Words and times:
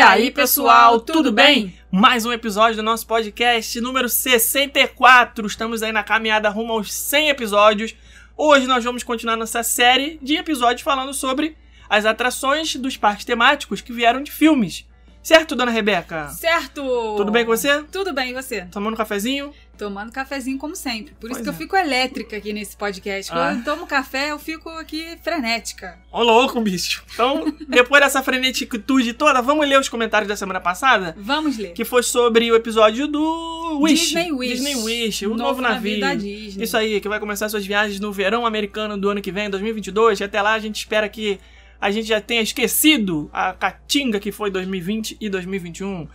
E 0.00 0.02
aí, 0.02 0.30
pessoal, 0.30 0.98
tudo 0.98 1.30
bem? 1.30 1.74
Mais 1.92 2.24
um 2.24 2.32
episódio 2.32 2.76
do 2.76 2.82
nosso 2.82 3.06
podcast 3.06 3.78
número 3.82 4.08
64. 4.08 5.46
Estamos 5.46 5.82
aí 5.82 5.92
na 5.92 6.02
caminhada 6.02 6.48
rumo 6.48 6.72
aos 6.72 6.90
100 6.90 7.28
episódios. 7.28 7.94
Hoje 8.34 8.66
nós 8.66 8.82
vamos 8.82 9.02
continuar 9.02 9.36
nossa 9.36 9.62
série 9.62 10.18
de 10.22 10.36
episódios 10.36 10.80
falando 10.80 11.12
sobre 11.12 11.54
as 11.86 12.06
atrações 12.06 12.76
dos 12.76 12.96
parques 12.96 13.26
temáticos 13.26 13.82
que 13.82 13.92
vieram 13.92 14.22
de 14.22 14.32
filmes. 14.32 14.88
Certo, 15.22 15.54
dona 15.54 15.70
Rebeca? 15.70 16.30
Certo! 16.30 16.82
Tudo 17.18 17.30
bem 17.30 17.44
com 17.44 17.54
você? 17.54 17.82
Tudo 17.92 18.14
bem, 18.14 18.30
e 18.30 18.32
você? 18.32 18.62
Tomando 18.72 18.94
um 18.94 18.96
cafezinho? 18.96 19.52
Tomando 19.80 20.12
cafezinho 20.12 20.58
como 20.58 20.76
sempre. 20.76 21.14
Por 21.18 21.26
isso 21.30 21.36
Pois 21.36 21.42
que 21.42 21.48
eu 21.48 21.52
é. 21.52 21.56
fico 21.56 21.74
elétrica 21.76 22.36
aqui 22.36 22.52
nesse 22.52 22.76
podcast. 22.76 23.32
Quando 23.32 23.40
Ah. 23.40 23.54
eu 23.54 23.64
tomo 23.64 23.86
café, 23.86 24.30
eu 24.30 24.38
fico 24.38 24.68
aqui 24.68 25.16
frenética. 25.22 25.98
Ô 26.12 26.22
louco, 26.22 26.60
bicho. 26.60 27.02
Então, 27.14 27.52
depois 27.68 28.02
dessa 28.02 28.22
freneticitude 28.22 29.14
toda, 29.14 29.40
vamos 29.40 29.66
ler 29.68 29.80
os 29.80 29.88
comentários 29.88 30.28
da 30.28 30.36
semana 30.36 30.60
passada? 30.60 31.16
Vamos 31.18 31.56
ler. 31.56 31.72
Que 31.72 31.84
foi 31.84 32.02
sobre 32.02 32.52
o 32.52 32.54
episódio 32.54 33.08
do 33.08 33.78
Wish. 33.80 34.14
Disney 34.14 34.32
Wish. 34.32 34.52
Disney 34.52 34.74
Wish, 34.76 35.26
o 35.26 35.34
novo, 35.34 35.62
navio. 35.62 35.98
da 35.98 36.14
Disney. 36.14 36.62
Isso 36.64 36.76
aí, 36.76 37.00
que 37.00 37.08
vai 37.08 37.18
começar 37.18 37.48
suas 37.48 37.64
viagens 37.64 37.98
no 37.98 38.12
verão 38.12 38.44
americano 38.46 38.98
do 38.98 39.08
ano 39.08 39.22
que 39.22 39.32
vem, 39.32 39.48
2022. 39.48 40.20
E 40.20 40.24
até 40.24 40.42
lá 40.42 40.52
a 40.52 40.58
gente 40.58 40.76
espera 40.76 41.08
que 41.08 41.40
a 41.80 41.90
gente 41.90 42.06
já 42.06 42.20
tenha 42.20 42.42
esquecido 42.42 43.30
a 43.32 43.54
catinga 43.54 44.20
que 44.20 44.30
foi 44.30 44.50
2020 44.50 45.16
e 45.18 45.28
2021. 45.30 46.06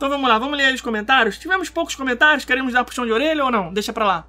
Então 0.00 0.08
vamos 0.08 0.30
lá, 0.30 0.38
vamos 0.38 0.56
ler 0.56 0.72
os 0.72 0.80
comentários. 0.80 1.36
Tivemos 1.36 1.68
poucos 1.68 1.94
comentários, 1.94 2.46
queremos 2.46 2.72
dar 2.72 2.82
puxão 2.84 3.04
de 3.04 3.12
orelha 3.12 3.44
ou 3.44 3.50
não? 3.50 3.70
Deixa 3.70 3.92
pra 3.92 4.06
lá. 4.06 4.26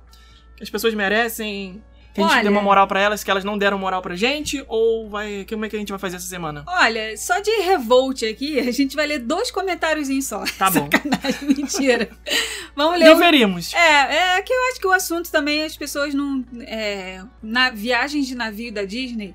As 0.62 0.70
pessoas 0.70 0.94
merecem. 0.94 1.82
Que 2.14 2.20
a 2.20 2.24
gente 2.26 2.34
Olha- 2.34 2.44
dê 2.44 2.50
uma 2.50 2.62
moral 2.62 2.86
pra 2.88 3.00
elas, 3.00 3.24
que 3.24 3.32
elas 3.32 3.46
não 3.46 3.58
deram 3.58 3.78
moral 3.80 4.02
pra 4.02 4.14
gente, 4.18 4.62
ou 4.68 5.10
vai. 5.10 5.46
Como 5.48 5.64
é 5.64 5.70
que 5.70 5.78
a 5.78 5.80
gente 5.80 5.88
vai 5.94 5.98
fazer 5.98 6.18
essa 6.18 6.26
semana? 6.26 6.66
Olha, 6.68 7.16
só 7.16 7.40
de 7.40 7.50
revolt 7.62 8.24
aqui, 8.26 8.60
a 8.60 8.70
gente 8.70 8.98
vai 8.98 9.08
ler 9.08 9.20
dois 9.20 9.50
comentáriozinhos 9.50 10.26
só. 10.26 10.44
Tá 10.58 10.70
bom. 10.70 10.90
Sacanagem, 10.92 11.48
mentira. 11.56 12.10
Vamos 12.76 13.00
ler. 13.00 13.12
um- 13.12 13.14
Deveríamos. 13.18 13.74
É, 13.74 14.38
é 14.38 14.42
que 14.42 14.52
eu 14.52 14.62
acho 14.72 14.80
que 14.82 14.88
o 14.88 14.92
assunto 14.92 15.32
também 15.32 15.64
as 15.64 15.78
pessoas 15.78 16.14
não. 16.14 16.44
É, 16.64 17.22
na 17.42 17.70
viagens 17.70 18.28
de 18.28 18.36
navio 18.36 18.74
da 18.74 18.84
Disney 18.84 19.34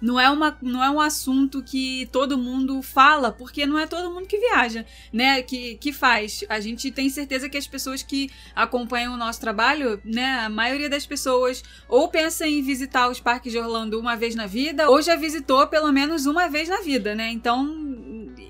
não 0.00 0.18
é, 0.18 0.30
uma, 0.30 0.56
não 0.62 0.82
é 0.82 0.90
um 0.90 1.00
assunto 1.00 1.62
que 1.62 2.08
todo 2.12 2.38
mundo 2.38 2.80
fala, 2.82 3.32
porque 3.32 3.66
não 3.66 3.78
é 3.78 3.86
todo 3.86 4.12
mundo 4.12 4.26
que 4.26 4.38
viaja, 4.38 4.86
né? 5.12 5.42
Que, 5.42 5.76
que 5.76 5.92
faz. 5.92 6.44
A 6.48 6.60
gente 6.60 6.90
tem 6.90 7.08
certeza 7.10 7.48
que 7.48 7.56
as 7.56 7.66
pessoas 7.66 8.02
que 8.02 8.30
acompanham 8.54 9.14
o 9.14 9.16
nosso 9.16 9.40
trabalho, 9.40 10.00
né? 10.04 10.40
A 10.40 10.48
maioria 10.48 10.88
das 10.88 11.04
pessoas 11.04 11.62
ou 11.88 12.08
pensa 12.08 12.46
em 12.46 12.62
visitar 12.62 13.08
os 13.08 13.20
parques 13.20 13.52
de 13.52 13.58
Orlando 13.58 13.98
uma 13.98 14.16
vez 14.16 14.34
na 14.34 14.46
vida, 14.46 14.88
ou 14.88 15.02
já 15.02 15.16
visitou 15.16 15.66
pelo 15.66 15.92
menos 15.92 16.26
uma 16.26 16.48
vez 16.48 16.68
na 16.68 16.80
vida, 16.80 17.14
né? 17.14 17.30
Então. 17.30 17.86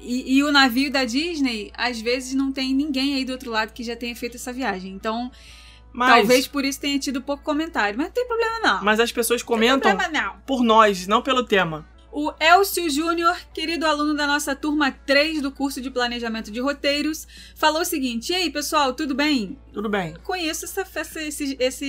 E, 0.01 0.37
e 0.37 0.43
o 0.43 0.51
navio 0.51 0.91
da 0.91 1.05
Disney, 1.05 1.71
às 1.77 2.01
vezes, 2.01 2.33
não 2.33 2.51
tem 2.51 2.75
ninguém 2.75 3.15
aí 3.15 3.25
do 3.27 3.33
outro 3.33 3.51
lado 3.51 3.73
que 3.73 3.83
já 3.83 3.95
tenha 3.95 4.17
feito 4.17 4.37
essa 4.37 4.53
viagem. 4.53 4.93
Então, 4.93 5.31
Mas, 5.93 6.15
Talvez 6.15 6.47
por 6.47 6.65
isso 6.65 6.81
tenha 6.81 6.99
tido 6.99 7.21
pouco 7.23 7.43
comentário, 7.43 7.97
mas 7.99 8.07
não 8.09 8.13
tem 8.13 8.27
problema 8.27 8.59
não. 8.61 8.85
mas 8.85 9.01
as 9.01 9.11
pessoas 9.11 9.43
comentam 9.43 9.81
problema 9.97 10.09
não. 10.23 10.37
por 10.47 10.63
nós, 10.63 11.07
não 11.07 11.21
pelo 11.23 11.43
tema. 11.43 11.87
O 12.11 12.33
Elcio 12.41 12.89
Júnior, 12.89 13.37
querido 13.53 13.85
aluno 13.87 14.15
da 14.15 14.27
nossa 14.27 14.57
turma 14.57 14.91
3 14.91 15.43
do 15.43 15.53
curso 15.53 15.79
de 15.81 15.91
planejamento 15.91 16.51
de 16.51 16.59
roteiros, 16.59 17.27
falou 17.55 17.83
o 17.83 17.85
seguinte: 17.85 18.33
E 18.33 18.35
aí, 18.35 18.51
pessoal, 18.51 18.95
tudo 18.95 19.15
bem? 19.15 19.59
Tudo 19.73 19.89
bem. 19.91 20.15
Conheço 20.25 20.65
essa, 20.65 20.81
essa- 20.95 21.21
esse, 21.23 21.57
esse, 21.61 21.85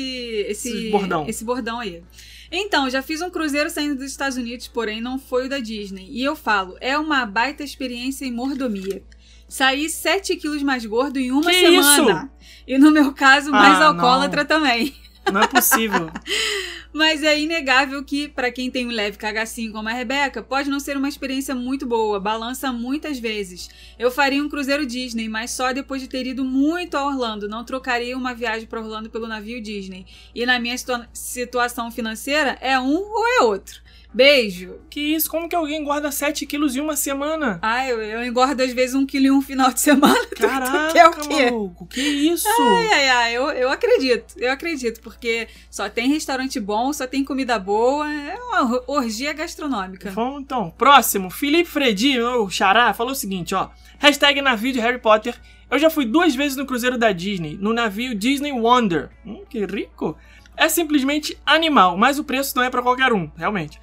esse, 0.50 0.70
Esse 0.70 0.90
bordão. 0.92 1.26
esse 1.28 1.44
bordão 1.46 1.80
aí. 1.80 2.04
Então, 2.52 2.90
já 2.90 3.02
fiz 3.02 3.22
um 3.22 3.30
cruzeiro 3.30 3.70
saindo 3.70 3.96
dos 3.96 4.06
Estados 4.12 4.38
Unidos, 4.38 4.68
porém 4.68 5.00
não 5.00 5.18
foi 5.18 5.46
o 5.46 5.50
da 5.50 5.60
Disney. 5.60 6.08
E 6.10 6.22
eu 6.24 6.36
falo, 6.36 6.76
é 6.82 6.98
uma 6.98 7.26
baita 7.26 7.64
experiência 7.64 8.26
em 8.26 8.32
mordomia. 8.32 9.02
Saí 9.48 9.90
7 9.90 10.36
quilos 10.36 10.62
mais 10.62 10.86
gordo 10.86 11.18
em 11.18 11.32
uma 11.32 11.50
Que 11.50 11.60
semana. 11.60 12.32
E 12.70 12.78
no 12.78 12.92
meu 12.92 13.12
caso, 13.12 13.52
mais 13.52 13.82
Ah, 13.82 13.88
alcoólatra 13.88 14.46
também. 14.46 14.96
Não 15.32 15.42
é 15.42 15.48
possível. 15.48 16.10
Mas 16.94 17.22
é 17.24 17.40
inegável 17.40 18.04
que, 18.04 18.28
pra 18.28 18.52
quem 18.52 18.72
tem 18.72 18.88
um 18.88 18.92
leve 18.92 19.16
cagacinho 19.18 19.72
como 19.72 19.88
a 19.90 19.92
Rebeca, 19.94 20.42
pode 20.42 20.70
não 20.72 20.80
ser 20.80 20.98
uma 20.98 21.08
experiência 21.10 21.54
muito 21.54 21.86
boa, 21.86 22.20
balança 22.20 22.72
muitas 22.72 23.20
vezes. 23.20 23.70
Eu 23.98 24.10
faria 24.10 24.44
um 24.44 24.50
cruzeiro 24.50 24.86
Disney, 24.88 25.28
mas 25.30 25.52
só 25.52 25.72
depois 25.72 26.02
de 26.02 26.08
ter 26.08 26.26
ido 26.26 26.44
muito 26.44 26.96
a 26.98 27.06
Orlando. 27.06 27.48
Não 27.48 27.64
trocaria 27.64 28.18
uma 28.18 28.34
viagem 28.34 28.68
pra 28.68 28.80
Orlando 28.82 29.10
pelo 29.10 29.28
navio 29.28 29.62
Disney. 29.62 30.06
E 30.34 30.46
na 30.48 30.60
minha 30.60 30.76
situa- 30.78 31.08
situação 31.14 31.92
financeira, 31.92 32.58
é 32.60 32.80
um 32.80 32.96
ou 32.98 33.28
é 33.40 33.44
outro. 33.44 33.82
Beijo! 34.14 34.80
que 34.90 35.00
isso? 35.00 35.30
Como 35.30 35.48
que 35.48 35.56
alguém 35.56 35.84
guarda 35.84 36.12
7 36.12 36.46
quilos 36.46 36.76
em 36.76 36.82
uma 36.82 36.96
semana? 36.96 37.60
Ah, 37.62 37.88
eu, 37.88 38.02
eu 38.02 38.26
engordo 38.26 38.62
às 38.62 38.74
vezes 38.74 38.96
um 38.96 39.06
quilo 39.06 39.28
em 39.28 39.32
um 39.32 39.42
final 39.42 39.72
de 39.72 39.80
semana. 39.80 40.26
Caraca, 40.36 40.92
quer 40.92 41.08
o 41.08 41.12
quê? 41.12 41.46
maluco. 41.52 41.86
Que 41.86 42.02
isso? 42.02 42.48
Ai, 42.48 42.92
ai, 42.92 43.10
ai, 43.10 43.38
eu, 43.38 43.50
eu 43.52 43.70
acredito, 43.70 44.34
eu 44.38 44.52
acredito, 44.52 45.00
porque 45.02 45.48
só 45.70 45.88
tem 45.88 46.10
restaurante 46.10 46.60
bom, 46.60 46.92
só 46.92 47.06
tem 47.06 47.24
comida 47.24 47.58
boa, 47.60 48.12
é 48.12 48.36
uma 48.36 48.84
orgia 48.88 49.32
gastronômica. 49.32 50.12
Vamos 50.12 50.42
então. 50.42 50.74
Próximo. 50.78 51.30
Felipe 51.30 51.70
Fredi, 51.70 52.20
o 52.20 52.50
xará, 52.50 52.94
falou 52.94 53.14
o 53.14 53.16
seguinte, 53.16 53.54
ó. 53.54 53.70
Hashtag 54.00 54.42
navio 54.42 54.74
de 54.74 54.80
Harry 54.80 55.00
Potter. 55.00 55.36
Eu 55.70 55.78
já 55.78 55.90
fui 55.90 56.04
duas 56.04 56.34
vezes 56.34 56.58
no 56.58 56.66
cruzeiro 56.66 56.98
da 56.98 57.12
Disney, 57.12 57.58
no 57.62 57.74
navio 57.74 58.16
Disney 58.16 58.52
Wonder. 58.52 59.10
Hum, 59.24 59.44
que 59.48 59.64
rico. 59.66 60.18
É 60.58 60.68
simplesmente 60.68 61.38
animal, 61.46 61.96
mas 61.96 62.20
o 62.20 62.24
preço 62.24 62.54
não 62.58 62.64
é 62.64 62.70
pra 62.70 62.82
qualquer 62.82 63.14
um, 63.14 63.32
realmente. 63.38 63.80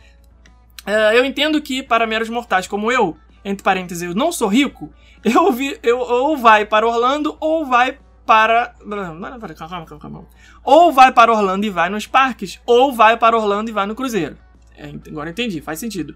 É, 0.87 1.19
eu 1.19 1.25
entendo 1.25 1.61
que 1.61 1.83
para 1.83 2.07
meros 2.07 2.29
mortais 2.29 2.67
como 2.67 2.93
eu, 2.93 3.17
entre 3.45 3.63
parênteses, 3.63 4.03
eu 4.03 4.15
não 4.15 4.31
sou 4.31 4.49
rico, 4.49 4.93
eu, 5.25 5.53
vi, 5.53 5.79
eu 5.83 5.99
ou 5.99 6.37
vai 6.37 6.65
para 6.65 6.87
Orlando 6.87 7.37
ou 7.41 7.67
vai 7.67 7.99
para. 8.25 8.75
Calma, 9.57 9.85
calma, 9.85 9.99
calma. 10.01 10.25
Ou 10.65 10.93
vai 10.93 11.13
para 11.13 11.33
Orlando 11.33 11.67
e 11.67 11.71
vai 11.71 11.89
nos 11.89 12.07
parques, 12.07 12.61
ou 12.67 12.93
vai 12.93 13.17
para 13.17 13.37
Orlando 13.37 13.71
e 13.71 13.73
vai 13.73 13.87
no 13.87 13.95
cruzeiro. 13.95 14.37
É, 14.77 14.93
agora 15.09 15.31
entendi, 15.31 15.61
faz 15.61 15.79
sentido. 15.79 16.15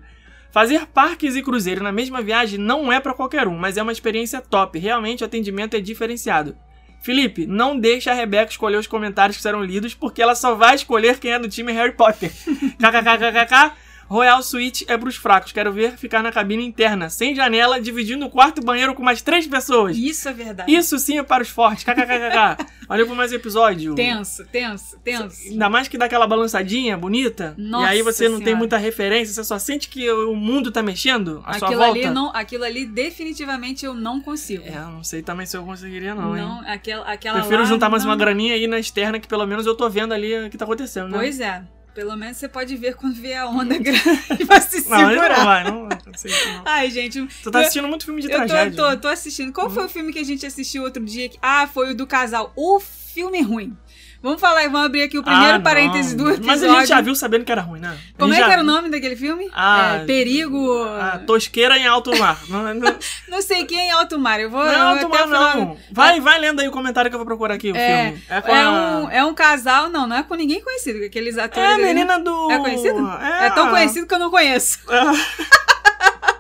Fazer 0.50 0.86
parques 0.86 1.36
e 1.36 1.42
cruzeiro 1.42 1.82
na 1.82 1.92
mesma 1.92 2.20
viagem 2.20 2.58
não 2.58 2.92
é 2.92 2.98
para 2.98 3.14
qualquer 3.14 3.46
um, 3.46 3.56
mas 3.56 3.76
é 3.76 3.82
uma 3.82 3.92
experiência 3.92 4.40
top. 4.40 4.78
Realmente 4.78 5.22
o 5.22 5.26
atendimento 5.26 5.76
é 5.76 5.80
diferenciado. 5.80 6.56
Felipe, 7.00 7.46
não 7.46 7.78
deixe 7.78 8.10
a 8.10 8.14
Rebeca 8.14 8.50
escolher 8.50 8.76
os 8.76 8.86
comentários 8.86 9.36
que 9.36 9.42
serão 9.42 9.62
lidos, 9.62 9.94
porque 9.94 10.20
ela 10.20 10.34
só 10.34 10.54
vai 10.54 10.74
escolher 10.74 11.18
quem 11.18 11.32
é 11.32 11.38
do 11.38 11.48
time 11.48 11.72
Harry 11.72 11.92
Potter. 11.92 12.30
KKKKK. 12.78 13.72
Royal 14.10 14.42
Suite 14.42 14.84
é 14.88 14.98
pros 14.98 15.14
fracos. 15.14 15.52
Quero 15.52 15.72
ver 15.72 15.96
ficar 15.96 16.20
na 16.20 16.32
cabine 16.32 16.66
interna, 16.66 17.08
sem 17.08 17.32
janela, 17.32 17.80
dividindo 17.80 18.26
o 18.26 18.28
quarto 18.28 18.60
e 18.60 18.64
banheiro 18.64 18.92
com 18.92 19.04
mais 19.04 19.22
três 19.22 19.46
pessoas. 19.46 19.96
Isso 19.96 20.28
é 20.28 20.32
verdade. 20.32 20.74
Isso 20.74 20.98
sim 20.98 21.18
é 21.18 21.22
para 21.22 21.44
os 21.44 21.48
fortes. 21.48 21.84
KKKKK. 21.84 22.66
Valeu 22.88 23.06
por 23.06 23.14
mais 23.14 23.30
um 23.30 23.36
episódio. 23.36 23.94
Tenso, 23.94 24.44
tenso, 24.46 24.98
tenso. 24.98 25.48
Ainda 25.48 25.70
mais 25.70 25.86
que 25.86 25.96
dá 25.96 26.06
aquela 26.06 26.26
balançadinha 26.26 26.96
bonita. 26.96 27.54
Nossa 27.56 27.86
e 27.86 27.88
aí 27.88 28.02
você 28.02 28.28
não 28.28 28.38
tem 28.38 28.46
Senhora. 28.46 28.58
muita 28.58 28.76
referência, 28.78 29.32
você 29.32 29.44
só 29.44 29.60
sente 29.60 29.88
que 29.88 30.10
o 30.10 30.34
mundo 30.34 30.72
tá 30.72 30.82
mexendo 30.82 31.40
à 31.46 31.56
sua 31.56 31.68
Aquilo 31.68 31.84
volta. 31.84 32.00
ali, 32.00 32.10
não, 32.10 32.34
aquilo 32.34 32.64
ali 32.64 32.84
definitivamente 32.84 33.86
eu 33.86 33.94
não 33.94 34.20
consigo. 34.20 34.64
É, 34.66 34.72
não 34.72 35.04
sei 35.04 35.22
também 35.22 35.46
se 35.46 35.56
eu 35.56 35.62
conseguiria 35.62 36.16
não, 36.16 36.36
hein. 36.36 36.42
não, 36.42 36.68
aquela, 36.68 37.04
aquela 37.04 37.38
Prefiro 37.38 37.62
lá, 37.62 37.68
juntar 37.68 37.88
mais 37.88 38.02
não. 38.02 38.10
uma 38.10 38.16
graninha 38.16 38.54
aí 38.54 38.66
na 38.66 38.80
externa 38.80 39.20
que 39.20 39.28
pelo 39.28 39.46
menos 39.46 39.66
eu 39.66 39.76
tô 39.76 39.88
vendo 39.88 40.12
ali 40.12 40.46
o 40.46 40.50
que 40.50 40.58
tá 40.58 40.64
acontecendo, 40.64 41.10
né? 41.10 41.16
Pois 41.16 41.38
é. 41.38 41.62
Pelo 41.94 42.16
menos 42.16 42.36
você 42.36 42.48
pode 42.48 42.76
ver 42.76 42.94
quando 42.94 43.14
vier 43.14 43.40
a 43.40 43.46
onda 43.48 43.76
grande 43.78 44.44
pra 44.46 44.60
se 44.60 44.88
Não, 44.88 44.98
segurar. 45.08 45.38
não 45.38 45.44
vai, 45.44 45.64
não, 45.64 45.82
não 45.88 45.98
sei 46.16 46.30
não. 46.52 46.62
Ai, 46.64 46.90
gente, 46.90 47.26
Tu 47.42 47.50
tá 47.50 47.58
eu- 47.58 47.62
assistindo 47.62 47.88
muito 47.88 48.04
filme 48.04 48.20
de 48.22 48.28
eu 48.30 48.40
tô, 48.40 48.46
tragédia. 48.46 48.76
tô, 48.76 48.96
tô 48.96 49.08
assistindo. 49.08 49.52
Qual 49.52 49.68
foi 49.68 49.84
o 49.84 49.88
filme 49.88 50.12
que 50.12 50.18
a 50.18 50.24
gente 50.24 50.46
assistiu 50.46 50.82
outro 50.84 51.04
dia? 51.04 51.30
Ah, 51.42 51.66
foi 51.66 51.90
o 51.90 51.94
do 51.94 52.06
casal. 52.06 52.52
O 52.54 52.78
filme 52.80 53.42
ruim. 53.42 53.76
Vamos 54.22 54.38
falar, 54.38 54.64
vamos 54.64 54.84
abrir 54.84 55.02
aqui 55.04 55.16
o 55.18 55.22
primeiro 55.22 55.56
Ah, 55.56 55.60
parêntese 55.60 56.14
do 56.14 56.24
episódio. 56.28 56.46
Mas 56.46 56.62
a 56.62 56.68
gente 56.68 56.86
já 56.88 57.00
viu 57.00 57.14
sabendo 57.14 57.42
que 57.42 57.50
era 57.50 57.62
ruim, 57.62 57.80
né? 57.80 57.96
A 58.14 58.18
Como 58.18 58.34
é 58.34 58.36
que 58.36 58.42
já 58.44 58.52
era 58.52 58.60
o 58.60 58.64
nome 58.64 58.90
daquele 58.90 59.16
filme? 59.16 59.48
Ah, 59.54 60.00
É, 60.02 60.04
Perigo. 60.04 60.82
Ah, 60.84 61.20
tosqueira 61.26 61.78
em 61.78 61.86
alto 61.86 62.14
mar. 62.18 62.38
Não, 62.50 62.74
não, 62.74 62.96
Não 63.28 63.40
sei 63.40 63.64
quem 63.64 63.88
é 63.88 63.92
Alto 63.92 64.18
Mar. 64.18 64.38
Eu 64.38 64.50
vou. 64.50 64.62
não, 64.62 64.72
eu 64.72 64.82
alto 64.82 65.06
até 65.06 65.26
mar 65.26 65.56
não. 65.56 65.76
Vai, 65.90 66.20
vai 66.20 66.38
lendo 66.38 66.60
aí 66.60 66.68
o 66.68 66.70
comentário 66.70 67.10
que 67.10 67.14
eu 67.14 67.18
vou 67.18 67.26
procurar 67.26 67.54
aqui 67.54 67.72
o 67.72 67.76
É, 67.76 68.08
filme. 68.12 68.22
É 68.28 68.52
É 68.52 68.62
a... 68.62 68.70
um, 68.70 69.10
é 69.10 69.24
um 69.24 69.32
casal, 69.32 69.88
não, 69.88 70.06
não 70.06 70.16
é 70.16 70.22
com 70.22 70.34
ninguém 70.34 70.60
conhecido. 70.62 71.02
Aqueles 71.04 71.38
atores. 71.38 71.56
É 71.68 71.72
a 71.72 71.74
ali, 71.74 71.82
né? 71.82 71.88
menina 71.94 72.18
do... 72.18 72.50
É 72.50 72.58
conhecido? 72.58 72.98
É, 73.22 73.46
É 73.46 73.50
tão 73.50 73.70
conhecido 73.70 74.06
que 74.06 74.14
eu 74.14 74.18
não 74.18 74.30
conheço. 74.30 74.80
Vai 74.86 74.98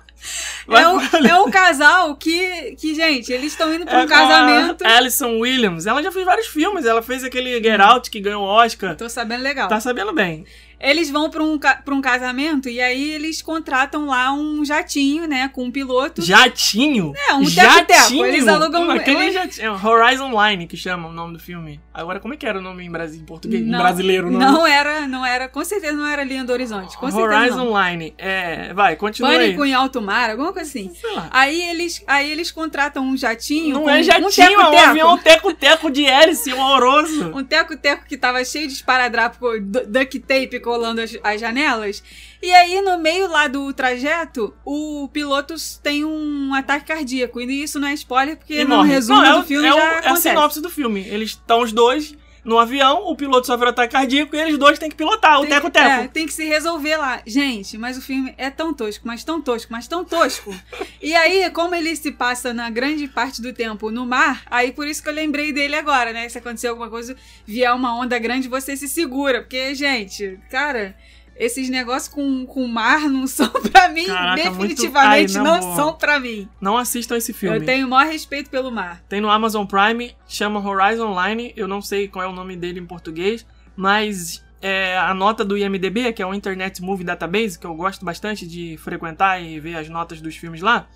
É 0.76 0.84
com- 0.84 1.26
é 1.28 1.34
um 1.40 1.50
casal 1.50 2.14
que, 2.16 2.74
que, 2.78 2.94
gente, 2.94 3.32
eles 3.32 3.52
estão 3.52 3.72
indo 3.74 3.84
pra 3.84 3.94
É 3.94 3.98
um 4.00 4.04
a 4.04 4.06
casamento. 4.06 4.84
Alison 4.86 5.38
Williams. 5.38 5.86
Ela 5.86 6.02
já 6.02 6.12
fez 6.12 6.24
vários 6.24 6.46
filmes. 6.46 6.84
Ela 6.84 7.02
fez 7.02 7.24
aquele 7.24 7.62
Get 7.62 7.80
Out 7.80 8.10
que 8.10 8.20
ganhou 8.20 8.42
o 8.42 8.46
Oscar. 8.46 8.94
Tô 8.96 9.08
sabendo 9.08 9.42
legal. 9.42 9.68
Tá 9.68 9.80
sabendo 9.80 10.12
bem. 10.12 10.44
Eles 10.80 11.10
vão 11.10 11.28
pra 11.28 11.42
um, 11.44 11.58
pra 11.58 11.94
um 11.94 12.00
casamento 12.00 12.68
e 12.68 12.80
aí 12.80 13.10
eles 13.10 13.42
contratam 13.42 14.06
lá 14.06 14.32
um 14.32 14.64
jatinho, 14.64 15.26
né? 15.28 15.48
Com 15.52 15.64
um 15.64 15.70
piloto. 15.70 16.22
Jatinho? 16.22 17.12
É, 17.28 17.34
um. 17.34 17.44
Jatinho? 17.44 18.24
Eles 18.26 18.48
alugam- 18.48 18.84
Hum, 18.86 18.90
Aquele 18.90 19.24
eles- 19.24 19.34
jatinho. 19.34 19.66
é 19.66 19.86
Horizon 19.86 20.30
Line, 20.48 20.66
que 20.66 20.76
chama 20.76 21.08
o 21.08 21.12
nome 21.12 21.34
do 21.34 21.38
filme. 21.38 21.80
Agora, 21.92 22.18
como 22.18 22.32
é 22.32 22.36
que 22.36 22.46
era 22.46 22.58
o 22.58 22.62
nome 22.62 22.84
em, 22.84 22.90
Brasil, 22.90 23.20
em 23.20 23.24
português? 23.24 23.62
em 23.62 23.66
Não, 23.66 23.78
brasileiro, 23.78 24.28
o 24.28 24.30
nome? 24.30 24.44
Não 24.44 24.66
era, 24.66 25.06
não 25.06 25.26
era. 25.26 25.48
Com 25.48 25.62
certeza 25.64 25.92
não 25.92 26.06
era 26.06 26.24
linha 26.24 26.44
do 26.44 26.52
horizonte. 26.52 26.96
Com 26.96 27.10
certeza 27.10 27.36
Horizon 27.38 27.64
não. 27.70 27.90
Line. 27.90 28.14
É, 28.16 28.72
vai, 28.72 28.96
continua 28.96 29.30
aí. 29.30 29.38
Pânico 29.38 29.64
em 29.66 29.74
alto 29.74 30.00
mar, 30.00 30.30
alguma 30.30 30.52
coisa 30.52 30.68
assim. 30.68 30.90
Sei 30.98 31.10
lá. 31.12 31.28
Aí 31.30 31.60
eles, 31.70 32.02
aí 32.06 32.30
eles 32.30 32.50
contratam 32.50 33.04
um 33.04 33.16
jatinho. 33.16 33.74
Não 33.74 33.90
é 33.90 34.00
um 34.00 34.02
jatinho, 34.02 34.24
é 34.24 34.28
um 34.28 34.30
teco-teco. 34.30 34.88
avião 34.90 35.18
teco-teco 35.18 35.90
de 35.90 36.04
hélice 36.06 36.52
horroroso. 36.52 37.30
Um 37.40 37.44
teco-teco 37.44 38.06
que 38.06 38.16
tava 38.16 38.42
cheio 38.44 38.66
de 38.66 38.72
esparadrapo, 38.74 39.46
duct 39.60 40.18
tape 40.20 40.60
colando 40.70 41.00
as, 41.00 41.16
as 41.24 41.40
janelas. 41.40 42.02
E 42.40 42.50
aí, 42.52 42.80
no 42.80 42.96
meio 42.98 43.28
lá 43.28 43.48
do 43.48 43.72
trajeto, 43.72 44.54
o 44.64 45.08
piloto 45.12 45.54
tem 45.82 46.04
um 46.04 46.54
ataque 46.54 46.86
cardíaco. 46.86 47.40
E 47.40 47.62
isso 47.64 47.80
não 47.80 47.88
é 47.88 47.94
spoiler, 47.94 48.36
porque 48.36 48.54
E 48.60 48.64
no 48.64 48.76
morre. 48.76 48.92
resumo 48.92 49.20
Não, 49.20 49.32
é, 49.38 49.40
do 49.40 49.46
filme 49.46 49.66
é, 49.66 49.72
já 49.72 49.78
é 49.78 49.94
a 49.94 49.98
acontece. 49.98 50.22
sinopse 50.22 50.60
do 50.60 50.70
filme. 50.70 51.00
Eles 51.08 51.30
estão 51.30 51.60
os 51.62 51.72
dois 51.72 52.14
no 52.44 52.58
avião, 52.58 53.06
o 53.06 53.16
piloto 53.16 53.46
sofre 53.46 53.66
um 53.66 53.70
ataque 53.70 53.92
cardíaco 53.92 54.34
e 54.34 54.38
eles 54.38 54.58
dois 54.58 54.78
têm 54.78 54.88
que 54.88 54.96
pilotar 54.96 55.40
o 55.40 55.46
teco-teco. 55.46 55.88
É, 55.88 56.08
tem 56.08 56.26
que 56.26 56.32
se 56.32 56.44
resolver 56.44 56.96
lá. 56.96 57.22
Gente, 57.26 57.76
mas 57.76 57.98
o 57.98 58.02
filme 58.02 58.34
é 58.38 58.50
tão 58.50 58.72
tosco, 58.72 59.06
mas 59.06 59.22
tão 59.24 59.40
tosco, 59.40 59.72
mas 59.72 59.86
tão 59.86 60.04
tosco. 60.04 60.54
e 61.00 61.14
aí, 61.14 61.50
como 61.50 61.74
ele 61.74 61.94
se 61.96 62.12
passa 62.12 62.54
na 62.54 62.70
grande 62.70 63.06
parte 63.08 63.42
do 63.42 63.52
tempo 63.52 63.90
no 63.90 64.06
mar, 64.06 64.42
aí 64.46 64.72
por 64.72 64.86
isso 64.86 65.02
que 65.02 65.08
eu 65.08 65.12
lembrei 65.12 65.52
dele 65.52 65.76
agora, 65.76 66.12
né? 66.12 66.28
Se 66.28 66.38
acontecer 66.38 66.68
alguma 66.68 66.88
coisa, 66.88 67.16
vier 67.46 67.74
uma 67.74 67.94
onda 67.96 68.18
grande, 68.18 68.48
você 68.48 68.76
se 68.76 68.88
segura. 68.88 69.40
Porque, 69.40 69.74
gente, 69.74 70.38
cara, 70.50 70.96
esses 71.36 71.68
negócios 71.70 72.12
com, 72.12 72.44
com 72.46 72.66
mar 72.66 73.00
não 73.08 73.26
são 73.28 73.48
pra 73.50 73.88
mim. 73.88 74.06
Caraca, 74.06 74.50
muito- 74.50 74.68
definitivamente 74.68 75.36
Ai, 75.38 75.42
na 75.42 75.50
não 75.50 75.60
boa. 75.60 75.76
são 75.76 75.94
pra 75.94 76.20
mim. 76.20 76.48
Não 76.60 76.76
assistam 76.76 77.16
esse 77.16 77.32
filme. 77.32 77.56
Eu 77.58 77.64
tenho 77.64 77.86
o 77.86 77.90
maior 77.90 78.10
respeito 78.10 78.50
pelo 78.50 78.70
mar. 78.70 79.02
Tem 79.08 79.20
no 79.20 79.30
Amazon 79.30 79.64
Prime, 79.66 80.14
chama 80.28 80.60
Horizon 80.60 81.14
Line. 81.22 81.52
Eu 81.56 81.66
não 81.68 81.80
sei 81.80 82.08
qual 82.08 82.24
é 82.24 82.28
o 82.28 82.32
nome 82.32 82.56
dele 82.56 82.80
em 82.80 82.86
português, 82.86 83.46
mas 83.74 84.44
é, 84.62 84.98
a 84.98 85.14
nota 85.14 85.44
do 85.44 85.56
IMDB, 85.56 86.12
que 86.12 86.22
é 86.22 86.26
o 86.26 86.34
Internet 86.34 86.82
Movie 86.82 87.04
Database, 87.04 87.58
que 87.58 87.66
eu 87.66 87.74
gosto 87.74 88.04
bastante 88.04 88.46
de 88.46 88.76
frequentar 88.78 89.40
e 89.42 89.58
ver 89.58 89.76
as 89.76 89.88
notas 89.88 90.20
dos 90.20 90.36
filmes 90.36 90.60
lá, 90.60 90.86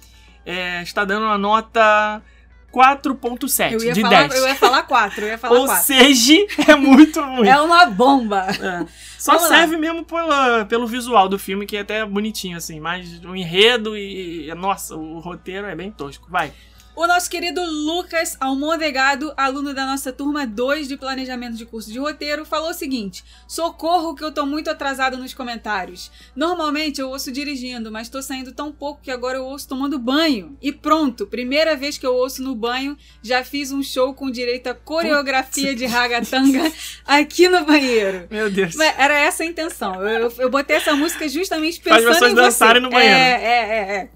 é, 0.44 0.82
está 0.82 1.04
dando 1.04 1.25
uma 1.25 1.38
nota 1.38 2.20
4.7 2.75 3.73
Eu 3.73 3.85
ia, 3.85 3.93
de 3.93 4.00
falar, 4.00 4.29
10. 4.29 4.41
eu 4.41 4.49
ia 4.49 4.55
falar 4.56 4.82
quatro, 4.82 5.25
eu 5.25 5.29
ia 5.29 5.38
falar 5.38 5.59
Ou 5.61 5.69
seja, 5.69 6.35
é 6.67 6.75
muito 6.75 7.21
ruim. 7.21 7.49
É 7.49 7.61
uma 7.61 7.87
bomba. 7.87 8.47
É. 8.49 8.87
Só 9.17 9.37
Vamos 9.37 9.49
lá. 9.49 9.56
serve 9.56 9.76
mesmo 9.76 10.05
pela, 10.05 10.65
pelo 10.67 10.87
visual 10.87 11.29
do 11.29 11.38
filme, 11.38 11.65
que 11.65 11.76
é 11.76 11.81
até 11.81 12.05
bonitinho, 12.05 12.59
assim. 12.59 12.79
Mas 12.79 13.21
o 13.25 13.35
enredo 13.35 13.97
e. 13.97 14.53
Nossa, 14.55 14.94
o 14.97 15.19
roteiro 15.21 15.67
é 15.67 15.75
bem 15.75 15.91
tosco. 15.91 16.26
Vai. 16.29 16.53
O 16.96 17.08
nosso 17.08 17.29
querido 17.29 17.61
Lucas 17.64 18.37
Almodegado, 18.41 19.35
aluno 19.37 19.75
da 19.75 19.85
nossa 19.85 20.12
turma 20.12 20.46
2 20.46 20.87
de 20.87 20.96
planejamento 20.96 21.56
de 21.56 21.67
curso 21.67 21.91
de 21.91 21.99
roteiro, 21.99 22.44
falou 22.44 22.70
o 22.70 22.75
seguinte: 22.75 23.25
Socorro 23.49 24.14
que 24.14 24.23
eu 24.23 24.31
tô 24.31 24.46
muito 24.46 24.70
atrasado 24.70 25.17
nos 25.17 25.35
comentários. 25.35 26.08
Normalmente 26.37 27.00
eu 27.00 27.08
ouço 27.11 27.32
dirigindo, 27.32 27.91
mas 27.91 28.08
tô 28.08 28.23
saindo 28.23 28.52
tão 28.52 28.70
pouco 28.70 29.00
que 29.02 29.11
agora 29.11 29.37
eu 29.38 29.44
ouço 29.44 29.67
tomando 29.69 29.99
banho. 29.99 30.56
E 30.62 30.70
pronto, 30.70 31.26
primeira 31.26 31.75
vez 31.76 31.99
que 31.99 32.06
eu 32.06 32.14
ouço 32.14 32.41
no 32.44 32.55
banho, 32.55 32.96
já 33.20 33.43
fiz 33.43 33.73
um 33.73 33.82
show 33.82 34.14
com 34.14 34.31
direito 34.31 34.69
a 34.69 34.75
coreografia 34.75 35.75
de 35.75 35.87
ragatanga 35.87 36.70
aqui 37.05 37.49
no 37.49 37.64
banheiro. 37.64 38.29
Meu 38.31 38.49
Deus. 38.49 38.76
Mas 38.76 38.94
Era 38.96 39.19
essa 39.19 39.43
a 39.43 39.46
intenção. 39.46 39.96
Eu, 40.00 40.29
eu- 40.31 40.35
eu 40.38 40.49
botei 40.50 40.76
essa 40.76 40.94
música 40.94 41.29
justamente 41.29 41.81
pensando 41.81 42.06
pessoas 42.12 42.31
em 42.32 42.35
dançarem 42.37 42.81
você. 42.81 42.87
no 42.87 42.91
banheiro. 42.91 43.14
É, 43.17 43.44
é, 43.44 43.73
é, 43.73 43.96
é. 43.96 44.08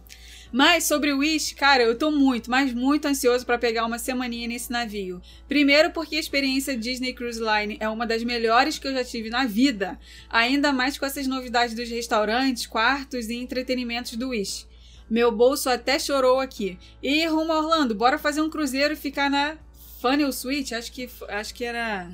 Mas 0.50 0.84
sobre 0.84 1.12
o 1.12 1.18
Wish, 1.18 1.54
cara, 1.54 1.82
eu 1.82 1.96
tô 1.96 2.10
muito, 2.10 2.50
mas 2.50 2.72
muito 2.72 3.06
ansioso 3.06 3.44
pra 3.44 3.58
pegar 3.58 3.84
uma 3.84 3.98
semaninha 3.98 4.48
nesse 4.48 4.70
navio. 4.70 5.20
Primeiro 5.46 5.90
porque 5.90 6.16
a 6.16 6.20
experiência 6.20 6.76
Disney 6.76 7.12
Cruise 7.12 7.40
Line 7.40 7.76
é 7.80 7.88
uma 7.88 8.06
das 8.06 8.24
melhores 8.24 8.78
que 8.78 8.88
eu 8.88 8.94
já 8.94 9.04
tive 9.04 9.28
na 9.28 9.44
vida, 9.44 9.98
ainda 10.30 10.72
mais 10.72 10.96
com 10.96 11.04
essas 11.04 11.26
novidades 11.26 11.74
dos 11.74 11.90
restaurantes, 11.90 12.66
quartos 12.66 13.28
e 13.28 13.34
entretenimentos 13.34 14.16
do 14.16 14.30
Wish. 14.30 14.66
Meu 15.10 15.30
bolso 15.30 15.70
até 15.70 15.98
chorou 15.98 16.38
aqui. 16.38 16.78
E 17.02 17.26
rumo 17.26 17.52
a 17.52 17.58
Orlando, 17.58 17.94
bora 17.94 18.18
fazer 18.18 18.42
um 18.42 18.50
cruzeiro 18.50 18.94
e 18.94 18.96
ficar 18.96 19.30
na 19.30 19.56
Funnel 20.00 20.32
Suite? 20.32 20.74
Acho 20.74 20.92
que 20.92 21.08
acho 21.28 21.54
que 21.54 21.64
era 21.64 22.10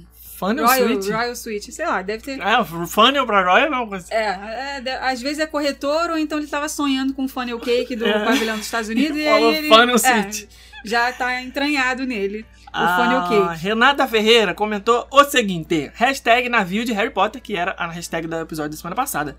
Funnel 0.49 0.67
Royal, 0.67 0.89
Suite? 0.89 1.13
Royal 1.13 1.37
Suite, 1.37 1.73
sei 1.73 1.87
lá, 1.87 2.03
deve 2.03 2.23
ter 2.23 2.41
É, 2.41 2.59
o 2.61 2.65
funnel 2.87 3.27
pra 3.27 3.43
Royal 3.43 3.71
não. 3.71 3.87
mas- 3.87 4.11
é, 4.11 4.77
é, 4.77 4.81
de- 4.81 4.91
às 4.91 5.21
vezes 5.21 5.39
é 5.39 5.47
corretor 5.47 6.11
ou 6.11 6.19
então 6.19 6.39
ele 6.39 6.47
tava 6.47 6.69
sonhando 6.69 7.13
com 7.15 7.25
o 7.25 7.29
funnel 7.29 7.59
cake 7.61 7.97
do 7.97 8.07
É. 8.07 8.25
pavilhão 8.25 8.57
dos 8.57 8.67
Estados 8.67 8.89
Unidos 8.89 9.17
e 9.19 9.25
Falou 9.25 9.49
aí 9.51 9.57
ele 9.57 9.69
funnel 9.69 9.95
é, 9.97 9.99
suite. 9.99 10.49
já 10.85 11.13
tá 11.13 11.43
entranhado 11.43 12.05
nele 12.05 12.41
o 12.41 12.77
Ah, 12.77 12.97
funnel 13.29 13.49
cake. 13.49 13.63
Renata 13.63 14.07
Ferreira 14.09 14.53
comentou 14.55 15.07
o 15.11 15.23
seguinte: 15.25 15.91
hashtag 15.95 16.49
navio 16.49 16.85
de 16.85 16.93
Harry 16.93 17.11
Potter, 17.11 17.41
que 17.41 17.55
era 17.57 17.73
a 17.79 17.87
hashtag 17.89 18.27
do 18.27 18.37
episódio 18.37 18.71
da 18.73 18.77
semana 18.77 18.97
passada. 18.97 19.37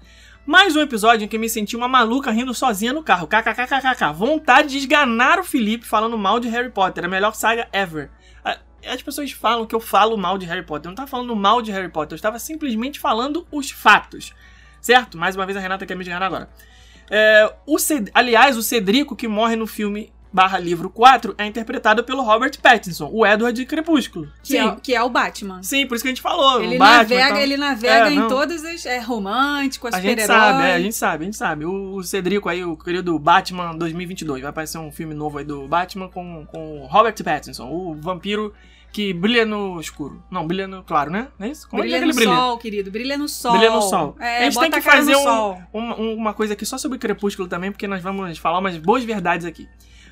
Mais 0.48 0.76
um 0.76 0.80
episódio 0.82 1.26
em 1.26 1.28
que 1.28 1.40
me 1.40 1.50
senti 1.50 1.76
uma 1.76 1.88
maluca 1.88 2.30
rindo 2.30 2.54
sozinha 2.54 2.94
no 2.94 3.02
carro. 3.02 3.26
KKKKK. 3.28 4.14
Vontade 4.14 4.70
de 4.70 4.78
esganar 4.78 5.40
o 5.40 5.44
Felipe 5.44 5.86
falando 5.88 6.16
mal 6.20 6.40
de 6.40 6.48
Harry 6.50 6.70
Potter. 6.70 7.04
A 7.04 7.08
melhor 7.08 7.34
saga 7.34 7.68
ever. 7.74 8.12
As 8.88 9.02
pessoas 9.02 9.32
falam 9.32 9.66
que 9.66 9.74
eu 9.76 9.80
falo 9.80 10.18
mal 10.18 10.38
de 10.38 10.46
Harry 10.46 10.64
Potter. 10.64 10.88
Eu 10.88 10.92
não 10.92 10.96
tava 10.96 11.08
falando 11.10 11.36
mal 11.36 11.62
de 11.62 11.72
Harry 11.72 11.90
Potter. 11.90 12.14
Eu 12.14 12.18
estava 12.18 12.40
simplesmente 12.40 13.00
falando 13.00 13.46
os 13.52 13.72
fatos. 13.72 14.34
Certo? 14.82 15.18
Mais 15.18 15.36
uma 15.36 15.46
vez 15.46 15.58
a 15.58 15.62
Renata 15.62 15.86
quer 15.86 15.96
me 15.96 16.02
esganar 16.04 16.24
agora. 16.24 16.50
É, 17.10 17.52
o 17.66 17.78
Ced- 17.80 18.10
Aliás, 18.14 18.58
o 18.58 18.64
Cedrico 18.64 19.16
que 19.16 19.28
morre 19.28 19.56
no 19.56 19.68
filme 19.68 20.12
barra 20.34 20.60
livro 20.60 20.90
4 20.90 21.34
é 21.38 21.46
interpretado 21.46 22.04
pelo 22.04 22.22
Robert 22.22 22.52
Pattinson, 22.62 23.10
o 23.10 23.26
Edward 23.26 23.58
de 23.58 23.66
Crepúsculo. 23.66 24.28
Que 24.44 24.50
Sim. 24.60 24.68
é, 24.68 24.76
que 24.84 24.94
é 24.94 25.02
o 25.02 25.10
Batman. 25.10 25.64
Sim, 25.64 25.88
por 25.88 25.96
isso 25.96 26.04
que 26.04 26.10
a 26.10 26.12
gente 26.12 26.22
falou. 26.22 26.62
Ele 26.62 26.78
Batman, 26.78 26.98
navega, 26.98 27.28
tal. 27.30 27.38
ele 27.38 27.58
navega 27.58 28.10
É, 28.10 28.12
em 28.12 28.20
não. 28.20 28.28
todas 28.28 28.66
as. 28.66 28.86
É 28.86 29.00
romântico, 29.00 29.88
as 29.88 29.94
A 29.96 30.02
gente 30.02 30.22
sabe, 30.26 30.64
é, 30.68 30.74
a 30.76 30.80
gente 30.82 30.96
sabe, 30.96 31.24
a 31.24 31.26
gente 31.26 31.38
sabe. 31.38 31.64
O, 31.66 31.96
o 31.96 32.04
Cedrico 32.04 32.50
aí, 32.50 32.66
o 32.66 32.76
querido 32.76 33.18
Batman 33.18 33.76
2022, 33.78 34.42
vai 34.42 34.50
aparecer 34.50 34.78
um 34.78 34.92
filme 34.92 35.14
novo 35.14 35.38
aí 35.38 35.46
do 35.46 35.68
Batman 35.70 36.10
com, 36.10 36.46
com 36.48 36.82
o 36.82 36.86
Robert 36.86 37.16
Pattinson, 37.24 37.70
o 37.70 37.96
vampiro 37.96 38.54
que 38.96 39.12
brilha 39.14 39.46
no 39.46 39.78
escuro. 39.78 40.24
Não, 40.32 40.48
brilha 40.48 40.70
no 40.70 40.82
claro, 40.82 41.12
né? 41.12 41.28
Não 41.38 41.46
é 41.46 41.50
isso? 41.52 41.68
Como 41.68 41.82
Brilha 41.82 41.98
é 41.98 42.00
que 42.00 42.06
no 42.06 42.12
ele 42.12 42.16
brilha? 42.18 42.34
sol, 42.34 42.58
querido. 42.58 42.90
Brilha 42.92 43.18
no 43.18 43.28
sol. 43.28 43.52
Brilha 43.52 43.70
no 43.70 43.82
sol. 43.82 44.16
É, 44.22 44.38
a 44.38 44.44
gente 44.50 44.58
tem 44.58 44.72
que 44.72 44.80
fazer 44.80 45.12
no 45.12 45.20
um- 45.52 45.58
uma, 45.74 45.96
uma 45.98 46.34
coisa 46.34 46.54
aqui 46.54 46.66
só 46.66 46.78
sobre 46.78 46.98
Crepúsculo 46.98 47.46
também, 47.46 47.74
porque 47.74 47.88
nós 47.88 48.02
vamos 48.02 48.38
falar 48.38 48.58
umas 48.60 48.78
boas 48.78 49.04
verdades 49.04 49.46
aqui. 49.46 49.68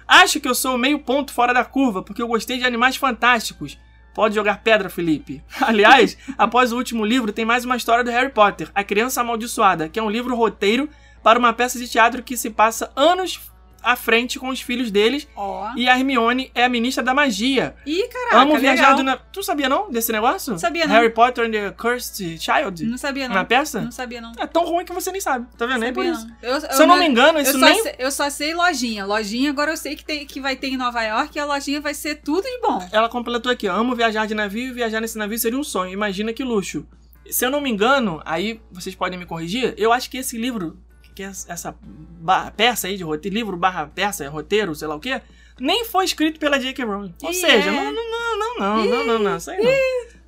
Acho 0.05 0.37
que 0.41 0.49
eu 0.49 0.53
sou 0.53 0.77
meio 0.77 0.99
ponto 0.99 1.31
fora 1.31 1.53
da 1.53 1.63
curva, 1.63 2.03
porque 2.03 2.21
eu 2.21 2.27
gostei 2.27 2.57
de 2.57 2.65
Animais 2.65 2.97
Fantásticos. 2.97 3.79
Pode 4.13 4.35
jogar 4.35 4.61
pedra, 4.61 4.89
Felipe. 4.89 5.41
Aliás, 5.61 6.17
após 6.37 6.73
o 6.73 6.75
último 6.75 7.05
livro, 7.05 7.31
tem 7.31 7.45
mais 7.45 7.63
uma 7.63 7.77
história 7.77 8.03
do 8.03 8.11
Harry 8.11 8.31
Potter, 8.33 8.69
A 8.75 8.83
Criança 8.83 9.21
Amaldiçoada, 9.21 9.87
que 9.87 9.97
é 9.97 10.03
um 10.03 10.09
livro 10.09 10.35
roteiro 10.35 10.89
para 11.23 11.39
uma 11.39 11.53
peça 11.53 11.79
de 11.79 11.87
teatro 11.87 12.21
que 12.21 12.35
se 12.35 12.49
passa 12.49 12.91
anos 12.97 13.39
à 13.83 13.95
frente 13.95 14.39
com 14.39 14.49
os 14.49 14.61
filhos 14.61 14.89
deles, 14.89 15.27
Ó. 15.35 15.71
e 15.75 15.87
a 15.87 15.97
Hermione 15.97 16.49
é 16.55 16.63
a 16.63 16.69
ministra 16.69 17.03
da 17.03 17.13
magia. 17.13 17.75
Ih, 17.85 18.07
caraca, 18.07 18.37
Amo 18.37 18.57
viajar 18.57 18.93
do... 18.93 19.03
Na... 19.03 19.17
Tu 19.17 19.43
sabia 19.43 19.67
não 19.67 19.91
desse 19.91 20.11
negócio? 20.11 20.57
Sabia, 20.57 20.87
não. 20.87 20.95
Harry 20.95 21.09
Potter 21.09 21.45
and 21.45 21.51
the 21.51 21.71
Cursed 21.71 22.39
Child? 22.39 22.85
Não 22.85 22.97
sabia, 22.97 23.27
não. 23.27 23.35
Na 23.35 23.45
peça? 23.45 23.81
Não 23.81 23.91
sabia, 23.91 24.21
não. 24.21 24.31
É 24.37 24.47
tão 24.47 24.65
ruim 24.65 24.85
que 24.85 24.93
você 24.93 25.11
nem 25.11 25.19
sabe, 25.21 25.47
tá 25.57 25.65
vendo? 25.65 25.79
Nem 25.81 25.93
por 25.93 26.05
isso. 26.05 26.25
não. 26.25 26.35
Eu, 26.41 26.61
Se 26.61 26.81
eu 26.81 26.87
não 26.87 26.97
me 26.97 27.05
engano, 27.07 27.39
eu 27.39 27.43
isso 27.43 27.59
só, 27.59 27.65
nem 27.65 27.81
sei, 27.83 27.95
eu 27.99 28.11
só 28.11 28.29
sei 28.29 28.53
lojinha. 28.53 29.05
Lojinha, 29.05 29.49
agora 29.49 29.71
eu 29.71 29.77
sei 29.77 29.95
que, 29.95 30.05
tem, 30.05 30.25
que 30.25 30.39
vai 30.39 30.55
ter 30.55 30.67
em 30.67 30.77
Nova 30.77 31.01
York 31.03 31.37
e 31.37 31.39
a 31.39 31.45
lojinha 31.45 31.81
vai 31.81 31.93
ser 31.93 32.15
tudo 32.15 32.43
de 32.43 32.59
bom. 32.61 32.87
Ela 32.91 33.09
completou 33.09 33.51
aqui, 33.51 33.67
ó. 33.67 33.75
Amo 33.75 33.95
viajar 33.95 34.25
de 34.25 34.33
navio 34.33 34.67
e 34.67 34.71
viajar 34.71 35.01
nesse 35.01 35.17
navio 35.17 35.37
seria 35.37 35.59
um 35.59 35.63
sonho. 35.63 35.91
Imagina 35.91 36.31
que 36.31 36.43
luxo. 36.43 36.85
Se 37.29 37.45
eu 37.45 37.49
não 37.51 37.61
me 37.61 37.69
engano, 37.69 38.21
aí 38.25 38.59
vocês 38.71 38.93
podem 38.95 39.17
me 39.17 39.25
corrigir, 39.25 39.73
eu 39.77 39.93
acho 39.93 40.09
que 40.09 40.17
esse 40.17 40.37
livro, 40.37 40.77
que 41.13 41.23
é 41.23 41.27
essa 41.27 41.75
barra, 42.19 42.51
peça 42.51 42.87
aí 42.87 42.97
de 42.97 43.03
roteiro, 43.03 43.35
livro 43.35 43.57
barra 43.57 43.85
peça, 43.87 44.27
roteiro, 44.29 44.73
sei 44.75 44.87
lá 44.87 44.95
o 44.95 44.99
quê, 44.99 45.21
nem 45.59 45.85
foi 45.85 46.05
escrito 46.05 46.39
pela 46.39 46.59
J.K. 46.59 46.83
Rowling. 46.83 47.13
Ou 47.21 47.33
seja, 47.33 47.69
é? 47.69 47.71
não, 47.71 47.93
não, 47.93 48.09
não, 48.09 48.59
não, 48.59 48.85
não, 48.85 49.05
não, 49.05 49.19
não, 49.19 49.37
isso 49.37 49.51
aí 49.51 49.61
não. 49.61 49.71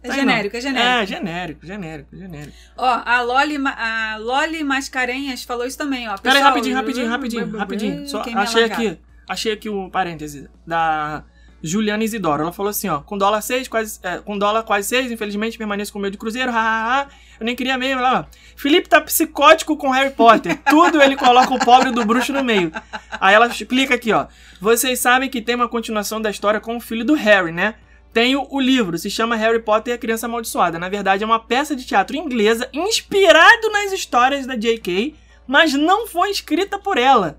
É 0.04 0.12
genérico, 0.13 0.56
é 0.56 0.62
genérico. 0.62 0.88
É, 0.88 1.06
genérico, 1.06 1.65
genérico, 1.65 2.15
genérico. 2.15 2.58
Ó, 2.77 3.01
a 3.04 3.22
Loli, 3.22 3.58
a 3.65 4.18
Loli 4.20 4.63
Mascarenhas 4.63 5.44
falou 5.44 5.65
isso 5.65 5.77
também, 5.77 6.08
ó. 6.08 6.12
Pessoal, 6.12 6.22
Peraí, 6.22 6.42
rapidinho, 6.42 6.75
rapidinho, 6.75 7.06
uh, 7.06 7.10
rapidinho, 7.10 7.46
uh, 7.46 7.56
uh, 7.56 7.58
rapidinho. 7.58 8.08
Só 8.08 8.22
achei 8.36 8.65
aqui, 8.65 9.00
achei 9.27 9.51
aqui 9.51 9.70
o 9.70 9.89
parêntese 9.89 10.48
da 10.65 11.24
Juliana 11.65 12.03
Isidoro. 12.03 12.43
Ela 12.43 12.51
falou 12.51 12.69
assim, 12.69 12.88
ó, 12.88 13.00
com 13.00 13.17
dólar 13.17 13.41
6, 13.41 13.67
quase, 13.67 14.00
é, 14.03 14.19
com 14.19 14.38
dólar 14.38 14.63
quase 14.63 14.88
6, 14.89 15.12
infelizmente 15.12 15.57
permaneço 15.57 15.91
com 15.91 15.98
medo 15.98 16.12
de 16.12 16.17
cruzeiro, 16.17 16.51
hahaha, 16.51 17.07
eu 17.39 17.45
nem 17.45 17.55
queria 17.55 17.77
mesmo, 17.77 18.01
lá, 18.01 18.22
ó. 18.22 18.36
Felipe 18.55 18.88
tá 18.88 19.01
psicótico 19.01 19.75
com 19.75 19.89
Harry 19.89 20.12
Potter, 20.12 20.60
tudo 20.69 21.01
ele 21.01 21.15
coloca 21.15 21.53
o 21.53 21.60
pobre 21.60 21.91
do 21.91 22.05
bruxo 22.05 22.31
no 22.31 22.43
meio. 22.43 22.72
Aí 23.19 23.34
ela 23.34 23.48
explica 23.48 23.95
aqui, 23.95 24.13
ó, 24.13 24.27
vocês 24.62 25.00
sabem 25.00 25.29
que 25.29 25.41
tem 25.41 25.55
uma 25.55 25.67
continuação 25.67 26.22
da 26.22 26.29
história 26.29 26.60
com 26.60 26.77
o 26.77 26.81
filho 26.81 27.03
do 27.03 27.15
Harry, 27.15 27.51
né? 27.51 27.75
Tenho 28.13 28.48
o 28.50 28.62
livro, 28.62 28.98
se 28.98 29.10
chama 29.10 29.36
Harry 29.36 29.60
Potter 29.60 29.91
e 29.91 29.95
a 29.95 29.98
Criança 29.98 30.25
Amaldiçoada. 30.25 30.79
Na 30.79 30.88
verdade, 30.88 31.24
é 31.24 31.25
uma 31.25 31.39
peça 31.39 31.75
de 31.75 31.86
teatro 31.86 32.15
inglesa 32.15 32.69
inspirado 32.72 33.69
nas 33.72 33.91
histórias 33.91 34.45
da 34.45 34.55
J.K., 34.55 35.15
mas 35.45 35.74
não 35.74 36.07
foi 36.07 36.29
escrita 36.29 36.79
por 36.79 36.98
ela. 36.98 37.38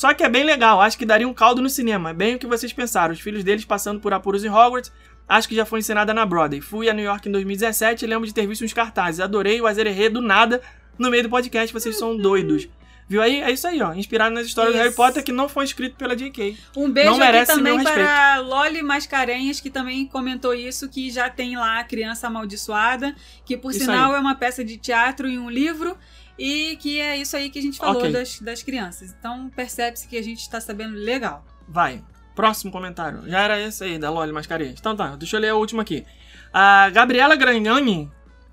Só 0.00 0.14
que 0.14 0.24
é 0.24 0.30
bem 0.30 0.44
legal, 0.44 0.80
acho 0.80 0.96
que 0.96 1.04
daria 1.04 1.28
um 1.28 1.34
caldo 1.34 1.60
no 1.60 1.68
cinema. 1.68 2.08
É 2.08 2.14
bem 2.14 2.34
o 2.34 2.38
que 2.38 2.46
vocês 2.46 2.72
pensaram. 2.72 3.12
Os 3.12 3.20
filhos 3.20 3.44
deles 3.44 3.66
passando 3.66 4.00
por 4.00 4.14
apuros 4.14 4.42
em 4.42 4.48
Hogwarts. 4.48 4.90
Acho 5.28 5.46
que 5.46 5.54
já 5.54 5.66
foi 5.66 5.80
encenada 5.80 6.14
na 6.14 6.24
Broadway. 6.24 6.62
Fui 6.62 6.88
a 6.88 6.94
New 6.94 7.04
York 7.04 7.28
em 7.28 7.32
2017 7.32 8.06
e 8.06 8.08
lembro 8.08 8.26
de 8.26 8.32
ter 8.32 8.46
visto 8.46 8.64
uns 8.64 8.72
cartazes. 8.72 9.20
Adorei 9.20 9.60
o 9.60 9.66
Azererê 9.66 10.08
do 10.08 10.22
nada 10.22 10.62
no 10.98 11.10
meio 11.10 11.24
do 11.24 11.28
podcast. 11.28 11.70
Vocês 11.70 11.98
são 11.98 12.16
doidos. 12.16 12.66
Viu 13.10 13.20
aí? 13.20 13.42
É 13.42 13.50
isso 13.50 13.66
aí, 13.66 13.82
ó. 13.82 13.92
Inspirado 13.92 14.32
nas 14.32 14.46
histórias 14.46 14.72
do 14.72 14.76
Isso. 14.76 14.84
Harry 14.84 14.96
Potter 14.96 15.22
que 15.22 15.32
não 15.32 15.48
foi 15.50 15.64
escrito 15.64 15.96
pela 15.96 16.16
J.K. 16.16 16.56
Um 16.76 16.88
beijo 16.88 17.10
Não 17.10 17.18
merece 17.18 17.50
aqui 17.50 17.60
também 17.60 17.82
para 17.82 18.38
Loli 18.38 18.82
Mascarenhas, 18.82 19.60
que 19.60 19.68
também 19.68 20.06
comentou 20.06 20.54
isso, 20.54 20.88
que 20.88 21.10
já 21.10 21.28
tem 21.28 21.56
lá 21.56 21.80
a 21.80 21.84
Criança 21.84 22.28
Amaldiçoada, 22.28 23.14
que 23.44 23.56
por 23.56 23.72
Isso 23.72 23.80
sinal 23.80 24.12
aí. 24.12 24.16
é 24.16 24.20
uma 24.20 24.36
peça 24.36 24.64
de 24.64 24.78
teatro 24.78 25.28
e 25.28 25.38
um 25.38 25.50
livro, 25.50 25.94
e 26.42 26.76
que 26.76 26.98
é 27.00 27.16
isso 27.18 27.36
aí 27.36 27.50
que 27.50 27.58
a 27.58 27.62
gente 27.62 27.76
falou 27.78 27.98
Ok. 28.00 28.10
das, 28.12 28.40
das 28.40 28.62
crianças. 28.62 29.14
Então 29.18 29.50
percebe-se 29.54 30.08
que 30.08 30.16
a 30.16 30.22
gente 30.22 30.38
está 30.40 30.60
sabendo 30.60 30.94
legal. 30.96 31.44
Vai. 31.68 32.02
Próximo 32.34 32.72
comentário. 32.72 33.28
Já 33.28 33.40
era 33.40 33.60
esse 33.60 33.84
aí, 33.84 33.98
da 33.98 34.08
Loli 34.10 34.32
Mascarenhas. 34.32 34.76
Então 34.80 34.96
tá, 34.96 35.14
deixa 35.16 35.36
eu 35.36 35.40
ler 35.40 35.52
o 35.52 35.58
último 35.58 35.80
aqui. 35.80 36.06
A 36.52 36.88
Gabriela 36.90 37.36
Gragnani, 37.36 38.10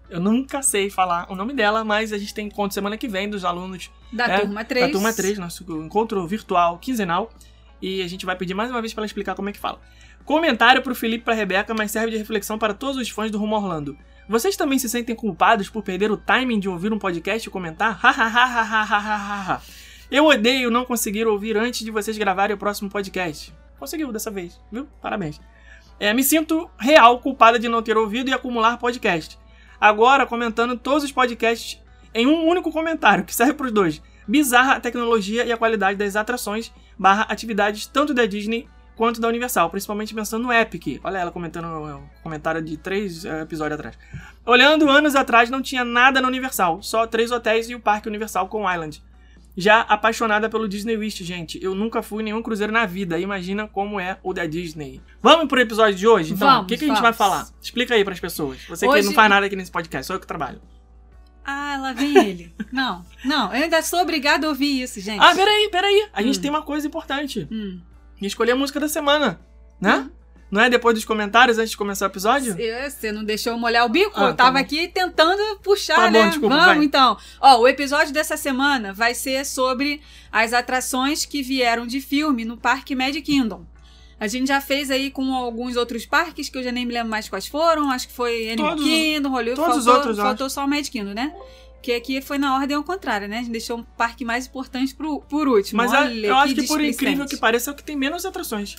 eu 0.09 0.19
nunca 0.19 0.61
sei 0.61 0.89
falar 0.89 1.31
o 1.31 1.35
nome 1.35 1.53
dela, 1.53 1.83
mas 1.85 2.11
a 2.11 2.17
gente 2.17 2.33
tem 2.33 2.47
encontro 2.47 2.73
semana 2.73 2.97
que 2.97 3.07
vem 3.07 3.29
dos 3.29 3.45
alunos 3.45 3.89
Da 4.11 4.25
É, 4.27 4.39
turma 4.39 4.65
3. 4.65 4.85
da 4.87 4.91
turma 4.91 5.13
3, 5.13 5.37
nosso 5.39 5.63
encontro 5.83 6.27
virtual 6.27 6.77
quinzenal. 6.79 7.31
E 7.81 8.01
a 8.01 8.07
gente 8.07 8.25
vai 8.25 8.35
pedir 8.35 8.53
mais 8.53 8.69
uma 8.71 8.81
vez 8.81 8.93
para 8.93 9.01
ela 9.01 9.05
explicar 9.05 9.35
como 9.35 9.49
é 9.49 9.53
que 9.53 9.59
fala. 9.59 9.79
Comentário 10.25 10.81
pro 10.81 10.93
Felipe 10.95 11.21
e 11.21 11.25
pra 11.25 11.33
Rebeca, 11.33 11.73
mas 11.73 11.91
serve 11.91 12.11
de 12.11 12.17
reflexão 12.17 12.57
para 12.59 12.73
todos 12.73 12.97
os 12.97 13.07
fãs 13.09 13.31
do 13.31 13.37
Rumo 13.37 13.55
Orlando. 13.55 13.97
Vocês 14.27 14.57
também 14.57 14.77
se 14.77 14.89
sentem 14.89 15.15
culpados 15.15 15.69
por 15.69 15.81
perder 15.81 16.11
o 16.11 16.17
timing 16.17 16.59
de 16.59 16.67
ouvir 16.67 16.91
um 16.91 16.99
podcast 16.99 17.47
e 17.47 17.51
comentar? 17.51 17.97
Hahaha. 17.97 19.61
Eu 20.11 20.25
odeio 20.25 20.69
não 20.69 20.83
conseguir 20.83 21.25
ouvir 21.25 21.55
antes 21.55 21.85
de 21.85 21.91
vocês 21.91 22.17
gravarem 22.17 22.53
o 22.53 22.59
próximo 22.59 22.89
podcast. 22.89 23.53
Conseguiu 23.79 24.11
dessa 24.11 24.29
vez, 24.29 24.59
viu? 24.69 24.85
Parabéns. 25.01 25.39
É, 25.97 26.13
me 26.13 26.23
sinto 26.23 26.69
real 26.77 27.19
culpada 27.19 27.57
de 27.57 27.69
não 27.69 27.81
ter 27.81 27.95
ouvido 27.95 28.29
e 28.29 28.33
acumular 28.33 28.77
podcast. 28.77 29.39
Agora, 29.79 30.25
comentando 30.25 30.77
todos 30.77 31.05
os 31.05 31.11
podcasts 31.11 31.81
em 32.13 32.27
um 32.27 32.47
único 32.47 32.71
comentário, 32.71 33.23
que 33.23 33.33
serve 33.33 33.53
para 33.53 33.67
os 33.67 33.71
dois. 33.71 34.01
Bizarra 34.27 34.73
a 34.73 34.79
tecnologia 34.79 35.45
e 35.45 35.53
a 35.53 35.57
qualidade 35.57 35.97
das 35.97 36.17
atrações 36.17 36.71
barra 36.99 37.23
atividades 37.29 37.85
tanto 37.85 38.13
da 38.13 38.25
Disney 38.25 38.67
quanto 38.97 39.21
da 39.21 39.27
Universal, 39.29 39.69
principalmente 39.69 40.13
pensando 40.13 40.43
no 40.43 40.51
Epic. 40.51 40.99
Olha 41.03 41.19
ela 41.19 41.31
comentando 41.31 41.65
um 41.67 42.03
comentário 42.23 42.61
de 42.61 42.75
três 42.75 43.23
eh, 43.23 43.41
episódios 43.43 43.79
atrás. 43.79 43.97
Olhando 44.45 44.89
anos 44.89 45.15
atrás, 45.15 45.49
não 45.49 45.61
tinha 45.61 45.85
nada 45.85 46.19
na 46.19 46.27
Universal, 46.27 46.81
só 46.81 47.05
três 47.07 47.31
hotéis 47.31 47.69
e 47.69 47.75
o 47.75 47.79
Parque 47.79 48.09
Universal 48.09 48.47
com 48.47 48.69
Island. 48.69 49.01
Já 49.59 49.81
apaixonada 49.81 50.49
pelo 50.49 50.67
Disney 50.67 50.95
Wish, 50.97 51.23
gente. 51.23 51.59
Eu 51.63 51.73
nunca 51.73 52.03
fui 52.03 52.21
nenhum 52.21 52.43
cruzeiro 52.43 52.71
na 52.71 52.85
vida. 52.85 53.17
Imagina 53.17 53.67
como 53.67 53.99
é 53.99 54.19
o 54.21 54.31
da 54.31 54.45
Disney. 54.45 55.01
Vamos 55.21 55.47
pro 55.47 55.59
episódio 55.59 55.95
de 55.95 56.07
hoje? 56.07 56.33
Então, 56.33 56.61
o 56.61 56.65
que, 56.65 56.77
que 56.77 56.85
a 56.85 56.87
gente 56.87 57.01
vai 57.01 57.11
falar? 57.13 57.47
Explica 57.59 57.95
aí 57.95 58.03
pras 58.03 58.19
pessoas. 58.19 58.59
Você 58.69 58.85
que 58.85 58.91
Hoje- 58.93 59.07
não 59.07 59.13
faz 59.13 59.29
nada 59.29 59.47
aqui 59.47 59.55
nesse 59.55 59.71
podcast, 59.71 60.05
sou 60.05 60.15
eu 60.15 60.19
que 60.19 60.27
trabalho. 60.27 60.61
Ah, 61.43 61.77
lá 61.81 61.93
vem 61.93 62.15
ele. 62.17 62.53
não, 62.71 63.03
não, 63.25 63.45
eu 63.55 63.63
ainda 63.63 63.81
sou 63.81 63.99
obrigada 64.01 64.45
a 64.45 64.49
ouvir 64.49 64.81
isso, 64.83 64.99
gente. 65.01 65.23
Ah, 65.23 65.33
peraí, 65.33 65.69
peraí. 65.71 66.07
A 66.13 66.21
gente 66.21 66.37
Hum. 66.37 66.41
tem 66.41 66.51
uma 66.51 66.61
coisa 66.61 66.85
importante. 66.85 67.47
Hum. 67.51 67.79
Escolher 68.21 68.51
a 68.51 68.55
música 68.55 68.79
da 68.79 68.87
semana, 68.89 69.39
né? 69.79 70.09
Não 70.49 70.61
é 70.61 70.69
depois 70.69 70.95
dos 70.95 71.03
comentários, 71.03 71.57
antes 71.57 71.71
de 71.71 71.77
começar 71.77 72.05
o 72.05 72.09
episódio? 72.09 72.55
Você 72.89 73.11
não 73.11 73.23
deixou 73.23 73.51
eu 73.53 73.59
molhar 73.59 73.85
o 73.85 73.89
bico? 73.89 74.13
Ah, 74.15 74.29
eu 74.29 74.33
tava 74.33 74.35
tá 74.35 74.51
bom. 74.51 74.57
aqui 74.59 74.87
tentando 74.87 75.41
puxar, 75.61 75.95
Tá 75.97 76.05
bom, 76.05 76.11
né? 76.13 76.29
desculpa, 76.29 76.55
Vamos 76.55 76.75
vai. 76.77 76.83
então. 76.85 77.17
Ó, 77.41 77.59
o 77.59 77.67
episódio 77.67 78.13
dessa 78.13 78.37
semana 78.37 78.93
vai 78.93 79.13
ser 79.13 79.45
sobre 79.45 80.01
as 80.31 80.53
atrações 80.53 81.25
que 81.25 81.43
vieram 81.43 81.85
de 81.85 81.99
filme 81.99 82.45
no 82.45 82.55
Parque 82.55 82.95
Magic 82.95 83.23
Kingdom. 83.23 83.65
A 84.19 84.25
gente 84.27 84.47
já 84.47 84.61
fez 84.61 84.89
aí 84.89 85.11
com 85.11 85.35
alguns 85.35 85.75
outros 85.75 86.05
parques 86.05 86.47
que 86.49 86.57
eu 86.57 86.63
já 86.63 86.71
nem 86.71 86.85
me 86.85 86.93
lembro 86.93 87.09
mais 87.09 87.27
quais 87.29 87.45
foram. 87.45 87.91
Acho 87.91 88.07
que 88.07 88.13
foi 88.13 88.49
Animal 88.49 88.71
Todos- 88.71 88.83
Kingdom, 88.85 89.29
Hollywood. 89.29 89.61
todos 89.61 89.77
os 89.79 89.83
faltou, 89.83 89.93
outros, 89.99 90.17
eu 90.17 90.23
faltou 90.23 90.49
só 90.49 90.63
o 90.63 90.67
Magic 90.67 90.89
Kingdom, 90.91 91.13
né? 91.13 91.33
Que 91.81 91.93
aqui 91.93 92.21
foi 92.21 92.37
na 92.37 92.55
ordem 92.55 92.75
ao 92.75 92.83
contrário, 92.83 93.27
né? 93.27 93.37
A 93.37 93.41
gente 93.41 93.51
deixou 93.51 93.77
um 93.77 93.83
parque 93.83 94.25
mais 94.25 94.47
importante 94.47 94.93
pro, 94.95 95.21
por 95.21 95.47
último. 95.47 95.77
Mas 95.77 95.93
a- 95.93 96.01
Olha, 96.01 96.27
eu 96.27 96.35
acho 96.35 96.55
que 96.55 96.61
por 96.67 96.79
displicente. 96.79 96.95
incrível 96.95 97.25
que 97.25 97.37
pareça, 97.37 97.69
é 97.69 97.73
o 97.73 97.75
que 97.75 97.83
tem 97.83 97.95
menos 97.95 98.25
atrações. 98.25 98.75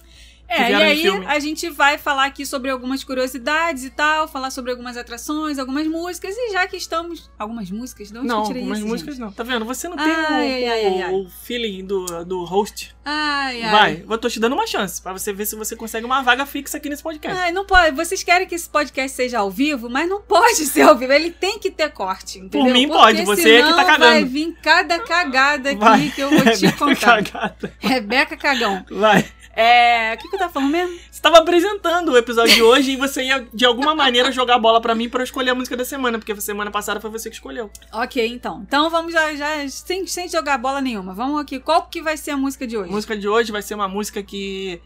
É, 0.49 0.71
e 0.71 0.75
aí 0.75 1.07
a 1.27 1.39
gente 1.39 1.69
vai 1.69 1.99
falar 1.99 2.25
aqui 2.25 2.47
sobre 2.47 2.71
algumas 2.71 3.05
curiosidades 3.05 3.85
e 3.85 3.91
tal, 3.91 4.27
falar 4.27 4.51
sobre 4.51 4.71
algumas 4.71 4.97
atrações, 4.97 5.59
algumas 5.59 5.87
músicas, 5.87 6.35
e 6.37 6.53
já 6.53 6.67
que 6.67 6.77
estamos. 6.77 7.31
Algumas 7.39 7.71
músicas? 7.71 8.11
Não, 8.11 8.23
algumas 8.31 8.79
isso, 8.79 8.87
músicas 8.87 9.15
gente? 9.17 9.25
não. 9.25 9.33
Tá 9.33 9.43
vendo? 9.43 9.65
Você 9.67 9.89
não 9.89 9.97
tem 9.97 10.07
Ai, 10.07 10.15
o, 10.15 10.27
ai, 10.35 10.65
ai, 10.65 10.87
ai, 10.87 11.03
ai. 11.03 11.15
o 11.15 11.29
feeling 11.29 11.85
do, 11.85 12.25
do 12.25 12.45
host. 12.45 12.97
Ai, 13.05 13.63
ai. 13.63 13.71
Vai, 13.71 14.05
eu 14.09 14.19
tô 14.19 14.29
te 14.29 14.41
dando 14.41 14.55
uma 14.55 14.67
chance 14.67 15.01
pra 15.03 15.13
você 15.13 15.33
ver 15.33 15.45
se 15.45 15.55
você 15.55 15.77
consegue 15.77 16.07
uma 16.07 16.23
vaga 16.23 16.47
fixa 16.47 16.79
aqui 16.79 16.89
nesse 16.89 17.03
podcast. 17.03 17.39
Ai, 17.39 17.53
não 17.53 17.67
pode. 17.67 17.95
Vocês 17.95 18.23
querem 18.23 18.47
que 18.47 18.55
esse 18.55 18.69
podcast 18.69 19.15
seja 19.15 19.39
ao 19.41 19.51
vivo, 19.51 19.91
mas 19.91 20.09
não 20.09 20.23
pode 20.23 20.65
ser 20.67 20.83
ao 20.83 20.97
vivo. 20.97 21.13
Ele 21.13 21.31
tem 21.31 21.59
que 21.59 21.71
ter 21.71 21.91
corte, 21.91 22.39
entendeu? 22.39 22.73
mim 22.73 22.89
Porque 22.89 23.03
pode, 23.03 23.25
você 23.25 23.57
é 23.57 23.63
que 23.63 23.75
tá 23.75 23.85
cagando. 23.85 24.13
Vai 24.13 24.25
vir 24.25 24.57
cada 24.63 24.99
cagada 25.01 25.71
aqui 25.71 25.79
Vai. 25.79 26.11
que 26.11 26.21
eu 26.23 26.31
vou 26.31 26.53
te 26.53 26.73
contar. 26.73 27.23
Cagada. 27.23 27.73
Rebeca 27.79 28.37
Cagão. 28.37 28.85
Vai. 28.91 29.25
É. 29.61 30.15
O 30.15 30.19
que, 30.19 30.29
que 30.29 30.37
eu 30.37 30.39
tava 30.39 30.53
falando 30.53 30.71
mesmo? 30.71 30.97
Você 31.11 31.21
tava 31.21 31.39
apresentando 31.39 32.13
o 32.13 32.17
episódio 32.17 32.55
de 32.55 32.63
hoje 32.63 32.93
e 32.93 32.97
você 32.97 33.25
ia, 33.25 33.49
de 33.53 33.65
alguma 33.65 33.93
maneira, 33.93 34.31
jogar 34.31 34.55
a 34.55 34.59
bola 34.59 34.81
pra 34.81 34.95
mim 34.95 35.09
pra 35.09 35.21
eu 35.21 35.25
escolher 35.25 35.51
a 35.51 35.55
música 35.55 35.77
da 35.77 35.85
semana, 35.85 36.17
porque 36.17 36.41
semana 36.41 36.71
passada 36.71 37.01
foi 37.01 37.11
você 37.11 37.29
que 37.29 37.35
escolheu. 37.35 37.69
Ok, 37.93 38.25
então. 38.25 38.63
Então 38.67 38.89
vamos 38.89 39.13
já, 39.13 39.35
já 39.35 39.69
sem, 39.69 40.07
sem 40.07 40.29
jogar 40.29 40.59
bola 40.59 40.81
nenhuma. 40.81 41.13
Vamos 41.13 41.41
aqui. 41.41 41.59
Qual 41.59 41.87
que 41.89 42.01
vai 42.01 42.17
ser 42.17 42.31
a 42.31 42.37
música 42.37 42.69
de 42.69 42.77
A 42.77 42.81
hoje? 42.81 42.91
música 42.91 43.17
de 43.19 43.27
hoje 43.29 43.51
vai 43.51 43.61
ser 43.61 43.75
uma 43.75 43.89
música 43.89 44.23
que 44.23 44.81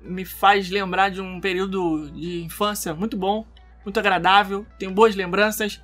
me 0.00 0.24
faz 0.24 0.70
lembrar 0.70 1.10
de 1.10 1.20
um 1.20 1.38
período 1.38 2.10
de 2.10 2.42
infância 2.44 2.94
muito 2.94 3.18
bom, 3.18 3.46
muito 3.84 3.98
agradável, 4.00 4.64
tenho 4.78 4.92
boas 4.92 5.14
lembranças 5.14 5.82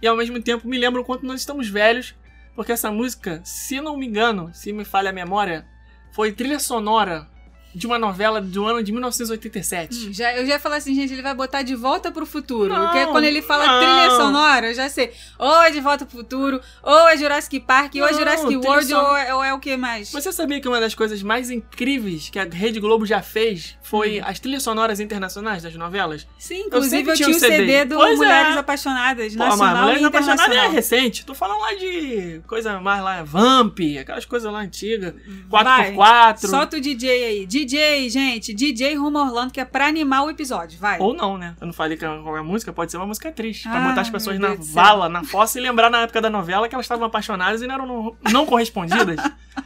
e 0.00 0.06
ao 0.06 0.16
mesmo 0.16 0.40
tempo 0.42 0.66
me 0.66 0.78
lembra 0.78 1.00
o 1.00 1.04
quanto 1.04 1.26
nós 1.26 1.40
estamos 1.40 1.68
velhos, 1.68 2.14
porque 2.54 2.72
essa 2.72 2.90
música, 2.90 3.40
se 3.44 3.80
não 3.80 3.96
me 3.96 4.06
engano, 4.06 4.50
se 4.52 4.72
me 4.72 4.84
falha 4.84 5.10
a 5.10 5.12
memória, 5.12 5.66
foi 6.12 6.32
trilha 6.32 6.58
sonora 6.58 7.31
de 7.74 7.86
uma 7.86 7.98
novela 7.98 8.40
do 8.40 8.66
ano 8.66 8.82
de 8.82 8.92
1987. 8.92 10.08
Hum, 10.08 10.12
já, 10.12 10.32
eu 10.36 10.46
já 10.46 10.54
ia 10.54 10.60
falar 10.60 10.76
assim, 10.76 10.94
gente, 10.94 11.12
ele 11.12 11.22
vai 11.22 11.34
botar 11.34 11.62
de 11.62 11.74
volta 11.74 12.10
pro 12.10 12.26
futuro. 12.26 12.72
Não, 12.72 12.86
porque 12.88 13.06
quando 13.06 13.24
ele 13.24 13.42
fala 13.42 13.66
não. 13.66 13.78
trilha 13.80 14.10
sonora, 14.16 14.68
eu 14.70 14.74
já 14.74 14.88
sei. 14.88 15.12
Ou 15.38 15.62
é 15.62 15.70
de 15.70 15.80
volta 15.80 16.04
pro 16.04 16.18
futuro, 16.18 16.60
ou 16.82 17.08
é 17.08 17.16
Jurassic 17.16 17.60
Park, 17.60 17.94
ou 17.96 18.06
é 18.06 18.10
Não, 18.12 18.18
Jurassic 18.18 18.46
trilha 18.46 18.60
World, 18.68 18.86
sonora- 18.86 19.08
ou 19.10 19.16
é, 19.16 19.34
ou 19.34 19.44
é 19.44 19.54
o 19.54 19.58
que 19.58 19.76
mais? 19.76 20.10
Você 20.12 20.32
sabia 20.32 20.60
que 20.60 20.68
uma 20.68 20.80
das 20.80 20.94
coisas 20.94 21.22
mais 21.22 21.50
incríveis 21.50 22.28
que 22.30 22.38
a 22.38 22.44
Rede 22.44 22.80
Globo 22.80 23.06
já 23.06 23.22
fez 23.22 23.76
foi 23.82 24.20
as 24.20 24.38
trilhas 24.38 24.62
sonoras 24.62 25.00
internacionais 25.00 25.62
das 25.62 25.74
novelas? 25.74 26.26
Sim, 26.38 26.60
inclusive 26.66 26.96
sempre 26.96 27.12
eu 27.12 27.16
tinha 27.16 27.28
o 27.28 27.32
o 27.32 27.34
CD, 27.34 27.56
CD. 27.56 27.84
do 27.86 27.96
Pois 27.96 28.12
é. 28.12 28.16
Mulheres 28.16 28.56
Apaixonadas, 28.56 29.32
Pô, 29.32 29.38
mas 29.38 29.48
nacional 29.58 29.82
Mulheres 29.82 30.02
e 30.02 30.04
Apaixonadas 30.06 30.56
é 30.56 30.68
recente. 30.68 31.24
Tô 31.24 31.34
falando 31.34 31.60
lá 31.60 31.74
de 31.74 32.40
coisa 32.46 32.80
mais 32.80 33.02
lá, 33.02 33.22
Vamp, 33.22 33.78
aquelas 34.00 34.24
coisas 34.24 34.52
lá 34.52 34.60
antigas. 34.60 35.14
Vai. 35.48 35.94
4x4. 35.94 36.46
Solta 36.48 36.76
o 36.76 36.80
DJ 36.80 37.24
aí. 37.24 37.46
DJ, 37.46 37.61
gente, 37.68 38.52
DJ 38.54 38.94
Rumo 38.96 39.18
Orlando, 39.18 39.52
que 39.52 39.60
é 39.60 39.64
pra 39.64 39.86
animar 39.86 40.24
o 40.24 40.30
episódio, 40.30 40.78
vai. 40.78 40.98
Ou 40.98 41.14
não, 41.14 41.36
né? 41.38 41.54
Eu 41.60 41.66
não 41.66 41.72
falei 41.72 41.96
que 41.96 42.04
qual 42.06 42.36
é 42.36 42.40
a 42.40 42.44
música, 42.44 42.72
pode 42.72 42.90
ser 42.90 42.96
uma 42.98 43.06
música 43.06 43.30
triste. 43.32 43.68
Pra 43.68 43.84
Ah, 43.84 43.88
botar 43.88 44.00
as 44.02 44.10
pessoas 44.10 44.38
na 44.38 44.54
vala, 44.58 45.08
na 45.08 45.24
fossa 45.24 45.58
e 45.58 45.62
lembrar 45.62 45.90
na 45.90 46.02
época 46.02 46.20
da 46.20 46.30
novela 46.30 46.68
que 46.68 46.74
elas 46.74 46.84
estavam 46.84 47.06
apaixonadas 47.06 47.62
e 47.62 47.66
não 47.66 47.74
eram 47.74 47.86
não, 47.86 48.16
não 48.32 48.46
correspondidas. 48.46 49.16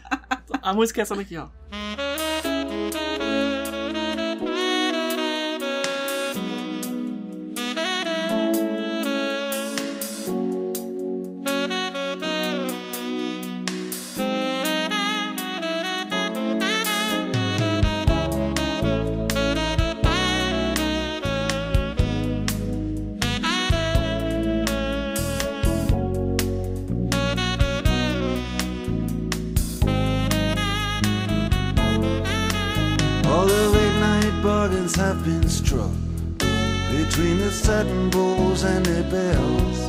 a 0.63 0.73
música 0.73 1.01
é 1.01 1.03
essa 1.03 1.15
daqui, 1.15 1.37
ó. 1.37 1.47
Have 34.99 35.19
been 35.25 35.43
struck 35.49 35.91
between 36.91 37.39
the 37.39 37.51
satin 37.51 38.09
bowls 38.11 38.65
and 38.65 38.83
the 38.83 39.03
bells. 39.11 39.87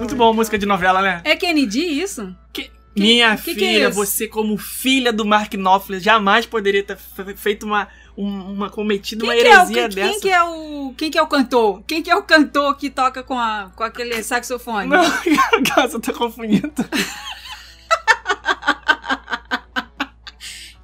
Muito 0.00 0.14
bom, 0.16 0.32
música 0.34 0.58
de 0.58 0.66
novela, 0.66 1.00
né? 1.02 1.20
É 1.24 1.34
Kennedy 1.34 1.80
isso? 1.80 2.34
Que... 2.52 2.70
Que- 2.94 3.00
Minha 3.02 3.36
que 3.36 3.54
que 3.54 3.64
é 3.64 3.72
filha, 3.74 3.88
isso? 3.88 3.96
você 3.96 4.26
como 4.26 4.56
filha 4.58 5.12
do 5.12 5.24
Mark 5.24 5.52
Knopfler 5.54 6.00
jamais 6.00 6.46
poderia 6.46 6.82
ter 6.82 6.96
fe- 6.96 7.36
feito 7.36 7.64
uma, 7.64 7.86
um- 8.16 8.52
uma 8.52 8.70
cometida 8.70 9.24
uma 9.24 9.34
que, 9.34 9.40
é 9.40 9.44
o, 9.44 9.46
heresia 9.54 9.88
quem, 9.88 9.94
dessa. 9.94 10.10
quem 10.10 10.20
que 10.20 10.28
é 10.30 10.42
o 10.42 10.94
quem 10.96 11.10
que 11.10 11.18
é 11.18 11.22
o 11.22 11.26
cantor? 11.28 11.82
Quem 11.86 12.02
que 12.02 12.10
é 12.10 12.16
o 12.16 12.22
cantor 12.22 12.76
que 12.76 12.90
toca 12.90 13.22
com, 13.22 13.38
a, 13.38 13.70
com 13.76 13.84
aquele 13.84 14.20
saxofone? 14.22 14.88
Não, 14.88 15.02
você 15.88 16.00
tá 16.00 16.12
confundindo. 16.12 16.72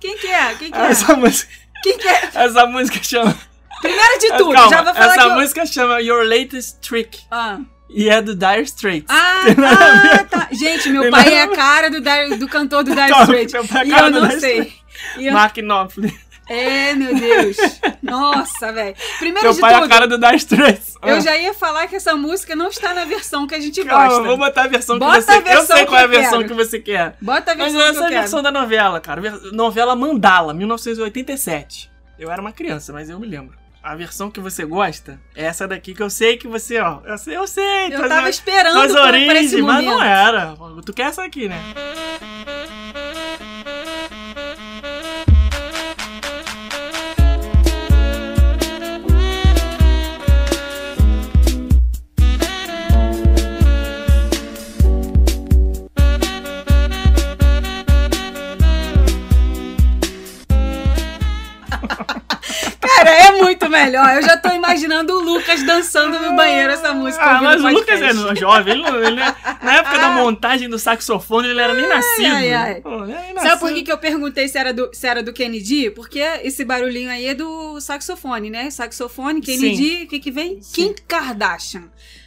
Quem 0.04 0.18
que 0.18 0.26
é? 0.26 0.54
Quem 0.56 0.70
que 0.70 0.76
é? 0.76 0.82
Essa 0.90 1.16
música, 1.16 1.50
Quem 1.82 1.96
que 1.96 2.06
é? 2.06 2.28
essa 2.34 2.66
música 2.66 2.99
chama. 3.02 3.34
Primeiro 3.80 4.18
de 4.18 4.28
tudo, 4.37 4.52
Calma, 4.52 4.68
já 4.70 4.82
vou 4.82 4.92
falar 4.94 5.06
essa 5.14 5.23
que 5.23 5.28
eu... 5.28 5.34
música 5.34 5.66
chama 5.66 6.00
Your 6.02 6.25
Latest 6.26 6.78
Trick. 6.87 7.20
Ah, 7.30 7.58
E 7.88 8.11
é 8.11 8.20
do 8.20 8.34
Dire 8.37 8.62
Straits. 8.64 9.06
ah, 9.08 9.44
ah, 10.20 10.25
tá. 10.25 10.49
Gente, 10.52 10.90
meu 10.90 11.11
pai 11.11 11.32
é 11.32 11.42
a 11.44 11.49
cara 11.49 11.88
do, 11.90 12.02
Dire- 12.02 12.37
do 12.37 12.46
cantor 12.46 12.84
do 12.84 12.94
Dire 12.94 13.11
Straits. 13.23 13.54
é 13.54 13.78
a 13.78 13.84
E 13.84 13.90
eu 13.90 14.11
não 14.11 14.30
sei. 14.38 14.75
Eu- 15.16 15.32
Mark 15.32 15.56
Knopfler. 15.56 16.12
É, 16.49 16.95
meu 16.95 17.15
Deus. 17.15 17.57
Nossa, 18.03 18.73
velho. 18.73 18.95
Primeiro 19.19 19.41
Teu 19.49 19.53
de 19.55 19.61
pai 19.61 19.73
é 19.73 19.77
tudo, 19.77 19.85
a 19.87 19.89
cara 19.89 20.07
do 20.07 20.19
Dire 20.19 20.37
Straits. 20.37 20.95
eu 21.03 21.21
já 21.21 21.37
ia 21.39 21.55
falar 21.55 21.87
que 21.87 21.97
essa 21.97 22.15
música 22.15 22.55
não 22.55 22.69
está 22.69 22.93
na 22.93 23.05
versão 23.05 23.47
que 23.47 23.55
a 23.55 23.61
gente 23.61 23.83
Calma, 23.85 24.09
gosta. 24.09 24.23
vou 24.25 24.37
botar 24.37 24.65
a 24.65 24.69
versão 24.69 24.99
Bota 24.99 25.17
que 25.17 25.23
você 25.23 25.33
a 25.33 25.55
Eu 25.55 25.63
sei 25.67 25.77
que 25.79 25.87
qual 25.87 26.01
é 26.01 26.05
a 26.05 26.07
versão 26.07 26.39
quero. 26.41 26.49
que 26.49 26.55
você 26.55 26.79
quer. 26.79 27.17
Bota 27.21 27.53
a 27.53 27.57
Mas 27.57 27.73
versão 27.73 27.81
que 27.83 27.89
essa 27.91 27.99
eu 27.99 28.03
é 28.03 28.07
a 28.07 28.09
quero. 28.11 28.21
versão 28.21 28.43
da 28.43 28.53
novela, 28.53 29.01
cara. 29.01 29.23
Novela 29.53 29.97
Mandala, 29.97 30.53
1987. 30.53 31.91
Eu 32.19 32.31
era 32.31 32.41
uma 32.41 32.53
criança, 32.53 32.93
mas 32.93 33.09
eu 33.11 33.19
me 33.19 33.27
lembro. 33.27 33.57
A 33.83 33.95
versão 33.95 34.31
que 34.31 34.41
você 34.41 34.65
gosta 34.65 35.21
é 35.37 35.45
essa 35.45 35.69
daqui 35.69 35.93
que 35.93 36.03
eu 36.03 36.09
sei 36.09 36.39
que 36.39 36.49
você, 36.49 36.79
ó. 36.81 37.01
Eu 37.05 37.19
sei, 37.19 37.37
eu 37.37 37.47
sei. 37.47 37.89
Eu 37.95 38.09
tava 38.09 38.31
esperando 38.31 38.79
origens, 38.79 39.53
esse 39.53 39.61
mas 39.61 39.85
momento. 39.85 39.99
não 39.99 40.03
era. 40.03 40.55
Tu 40.87 40.93
quer 40.95 41.09
essa 41.09 41.23
aqui, 41.23 41.49
né? 41.49 41.61
Melhor. 63.75 64.14
Eu 64.16 64.23
já 64.23 64.37
tô 64.37 64.49
imaginando 64.50 65.12
o 65.14 65.21
Lucas 65.21 65.62
dançando 65.64 66.19
no 66.21 66.35
banheiro 66.37 66.73
essa 66.73 66.93
música. 66.95 67.23
Ah, 67.25 67.43
mas 67.43 67.62
o. 67.62 67.69
Lucas 67.69 68.00
é 68.00 68.35
jovem. 68.37 68.75
Ele, 68.75 69.07
ele 69.07 69.21
é- 69.21 69.35
na 69.62 69.75
época 69.76 69.99
da 69.99 70.11
montagem 70.11 70.69
do 70.69 70.78
saxofone, 70.78 71.49
ele 71.49 71.61
era 71.61 71.75
nem 71.75 71.88
nascido. 71.88 72.35
ai, 72.35 72.52
ai. 72.52 72.81
Pô, 72.81 73.04
nem 73.04 73.16
Sabe 73.16 73.33
por 73.35 73.45
nascido. 73.45 73.75
que, 73.75 73.83
que 73.83 73.93
eu 73.93 73.99
perguntei 73.99 74.49
se 74.49 74.57
era, 74.59 74.73
do, 74.73 74.90
se 74.93 75.07
era 75.07 75.23
do 75.23 75.33
Kennedy? 75.33 75.90
Porque 75.90 76.21
esse 76.43 76.64
barulhinho 76.64 77.11
aí 77.11 77.26
é 77.26 77.35
do 77.35 77.81
saxofone, 77.81 78.50
né? 78.50 78.71
Saxofone, 78.71 79.40
Kennedy, 79.40 80.04
o 80.04 80.09
que 80.09 80.21
que 80.21 80.31
vem? 80.31 80.61
Sim. 80.62 80.73
Kim 80.73 80.95
Kardashian. 81.07 81.85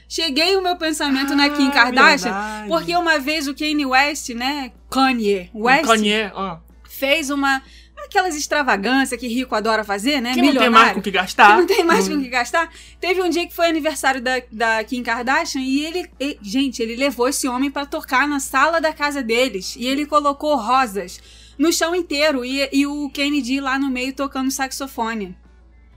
Cheguei 0.10 0.56
o 0.56 0.62
meu 0.62 0.76
pensamento 0.78 1.36
na 1.36 1.46
Ah, 1.46 1.50
Kim 1.50 1.70
Kardashian, 1.70 2.32
verdade. 2.32 2.68
porque 2.70 2.96
uma 2.96 3.20
vez 3.20 3.48
o 3.48 3.54
Kanye 3.54 3.86
West, 3.86 4.30
né? 4.30 4.72
Kanye 4.90 5.50
West, 5.54 5.86
Kanye, 5.86 6.32
ó. 6.34 6.58
fez 6.90 7.30
uma... 7.30 7.62
Aquelas 8.06 8.36
extravagâncias 8.36 9.20
que 9.20 9.28
rico 9.28 9.54
adora 9.56 9.84
fazer, 9.84 10.22
né? 10.22 10.34
Que 10.34 10.42
não 10.42 10.48
tem 10.50 10.54
mais 10.54 10.64
Milionário. 10.66 10.94
com 10.94 11.00
o 11.00 11.04
que 11.04 11.12
gastar. 11.12 11.54
que 11.56 11.60
não 11.60 11.68
tem 11.68 11.84
mais 11.84 12.08
Hum. 12.08 12.12
com 12.14 12.18
o 12.20 12.24
que 12.24 12.30
gastar. 12.30 12.70
Teve 13.02 13.22
um 13.22 13.30
dia 13.30 13.46
que 13.48 13.54
foi 13.54 13.68
aniversário 13.68 14.22
da, 14.22 14.42
da 14.52 14.84
Kim 14.84 15.04
Kardashian 15.04 15.62
e 15.62 15.86
ele, 15.86 16.10
e- 16.20 16.38
gente, 16.42 16.82
ele 16.82 16.96
levou 16.96 17.28
esse 17.28 17.48
homem 17.48 17.70
pra 17.70 17.86
tocar 17.86 18.28
na 18.28 18.40
sala 18.40 18.80
da 18.80 18.94
casa 18.94 19.22
deles 19.22 19.76
e 19.76 19.86
ele 19.86 20.06
colocou 20.06 20.56
rosas 20.56 21.20
no 21.58 21.74
chão 21.74 21.94
inteiro 21.96 22.46
e, 22.46 22.70
e 22.72 22.86
o 22.88 23.10
Kennedy 23.10 23.60
lá 23.60 23.78
no 23.80 23.90
meio 23.90 24.14
tocando 24.14 24.52
saxofone. 24.52 25.36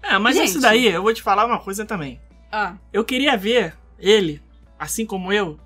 É, 0.02 0.18
mas 0.18 0.34
Gente. 0.36 0.48
isso 0.48 0.60
daí, 0.60 0.86
eu 0.86 1.02
vou 1.02 1.12
te 1.14 1.22
falar 1.22 1.44
uma 1.44 1.58
coisa 1.60 1.84
também. 1.84 2.18
Ah, 2.50 2.74
Eu 2.92 3.04
queria 3.04 3.36
ver 3.36 3.74
ele, 3.98 4.42
assim 4.78 5.04
como 5.04 5.30
eu, 5.32 5.60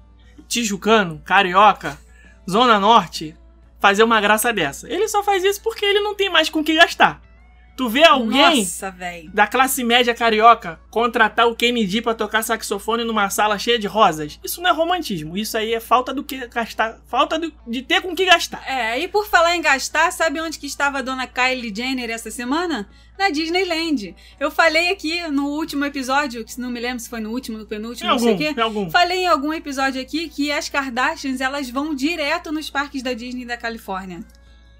tijucano, 0.48 1.22
carioca, 1.24 1.98
zona 2.50 2.78
norte, 2.78 3.34
fazer 3.84 4.02
uma 4.02 4.18
graça 4.18 4.50
dessa. 4.50 4.90
Ele 4.90 5.06
só 5.08 5.22
faz 5.22 5.44
isso 5.44 5.60
porque 5.60 5.84
ele 5.84 6.00
não 6.00 6.14
tem 6.14 6.30
mais 6.30 6.48
com 6.48 6.60
o 6.60 6.64
que 6.64 6.72
gastar. 6.72 7.20
Tu 7.76 7.88
vê 7.88 8.04
alguém 8.04 8.58
nossa, 8.60 8.94
da 9.32 9.48
classe 9.48 9.82
média 9.82 10.14
carioca 10.14 10.78
contratar 10.90 11.48
o 11.48 11.56
Kennedy 11.56 12.00
pra 12.00 12.14
tocar 12.14 12.42
saxofone 12.44 13.02
numa 13.02 13.28
sala 13.30 13.58
cheia 13.58 13.78
de 13.78 13.88
rosas? 13.88 14.38
Isso 14.44 14.60
não 14.62 14.70
é 14.70 14.72
romantismo, 14.72 15.36
isso 15.36 15.58
aí 15.58 15.74
é 15.74 15.80
falta 15.80 16.14
do 16.14 16.22
que 16.22 16.46
gastar, 16.46 17.00
falta 17.08 17.36
do- 17.36 17.52
de 17.66 17.82
ter 17.82 18.00
com 18.00 18.12
o 18.12 18.14
que 18.14 18.24
gastar. 18.26 18.62
É, 18.64 19.00
e 19.00 19.08
por 19.08 19.26
falar 19.26 19.56
em 19.56 19.60
gastar, 19.60 20.12
sabe 20.12 20.40
onde 20.40 20.56
que 20.58 20.66
estava 20.68 20.98
a 20.98 21.02
dona 21.02 21.26
Kylie 21.26 21.74
Jenner 21.74 22.10
essa 22.10 22.30
semana? 22.30 22.88
Na 23.18 23.30
Disneyland. 23.30 24.14
Eu 24.40 24.50
falei 24.50 24.90
aqui 24.90 25.26
no 25.28 25.46
último 25.48 25.84
episódio, 25.84 26.44
que 26.44 26.52
se 26.52 26.60
não 26.60 26.70
me 26.70 26.78
lembro 26.80 27.00
se 27.00 27.08
foi 27.08 27.20
no 27.20 27.30
último, 27.30 27.58
no 27.58 27.66
penúltimo, 27.66 28.08
Em 28.08 28.12
não 28.12 28.18
sei 28.20 28.34
o 28.34 28.38
quê. 28.38 28.60
algum. 28.60 28.88
Falei 28.90 29.18
em 29.22 29.26
algum 29.26 29.52
episódio 29.52 30.00
aqui 30.00 30.28
que 30.28 30.50
as 30.52 30.68
Kardashians 30.68 31.40
elas 31.40 31.70
vão 31.70 31.94
direto 31.94 32.50
nos 32.52 32.70
parques 32.70 33.02
da 33.02 33.12
Disney 33.12 33.44
da 33.44 33.56
Califórnia. 33.56 34.20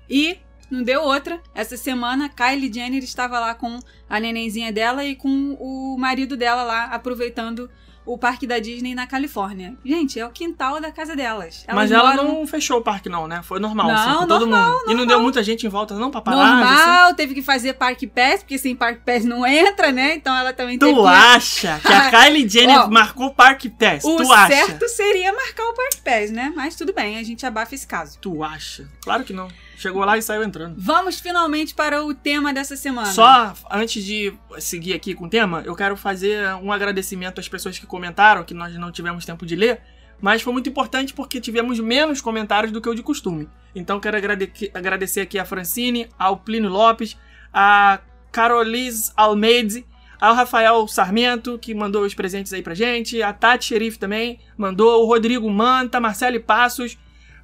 E 0.09 0.39
não 0.75 0.83
deu 0.83 1.03
outra. 1.03 1.41
Essa 1.55 1.77
semana, 1.77 2.29
Kylie 2.29 2.73
Jenner 2.73 3.03
estava 3.03 3.39
lá 3.39 3.55
com 3.55 3.79
a 4.09 4.21
nenenzinha 4.21 4.73
dela 4.73 5.05
e 5.05 5.15
com 5.15 5.57
o 5.59 5.97
marido 5.99 6.37
dela 6.37 6.63
lá 6.63 6.85
aproveitando 6.85 7.71
o 8.07 8.19
parque 8.19 8.47
da 8.47 8.59
Disney 8.59 8.95
na 8.95 9.07
Califórnia. 9.07 9.75
Gente, 9.85 10.21
é 10.21 10.27
o 10.27 10.31
quintal 10.31 10.81
da 10.81 10.93
casa 10.93 11.17
delas. 11.17 11.65
Elas 11.67 11.91
Mas 11.91 11.93
ela 11.93 12.15
moram 12.15 12.41
não 12.41 12.47
fechou 12.47 12.79
o 12.79 12.83
parque 12.83 13.09
não, 13.09 13.27
né? 13.27 13.41
Foi 13.43 13.59
normal, 13.59 13.89
Não, 13.89 13.95
assim, 13.95 14.19
com 14.19 14.27
todo 14.27 14.47
mundo. 14.47 14.85
E 14.89 14.95
não 14.95 15.07
deu 15.07 15.21
muita 15.21 15.43
gente 15.43 15.67
em 15.67 15.71
volta 15.71 15.95
não, 15.95 16.11
paparazzi? 16.11 16.45
assim? 16.45 16.75
normal, 16.75 17.15
teve 17.15 17.35
que 17.35 17.43
fazer 17.43 17.75
parque 17.75 18.07
pass, 18.07 18.41
porque 18.43 18.59
sem 18.59 18.77
parque 18.77 19.01
pass 19.05 19.25
não 19.25 19.47
entra, 19.47 19.91
né? 19.91 20.15
Então 20.17 20.37
ela 20.37 20.53
também 20.53 20.79
teve 20.79 20.93
Tu 20.93 21.07
acha 21.07 21.81
que 21.81 21.93
a 21.93 22.11
Kylie 22.13 22.49
Jenner 22.49 22.81
Ó, 22.81 22.89
marcou 22.89 23.27
o 23.29 23.35
Parque 23.35 23.71
Pass? 23.71 24.05
O 24.05 24.17
Tu 24.17 24.33
acha? 24.33 24.55
certo 24.55 24.89
seria 24.89 25.33
marcar 25.33 25.65
o 25.65 25.75
parque 25.75 26.03
pass, 26.03 26.31
né? 26.31 26.53
Mas 26.55 26.77
tudo 26.77 26.93
bem, 26.93 27.19
a 27.19 27.23
gente 27.23 27.47
abafa 27.47 27.75
esse 27.75 27.87
caso. 27.87 28.19
Tu 28.21 28.43
acha? 28.43 28.87
Claro 29.03 29.25
que 29.25 29.33
não. 29.33 29.49
Chegou 29.77 30.05
lá 30.05 30.17
e 30.17 30.23
saiu 30.23 30.43
entrando. 30.43 30.75
Vamos 30.79 31.19
finalmente 31.21 31.75
para 31.75 32.05
o 32.05 32.15
tema 32.15 32.53
dessa 32.53 32.77
semana. 32.77 33.07
Só 33.13 33.53
antes 33.71 34.05
de 34.05 34.33
seguir 34.59 34.95
aqui 34.95 35.15
com 35.15 35.27
o 35.27 35.29
tema, 35.29 35.63
eu 35.65 35.75
quero 35.75 35.97
fazer 35.97 36.55
um 36.63 36.73
agradecimento 36.73 37.41
às 37.41 37.49
pessoas 37.49 37.79
que 37.79 37.87
comentaram, 37.87 38.45
que 38.45 38.55
nós 38.55 38.75
não 38.77 38.91
tivemos 38.93 39.25
tempo 39.25 39.45
de 39.45 39.57
ler, 39.57 39.81
mas 40.21 40.43
foi 40.43 40.53
muito 40.53 40.69
importante 40.69 41.13
porque 41.13 41.41
tivemos 41.41 41.79
menos 41.81 42.21
comentários 42.21 42.73
do 42.73 42.81
que 42.81 42.89
o 42.89 42.95
de 42.95 43.03
costume. 43.03 43.49
Então 43.75 43.99
quero 44.01 44.17
agrade- 44.17 44.71
agradecer 44.73 45.21
aqui 45.23 45.39
a 45.39 45.45
Francine, 45.45 46.09
ao 46.19 46.37
Plínio 46.37 46.71
Lopes, 46.71 47.17
a 47.53 48.01
Carolize 48.33 49.13
Almeide, 49.17 49.85
ao 50.21 50.35
Rafael 50.35 50.87
Sarmento, 50.89 51.59
que 51.59 51.75
mandou 51.75 52.05
os 52.05 52.15
presentes 52.15 52.53
aí 52.53 52.63
pra 52.63 52.75
gente, 52.75 53.23
a 53.23 53.33
Tati 53.33 53.67
Xerife 53.67 53.99
também 53.99 54.39
mandou, 54.57 55.03
o 55.03 55.07
Rodrigo 55.07 55.51
Manta, 55.51 56.01
Marcele 56.01 56.41
Passos, 56.41 56.97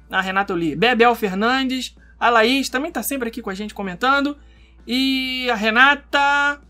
a 0.09 0.19
Renata 0.21 0.53
Oli, 0.53 0.75
Bebel 0.75 1.13
Fernandes, 1.13 1.95
a 2.21 2.29
Laís 2.29 2.69
também 2.69 2.91
tá 2.91 3.01
sempre 3.03 3.27
aqui 3.27 3.41
com 3.41 3.49
a 3.49 3.53
gente 3.55 3.73
comentando. 3.73 4.37
E 4.87 5.49
a 5.49 5.55
Renata. 5.55 6.61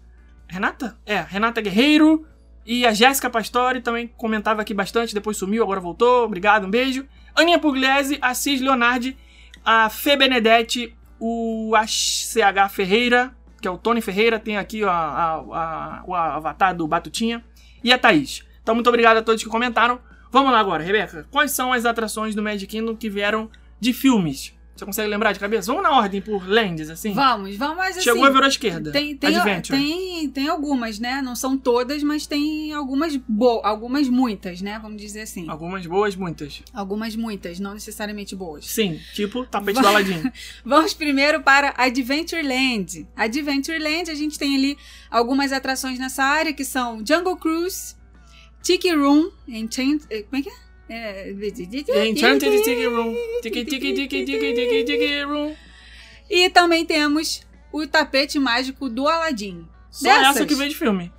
Renata? 0.47 0.97
É, 1.05 1.19
Renata 1.21 1.61
Guerreiro. 1.61 2.25
E 2.65 2.85
a 2.85 2.93
Jéssica 2.93 3.29
Pastore 3.29 3.81
também 3.81 4.07
comentava 4.17 4.61
aqui 4.61 4.73
bastante, 4.73 5.13
depois 5.13 5.35
sumiu, 5.37 5.63
agora 5.63 5.79
voltou. 5.79 6.25
Obrigado, 6.25 6.67
um 6.67 6.69
beijo. 6.69 7.05
Aninha 7.35 7.57
Pugliese, 7.59 8.19
Assis 8.21 8.61
Leonardi, 8.61 9.17
a 9.65 9.89
Fê 9.89 10.15
Benedetti, 10.15 10.95
o 11.19 11.73
ACH 11.75 12.69
Ferreira, 12.71 13.35
que 13.59 13.67
é 13.67 13.71
o 13.71 13.77
Tony 13.77 13.99
Ferreira, 14.01 14.37
tem 14.39 14.57
aqui 14.57 14.83
ó, 14.83 14.89
a- 14.89 15.33
a- 15.33 16.03
o 16.05 16.13
avatar 16.13 16.75
do 16.75 16.87
Batutinha, 16.87 17.43
e 17.83 17.91
a 17.91 17.97
Thaís. 17.97 18.45
Então, 18.61 18.75
muito 18.75 18.87
obrigado 18.89 19.17
a 19.17 19.21
todos 19.23 19.43
que 19.43 19.49
comentaram. 19.49 19.99
Vamos 20.31 20.51
lá 20.51 20.59
agora, 20.59 20.83
Rebeca. 20.83 21.25
Quais 21.31 21.51
são 21.51 21.73
as 21.73 21.83
atrações 21.85 22.35
do 22.35 22.43
Magic 22.43 22.67
Kingdom 22.67 22.95
que 22.95 23.09
vieram 23.09 23.49
de 23.79 23.91
filmes? 23.91 24.53
Você 24.75 24.85
consegue 24.85 25.09
lembrar 25.09 25.31
de 25.33 25.39
cabeça? 25.39 25.67
Vamos 25.71 25.83
na 25.83 25.95
ordem 25.95 26.21
por 26.21 26.47
lands, 26.47 26.89
assim? 26.89 27.13
Vamos, 27.13 27.55
vamos, 27.55 27.77
mas 27.77 27.91
assim... 27.97 28.03
Chegou 28.03 28.25
e 28.25 28.29
virou 28.29 28.45
à 28.45 28.47
esquerda. 28.47 28.91
Tem, 28.91 29.15
tem, 29.15 29.35
Adventure. 29.35 29.77
tem, 29.77 30.29
tem 30.29 30.47
algumas, 30.47 30.97
né? 30.97 31.21
Não 31.21 31.35
são 31.35 31.55
todas, 31.57 32.01
mas 32.01 32.25
tem 32.25 32.73
algumas 32.73 33.15
bo 33.15 33.61
algumas 33.63 34.07
muitas, 34.09 34.59
né? 34.61 34.79
Vamos 34.81 34.99
dizer 34.99 35.21
assim. 35.21 35.47
Algumas 35.47 35.85
boas, 35.85 36.15
muitas. 36.15 36.63
Algumas 36.73 37.15
muitas, 37.15 37.59
não 37.59 37.73
necessariamente 37.75 38.35
boas. 38.35 38.65
Sim, 38.65 38.99
tipo 39.13 39.45
tapete 39.45 39.79
do 39.79 39.87
Aladdin. 39.87 40.31
Vamos 40.65 40.93
primeiro 40.95 41.41
para 41.43 41.73
Adventureland. 41.77 43.07
Adventureland, 43.15 44.09
a 44.09 44.15
gente 44.15 44.39
tem 44.39 44.55
ali 44.55 44.77
algumas 45.11 45.51
atrações 45.51 45.99
nessa 45.99 46.23
área 46.23 46.53
que 46.53 46.65
são 46.65 47.03
Jungle 47.05 47.37
Cruise, 47.37 47.95
Tiki 48.63 48.89
Room, 48.95 49.29
Enchant... 49.47 50.01
eh, 50.09 50.23
Como 50.23 50.39
é 50.39 50.41
que 50.41 50.49
é? 50.49 50.70
É... 50.93 51.33
The 51.33 52.07
Enchanted 52.07 52.63
Tiki 52.63 52.85
Room. 52.85 53.15
Tiki, 53.41 53.65
tiki, 53.65 53.93
tiki, 53.93 54.25
tiki, 54.25 54.53
tiki, 54.53 54.83
tiki 54.83 55.21
room. 55.23 55.55
E 56.29 56.49
também 56.49 56.85
temos 56.85 57.41
o 57.71 57.87
tapete 57.87 58.37
mágico 58.39 58.89
do 58.89 59.07
Aladdin. 59.07 59.65
Só 59.89 60.03
Dessas? 60.07 60.35
essa 60.37 60.45
que 60.45 60.55
veio 60.55 60.69
de 60.69 60.75
filme. 60.75 61.11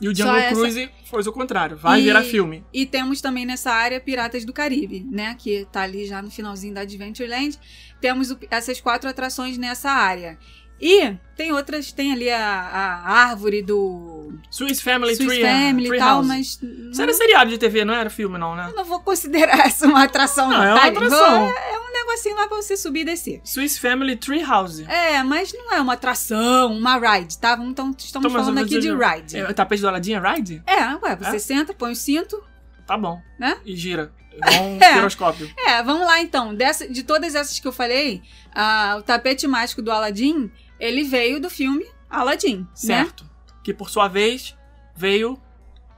E 0.00 0.08
o 0.08 0.14
Jungle 0.14 0.40
Cruise 0.50 0.88
foi 1.06 1.22
o 1.22 1.32
contrário, 1.32 1.76
vai 1.76 2.00
E- 2.00 2.04
virar 2.04 2.22
filme. 2.22 2.64
E 2.72 2.86
temos 2.86 3.20
também 3.20 3.44
nessa 3.44 3.72
área 3.72 4.00
Piratas 4.00 4.44
do 4.44 4.52
Caribe, 4.52 5.04
né? 5.10 5.34
Que 5.36 5.66
tá 5.72 5.82
ali 5.82 6.06
já 6.06 6.22
no 6.22 6.30
finalzinho 6.30 6.72
da 6.72 6.82
Adventureland. 6.82 7.58
Temos 8.00 8.30
o- 8.30 8.38
essas 8.50 8.80
quatro 8.80 9.10
atrações 9.10 9.58
nessa 9.58 9.90
área. 9.90 10.38
E 10.80 11.16
tem 11.36 11.52
outras, 11.52 11.90
tem 11.92 12.12
ali 12.12 12.30
a, 12.30 12.40
a 12.40 13.10
árvore 13.30 13.62
do 13.62 14.32
Swiss 14.50 14.80
Family 14.80 15.16
Swiss 15.16 15.28
Tree, 15.28 15.42
Family 15.42 15.88
e 15.88 15.98
tal, 15.98 16.08
House. 16.16 16.26
mas 16.26 16.60
Isso 16.92 17.02
era 17.02 17.12
seriado 17.12 17.50
de 17.50 17.58
TV, 17.58 17.84
não 17.84 17.94
era 17.94 18.08
filme 18.08 18.38
não, 18.38 18.54
né? 18.54 18.68
eu 18.70 18.76
não 18.76 18.84
vou 18.84 19.00
considerar 19.00 19.58
essa 19.66 19.86
uma 19.86 20.04
atração, 20.04 20.48
não. 20.48 20.56
Não, 20.58 20.64
é 20.64 20.72
uma 20.72 20.80
tá? 20.80 20.86
atração. 20.88 21.46
É, 21.48 21.74
é 21.74 21.78
um 21.80 21.92
negocinho 21.92 22.36
lá 22.36 22.46
pra 22.46 22.56
você 22.56 22.76
subir 22.76 23.00
e 23.00 23.04
descer. 23.06 23.40
Swiss 23.44 23.76
Family 23.78 24.14
Tree 24.16 24.42
House. 24.44 24.80
É, 24.80 25.20
mas 25.24 25.52
não 25.52 25.72
é 25.74 25.80
uma 25.80 25.94
atração, 25.94 26.72
uma 26.72 26.96
ride, 26.96 27.36
tá? 27.38 27.58
Então 27.60 27.94
estamos 27.98 28.30
Então, 28.30 28.44
falando 28.44 28.58
aqui 28.58 28.78
de 28.78 28.90
ride. 28.94 29.36
É, 29.38 29.48
o 29.50 29.54
tapete 29.54 29.80
do 29.82 29.88
Aladdin 29.88 30.12
é 30.14 30.20
ride? 30.20 30.62
É, 30.66 30.94
ué, 31.02 31.16
você 31.16 31.36
É? 31.36 31.38
senta, 31.40 31.74
põe 31.74 31.90
o 31.92 31.96
cinto, 31.96 32.40
Tá 32.86 32.96
bom. 32.96 33.20
Né? 33.38 33.58
E 33.66 33.76
gira. 33.76 34.10
Igual 34.32 34.64
um 34.64 34.78
É. 34.80 34.94
piroscópio. 34.94 35.50
É, 35.58 35.82
vamos 35.82 36.06
lá 36.06 36.20
então. 36.22 36.54
Dessa, 36.54 36.88
de 36.88 37.02
todas 37.02 37.34
essas 37.34 37.58
que 37.58 37.68
eu 37.68 37.72
falei, 37.72 38.22
ah, 38.54 38.96
o 38.98 39.02
tapete 39.02 39.46
mágico 39.46 39.82
do 39.82 39.90
Aladdin, 39.92 40.50
ele 40.78 41.04
veio 41.04 41.40
do 41.40 41.50
filme 41.50 41.84
Aladdin, 42.08 42.58
né? 42.58 42.66
Certo. 42.74 43.28
Que 43.62 43.74
por 43.74 43.90
sua 43.90 44.08
vez 44.08 44.56
veio 44.94 45.40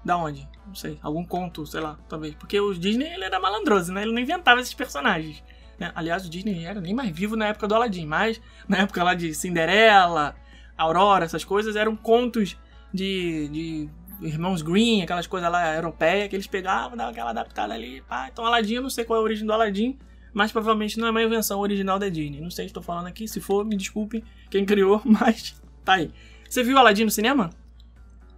da 0.05 0.17
onde? 0.17 0.49
Não 0.67 0.75
sei. 0.75 0.99
Algum 1.03 1.25
conto, 1.25 1.67
sei 1.67 1.81
lá, 1.81 1.99
talvez. 2.09 2.35
Porque 2.35 2.59
o 2.61 2.75
Disney 2.75 3.07
ele 3.13 3.25
era 3.25 3.39
malandroso, 3.41 3.93
né? 3.93 4.03
Ele 4.03 4.13
não 4.13 4.21
inventava 4.21 4.61
esses 4.61 4.75
personagens. 4.75 5.43
né? 5.79 5.91
Aliás, 5.95 6.25
o 6.27 6.31
Disney 6.31 6.65
era 6.65 6.81
nem 6.81 6.95
mais 6.95 7.11
vivo 7.11 7.37
na 7.37 7.47
época 7.49 7.67
do 7.67 7.75
Aladdin, 7.75 8.07
mas 8.07 8.41
na 8.69 8.79
época 8.79 9.03
lá 9.03 9.15
de 9.15 9.35
Cinderela, 9.35 10.37
Aurora, 10.77 11.25
essas 11.25 11.45
coisas 11.45 11.77
eram 11.77 11.97
contos 11.97 12.57
de, 12.93 13.49
de 13.49 13.89
irmãos 14.23 14.63
Green, 14.63 15.03
aquelas 15.03 15.27
coisas 15.27 15.51
lá 15.51 15.75
europeias 15.75 16.29
que 16.29 16.37
eles 16.37 16.47
pegavam, 16.47 16.97
davam 16.97 17.13
aquela 17.13 17.31
adaptada 17.31 17.75
ali. 17.75 18.03
Pá. 18.03 18.29
Então, 18.33 18.45
Aladdin, 18.45 18.75
eu 18.75 18.83
não 18.83 18.91
sei 18.91 19.05
qual 19.05 19.19
é 19.19 19.21
a 19.21 19.25
origem 19.25 19.47
do 19.47 19.53
Aladdin, 19.53 19.99
mas 20.33 20.53
provavelmente 20.53 20.99
não 20.99 21.09
é 21.09 21.11
uma 21.11 21.23
invenção 21.23 21.61
original 21.61 21.99
da 21.99 22.09
Disney. 22.09 22.41
Não 22.41 22.51
sei 22.51 22.65
se 22.65 22.71
estou 22.71 22.83
falando 22.83 23.07
aqui, 23.07 23.27
se 23.27 23.41
for, 23.41 23.65
me 23.65 23.77
desculpe 23.77 24.25
quem 24.51 24.65
criou, 24.65 25.01
mas 25.07 25.55
tá 25.85 25.95
aí. 25.95 26.11
Você 26.49 26.63
viu 26.63 26.79
Aladdin 26.79 27.05
no 27.05 27.11
cinema? 27.11 27.51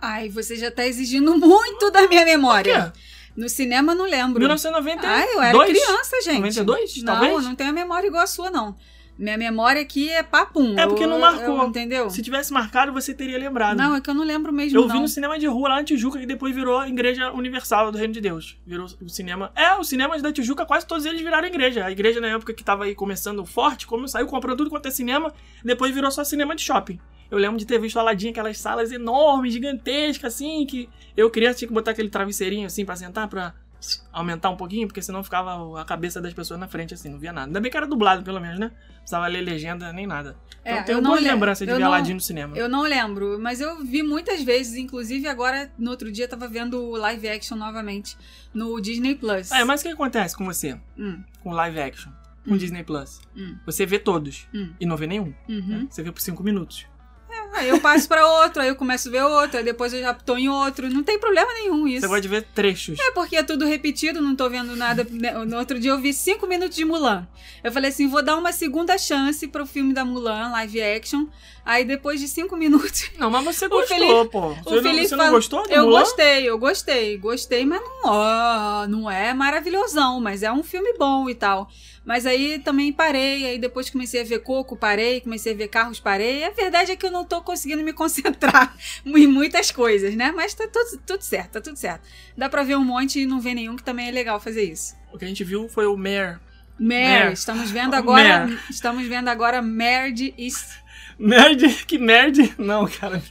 Ai, 0.01 0.29
você 0.29 0.57
já 0.57 0.71
tá 0.71 0.85
exigindo 0.85 1.37
muito 1.39 1.91
da 1.91 2.09
minha 2.09 2.25
memória. 2.25 2.93
No 3.37 3.49
cinema 3.49 3.95
não 3.95 4.05
lembro. 4.05 4.41
1992? 4.41 5.07
Ai, 5.07 5.35
eu 5.35 5.43
era 5.43 5.65
criança, 5.65 6.21
gente. 6.23 6.37
92, 6.37 7.03
não, 7.03 7.13
talvez? 7.15 7.33
eu 7.33 7.43
não 7.43 7.55
tenho 7.55 7.71
a 7.71 7.73
memória 7.73 8.07
igual 8.07 8.23
a 8.23 8.27
sua, 8.27 8.51
não. 8.51 8.77
Minha 9.23 9.39
memória 9.39 9.81
aqui 9.81 10.11
é 10.11 10.21
papum. 10.23 10.77
É 10.77 10.85
porque 10.85 11.05
Eu- 11.05 11.09
não 11.09 11.21
marcou. 11.21 11.59
eu- 11.59 11.69
entendeu? 11.69 12.11
Se 12.11 12.21
tivesse 12.21 12.53
marcado, 12.53 12.93
você 12.93 13.15
teria 13.15 13.39
lembrado. 13.39 13.77
Não, 13.79 13.95
é 13.95 14.01
que 14.01 14.11
eu 14.11 14.15
não 14.15 14.25
lembro 14.25 14.53
mesmo, 14.53 14.77
Eu 14.79 14.89
não. 14.89 14.97
vi 14.97 15.01
no 15.01 15.07
cinema 15.07 15.39
de 15.39 15.47
rua 15.47 15.69
lá 15.69 15.77
na 15.77 15.85
Tijuca, 15.85 16.19
que 16.19 16.27
depois 16.27 16.53
virou 16.53 16.77
a 16.79 16.89
Igreja 16.89 17.31
Universal 17.31 17.93
do 17.93 17.99
Reino 17.99 18.13
de 18.13 18.21
Deus. 18.21 18.59
Virou 18.67 18.87
o 19.01 19.09
cinema. 19.09 19.53
É, 19.55 19.79
os 19.79 19.89
cinemas 19.89 20.21
da 20.21 20.33
Tijuca, 20.33 20.67
quase 20.67 20.87
todos 20.87 21.07
eles 21.07 21.21
viraram 21.21 21.47
igreja. 21.47 21.85
A 21.85 21.91
igreja, 21.93 22.21
na 22.21 22.27
época 22.29 22.53
que 22.53 22.65
tava 22.65 22.83
aí 22.85 22.95
começando 22.97 23.45
forte, 23.45 23.87
como 23.87 24.09
saiu 24.09 24.27
comprando 24.27 24.59
tudo 24.59 24.71
quanto 24.71 24.87
é 24.89 24.91
cinema, 24.91 25.33
depois 25.65 25.95
virou 25.95 26.11
só 26.11 26.25
cinema 26.25 26.57
de 26.57 26.63
shopping. 26.63 26.99
Eu 27.31 27.39
lembro 27.39 27.57
de 27.59 27.65
ter 27.65 27.79
visto 27.81 27.99
Aladdin, 27.99 28.31
aquelas 28.31 28.59
salas 28.59 28.91
enormes, 28.93 29.53
gigantescas, 29.55 30.35
assim, 30.35 30.67
que 30.67 30.89
eu 31.17 31.31
criança 31.31 31.59
tinha 31.61 31.69
que 31.69 31.73
botar 31.75 31.93
aquele 31.93 32.11
travesseirinho 32.11 32.67
assim 32.67 32.85
pra 32.85 32.95
sentar, 32.97 33.27
pra 33.29 33.55
aumentar 34.13 34.51
um 34.51 34.57
pouquinho, 34.57 34.87
porque 34.87 35.03
senão 35.03 35.23
ficava 35.25 35.81
a 35.81 35.85
cabeça 35.85 36.21
das 36.21 36.33
pessoas 36.33 36.59
na 36.61 36.69
frente, 36.69 36.95
assim, 36.95 37.09
não 37.09 37.19
via 37.19 37.33
nada. 37.33 37.47
Ainda 37.49 37.61
bem 37.61 37.71
que 37.71 37.77
era 37.77 37.87
dublado, 37.87 38.23
pelo 38.23 38.41
menos, 38.41 38.59
né? 38.59 38.67
Não 38.71 38.95
precisava 38.99 39.27
ler 39.27 39.41
legenda 39.41 39.93
nem 39.93 40.07
nada. 40.07 40.37
Então 40.61 40.73
É, 40.77 40.81
eu 40.81 40.85
tenho 40.85 40.99
eu 40.99 41.03
não 41.03 41.11
boas 41.11 41.23
le- 41.23 41.29
lembranças 41.31 41.67
de 41.67 41.75
ver 41.75 41.83
Aladdin 41.83 42.15
no 42.15 42.21
cinema. 42.21 42.57
Eu 42.57 42.69
não 42.69 42.83
lembro, 42.83 43.39
mas 43.41 43.61
eu 43.61 43.85
vi 43.85 44.03
muitas 44.03 44.43
vezes, 44.43 44.77
inclusive 44.77 45.27
agora, 45.27 45.71
no 45.79 45.91
outro 45.91 46.11
dia, 46.13 46.25
eu 46.27 46.29
tava 46.29 46.47
vendo 46.49 46.81
o 46.83 46.97
live 46.97 47.29
action 47.29 47.57
novamente 47.57 48.17
no 48.55 48.81
Disney 48.81 49.15
Plus. 49.17 49.51
É, 49.51 49.65
mas 49.65 49.81
o 49.81 49.85
que 49.85 49.91
acontece 49.91 50.37
com 50.37 50.45
você? 50.45 50.79
Hum, 50.97 51.23
Com 51.43 51.51
live 51.53 51.81
action? 51.81 52.13
Com 52.47 52.55
Hum. 52.55 52.57
Disney 52.57 52.83
Plus? 52.83 53.21
hum, 53.37 53.57
Você 53.67 53.87
vê 53.87 53.99
todos 53.99 54.49
hum. 54.55 54.73
e 54.81 54.85
não 54.87 54.97
vê 54.97 55.07
nenhum. 55.07 55.33
Uhum. 55.49 55.67
né? 55.69 55.87
Você 55.91 56.03
vê 56.03 56.11
por 56.11 56.21
cinco 56.21 56.43
minutos. 56.43 56.87
Aí 57.53 57.69
eu 57.69 57.81
passo 57.81 58.09
pra 58.09 58.27
outro, 58.27 58.63
aí 58.63 58.69
eu 58.69 58.77
começo 58.77 59.09
a 59.09 59.13
ver 59.13 59.23
outro, 59.25 59.59
aí 59.59 59.65
depois 59.65 59.93
eu 59.93 60.01
já 60.01 60.15
tô 60.15 60.37
em 60.37 60.49
outro. 60.49 60.89
Não 60.89 61.03
tem 61.03 61.19
problema 61.19 61.53
nenhum 61.53 61.87
isso. 61.87 62.01
Você 62.01 62.09
pode 62.09 62.27
ver 62.29 62.47
trechos. 62.55 62.99
É 62.99 63.11
porque 63.13 63.37
é 63.37 63.43
tudo 63.43 63.67
repetido, 63.67 64.21
não 64.23 64.35
tô 64.35 64.49
vendo 64.49 64.75
nada. 64.75 65.07
No 65.47 65.59
outro 65.59 65.79
dia 65.79 65.91
eu 65.91 65.99
vi 65.99 66.13
cinco 66.13 66.47
minutos 66.47 66.77
de 66.77 66.85
Mulan. 66.85 67.27
Eu 67.63 67.71
falei 67.71 67.91
assim, 67.91 68.09
vou 68.09 68.23
dar 68.23 68.37
uma 68.37 68.53
segunda 68.53 68.97
chance 68.97 69.47
pro 69.47 69.67
filme 69.67 69.93
da 69.93 70.05
Mulan, 70.05 70.51
live 70.51 70.83
action. 70.83 71.27
Aí 71.65 71.85
depois 71.85 72.19
de 72.21 72.27
cinco 72.27 72.57
minutos, 72.57 73.11
Não, 73.17 73.31
mas 73.31 73.45
você 73.45 73.67
O 73.67 73.69
gostou, 73.69 73.97
Felipe- 73.97 74.29
pô. 74.31 74.49
o 74.49 74.55
Você, 74.65 74.75
não, 74.77 74.83
Felipe 74.83 75.09
você 75.09 75.17
não 75.17 75.25
fala- 75.25 75.37
gostou 75.37 75.63
do 75.63 75.73
eu 75.73 75.85
Mulan? 75.85 76.01
gostei, 76.01 76.51
eu 76.51 76.59
gostei, 76.59 77.17
gostei, 77.19 77.65
mas 77.65 77.81
não, 77.81 78.01
ó, 78.05 78.87
não 78.89 79.11
é 79.11 79.33
maravilhosão, 79.33 80.21
mas 80.21 80.43
é 80.43 80.51
um 80.53 80.63
filme 80.65 80.93
bom 80.99 81.31
e 81.31 81.35
tal. 81.35 81.69
Mas 82.05 82.27
aí 82.27 82.59
também 82.59 82.93
parei, 82.93 83.47
aí 83.47 83.59
depois 83.59 83.89
comecei 83.89 84.21
a 84.23 84.25
ver 84.25 84.41
Coco, 84.41 84.77
parei, 84.77 85.21
comecei 85.21 85.53
a 85.53 85.57
ver 85.57 85.69
Carros, 85.69 86.01
parei. 86.01 86.43
A 86.43 86.51
verdade 86.51 86.91
é 86.91 86.97
que 86.97 87.07
eu 87.07 87.13
não 87.13 87.25
tô 87.25 87.41
conseguindo 87.43 87.83
me 87.85 87.93
concentrar 87.93 88.77
em 89.07 89.27
muitas 89.29 89.71
coisas, 89.71 90.17
né? 90.17 90.33
Mas 90.35 90.53
tá 90.55 90.67
tudo, 90.67 91.01
tudo 91.07 91.23
certo, 91.23 91.53
tá 91.53 91.61
tudo 91.61 91.77
certo. 91.77 92.03
Dá 92.37 92.49
pra 92.49 92.65
ver 92.65 92.77
um 92.77 92.85
monte 92.85 93.21
e 93.21 93.27
não 93.27 93.41
ver 93.41 93.55
nenhum, 93.55 93.77
que 93.77 93.85
também 93.85 94.09
é 94.09 94.11
legal 94.11 94.41
fazer 94.41 94.65
isso. 94.65 94.97
O 95.13 95.19
que 95.19 95.25
a 95.25 95.29
gente 95.29 95.45
viu 95.45 95.69
foi 95.69 95.87
o 95.87 95.97
Mare. 95.97 96.41
Mare, 96.79 97.07
Mare. 97.21 97.33
estamos 97.35 97.71
vendo 97.71 97.95
agora, 97.95 98.41
Mare. 98.47 98.59
estamos 98.69 99.07
vendo 99.07 99.29
agora 99.29 99.63
Mare 99.63 100.11
de 100.11 100.35
East, 100.37 100.82
Nerd? 101.27 101.85
Que 101.87 101.99
nerd? 101.99 102.55
Não, 102.59 102.87
cara. 102.87 103.23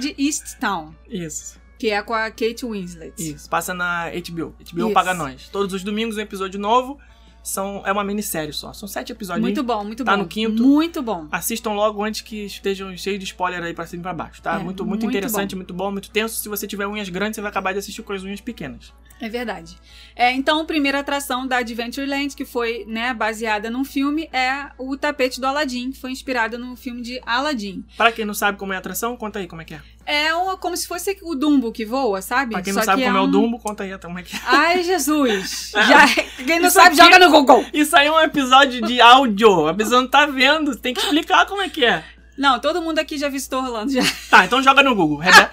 De 0.00 0.14
East 0.18 0.58
Town, 0.60 0.94
Isso, 1.08 1.58
que 1.78 1.90
é 1.90 2.00
com 2.02 2.14
a 2.14 2.30
Kate 2.30 2.64
Winslet. 2.64 3.14
isso. 3.18 3.48
Passa 3.50 3.74
na 3.74 4.06
HBO. 4.10 4.54
HBO 4.72 4.86
Isso. 4.86 4.92
paga 4.92 5.12
nós. 5.14 5.48
Todos 5.48 5.72
os 5.74 5.82
domingos 5.82 6.16
um 6.16 6.20
episódio 6.20 6.58
novo. 6.60 6.98
São, 7.42 7.82
é 7.84 7.92
uma 7.92 8.02
minissérie 8.02 8.54
só. 8.54 8.72
São 8.72 8.88
sete 8.88 9.12
episódios. 9.12 9.42
Muito 9.42 9.62
bom, 9.62 9.84
muito 9.84 10.02
Tá 10.02 10.16
bom. 10.16 10.22
no 10.22 10.28
quinto. 10.28 10.62
Muito 10.62 11.02
bom. 11.02 11.28
Assistam 11.30 11.72
logo 11.72 12.02
antes 12.02 12.22
que 12.22 12.46
estejam 12.46 12.96
cheios 12.96 13.18
de 13.18 13.26
spoiler 13.26 13.62
aí 13.62 13.74
pra 13.74 13.86
cima 13.86 14.00
e 14.00 14.02
pra 14.02 14.14
baixo, 14.14 14.40
tá? 14.40 14.54
É, 14.54 14.58
muito, 14.58 14.82
muito, 14.82 15.02
muito 15.02 15.06
interessante, 15.06 15.54
muito 15.54 15.74
bom, 15.74 15.90
muito 15.92 16.08
tenso. 16.10 16.36
Se 16.40 16.48
você 16.48 16.66
tiver 16.66 16.86
unhas 16.86 17.10
grandes, 17.10 17.34
você 17.36 17.42
vai 17.42 17.50
acabar 17.50 17.72
de 17.72 17.80
assistir 17.80 18.02
com 18.02 18.14
as 18.14 18.22
unhas 18.22 18.40
pequenas. 18.40 18.94
É 19.20 19.28
verdade. 19.28 19.78
É, 20.16 20.30
então, 20.32 20.60
a 20.60 20.64
primeira 20.64 21.00
atração 21.00 21.46
da 21.46 21.58
Adventureland, 21.58 22.34
que 22.36 22.44
foi 22.44 22.84
né, 22.86 23.14
baseada 23.14 23.70
num 23.70 23.84
filme, 23.84 24.28
é 24.32 24.66
o 24.78 24.96
tapete 24.96 25.40
do 25.40 25.46
Aladdin, 25.46 25.90
que 25.92 25.98
foi 26.00 26.10
inspirado 26.10 26.58
no 26.58 26.76
filme 26.76 27.00
de 27.00 27.20
Aladdin. 27.24 27.84
Pra 27.96 28.12
quem 28.12 28.24
não 28.24 28.34
sabe 28.34 28.58
como 28.58 28.72
é 28.72 28.76
a 28.76 28.78
atração, 28.80 29.16
conta 29.16 29.38
aí 29.38 29.46
como 29.46 29.62
é 29.62 29.64
que 29.64 29.74
é. 29.74 29.80
É 30.06 30.34
uma, 30.34 30.56
como 30.56 30.76
se 30.76 30.86
fosse 30.86 31.16
o 31.22 31.34
Dumbo 31.34 31.72
que 31.72 31.84
voa, 31.84 32.20
sabe? 32.20 32.52
Pra 32.52 32.62
quem 32.62 32.72
Só 32.72 32.80
não 32.80 32.84
sabe 32.84 33.02
que 33.02 33.06
como 33.08 33.18
é, 33.18 33.20
o 33.20 33.24
um- 33.24 33.30
Dumbo, 33.30 33.58
conta 33.58 33.84
aí 33.84 33.98
como 33.98 34.18
é 34.18 34.22
que 34.22 34.36
é. 34.36 34.40
Ai, 34.44 34.82
Jesus! 34.82 35.72
Já, 35.88 36.06
quem 36.44 36.58
não 36.60 36.66
Isso 36.68 36.74
sabe, 36.74 36.88
aqui- 36.88 36.96
joga 36.96 37.18
no 37.18 37.30
Google! 37.30 37.64
Isso 37.72 37.96
aí 37.96 38.06
é 38.08 38.12
um 38.12 38.20
episódio 38.20 38.82
de 38.82 39.00
áudio. 39.00 39.68
A 39.68 39.74
pessoa 39.74 40.02
não 40.02 40.08
tá 40.08 40.26
vendo. 40.26 40.76
Tem 40.76 40.92
que 40.92 41.00
explicar 41.00 41.46
como 41.46 41.62
é 41.62 41.68
que 41.68 41.84
é. 41.84 42.04
Não, 42.36 42.60
todo 42.60 42.82
mundo 42.82 42.98
aqui 42.98 43.16
já 43.16 43.28
visitou 43.28 43.62
Orlando. 43.62 43.92
Já. 43.92 44.02
Tá, 44.28 44.44
então 44.44 44.62
joga 44.62 44.82
no 44.82 44.94
Google. 44.94 45.18
Rebe... 45.18 45.36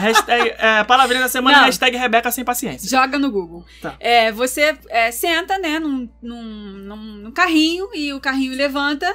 hashtag, 0.00 0.54
é, 0.58 0.84
palavrinha 0.84 1.22
da 1.22 1.28
semana, 1.28 1.58
Não. 1.58 1.64
hashtag 1.66 1.96
Rebeca 1.96 2.30
sem 2.30 2.44
paciência. 2.44 2.88
Joga 2.88 3.18
no 3.18 3.30
Google. 3.30 3.64
Tá. 3.80 3.96
É, 4.00 4.32
você 4.32 4.76
é, 4.88 5.10
senta, 5.10 5.58
né, 5.58 5.78
num, 5.78 6.08
num, 6.22 6.42
num, 6.42 6.96
num 6.96 7.30
carrinho 7.32 7.88
e 7.94 8.12
o 8.12 8.20
carrinho 8.20 8.54
levanta, 8.56 9.14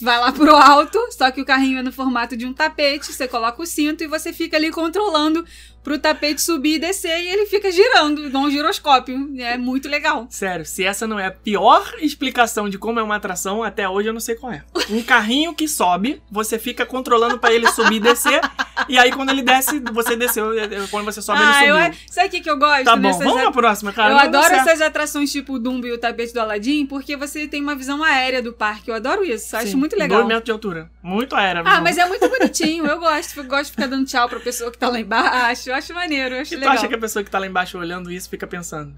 vai 0.00 0.18
lá 0.18 0.32
pro 0.32 0.54
alto, 0.54 0.98
só 1.10 1.30
que 1.30 1.40
o 1.40 1.44
carrinho 1.44 1.78
é 1.78 1.82
no 1.82 1.92
formato 1.92 2.36
de 2.36 2.46
um 2.46 2.52
tapete, 2.52 3.12
você 3.12 3.26
coloca 3.26 3.62
o 3.62 3.66
cinto 3.66 4.04
e 4.04 4.06
você 4.06 4.32
fica 4.32 4.56
ali 4.56 4.70
controlando 4.70 5.44
pro 5.82 5.98
tapete 5.98 6.42
subir 6.42 6.74
e 6.74 6.78
descer 6.78 7.18
e 7.20 7.28
ele 7.28 7.46
fica 7.46 7.70
girando, 7.70 8.26
igual 8.26 8.44
um 8.44 8.50
giroscópio. 8.50 9.30
É 9.38 9.56
muito 9.56 9.88
legal. 9.88 10.26
Sério, 10.28 10.64
se 10.64 10.84
essa 10.84 11.06
não 11.06 11.18
é 11.18 11.26
a 11.26 11.30
pior 11.30 11.94
explicação 12.00 12.68
de 12.68 12.78
como 12.78 13.00
é 13.00 13.02
uma 13.02 13.16
atração, 13.16 13.62
até 13.62 13.88
hoje 13.88 14.08
eu 14.08 14.12
não 14.12 14.20
sei 14.20 14.34
qual 14.34 14.52
é. 14.52 14.62
Um 14.90 15.02
carrinho 15.02 15.54
que 15.54 15.66
sobe, 15.66 16.22
você 16.30 16.58
fica 16.58 16.84
controlando 16.84 17.38
pra 17.38 17.52
ele 17.52 17.70
subir 17.72 17.96
e 17.96 18.00
descer, 18.00 18.40
e 18.88 18.98
aí 18.98 19.10
quando 19.10 19.30
ele 19.30 19.42
desce, 19.42 19.80
você 19.92 20.16
desceu, 20.16 20.50
quando 20.90 21.04
você 21.04 21.22
sobe, 21.22 21.40
ah, 21.42 21.62
ele 21.62 21.72
eu, 21.72 21.76
subiu. 21.76 22.00
sabe 22.10 22.28
o 22.28 22.30
que, 22.30 22.40
que 22.40 22.50
eu 22.50 22.58
gosto? 22.58 22.84
Tá 22.84 22.96
bom, 22.96 23.12
vamos 23.18 23.42
pra 23.42 23.52
próxima, 23.52 23.92
cara. 23.92 24.12
eu 24.12 24.18
adoro 24.18 24.54
essas 24.54 24.80
atrações 24.80 25.32
tipo 25.32 25.54
o 25.54 25.58
Dumbo 25.58 25.86
e 25.86 25.92
o 25.92 25.98
tapete 25.98 26.32
do 26.32 26.40
Aladdin, 26.40 26.86
porque 26.86 27.16
você 27.16 27.48
tem 27.48 27.62
uma 27.62 27.74
visão 27.74 28.02
aérea 28.02 28.42
do 28.42 28.52
parque. 28.52 28.90
Eu 28.90 28.94
adoro 28.94 29.24
isso, 29.24 29.56
acho 29.56 29.76
muito 29.80 29.96
legal. 29.96 30.18
Dois 30.18 30.28
metros 30.28 30.44
de 30.44 30.50
altura. 30.52 30.90
Muito 31.02 31.34
aérea. 31.34 31.62
Ah, 31.64 31.80
mas 31.80 31.98
é 31.98 32.06
muito 32.06 32.28
bonitinho. 32.28 32.86
Eu 32.86 32.98
gosto. 33.00 33.36
Eu 33.38 33.44
gosto 33.44 33.64
de 33.66 33.70
ficar 33.72 33.86
dando 33.88 34.06
tchau 34.06 34.28
pra 34.28 34.38
pessoa 34.38 34.70
que 34.70 34.78
tá 34.78 34.88
lá 34.88 35.00
embaixo. 35.00 35.70
Eu 35.70 35.74
acho 35.74 35.92
maneiro, 35.94 36.36
eu 36.36 36.42
acho 36.42 36.54
E 36.54 36.56
tu 36.56 36.60
legal. 36.60 36.74
acha 36.74 36.86
que 36.88 36.94
a 36.94 36.98
pessoa 36.98 37.24
que 37.24 37.30
tá 37.30 37.38
lá 37.38 37.46
embaixo 37.46 37.78
olhando 37.78 38.12
isso 38.12 38.28
fica 38.30 38.46
pensando? 38.46 38.94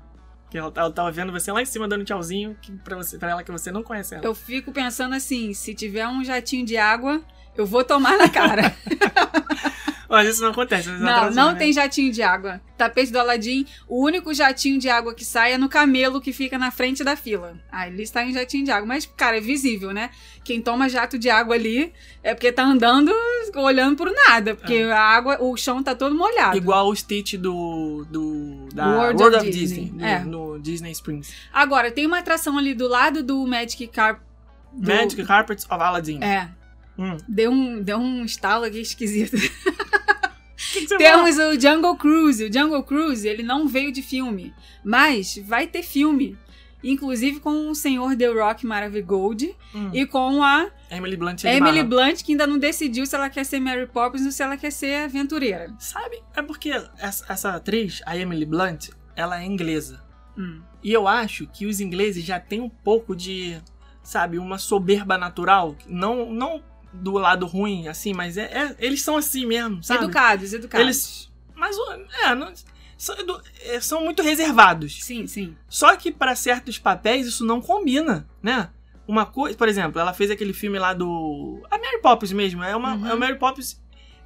Que 0.50 0.58
ela, 0.58 0.70
ela 0.76 0.90
tava 0.92 1.10
vendo 1.10 1.32
você 1.32 1.50
lá 1.50 1.62
em 1.62 1.64
cima 1.64 1.88
dando 1.88 2.04
tchauzinho 2.04 2.54
que 2.60 2.72
pra, 2.72 2.94
você, 2.96 3.16
pra 3.16 3.30
ela 3.30 3.42
que 3.42 3.50
você 3.50 3.72
não 3.72 3.82
conhece 3.82 4.14
ela. 4.14 4.24
Eu 4.24 4.34
fico 4.34 4.70
pensando 4.72 5.14
assim: 5.14 5.54
se 5.54 5.74
tiver 5.74 6.06
um 6.06 6.22
jatinho 6.22 6.66
de 6.66 6.76
água, 6.76 7.22
eu 7.56 7.64
vou 7.64 7.82
tomar 7.84 8.18
na 8.18 8.28
cara. 8.28 8.74
Mas 10.12 10.28
isso 10.28 10.42
não 10.42 10.50
acontece. 10.50 10.90
nas 10.90 11.00
Não, 11.00 11.08
atrações, 11.08 11.34
não 11.36 11.52
né? 11.52 11.58
tem 11.58 11.72
jatinho 11.72 12.12
de 12.12 12.22
água. 12.22 12.60
Tapete 12.76 13.10
do 13.10 13.18
Aladim, 13.18 13.64
o 13.88 14.04
único 14.04 14.34
jatinho 14.34 14.78
de 14.78 14.88
água 14.90 15.14
que 15.14 15.24
sai 15.24 15.54
é 15.54 15.58
no 15.58 15.68
camelo 15.70 16.20
que 16.20 16.32
fica 16.34 16.58
na 16.58 16.70
frente 16.70 17.02
da 17.02 17.16
fila. 17.16 17.56
Aí 17.72 17.90
ele 17.90 18.02
está 18.02 18.22
em 18.22 18.32
jatinho 18.32 18.64
de 18.64 18.70
água. 18.70 18.86
Mas, 18.86 19.06
cara, 19.16 19.38
é 19.38 19.40
visível, 19.40 19.90
né? 19.92 20.10
Quem 20.44 20.60
toma 20.60 20.86
jato 20.88 21.18
de 21.18 21.30
água 21.30 21.54
ali 21.54 21.92
é 22.22 22.34
porque 22.34 22.52
tá 22.52 22.62
andando 22.62 23.10
olhando 23.56 23.96
por 23.96 24.12
nada. 24.12 24.54
Porque 24.54 24.82
a 24.92 25.00
água, 25.00 25.38
o 25.42 25.56
chão 25.56 25.82
tá 25.82 25.94
todo 25.94 26.14
molhado. 26.14 26.56
Igual 26.58 26.88
o 26.88 26.94
Stitch 26.94 27.34
do. 27.36 28.04
do 28.10 28.68
da 28.74 28.86
World 28.88 29.22
World, 29.22 29.36
of 29.38 29.48
of, 29.48 29.50
Disney. 29.58 29.84
Disney. 29.86 30.04
É. 30.04 30.18
No, 30.18 30.52
no 30.54 30.60
Disney 30.60 30.90
Springs. 30.92 31.32
Agora, 31.52 31.90
tem 31.90 32.04
uma 32.06 32.18
atração 32.18 32.58
ali 32.58 32.74
do 32.74 32.86
lado 32.86 33.22
do 33.22 33.46
Magic 33.46 33.86
Carp. 33.86 34.20
do- 34.74 34.88
Magic 34.94 35.24
Carpets 35.24 35.64
of 35.64 35.74
Aladdin. 35.82 36.22
É. 36.22 36.50
Hum. 36.98 37.16
Deu 37.26 37.50
um, 37.50 37.80
deu 37.82 37.96
um 37.96 38.22
estalo 38.24 38.64
aqui 38.66 38.80
esquisito. 38.80 39.36
Que 40.72 40.86
que 40.86 40.96
Temos 40.96 41.36
o 41.38 41.60
Jungle 41.60 41.96
Cruise. 41.96 42.44
O 42.44 42.52
Jungle 42.52 42.82
Cruise, 42.82 43.28
ele 43.28 43.42
não 43.42 43.68
veio 43.68 43.92
de 43.92 44.02
filme, 44.02 44.54
mas 44.84 45.38
vai 45.44 45.66
ter 45.66 45.82
filme. 45.82 46.36
Inclusive 46.84 47.38
com 47.38 47.70
o 47.70 47.74
senhor 47.76 48.16
The 48.16 48.26
Rock 48.26 48.66
Maravigold 48.66 49.54
Hum. 49.74 49.90
e 49.92 50.04
com 50.04 50.42
a 50.42 50.68
Emily 50.90 51.16
Blunt 51.16 51.44
Emily. 51.44 51.82
Blunt, 51.84 52.22
que 52.22 52.32
ainda 52.32 52.46
não 52.46 52.58
decidiu 52.58 53.06
se 53.06 53.14
ela 53.14 53.30
quer 53.30 53.44
ser 53.44 53.60
Mary 53.60 53.86
Poppins 53.86 54.24
ou 54.26 54.32
se 54.32 54.42
ela 54.42 54.56
quer 54.56 54.72
ser 54.72 55.04
aventureira. 55.04 55.72
Sabe? 55.78 56.20
É 56.34 56.42
porque 56.42 56.70
essa, 56.98 57.24
essa 57.32 57.50
atriz, 57.54 58.02
a 58.04 58.16
Emily 58.16 58.44
Blunt, 58.44 58.88
ela 59.14 59.40
é 59.40 59.46
inglesa. 59.46 60.02
Hum. 60.36 60.60
E 60.82 60.92
eu 60.92 61.06
acho 61.06 61.46
que 61.46 61.66
os 61.66 61.80
ingleses 61.80 62.24
já 62.24 62.40
têm 62.40 62.60
um 62.60 62.68
pouco 62.68 63.14
de, 63.14 63.56
sabe, 64.02 64.38
uma 64.38 64.58
soberba 64.58 65.16
natural. 65.16 65.76
Não, 65.86 66.32
não 66.32 66.62
do 66.92 67.12
lado 67.12 67.46
ruim, 67.46 67.88
assim, 67.88 68.12
mas 68.12 68.36
é, 68.36 68.42
é- 68.44 68.76
eles 68.78 69.02
são 69.02 69.16
assim 69.16 69.46
mesmo, 69.46 69.82
sabe? 69.82 70.04
Educados, 70.04 70.52
educados. 70.52 70.84
Eles- 70.86 71.32
Mas, 71.54 71.76
é, 72.24 72.34
não, 72.34 72.52
são, 72.98 73.18
edu- 73.18 73.40
é, 73.64 73.80
são 73.80 74.04
muito 74.04 74.22
reservados. 74.22 75.02
Sim, 75.04 75.26
sim. 75.26 75.56
Só 75.68 75.96
que 75.96 76.10
pra 76.12 76.34
certos 76.34 76.78
papéis 76.78 77.26
isso 77.26 77.44
não 77.44 77.60
combina, 77.60 78.28
né? 78.42 78.68
Uma 79.06 79.26
coisa, 79.26 79.56
por 79.56 79.68
exemplo, 79.68 80.00
ela 80.00 80.12
fez 80.14 80.30
aquele 80.30 80.52
filme 80.52 80.78
lá 80.78 80.92
do. 80.94 81.60
A 81.70 81.76
Mary 81.78 82.00
Poppins 82.00 82.32
mesmo. 82.32 82.62
É 82.62 82.74
uma. 82.76 82.94
Uhum. 82.94 83.06
É 83.08 83.14
o 83.14 83.18
Mary 83.18 83.36
Poppins 83.38 83.80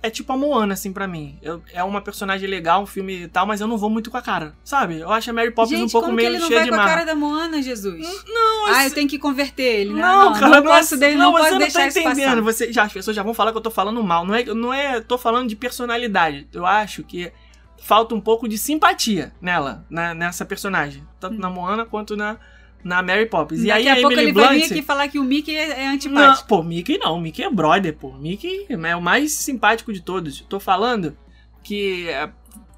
é 0.07 0.11
tipo 0.11 0.33
a 0.33 0.37
Moana, 0.37 0.75
assim, 0.75 0.93
pra 0.93 1.07
mim. 1.07 1.39
Eu- 1.43 1.63
é 1.73 1.83
uma 1.85 2.01
personagem 2.01 2.49
legal, 2.49 2.83
um 2.83 2.87
filme 2.87 3.25
e 3.25 3.29
tal, 3.29 3.47
mas 3.47 3.61
eu 3.61 3.67
não 3.67 3.77
vou 3.77 3.91
muito 3.91 4.11
com 4.11 4.17
a 4.17 4.23
cara. 4.23 4.55
Sabe? 4.65 5.01
Eu 5.01 5.11
acho 5.13 5.29
a 5.31 5.33
Mary 5.33 5.51
Poppins 5.51 5.79
Gente, 5.79 5.89
um 5.89 5.93
pouco 5.93 6.07
como 6.07 6.19
que 6.19 6.25
meio 6.25 6.35
ele 6.35 6.41
não 6.41 6.49
cheia 6.49 6.61
vai 6.61 6.65
de 6.65 6.71
com 6.71 6.75
a 6.75 6.79
marra. 6.79 6.91
cara 6.91 7.05
da 7.07 7.15
Moana, 7.15 7.61
Jesus? 7.63 8.25
Não, 8.27 8.67
ah, 8.67 8.71
esse- 8.73 8.87
eu 8.87 8.95
tenho 8.95 9.09
que 9.09 9.19
converter 9.19 9.63
ele, 9.81 9.93
né? 9.95 10.01
Não, 10.03 10.33
cara, 10.33 10.49
não 10.49 10.63
posso, 10.63 10.95
é- 10.95 10.99
de- 10.99 11.15
não 11.17 11.33
você 11.33 11.39
posso 11.39 11.51
não 11.53 11.59
deixar 11.59 11.79
tá 11.81 11.87
isso 11.89 11.99
entendendo. 11.99 12.43
Você, 12.43 12.73
já, 12.73 12.83
as 12.85 12.93
pessoas 12.93 13.15
já 13.17 13.23
vão 13.23 13.35
falar 13.35 13.53
que 13.53 13.59
eu 13.59 13.63
tô 13.63 13.71
falando 13.71 14.03
mal. 14.03 14.25
Não 14.25 14.35
é, 14.35 14.45
não 14.45 14.73
é. 14.73 15.01
Tô 15.01 15.19
falando 15.19 15.49
de 15.49 15.57
personalidade. 15.57 16.47
Eu 16.53 16.65
acho 16.67 17.03
que 17.03 17.33
falta 17.79 18.15
um 18.15 18.21
pouco 18.21 18.49
de 18.49 18.59
simpatia 18.59 19.33
nela, 19.41 19.85
na- 19.89 20.15
nessa 20.15 20.45
personagem. 20.45 21.07
Tanto 21.21 21.39
na 21.41 21.49
Moana 21.51 21.85
quanto 21.85 22.17
na, 22.17 22.37
na 22.85 23.03
Mary 23.03 23.27
Poppins. 23.27 23.63
E 23.63 23.67
Daqui 23.67 23.81
aí 23.81 23.89
a 23.89 23.93
a 23.93 23.97
pouco 23.97 24.13
Emily 24.13 24.23
ele 24.29 24.33
vai 24.33 24.55
vir 24.55 24.61
Blunt. 24.61 24.73
aqui 24.73 24.83
falar 24.83 25.09
que 25.09 25.19
o 25.19 25.25
Mickey 25.25 25.57
é, 25.57 25.83
é 25.83 25.87
Não, 25.87 25.95
antipático. 25.95 26.49
pô, 26.49 26.63
Mickey 26.63 26.99
não. 26.99 27.21
Mickey 27.21 27.43
é 27.43 27.51
brother, 27.51 27.97
pô. 27.97 28.13
Mickey 28.13 28.67
é 28.69 28.97
o 28.97 29.03
mais 29.03 29.33
simpático 29.33 29.93
de 29.93 30.01
todos. 30.01 30.41
Tô 30.49 30.61
falando 30.61 31.17
que 31.65 32.09
é, 32.09 32.31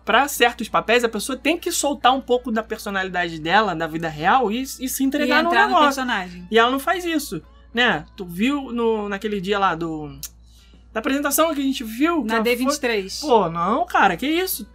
pra 0.05 0.27
certos 0.29 0.69
papéis 0.69 1.05
a 1.05 1.09
pessoa 1.09 1.37
tem 1.37 1.59
que 1.59 1.71
soltar 1.71 2.15
um 2.15 2.21
pouco 2.23 2.51
da 2.51 2.63
personalidade 2.63 3.39
dela, 3.39 3.75
da 3.75 3.87
vida 3.87 4.09
real 4.09 4.51
e, 4.51 4.63
e 4.63 4.67
se 4.89 5.03
E 5.03 5.07
entregar 5.07 5.43
no 5.43 5.51
entrar 5.51 5.63
no 5.63 5.69
negócio. 5.69 5.87
personagem. 5.87 6.49
E 6.51 6.59
ela 6.59 6.71
não 6.71 6.79
faz 6.81 7.05
isso, 7.05 7.43
né? 7.75 8.07
Tu 8.17 8.25
viu 8.25 8.73
no, 8.73 9.09
naquele 9.09 9.41
dia 9.41 9.59
lá 9.59 9.75
do. 9.75 10.09
Da 10.91 11.01
apresentação 11.01 11.55
que 11.55 11.61
a 11.61 11.65
gente 11.65 11.85
viu? 11.85 12.25
Na 12.25 12.41
que 12.43 12.49
ela 12.49 12.57
foi- 12.57 12.67
D23. 12.67 13.21
Pô, 13.21 13.51
não, 13.51 13.85
cara, 13.85 14.17
que 14.17 14.27
isso? 14.27 14.67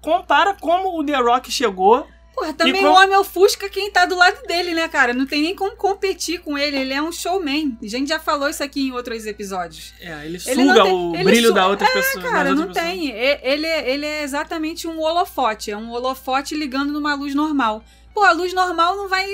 Compara 0.00 0.54
como 0.54 0.96
o 0.96 1.04
The 1.04 1.16
Rock 1.16 1.50
chegou. 1.50 2.06
Porra, 2.38 2.52
também 2.54 2.82
com- 2.82 2.88
o 2.88 2.92
homem 2.92 3.16
ofusca 3.16 3.68
quem 3.68 3.90
tá 3.90 4.04
do 4.06 4.14
lado 4.16 4.40
dele, 4.46 4.74
né, 4.74 4.86
cara? 4.88 5.12
Não 5.12 5.26
tem 5.26 5.42
nem 5.42 5.54
como 5.54 5.74
competir 5.76 6.40
com 6.40 6.56
ele. 6.56 6.76
Ele 6.76 6.92
é 6.94 7.02
um 7.02 7.10
showman. 7.10 7.76
A 7.82 7.86
gente 7.86 8.08
já 8.08 8.18
falou 8.20 8.48
isso 8.48 8.62
aqui 8.62 8.88
em 8.88 8.92
outros 8.92 9.26
episódios. 9.26 9.92
É, 10.00 10.24
ele 10.24 10.38
suga 10.38 10.82
tem- 10.84 10.92
o 10.92 11.14
ele 11.14 11.24
brilho 11.24 11.48
su- 11.48 11.54
da 11.54 11.66
outra 11.66 11.88
pessoa. 11.90 12.24
Cara, 12.30 12.54
não 12.54 12.68
pessoas. 12.68 12.86
tem. 12.86 13.10
Ele, 13.10 13.66
é- 13.66 13.90
ele 13.90 14.06
é 14.06 14.22
exatamente 14.22 14.86
um 14.86 15.00
holofote. 15.00 15.70
É 15.70 15.76
um 15.76 15.90
holofote 15.90 16.54
ligando 16.54 16.92
numa 16.92 17.14
luz 17.14 17.34
normal. 17.34 17.82
Pô, 18.14 18.22
a 18.24 18.32
luz 18.32 18.52
normal 18.52 18.96
não 18.96 19.08
vai. 19.08 19.26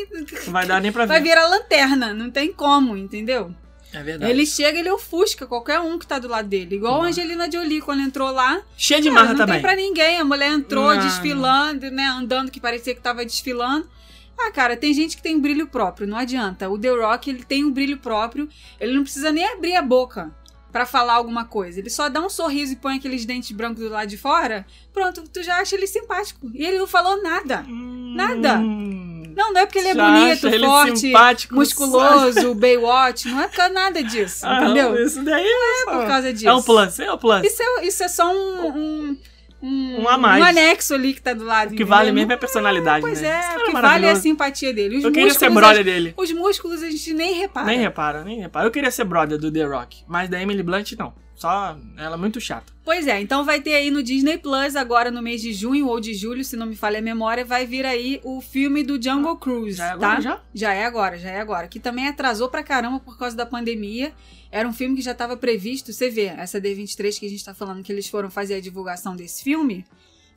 Não 0.47 0.53
vai 0.53 0.67
dar 0.67 0.81
nem 0.81 0.93
pra 0.93 1.07
Vai 1.07 1.21
ver. 1.21 1.29
virar 1.29 1.47
lanterna. 1.49 2.13
Não 2.15 2.31
tem 2.31 2.53
como, 2.53 2.97
entendeu? 2.97 3.55
É 3.95 4.03
verdade. 4.03 4.31
Ele 4.33 4.45
chega, 4.45 4.79
ele 4.79 4.91
ofusca 4.91 5.47
qualquer 5.47 5.79
um 5.81 5.99
que 5.99 6.07
tá 6.07 6.19
do 6.19 6.29
lado 6.29 6.49
dele. 6.49 6.77
Igual 6.77 6.95
a 6.95 6.99
Uhum. 6.99 7.05
Angelina 7.05 7.51
Jolie, 7.51 7.81
quando 7.81 8.01
entrou 8.03 8.31
lá. 8.31 8.61
Cheio 8.77 9.01
de 9.01 9.11
marra 9.11 9.29
não 9.31 9.37
também. 9.37 9.55
tem 9.55 9.63
pra 9.63 9.77
ninguém. 9.77 10.19
A 10.19 10.25
mulher 10.25 10.51
entrou 10.51 10.95
Não. 10.95 11.03
desfilando, 11.05 11.91
né? 11.91 12.05
Andando 12.07 12.51
que 12.51 12.61
parecia 12.61 12.95
que 12.95 13.01
tava 13.01 13.25
desfilando. 13.25 13.89
Ah, 14.37 14.51
cara, 14.51 14.77
tem 14.77 14.93
gente 14.93 15.17
que 15.17 15.23
tem 15.23 15.37
um 15.37 15.41
brilho 15.41 15.69
próprio, 15.69 16.09
não 16.09 16.17
adianta. 16.19 16.69
O 16.69 16.77
The 16.77 16.91
Rock, 16.91 17.31
ele 17.31 17.45
tem 17.45 17.65
um 17.65 17.71
brilho 17.71 17.99
próprio. 17.99 18.49
Ele 18.81 18.93
não 18.95 19.05
precisa 19.05 19.31
nem 19.31 19.47
abrir 19.47 19.77
a 19.77 19.83
boca 19.83 20.35
pra 20.73 20.85
falar 20.85 21.13
alguma 21.15 21.45
coisa. 21.45 21.79
Ele 21.79 21.89
só 21.89 22.09
dá 22.09 22.21
um 22.21 22.29
sorriso 22.29 22.73
e 22.73 22.77
põe 22.77 22.97
aqueles 22.97 23.25
dentes 23.25 23.53
brancos 23.53 23.79
do 23.85 23.89
lado 23.89 24.09
de 24.09 24.17
fora. 24.19 24.67
Pronto, 24.93 25.23
tu 25.33 25.41
já 25.41 25.61
acha 25.61 25.77
ele 25.77 25.87
simpático. 25.87 26.51
E 26.53 26.67
ele 26.67 26.79
não 26.81 26.87
falou 26.89 27.23
nada. 27.23 27.65
Nada. 27.69 28.59
Hum, 28.59 29.24
Não, 29.37 29.53
não 29.53 29.61
é 29.61 29.67
porque 29.67 29.79
ele 29.79 29.89
é 29.89 29.95
bonito, 29.95 30.47
ele 30.47 30.67
forte, 30.67 30.99
simpático, 30.99 31.55
musculoso, 31.55 32.55
Baywatch. 32.55 33.27
Não 33.29 33.41
é 33.41 33.49
por 33.49 33.57
causa 33.57 33.73
nada 33.75 34.03
disso, 34.03 34.45
Ah, 34.47 34.63
entendeu? 34.65 35.05
Isso 35.05 35.23
daí 35.25 35.45
é, 35.47 35.85
Por 35.85 36.07
causa 36.07 36.33
disso. 36.33 36.49
é 36.49 36.55
um 36.55 36.63
plus, 36.63 36.99
é 36.99 37.13
um 37.13 37.19
plus. 37.19 37.45
Isso 37.45 37.63
é, 37.63 37.87
isso 37.87 38.03
é 38.05 38.09
só 38.09 38.33
um, 38.33 38.67
um, 38.67 39.19
um, 39.63 40.03
Um 40.03 40.09
a 40.09 40.17
mais. 40.19 40.43
um 40.43 40.47
anexo 40.47 40.95
ali 40.95 41.15
que 41.15 41.23
tá 41.23 41.33
do 41.33 41.45
lado. 41.45 41.67
O 41.67 41.69
que 41.71 41.75
entendeu? 41.77 41.87
vale 41.89 42.09
Não- 42.09 42.15
mesmo 42.15 42.33
é 42.33 42.35
a 42.35 42.39
personalidade, 42.39 43.01
Pois 43.01 43.21
né? 43.21 43.29
é, 43.29 43.39
Esse 43.41 43.49
cara 43.49 43.61
o 43.61 43.65
que 43.67 43.73
vale 43.73 44.07
é 44.07 44.11
a 44.11 44.17
simpatia 44.17 44.73
dele. 44.75 44.99
Os 44.99 45.05
Eu 45.05 45.13
queria 45.13 45.35
ser 45.35 45.51
brother 45.51 45.85
dele. 45.85 46.15
Os 46.17 46.31
músculos 46.33 46.83
a 46.83 46.91
gente 46.91 47.13
nem 47.15 47.35
repara. 47.35 47.67
Nem 47.67 47.79
repara, 47.81 48.25
nem 48.25 48.41
repara. 48.41 48.67
Eu 48.67 48.71
queria 48.71 48.91
ser 48.91 49.05
brother 49.05 49.39
do 49.39 49.51
The 49.51 49.65
Rock, 49.65 50.05
mas 50.07 50.29
da 50.29 50.41
Emily 50.41 50.63
Blunt 50.63 50.93
não. 50.99 51.13
Só 51.37 51.77
ela 51.97 52.15
é 52.15 52.19
muito 52.19 52.41
chata. 52.41 52.73
Pois 52.85 53.07
é, 53.07 53.21
então 53.21 53.45
vai 53.45 53.61
ter 53.61 53.75
aí 53.75 53.91
no 53.91 54.03
Disney 54.03 54.39
Plus, 54.39 54.77
agora 54.77 55.11
no 55.11 55.23
mês 55.23 55.41
de 55.41 55.53
junho 55.53 55.87
ou 55.89 55.99
de 55.99 56.15
julho, 56.15 56.45
se 56.45 56.57
não 56.57 56.67
me 56.67 56.77
falha 56.77 56.99
a 56.99 57.03
memória, 57.03 57.45
vai 57.45 57.67
vir 57.67 57.85
aí 57.85 58.21
o 58.23 58.41
filme 58.41 58.83
do 58.83 59.03
Jungle 59.03 59.37
Cruise, 59.37 59.79
Já 59.79 59.87
é 59.87 59.89
tá? 59.89 59.95
agora, 59.95 60.21
já? 60.21 60.41
Já 60.55 60.75
é 60.75 60.85
agora, 60.85 61.19
já 61.19 61.31
é 61.31 61.41
agora. 61.41 61.67
Que 61.69 61.81
também 61.81 62.07
atrasou 62.07 62.49
pra 62.49 62.63
caramba 62.63 63.01
por 63.01 63.19
causa 63.19 63.37
da 63.37 63.47
pandemia. 63.47 64.13
Era 64.51 64.69
um 64.69 64.73
filme 64.73 64.95
que 64.97 65.03
já 65.03 65.13
estava 65.13 65.37
previsto. 65.37 65.93
Você 65.93 66.09
vê, 66.11 66.27
essa 66.27 66.61
D23 66.61 67.19
que 67.19 67.27
a 67.27 67.29
gente 67.31 67.45
tá 67.45 67.55
falando 67.55 67.83
que 67.83 67.91
eles 67.91 68.09
foram 68.09 68.31
fazer 68.31 68.55
a 68.55 68.61
divulgação 68.61 69.17
desse 69.17 69.43
filme 69.43 69.85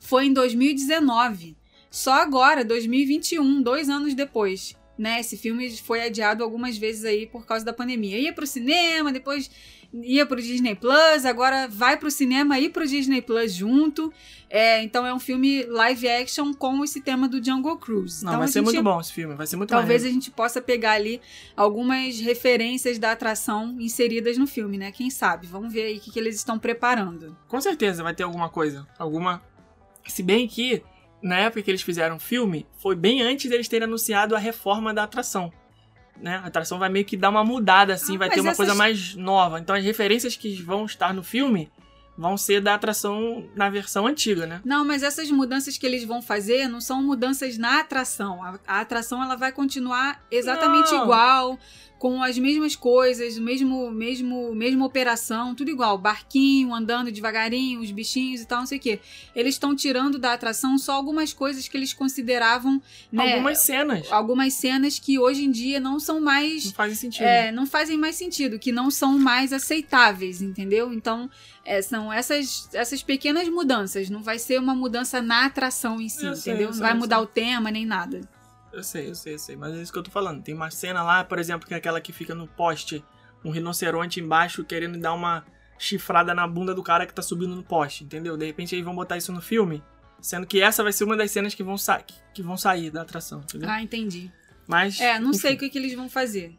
foi 0.00 0.26
em 0.26 0.32
2019. 0.32 1.56
Só 1.90 2.14
agora, 2.14 2.64
2021, 2.64 3.62
dois 3.62 3.88
anos 3.88 4.14
depois. 4.14 4.76
Né, 4.98 5.20
esse 5.20 5.36
filme 5.36 5.70
foi 5.76 6.02
adiado 6.02 6.42
algumas 6.42 6.76
vezes 6.76 7.04
aí 7.04 7.24
por 7.24 7.46
causa 7.46 7.64
da 7.64 7.72
pandemia. 7.72 8.18
Ia 8.18 8.32
pro 8.32 8.44
cinema, 8.44 9.12
depois 9.12 9.48
ia 9.92 10.26
pro 10.26 10.40
Disney 10.40 10.74
Plus, 10.74 11.24
agora 11.24 11.66
vai 11.68 11.96
pro 11.96 12.10
cinema 12.10 12.58
e 12.58 12.68
pro 12.68 12.86
Disney 12.86 13.22
Plus 13.22 13.52
junto. 13.52 14.12
É, 14.50 14.82
então 14.82 15.04
é 15.06 15.12
um 15.12 15.18
filme 15.18 15.64
live 15.64 16.08
action 16.08 16.52
com 16.54 16.82
esse 16.84 17.00
tema 17.00 17.28
do 17.28 17.42
Jungle 17.44 17.76
Cruise. 17.76 18.24
Não, 18.24 18.30
então, 18.32 18.38
vai 18.40 18.48
ser 18.48 18.58
gente- 18.60 18.64
muito 18.66 18.82
bom 18.82 19.00
esse 19.00 19.12
filme, 19.12 19.34
vai 19.34 19.46
ser 19.46 19.56
muito 19.56 19.70
Talvez 19.70 20.02
maneiro. 20.02 20.08
a 20.10 20.12
gente 20.12 20.30
possa 20.30 20.60
pegar 20.60 20.92
ali 20.92 21.20
algumas 21.56 22.18
referências 22.20 22.98
da 22.98 23.12
atração 23.12 23.76
inseridas 23.78 24.38
no 24.38 24.46
filme, 24.46 24.78
né? 24.78 24.90
Quem 24.92 25.10
sabe? 25.10 25.46
Vamos 25.46 25.72
ver 25.72 25.82
aí 25.84 25.96
o 25.98 26.00
que, 26.00 26.10
que 26.10 26.18
eles 26.18 26.36
estão 26.36 26.58
preparando. 26.58 27.36
Com 27.46 27.60
certeza 27.60 28.02
vai 28.02 28.14
ter 28.14 28.22
alguma 28.22 28.48
coisa. 28.48 28.86
Alguma. 28.98 29.42
Se 30.06 30.22
bem 30.22 30.48
que, 30.48 30.82
na 31.22 31.38
época 31.40 31.62
que 31.62 31.70
eles 31.70 31.82
fizeram 31.82 32.16
o 32.16 32.20
filme, 32.20 32.66
foi 32.78 32.94
bem 32.94 33.20
antes 33.22 33.50
deles 33.50 33.68
terem 33.68 33.84
anunciado 33.86 34.34
a 34.34 34.38
reforma 34.38 34.94
da 34.94 35.02
atração. 35.02 35.52
Né? 36.20 36.36
A 36.42 36.46
atração 36.46 36.78
vai 36.78 36.88
meio 36.88 37.04
que 37.04 37.16
dar 37.16 37.30
uma 37.30 37.44
mudada, 37.44 37.94
assim, 37.94 38.16
Ah, 38.16 38.18
vai 38.18 38.30
ter 38.30 38.40
uma 38.40 38.50
essas- 38.50 38.56
coisa 38.56 38.74
mais 38.74 39.14
nova. 39.14 39.58
Então 39.60 39.74
as 39.76 39.84
referências 39.84 40.36
que 40.36 40.60
vão 40.62 40.84
estar 40.84 41.14
no 41.14 41.22
filme 41.22 41.70
vão 42.16 42.36
ser 42.36 42.60
da 42.60 42.74
atração 42.74 43.48
na 43.54 43.70
versão 43.70 44.04
antiga, 44.04 44.44
né? 44.44 44.60
Não, 44.64 44.84
mas 44.84 45.04
essas 45.04 45.30
mudanças 45.30 45.78
que 45.78 45.86
eles 45.86 46.02
vão 46.04 46.20
fazer 46.20 46.66
não 46.68 46.80
são 46.80 47.00
mudanças 47.00 47.56
na 47.56 47.78
atração. 47.78 48.42
A, 48.42 48.58
a 48.66 48.80
atração 48.80 49.22
ela 49.22 49.36
vai 49.36 49.52
continuar 49.52 50.20
exatamente 50.28 50.90
Não. 50.90 51.04
igual, 51.04 51.56
com 51.98 52.22
as 52.22 52.38
mesmas 52.38 52.76
coisas, 52.76 53.36
mesmo, 53.38 53.90
mesmo, 53.90 54.54
mesma 54.54 54.86
operação, 54.86 55.54
tudo 55.54 55.70
igual. 55.70 55.98
Barquinho 55.98 56.72
andando 56.72 57.10
devagarinho, 57.10 57.80
os 57.80 57.90
bichinhos 57.90 58.40
e 58.40 58.46
tal, 58.46 58.60
não 58.60 58.66
sei 58.66 58.78
o 58.78 58.80
quê. 58.80 59.00
Eles 59.34 59.54
estão 59.56 59.74
tirando 59.74 60.18
da 60.18 60.32
atração 60.32 60.78
só 60.78 60.92
algumas 60.92 61.32
coisas 61.32 61.66
que 61.66 61.76
eles 61.76 61.92
consideravam, 61.92 62.80
né, 63.12 63.32
Algumas 63.34 63.58
cenas. 63.58 64.06
algumas 64.12 64.54
cenas 64.54 64.98
que 64.98 65.18
hoje 65.18 65.44
em 65.44 65.50
dia 65.50 65.80
não 65.80 65.98
são 65.98 66.20
mais 66.20 66.66
Não 66.66 66.72
fazem 66.72 66.94
sentido. 66.94 67.24
é, 67.24 67.50
não 67.50 67.66
fazem 67.66 67.98
mais 67.98 68.14
sentido, 68.16 68.58
que 68.58 68.70
não 68.70 68.90
são 68.90 69.18
mais 69.18 69.52
aceitáveis, 69.52 70.40
entendeu? 70.40 70.92
Então, 70.92 71.28
é, 71.64 71.82
são 71.82 72.12
essas, 72.12 72.68
essas 72.72 73.02
pequenas 73.02 73.48
mudanças. 73.48 74.08
Não 74.08 74.22
vai 74.22 74.38
ser 74.38 74.60
uma 74.60 74.74
mudança 74.74 75.20
na 75.20 75.46
atração 75.46 76.00
em 76.00 76.08
si, 76.08 76.24
Eu 76.24 76.34
sei, 76.36 76.52
entendeu? 76.52 76.68
eu 76.68 76.70
não 76.70 76.72
sei, 76.74 76.82
vai 76.82 76.94
mudar 76.94 77.16
sei. 77.16 77.24
o 77.24 77.26
tema 77.26 77.70
nem 77.70 77.84
nada. 77.84 78.20
Eu 78.72 78.82
sei, 78.82 79.08
eu 79.08 79.14
sei, 79.14 79.34
eu 79.34 79.38
sei. 79.38 79.56
Mas 79.56 79.74
é 79.74 79.82
isso 79.82 79.92
que 79.92 79.98
eu 79.98 80.02
tô 80.02 80.10
falando. 80.10 80.42
Tem 80.42 80.54
uma 80.54 80.70
cena 80.70 81.02
lá, 81.02 81.24
por 81.24 81.38
exemplo, 81.38 81.66
que 81.66 81.74
é 81.74 81.76
aquela 81.76 82.00
que 82.00 82.12
fica 82.12 82.34
no 82.34 82.46
poste, 82.46 83.04
um 83.44 83.50
rinoceronte 83.50 84.20
embaixo 84.20 84.64
querendo 84.64 84.98
dar 84.98 85.14
uma. 85.14 85.44
chifrada 85.78 86.34
na 86.34 86.46
bunda 86.46 86.74
do 86.74 86.82
cara 86.82 87.06
que 87.06 87.14
tá 87.14 87.22
subindo 87.22 87.54
no 87.54 87.62
poste, 87.62 88.04
entendeu? 88.04 88.36
De 88.36 88.44
repente 88.44 88.74
eles 88.74 88.84
vão 88.84 88.94
botar 88.94 89.16
isso 89.16 89.32
no 89.32 89.40
filme, 89.40 89.82
sendo 90.20 90.46
que 90.46 90.60
essa 90.60 90.82
vai 90.82 90.92
ser 90.92 91.04
uma 91.04 91.16
das 91.16 91.30
cenas 91.30 91.54
que 91.54 91.62
vão, 91.62 91.78
sa 91.78 92.02
que 92.34 92.42
vão 92.42 92.56
sair 92.56 92.90
da 92.90 93.02
atração, 93.02 93.40
entendeu? 93.40 93.70
Ah, 93.70 93.80
entendi. 93.82 94.30
Mas. 94.66 95.00
É, 95.00 95.18
não 95.18 95.32
sei 95.32 95.50
o 95.50 95.54
enfim. 95.54 95.60
que, 95.60 95.70
que 95.70 95.78
eles 95.78 95.94
vão 95.94 96.08
fazer. 96.08 96.56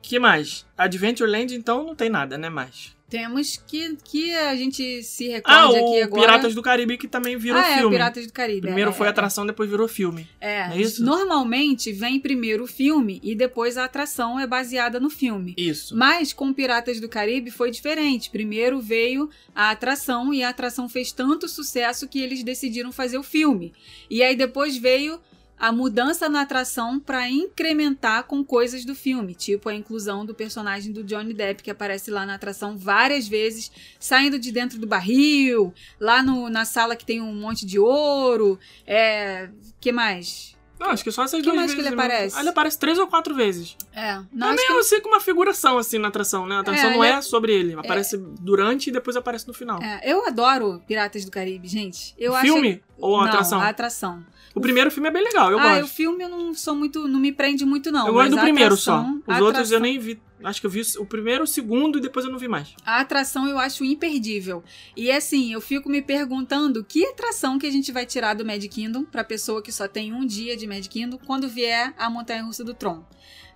que 0.00 0.18
mais? 0.18 0.66
Adventureland, 0.76 1.54
então, 1.54 1.84
não 1.84 1.96
tem 1.96 2.08
nada, 2.10 2.38
né, 2.38 2.48
mais. 2.48 2.96
Temos 3.12 3.62
que, 3.66 3.94
que 4.02 4.34
a 4.34 4.56
gente 4.56 5.02
se 5.02 5.28
recorde 5.28 5.54
Ah, 5.54 5.66
aqui 5.66 6.00
o 6.00 6.04
agora. 6.04 6.22
Piratas 6.22 6.54
do 6.54 6.62
Caribe, 6.62 6.96
que 6.96 7.06
também 7.06 7.36
virou 7.36 7.60
ah, 7.60 7.68
é, 7.68 7.76
filme. 7.76 7.90
Piratas 7.94 8.26
do 8.26 8.32
Caribe. 8.32 8.62
Primeiro 8.62 8.88
é, 8.88 8.92
foi 8.94 9.06
é, 9.06 9.10
atração, 9.10 9.44
depois 9.44 9.68
virou 9.68 9.86
filme. 9.86 10.26
É, 10.40 10.60
é 10.62 10.80
isso? 10.80 11.04
normalmente 11.04 11.92
vem 11.92 12.18
primeiro 12.18 12.64
o 12.64 12.66
filme 12.66 13.20
e 13.22 13.34
depois 13.34 13.76
a 13.76 13.84
atração 13.84 14.40
é 14.40 14.46
baseada 14.46 14.98
no 14.98 15.10
filme. 15.10 15.54
Isso. 15.58 15.94
Mas 15.94 16.32
com 16.32 16.54
Piratas 16.54 17.00
do 17.00 17.08
Caribe 17.08 17.50
foi 17.50 17.70
diferente. 17.70 18.30
Primeiro 18.30 18.80
veio 18.80 19.28
a 19.54 19.70
atração 19.70 20.32
e 20.32 20.42
a 20.42 20.48
atração 20.48 20.88
fez 20.88 21.12
tanto 21.12 21.46
sucesso 21.48 22.08
que 22.08 22.18
eles 22.18 22.42
decidiram 22.42 22.90
fazer 22.90 23.18
o 23.18 23.22
filme. 23.22 23.74
E 24.08 24.22
aí 24.22 24.34
depois 24.34 24.78
veio 24.78 25.20
a 25.62 25.70
mudança 25.70 26.28
na 26.28 26.40
atração 26.40 26.98
para 26.98 27.28
incrementar 27.30 28.24
com 28.24 28.42
coisas 28.44 28.84
do 28.84 28.96
filme, 28.96 29.32
tipo 29.32 29.68
a 29.68 29.74
inclusão 29.74 30.26
do 30.26 30.34
personagem 30.34 30.92
do 30.92 31.04
Johnny 31.04 31.32
Depp 31.32 31.62
que 31.62 31.70
aparece 31.70 32.10
lá 32.10 32.26
na 32.26 32.34
atração 32.34 32.76
várias 32.76 33.28
vezes, 33.28 33.70
saindo 34.00 34.40
de 34.40 34.50
dentro 34.50 34.76
do 34.80 34.88
barril, 34.88 35.72
lá 36.00 36.20
no- 36.20 36.50
na 36.50 36.64
sala 36.64 36.96
que 36.96 37.04
tem 37.06 37.20
um 37.20 37.32
monte 37.32 37.64
de 37.64 37.78
ouro, 37.78 38.58
é, 38.84 39.50
que 39.80 39.92
mais? 39.92 40.50
Não, 40.80 40.90
acho 40.90 41.04
que 41.04 41.12
só 41.12 41.22
essas 41.22 41.38
Que 41.38 41.44
duas 41.44 41.54
mais 41.54 41.70
que 41.70 41.76
vezes. 41.76 41.92
ele 41.92 41.96
mesmo. 41.96 42.10
aparece? 42.12 42.36
Ah, 42.36 42.40
Ele 42.40 42.48
aparece 42.48 42.76
três 42.80 42.98
ou 42.98 43.06
quatro 43.06 43.32
vezes. 43.36 43.76
É, 43.94 44.20
não 44.32 44.48
é 44.48 44.50
acho 44.54 44.62
que 44.62 44.68
meio 44.68 44.80
assim 44.80 45.00
com 45.00 45.10
uma 45.10 45.20
figuração, 45.20 45.78
assim, 45.78 45.96
na 45.96 46.08
atração, 46.08 46.44
né? 46.44 46.56
A 46.56 46.58
atração 46.58 46.90
É, 46.90 46.92
não 46.96 47.04
ele 47.04 47.14
é 47.14 47.22
sobre 47.22 47.54
ele. 47.54 47.74
Aparece 47.74 48.16
durante 48.16 48.88
e 48.88 48.92
depois 48.92 49.14
aparece 49.16 49.46
no 49.46 49.54
final. 49.54 49.80
É, 49.80 50.00
eu 50.04 50.26
adoro 50.26 50.82
Piratas 50.88 51.24
do 51.24 51.30
Caribe, 51.30 51.68
gente. 51.68 52.12
Eu 52.18 52.34
acho 52.34 52.46
filme 52.52 52.82
ou 52.98 53.14
a 53.16 53.20
não, 53.20 53.28
atração? 53.28 53.60
a 53.60 53.68
atração. 53.68 54.24
O 54.54 54.60
primeiro 54.60 54.90
filme 54.90 55.08
é 55.08 55.12
bem 55.12 55.24
legal, 55.24 55.50
eu 55.50 55.58
ah, 55.58 55.78
o 55.78 55.80
gosto. 55.80 55.94
filme 55.94 56.24
eu 56.24 56.28
não 56.28 56.52
sou 56.54 56.74
muito, 56.74 57.08
não 57.08 57.18
me 57.18 57.32
prende 57.32 57.64
muito 57.64 57.90
não. 57.90 58.06
eu 58.06 58.12
gosto 58.12 58.30
do 58.30 58.40
primeiro 58.40 58.74
atração- 58.74 59.22
só. 59.26 59.32
Os 59.32 59.40
outros 59.40 59.70
eu 59.70 59.80
nem 59.80 59.98
vi. 59.98 60.20
Acho 60.44 60.60
que 60.60 60.66
eu 60.66 60.70
vi 60.70 60.82
o 60.98 61.06
primeiro, 61.06 61.44
o 61.44 61.46
segundo 61.46 61.98
e 61.98 62.00
depois 62.00 62.26
eu 62.26 62.32
não 62.32 62.38
vi 62.38 62.48
mais. 62.48 62.74
A 62.84 63.00
atração 63.00 63.46
eu 63.46 63.58
acho 63.58 63.84
imperdível. 63.84 64.64
E 64.96 65.10
assim, 65.10 65.52
eu 65.52 65.60
fico 65.60 65.88
me 65.88 66.02
perguntando 66.02 66.82
que 66.82 67.04
atração 67.06 67.58
que 67.58 67.66
a 67.66 67.70
gente 67.70 67.92
vai 67.92 68.04
tirar 68.04 68.34
do 68.34 68.44
Mad 68.44 68.64
Kingdom 68.66 69.04
pra 69.04 69.22
pessoa 69.22 69.62
que 69.62 69.70
só 69.70 69.86
tem 69.86 70.12
um 70.12 70.26
dia 70.26 70.56
de 70.56 70.66
Mad 70.66 70.84
Kingdom 70.86 71.18
quando 71.24 71.48
vier 71.48 71.94
a 71.96 72.10
Montanha 72.10 72.42
Russa 72.42 72.64
do 72.64 72.74
Tron. 72.74 73.04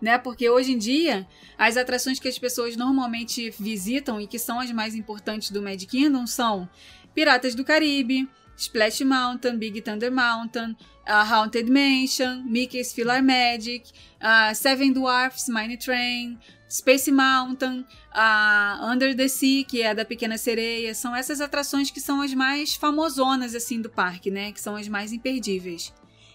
Né? 0.01 0.17
Porque 0.17 0.49
hoje 0.49 0.73
em 0.73 0.79
dia, 0.79 1.27
as 1.59 1.77
atrações 1.77 2.21
que 2.21 2.29
as 2.29 2.39
pessoas 2.39 2.77
normalmente 2.77 3.51
visitam 3.59 4.21
e 4.21 4.27
que 4.27 4.39
são 4.39 4.61
as 4.61 4.71
mais 4.71 4.95
importantes 4.95 5.51
do 5.51 5.61
Mad 5.61 5.83
Kingdom 5.83 6.27
são 6.27 6.69
Piratas 7.15 7.55
do 7.55 7.65
Caribe, 7.65 8.29
Splash 8.57 9.01
Mountain, 9.03 9.59
Big 9.59 9.81
Thunder 9.83 10.11
Mountain, 10.11 10.77
a 11.05 11.23
Haunted 11.23 11.71
Mansion, 11.71 12.43
Mickey's 12.45 12.93
Filler 12.93 13.23
Magic, 13.23 13.91
a 14.21 14.55
Seven 14.55 14.93
Dwarfs 14.93 15.49
Mine 15.49 15.77
Train, 15.77 16.39
Space 16.69 17.13
Mountain, 17.13 17.87
a 18.13 18.81
Under 18.83 19.15
the 19.15 19.29
Sea, 19.29 19.65
que 19.65 19.83
é 19.83 19.91
a 19.91 19.95
da 19.95 20.05
Pequena 20.05 20.37
Sereia. 20.39 20.95
São 20.95 21.15
essas 21.15 21.41
atrações 21.41 21.91
que 21.91 22.01
são 22.01 22.21
as 22.23 22.35
mais 22.35 22.75
famosonas 22.75 23.55
assim 23.55 23.81
do 23.81 23.89
parque, 23.91 24.31
né? 24.31 24.51
Que 24.53 24.61
são 24.61 24.75
as 24.75 24.89
mais 24.89 25.13
imperdíveis. 25.13 25.93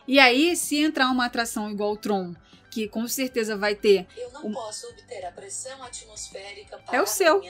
E 0.08 0.20
aí, 0.20 0.56
se 0.56 0.78
entrar 0.78 1.10
uma 1.12 1.26
atração 1.26 1.70
igual 1.70 1.92
o 1.94 1.98
Tron, 1.98 2.34
que 2.70 2.88
com 2.88 3.06
certeza 3.08 3.58
vai 3.58 3.76
ter. 3.76 4.08
Eu 4.16 4.32
não 4.32 4.46
Um- 4.48 4.54
posso 4.54 4.88
obter 4.88 5.26
a 5.26 5.32
pressão 5.32 5.84
atmosférica 5.84 6.78
para 6.78 6.98
É 6.98 7.02
o 7.02 7.06
seu. 7.08 7.42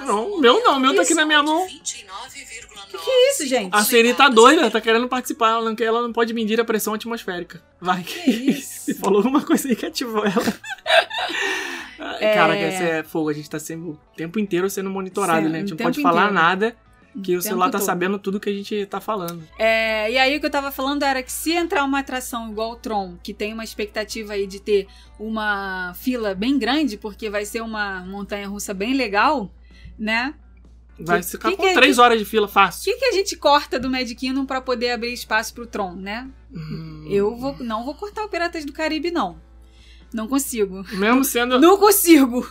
Não, 0.00 0.06
no 0.30 0.34
o 0.36 0.40
meu 0.40 0.62
não, 0.64 0.78
meu 0.80 0.94
tá 0.94 1.02
aqui 1.02 1.14
na 1.14 1.24
minha 1.24 1.42
mão. 1.42 1.66
de 1.66 1.74
29,9 1.74 2.90
Que 2.90 2.98
que 2.98 3.10
é 3.10 3.30
isso, 3.30 3.46
gente? 3.46 3.74
A 3.74 3.82
Siri 3.84 4.14
tá 4.14 4.28
doida, 4.28 4.70
tá 4.70 4.80
querendo 4.80 5.08
participar. 5.08 5.50
Ela 5.50 5.64
não, 5.64 5.74
quer- 5.76 5.84
ela 5.84 6.02
não 6.02 6.12
pode 6.12 6.32
medir 6.34 6.60
a 6.60 6.64
pressão 6.64 6.94
atmosférica. 6.94 7.62
Vai, 7.80 8.02
que 8.02 8.30
isso? 8.30 8.80
Você 8.86 8.94
falou 9.00 9.18
alguma 9.18 9.42
coisa 9.42 9.68
aí 9.68 9.76
que 9.76 9.86
ativou 9.86 10.24
ela. 10.24 10.32
É. 12.20 12.34
Cara, 12.34 12.58
esse 12.58 12.82
é 12.82 13.02
fogo. 13.02 13.28
A 13.28 13.32
gente 13.32 13.48
tá 13.48 13.58
sendo 13.60 13.90
o 13.90 13.98
tempo 14.16 14.38
inteiro 14.38 14.68
sendo 14.68 14.90
monitorado, 14.90 15.46
Sim, 15.46 15.52
né? 15.52 15.58
A 15.58 15.60
gente 15.60 15.70
não 15.70 15.76
pode 15.76 16.02
falar 16.02 16.22
inteiro. 16.22 16.34
nada, 16.34 16.76
que 17.22 17.36
o 17.36 17.38
O 17.38 17.42
celular 17.42 17.66
tá 17.70 17.78
todo. 17.78 17.86
sabendo 17.86 18.18
tudo 18.18 18.40
que 18.40 18.50
a 18.50 18.52
gente 18.52 18.86
tá 18.86 19.00
falando. 19.00 19.42
É, 19.58 20.10
e 20.10 20.18
aí 20.18 20.36
o 20.36 20.40
que 20.40 20.46
eu 20.46 20.50
tava 20.50 20.72
falando 20.72 21.04
era 21.04 21.22
que 21.22 21.30
se 21.30 21.52
entrar 21.52 21.84
uma 21.84 22.00
atração 22.00 22.50
igual 22.50 22.72
o 22.72 22.76
Tron, 22.76 23.16
que 23.22 23.32
tem 23.32 23.52
uma 23.52 23.62
expectativa 23.62 24.32
aí 24.32 24.46
de 24.48 24.58
ter 24.60 24.88
uma 25.18 25.92
fila 25.94 26.34
bem 26.34 26.58
grande, 26.58 26.96
porque 26.96 27.30
vai 27.30 27.44
ser 27.44 27.60
uma 27.62 28.00
montanha 28.00 28.48
russa 28.48 28.74
bem 28.74 28.94
legal, 28.94 29.48
né? 29.98 30.34
Vai 30.98 31.20
Que- 31.20 31.26
ficar 31.26 31.50
que 31.50 31.56
com 31.56 31.62
que 31.62 31.68
é- 31.70 31.74
três 31.74 31.98
horas 31.98 32.18
de 32.18 32.24
fila 32.24 32.46
O 32.46 32.48
fácil. 32.48 32.84
que, 32.92 32.98
que 32.98 33.04
a 33.06 33.12
gente 33.12 33.36
corta 33.36 33.78
do 33.78 33.90
Mad 33.90 34.10
Kingdom 34.14 34.44
pra 34.46 34.60
poder 34.60 34.90
abrir 34.92 35.12
espaço 35.12 35.52
pro 35.54 35.66
Tron, 35.66 35.94
né? 35.96 36.28
Hum. 36.54 37.06
Eu 37.08 37.34
vou, 37.36 37.56
não 37.60 37.84
vou 37.84 37.94
cortar 37.94 38.24
o 38.24 38.28
Piratas 38.28 38.64
do 38.64 38.72
Caribe, 38.72 39.10
não. 39.10 39.40
Não 40.12 40.28
consigo. 40.28 40.84
Mesmo 40.92 41.24
sendo. 41.24 41.58
Não 41.58 41.78
consigo. 41.78 42.46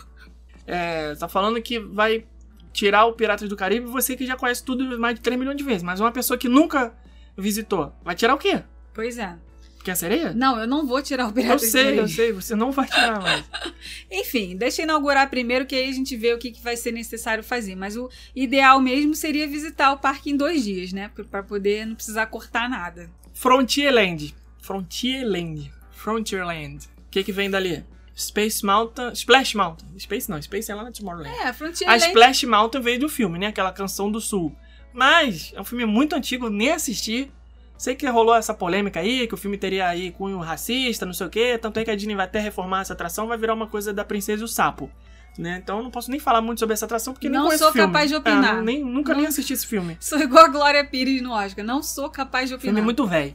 É, 0.66 1.14
tá 1.14 1.28
falando 1.28 1.60
que 1.62 1.78
vai 1.78 2.26
tirar 2.72 3.04
o 3.06 3.12
Piratas 3.12 3.48
do 3.48 3.56
Caribe, 3.56 3.86
você 3.86 4.16
que 4.16 4.26
já 4.26 4.36
conhece 4.36 4.64
tudo 4.64 4.98
mais 4.98 5.14
de 5.14 5.20
3 5.20 5.38
milhões 5.38 5.56
de 5.56 5.62
vezes. 5.64 5.82
Mas 5.82 6.00
uma 6.00 6.10
pessoa 6.12 6.36
que 6.36 6.48
nunca 6.48 6.92
visitou, 7.36 7.92
vai 8.02 8.14
tirar 8.16 8.34
o 8.34 8.38
quê? 8.38 8.62
Pois 8.92 9.18
é. 9.18 9.36
É 9.90 9.94
sereia? 9.94 10.32
Não, 10.32 10.58
eu 10.60 10.66
não 10.66 10.86
vou 10.86 11.02
tirar 11.02 11.24
o 11.26 11.28
Eu 11.28 11.32
Piratas 11.32 11.62
do 11.62 11.66
sei, 11.70 11.98
eu 11.98 12.08
sei, 12.08 12.32
você 12.32 12.54
não 12.54 12.70
vai 12.70 12.86
tirar 12.86 13.20
mais. 13.20 13.44
Enfim, 14.10 14.56
deixa 14.56 14.80
eu 14.80 14.84
inaugurar 14.84 15.28
primeiro, 15.28 15.66
que 15.66 15.74
aí 15.74 15.88
a 15.88 15.92
gente 15.92 16.16
vê 16.16 16.32
o 16.32 16.38
que, 16.38 16.50
que 16.52 16.62
vai 16.62 16.76
ser 16.76 16.92
necessário 16.92 17.42
fazer. 17.42 17.74
Mas 17.74 17.96
o 17.96 18.08
ideal 18.34 18.80
mesmo 18.80 19.14
seria 19.14 19.46
visitar 19.48 19.92
o 19.92 19.98
parque 19.98 20.30
em 20.30 20.36
dois 20.36 20.62
dias, 20.64 20.92
né? 20.92 21.10
Pra- 21.14 21.24
Pra 21.24 21.42
poder 21.42 21.84
não 21.86 21.94
precisar 21.94 22.26
cortar 22.26 22.68
nada. 22.68 23.10
Frontierland. 23.34 24.34
Frontierland. 24.60 25.72
Frontierland. 25.90 26.86
O 27.06 27.10
que 27.10 27.22
que 27.24 27.32
vem 27.32 27.50
dali? 27.50 27.84
Space 28.16 28.64
Mountain. 28.64 29.12
Splash 29.14 29.54
Mountain. 29.54 29.98
Space 29.98 30.30
não, 30.30 30.40
Space 30.40 30.70
é 30.70 30.74
lá 30.74 30.84
na 30.84 30.92
Tomorrowland. 30.92 31.34
É, 31.36 31.48
A 31.48 31.52
Frontierland... 31.52 32.04
Splash 32.06 32.44
Mountain 32.44 32.82
veio 32.82 33.00
do 33.00 33.08
filme, 33.08 33.38
né? 33.38 33.46
Aquela 33.48 33.72
canção 33.72 34.10
do 34.12 34.20
sul. 34.20 34.54
Mas 34.92 35.52
é 35.56 35.60
um 35.60 35.64
filme 35.64 35.86
muito 35.86 36.14
antigo, 36.14 36.46
eu 36.46 36.50
nem 36.50 36.70
assisti. 36.70 37.30
Sei 37.78 37.94
que 37.96 38.06
rolou 38.08 38.34
essa 38.34 38.54
polêmica 38.54 39.00
aí, 39.00 39.26
que 39.26 39.34
o 39.34 39.36
filme 39.36 39.58
teria 39.58 39.88
aí 39.88 40.12
cunho 40.12 40.38
racista, 40.38 41.04
não 41.04 41.12
sei 41.12 41.26
o 41.26 41.30
quê. 41.30 41.58
Tanto 41.60 41.78
é 41.80 41.84
que 41.84 41.90
a 41.90 41.96
Disney 41.96 42.14
vai 42.14 42.26
até 42.26 42.38
reformar 42.38 42.82
essa 42.82 42.92
atração, 42.92 43.26
vai 43.26 43.36
virar 43.36 43.54
uma 43.54 43.66
coisa 43.66 43.92
da 43.92 44.04
Princesa 44.04 44.42
e 44.42 44.44
o 44.44 44.48
Sapo. 44.48 44.90
Né? 45.38 45.58
Então 45.62 45.78
eu 45.78 45.82
não 45.84 45.90
posso 45.90 46.10
nem 46.10 46.20
falar 46.20 46.42
muito 46.42 46.58
sobre 46.60 46.74
essa 46.74 46.84
atração, 46.84 47.14
porque 47.14 47.28
nem 47.28 47.38
Não 47.38 47.46
conheço 47.46 47.64
sou 47.64 47.72
capaz 47.72 48.08
de 48.10 48.14
É, 48.14 48.18
opinar. 48.18 48.56
não- 48.56 48.62
nem, 48.62 48.84
nunca 48.84 49.14
nem 49.14 49.22
Não- 49.22 49.28
assisti 49.30 49.54
esse 49.54 49.66
filme. 49.66 49.96
Sou 50.00 50.20
igual 50.20 50.44
a 50.44 50.48
Glória 50.48 50.84
Pires 50.84 51.22
no 51.22 51.32
Oscar. 51.32 51.64
Não 51.64 51.82
sou 51.82 52.10
capaz 52.10 52.48
de 52.50 52.54
opinar. 52.54 52.74
Filme 52.74 52.82
muito 52.84 53.06
velho. 53.06 53.34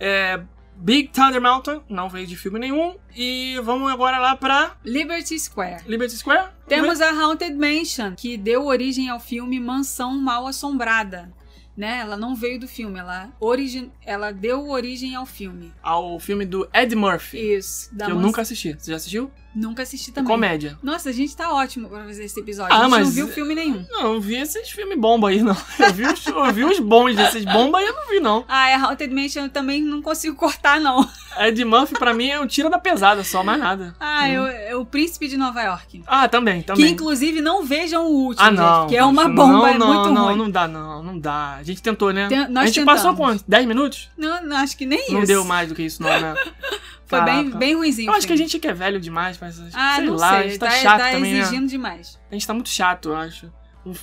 É, 0.00 0.40
Big 0.74 1.08
Thunder 1.08 1.40
Mountain, 1.40 1.80
não 1.88 2.08
veio 2.08 2.26
de 2.26 2.36
filme 2.36 2.58
nenhum. 2.58 2.96
E 3.14 3.58
vamos 3.62 3.90
agora 3.92 4.18
lá 4.18 4.34
pra 4.36 4.72
Liberty 4.84 5.38
Square. 5.38 5.84
Liberty 5.86 6.16
Square. 6.16 6.48
Temos 6.66 7.00
a 7.00 7.10
Haunted 7.10 7.54
Mansion, 7.54 8.14
que 8.16 8.36
deu 8.36 8.66
origem 8.66 9.08
ao 9.08 9.20
filme 9.20 9.60
Mansão 9.60 10.18
Mal 10.18 10.48
Assombrada. 10.48 11.32
Né? 11.76 11.98
Ela 11.98 12.16
não 12.16 12.34
veio 12.34 12.58
do 12.58 12.66
filme, 12.66 12.98
ela, 12.98 13.30
origi... 13.38 13.90
ela 14.04 14.32
deu 14.32 14.68
origem 14.68 15.14
ao 15.14 15.26
filme. 15.26 15.72
ao 15.82 16.18
filme 16.18 16.46
do 16.46 16.68
Ed 16.72 16.94
Murphy. 16.96 17.56
Isso. 17.56 17.94
Da 17.94 18.06
que 18.06 18.12
eu 18.12 18.18
nunca 18.18 18.42
assisti. 18.42 18.74
Você 18.78 18.90
já 18.90 18.96
assistiu? 18.96 19.30
Nunca 19.56 19.82
assisti 19.84 20.10
É 20.10 20.12
também. 20.12 20.28
comédia. 20.30 20.78
Nossa, 20.82 21.08
a 21.08 21.12
gente 21.12 21.34
tá 21.34 21.50
ótimo 21.50 21.88
pra 21.88 22.04
fazer 22.04 22.24
esse 22.24 22.38
episódio. 22.38 22.74
Ah, 22.74 22.80
a 22.80 22.82
gente 22.82 22.90
não 22.92 22.98
mas- 22.98 23.14
viu 23.14 23.26
filme 23.28 23.54
nenhum. 23.54 23.86
Não, 23.90 24.02
não 24.02 24.20
vi 24.20 24.36
esses 24.36 24.68
filmes 24.68 24.98
bomba 24.98 25.30
aí, 25.30 25.40
não. 25.42 25.56
Eu 25.78 25.92
vi 25.94 26.04
os, 26.04 26.26
eu 26.26 26.52
vi 26.52 26.64
os 26.64 26.78
bons 26.78 27.16
desses 27.16 27.44
bomba 27.46 27.78
aí, 27.78 27.86
eu 27.86 27.94
não 27.94 28.06
vi, 28.08 28.20
não. 28.20 28.44
Ah, 28.48 28.68
é 28.68 28.74
Haunted 28.74 29.14
Mansion 29.14 29.44
eu 29.44 29.48
também 29.50 29.80
não 29.82 30.02
consigo 30.02 30.36
cortar, 30.36 30.78
não. 30.78 31.08
Ed 31.38 31.64
Murphy, 31.64 31.94
pra 31.98 32.12
mim, 32.14 32.28
é 32.28 32.38
um 32.40 32.46
tiro 32.46 32.68
da 32.70 32.78
pesada, 32.78 33.22
só 33.24 33.42
mais 33.42 33.58
nada. 33.58 33.94
Ah, 33.98 34.28
eu, 34.28 34.46
é 34.46 34.74
o 34.76 34.84
Príncipe 34.86 35.26
de 35.28 35.36
Nova 35.36 35.62
York. 35.62 36.02
Ah, 36.06 36.28
também, 36.28 36.60
Que 36.60 36.66
também. 36.68 36.90
inclusive 36.92 37.40
não 37.40 37.64
vejam 37.64 38.06
o 38.06 38.10
último, 38.10 38.46
Ah, 38.46 38.50
não. 38.50 38.80
gente, 38.82 38.90
que 38.90 38.96
é 38.96 39.04
uma 39.04 39.28
bomba, 39.28 39.44
não, 39.52 39.66
é 39.66 39.78
não, 39.78 39.86
muito 39.94 40.10
não, 40.10 40.24
ruim. 40.26 40.36
Não 40.36 40.50
dá, 40.50 40.66
não, 40.68 41.02
não 41.02 41.18
dá. 41.18 41.56
A 41.56 41.62
gente 41.62 41.82
tentou, 41.82 42.12
né? 42.12 42.28
Tem- 42.28 42.38
a 42.38 42.44
gente 42.66 42.74
tentamos. 42.80 42.84
passou 43.02 43.14
quanto? 43.16 43.44
10 43.48 43.66
minutos? 43.66 44.08
Não, 44.16 44.42
não, 44.44 44.56
acho 44.56 44.76
que 44.76 44.84
nem 44.86 45.10
Não 45.12 45.18
isso. 45.20 45.26
deu 45.28 45.44
mais 45.44 45.68
do 45.68 45.74
que 45.74 45.82
isso, 45.82 46.02
não, 46.02 46.08
né? 46.10 46.34
Foi 47.06 47.20
bem, 47.22 47.36
Caraca. 47.44 47.56
bem 47.58 47.74
ruimzinho. 47.76 48.10
Eu 48.10 48.14
acho 48.14 48.26
que 48.26 48.32
a 48.32 48.36
gente 48.36 48.58
que 48.58 48.66
é 48.66 48.74
velho 48.74 49.00
demais, 49.00 49.38
mas 49.40 49.58
Ah, 49.74 49.96
sei 49.96 50.06
não 50.06 50.16
lá, 50.16 50.30
sei. 50.30 50.38
a 50.38 50.42
gente 50.48 50.58
tá, 50.58 50.66
tá 50.66 50.72
chato 50.72 50.98
tá 51.00 51.10
também, 51.12 51.34
né? 51.34 51.40
exigindo 51.40 51.68
demais. 51.68 52.20
A 52.30 52.34
gente 52.34 52.46
tá 52.46 52.52
muito 52.54 52.68
chato, 52.68 53.10
eu 53.10 53.16
acho. 53.16 53.52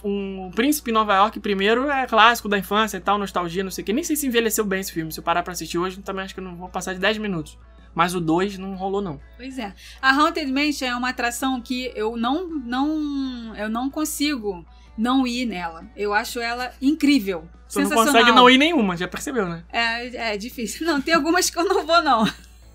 Um, 0.01 0.45
um 0.45 0.51
Príncipe 0.51 0.91
em 0.91 0.93
Nova 0.93 1.13
York, 1.15 1.39
primeiro, 1.41 1.89
é 1.89 2.07
clássico 2.07 2.47
da 2.47 2.57
infância 2.57 2.95
e 2.95 3.01
tal, 3.01 3.17
nostalgia, 3.17 3.63
não 3.63 3.71
sei 3.71 3.81
o 3.81 3.85
que. 3.85 3.91
Nem 3.91 4.03
sei 4.03 4.15
se 4.15 4.25
envelheceu 4.25 4.63
bem 4.63 4.79
esse 4.79 4.93
filme. 4.93 5.11
Se 5.11 5.19
eu 5.19 5.23
parar 5.23 5.43
pra 5.43 5.51
assistir 5.51 5.77
hoje, 5.77 5.99
também 6.01 6.23
acho 6.23 6.33
que 6.33 6.39
eu 6.39 6.43
não 6.43 6.55
vou 6.55 6.69
passar 6.69 6.93
de 6.93 6.99
10 7.01 7.17
minutos. 7.17 7.59
Mas 7.93 8.15
o 8.15 8.21
2 8.21 8.57
não 8.57 8.75
rolou, 8.75 9.01
não. 9.01 9.19
Pois 9.35 9.59
é. 9.59 9.73
A 10.01 10.11
Haunted 10.11 10.51
Mansion 10.51 10.87
é 10.87 10.95
uma 10.95 11.09
atração 11.09 11.61
que 11.61 11.91
eu 11.95 12.15
não, 12.15 12.47
não, 12.49 13.53
eu 13.55 13.69
não 13.69 13.89
consigo 13.89 14.65
não 14.97 15.27
ir 15.27 15.45
nela. 15.45 15.85
Eu 15.95 16.13
acho 16.13 16.39
ela 16.39 16.71
incrível. 16.81 17.47
Você 17.67 17.83
não 17.83 17.89
consegue 17.91 18.31
não 18.31 18.49
ir 18.49 18.57
nenhuma, 18.57 18.95
já 18.95 19.07
percebeu, 19.07 19.47
né? 19.47 19.63
É, 19.71 20.33
é 20.33 20.37
difícil. 20.37 20.85
Não, 20.87 21.01
tem 21.01 21.13
algumas 21.13 21.49
que 21.49 21.59
eu 21.59 21.65
não 21.65 21.85
vou, 21.85 22.01
não. 22.01 22.25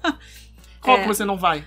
Qual 0.80 0.99
É. 0.99 1.03
que 1.03 1.09
você 1.09 1.24
não 1.24 1.36
vai? 1.36 1.64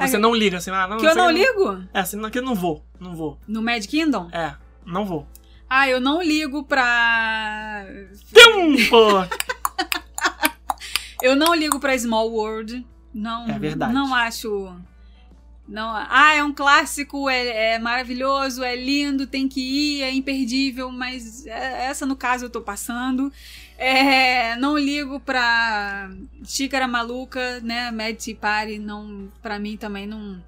você 0.00 0.16
não 0.16 0.32
liga, 0.34 0.58
assim, 0.58 0.70
ah, 0.70 0.86
não, 0.86 0.98
que 0.98 1.06
eu 1.06 1.14
não 1.14 1.30
ligo? 1.30 1.84
É, 1.92 2.00
assim, 2.00 2.16
não, 2.16 2.30
que 2.30 2.38
eu 2.38 2.42
não 2.42 2.54
vou, 2.54 2.84
não 3.00 3.16
vou. 3.16 3.38
No 3.48 3.60
Mad 3.62 3.84
Kingdom? 3.84 4.28
É, 4.32 4.54
Não 4.86 5.04
vou. 5.04 5.26
Ah, 5.68 5.88
eu 5.88 6.00
não 6.00 6.22
ligo 6.22 6.62
pra. 6.64 7.84
Tempo! 8.32 8.96
Eu 11.20 11.34
não 11.34 11.54
ligo 11.54 11.80
pra 11.80 11.98
Small 11.98 12.30
World. 12.30 12.86
Não, 13.12 13.48
É 13.48 13.58
verdade. 13.58 13.92
Não 13.92 14.14
acho. 14.14 14.72
Não, 15.66 15.90
ah, 16.08 16.32
é 16.34 16.42
um 16.42 16.52
clássico, 16.54 17.28
é, 17.28 17.74
é 17.74 17.78
maravilhoso, 17.78 18.62
é 18.62 18.74
lindo, 18.74 19.26
tem 19.26 19.46
que 19.48 19.60
ir, 19.60 20.02
é 20.02 20.10
imperdível, 20.14 20.90
mas 20.90 21.44
é- 21.46 21.84
essa 21.86 22.06
no 22.06 22.16
caso 22.16 22.46
eu 22.46 22.50
tô 22.50 22.62
passando. 22.62 23.30
É, 23.80 24.56
não 24.56 24.76
ligo 24.76 25.20
pra 25.20 26.10
Xícara 26.44 26.88
Maluca, 26.88 27.60
né? 27.60 27.92
Mad 27.92 28.16
Tea 28.16 28.78
não, 28.80 29.30
pra 29.40 29.58
mim 29.58 29.76
também 29.76 30.04
não. 30.06 30.42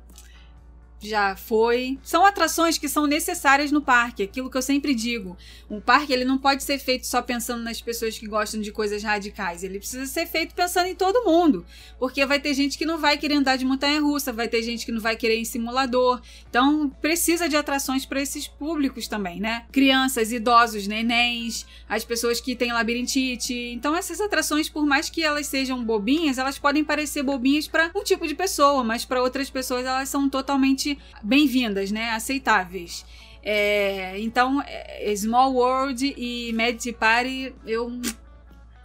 Já 1.03 1.35
foi. 1.35 1.99
São 2.03 2.27
atrações 2.27 2.77
que 2.77 2.89
são 2.89 3.07
necessárias 3.07 3.73
no 3.73 3.81
parque, 3.81 4.23
aquilo 4.23 4.51
que 4.51 4.57
eu 4.57 4.63
sempre 4.63 4.95
digo. 4.95 5.37
Um 5.71 5.81
parque 5.81 6.13
ele 6.13 6.25
não 6.25 6.37
pode 6.37 6.63
ser 6.63 6.79
feito 6.79 7.07
só 7.07 7.23
pensando 7.23 7.63
nas 7.63 7.81
pessoas 7.81 8.19
que 8.19 8.27
gostam 8.27 8.61
de 8.61 8.71
coisas 8.71 9.03
radicais. 9.03 9.65
Ele 9.65 9.79
precisa 9.79 10.05
ser 10.05 10.27
feito 10.27 10.55
pensando 10.55 10.87
em 10.87 10.95
todo 10.95 11.25
mundo. 11.25 11.65
Porque 11.99 12.25
vai 12.27 12.39
ter 12.39 12.53
gente 12.53 12.77
que 12.77 12.85
não 12.85 12.99
vai 12.99 13.17
querer 13.17 13.37
andar 13.37 13.57
de 13.57 13.65
montanha-russa, 13.65 14.33
vai 14.33 14.47
ter 14.47 14.63
gente 14.63 14.85
que 14.85 14.93
não 14.93 15.01
vai 15.01 15.17
querer 15.17 15.39
em 15.39 15.45
simulador. 15.45 16.21
Então 16.49 16.91
precisa 17.01 17.49
de 17.49 17.57
atrações 17.57 18.05
para 18.05 18.21
esses 18.21 18.47
públicos 18.47 19.09
também, 19.09 19.41
né? 19.41 19.65
Crianças, 19.73 20.33
idosos, 20.33 20.87
nenéns, 20.87 21.65
as 21.89 22.05
pessoas 22.05 22.41
que 22.43 22.55
têm 22.55 22.73
labirintite. 22.73 23.55
Então 23.55 23.97
essas 23.97 24.21
atrações, 24.21 24.69
por 24.69 24.85
mais 24.85 25.09
que 25.09 25.23
elas 25.23 25.47
sejam 25.47 25.83
bobinhas, 25.83 26.37
elas 26.37 26.59
podem 26.59 26.85
parecer 26.85 27.23
bobinhas 27.23 27.67
para 27.67 27.91
um 27.97 28.05
tipo 28.05 28.27
de 28.27 28.35
pessoa, 28.35 28.85
mas 28.85 29.07
para 29.07 29.23
outras 29.23 29.49
pessoas 29.49 29.87
elas 29.87 30.09
são 30.09 30.29
totalmente 30.29 30.90
bem-vindas, 31.23 31.91
né? 31.91 32.11
Aceitáveis. 32.11 33.05
É, 33.43 34.19
então, 34.21 34.63
é, 34.67 35.15
Small 35.17 35.55
World 35.55 36.15
e 36.17 36.55
Tea 36.79 36.93
Party, 36.93 37.55
eu, 37.67 38.01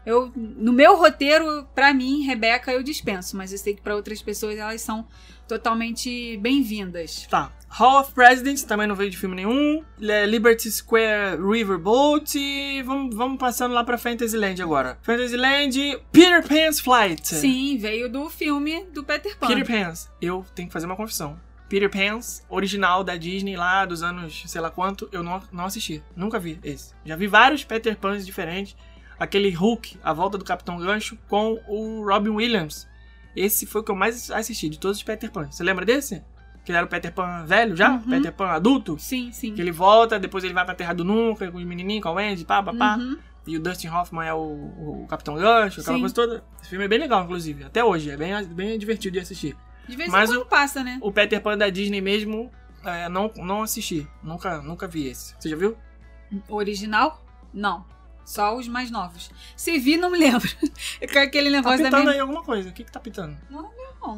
eu 0.05 0.31
no 0.35 0.71
meu 0.71 0.95
roteiro, 0.95 1.67
pra 1.75 1.93
mim, 1.93 2.23
Rebeca, 2.23 2.71
eu 2.71 2.81
dispenso, 2.81 3.35
mas 3.35 3.51
eu 3.51 3.57
sei 3.57 3.75
que 3.75 3.81
pra 3.81 3.95
outras 3.95 4.21
pessoas 4.21 4.57
elas 4.57 4.81
são 4.81 5.05
totalmente 5.47 6.37
bem-vindas. 6.37 7.27
Tá. 7.29 7.51
Hall 7.67 7.99
of 7.99 8.13
Presidents, 8.13 8.63
também 8.63 8.87
não 8.87 8.95
veio 8.95 9.09
de 9.09 9.17
filme 9.17 9.35
nenhum. 9.35 9.83
É, 10.01 10.25
Liberty 10.25 10.71
Square 10.71 11.41
Riverboat. 11.41 12.37
E 12.37 12.81
vamos, 12.83 13.13
vamos 13.13 13.37
passando 13.37 13.73
lá 13.73 13.83
pra 13.83 13.97
Fantasyland 13.97 14.61
agora. 14.61 14.97
Fantasyland, 15.01 15.99
Peter 16.11 16.41
Pan's 16.47 16.79
Flight. 16.79 17.27
Sim, 17.27 17.77
veio 17.77 18.09
do 18.09 18.29
filme 18.29 18.85
do 18.93 19.03
Peter 19.03 19.37
Pan. 19.37 19.47
Peter 19.47 19.65
Pan's. 19.65 20.09
Eu 20.21 20.45
tenho 20.55 20.69
que 20.69 20.73
fazer 20.73 20.85
uma 20.85 20.95
confissão. 20.95 21.37
Peter 21.67 21.89
Pan's, 21.89 22.45
original 22.49 23.03
da 23.03 23.15
Disney 23.15 23.55
lá 23.55 23.85
dos 23.85 24.03
anos 24.03 24.43
sei 24.45 24.61
lá 24.61 24.69
quanto, 24.69 25.09
eu 25.11 25.23
não, 25.23 25.41
não 25.51 25.65
assisti. 25.65 26.03
Nunca 26.15 26.39
vi 26.39 26.59
esse. 26.63 26.93
Já 27.03 27.15
vi 27.15 27.27
vários 27.27 27.63
Peter 27.63 27.97
Pans 27.97 28.25
diferentes. 28.25 28.75
Aquele 29.17 29.49
Hulk, 29.49 29.97
A 30.03 30.13
Volta 30.13 30.37
do 30.37 30.43
Capitão 30.43 30.77
Gancho, 30.77 31.17
com 31.29 31.59
o 31.67 32.03
Robin 32.05 32.31
Williams. 32.31 32.87
Esse 33.35 33.65
foi 33.65 33.81
o 33.81 33.83
que 33.83 33.91
eu 33.91 33.95
mais 33.95 34.29
assisti 34.29 34.69
de 34.69 34.79
todos 34.79 34.97
os 34.97 35.03
Peter 35.03 35.31
Pan. 35.31 35.49
Você 35.49 35.63
lembra 35.63 35.85
desse? 35.85 36.23
Que 36.63 36.71
ele 36.71 36.77
era 36.77 36.85
o 36.85 36.89
Peter 36.89 37.13
Pan 37.13 37.45
velho 37.45 37.75
já? 37.75 37.91
Uhum. 37.91 38.01
Peter 38.01 38.31
Pan 38.31 38.47
adulto? 38.47 38.97
Sim, 38.99 39.31
sim. 39.31 39.53
Que 39.53 39.61
ele 39.61 39.71
volta, 39.71 40.19
depois 40.19 40.43
ele 40.43 40.53
vai 40.53 40.65
pra 40.65 40.75
Terra 40.75 40.93
do 40.93 41.03
Nunca, 41.03 41.51
com 41.51 41.57
os 41.57 41.63
menininhos, 41.63 42.03
com 42.03 42.09
a 42.09 42.13
Wendy, 42.13 42.43
pá, 42.45 42.61
pá, 42.61 42.73
pá. 42.73 42.95
Uhum. 42.97 43.17
E 43.47 43.55
o 43.57 43.59
Dustin 43.59 43.89
Hoffman 43.89 44.27
é 44.27 44.33
o, 44.33 44.37
o 44.37 45.05
Capitão 45.07 45.35
Gancho, 45.35 45.81
aquela 45.81 45.97
Sim. 45.97 46.01
coisa 46.01 46.15
toda. 46.15 46.43
Esse 46.59 46.69
filme 46.69 46.85
é 46.85 46.87
bem 46.87 46.99
legal, 46.99 47.23
inclusive. 47.23 47.63
Até 47.63 47.83
hoje, 47.83 48.09
é 48.09 48.17
bem, 48.17 48.43
bem 48.45 48.79
divertido 48.79 49.13
de 49.13 49.19
assistir. 49.19 49.55
De 49.87 49.95
vez 49.95 50.09
em 50.09 50.11
Mas 50.11 50.29
quando 50.29 50.41
o- 50.41 50.45
passa, 50.45 50.83
né? 50.83 50.97
O 51.01 51.11
Peter 51.11 51.41
Pan 51.41 51.57
da 51.57 51.69
Disney 51.69 52.01
mesmo, 52.01 52.51
é, 52.83 53.07
não, 53.09 53.31
não 53.37 53.63
assisti. 53.63 54.07
Nunca, 54.23 54.61
nunca 54.61 54.87
vi 54.87 55.07
esse. 55.07 55.35
Você 55.39 55.49
já 55.49 55.55
viu? 55.55 55.77
O 56.49 56.55
original? 56.55 57.23
Não. 57.53 57.85
Só 58.25 58.57
os 58.57 58.67
mais 58.67 58.89
novos. 58.89 59.29
Se 59.55 59.77
vi, 59.77 59.97
não 59.97 60.09
me 60.09 60.17
lembro. 60.17 60.49
É 60.99 61.07
com 61.07 61.19
aquele 61.19 61.49
Tá 61.49 61.55
negócio 61.57 61.77
da 61.79 61.83
pitando 61.85 62.01
minha... 62.01 62.13
aí 62.13 62.19
alguma 62.19 62.43
coisa. 62.43 62.69
O 62.69 62.73
que 62.73 62.83
que 62.83 62.91
tá 62.91 62.99
pitando? 62.99 63.37
Não, 63.49 63.69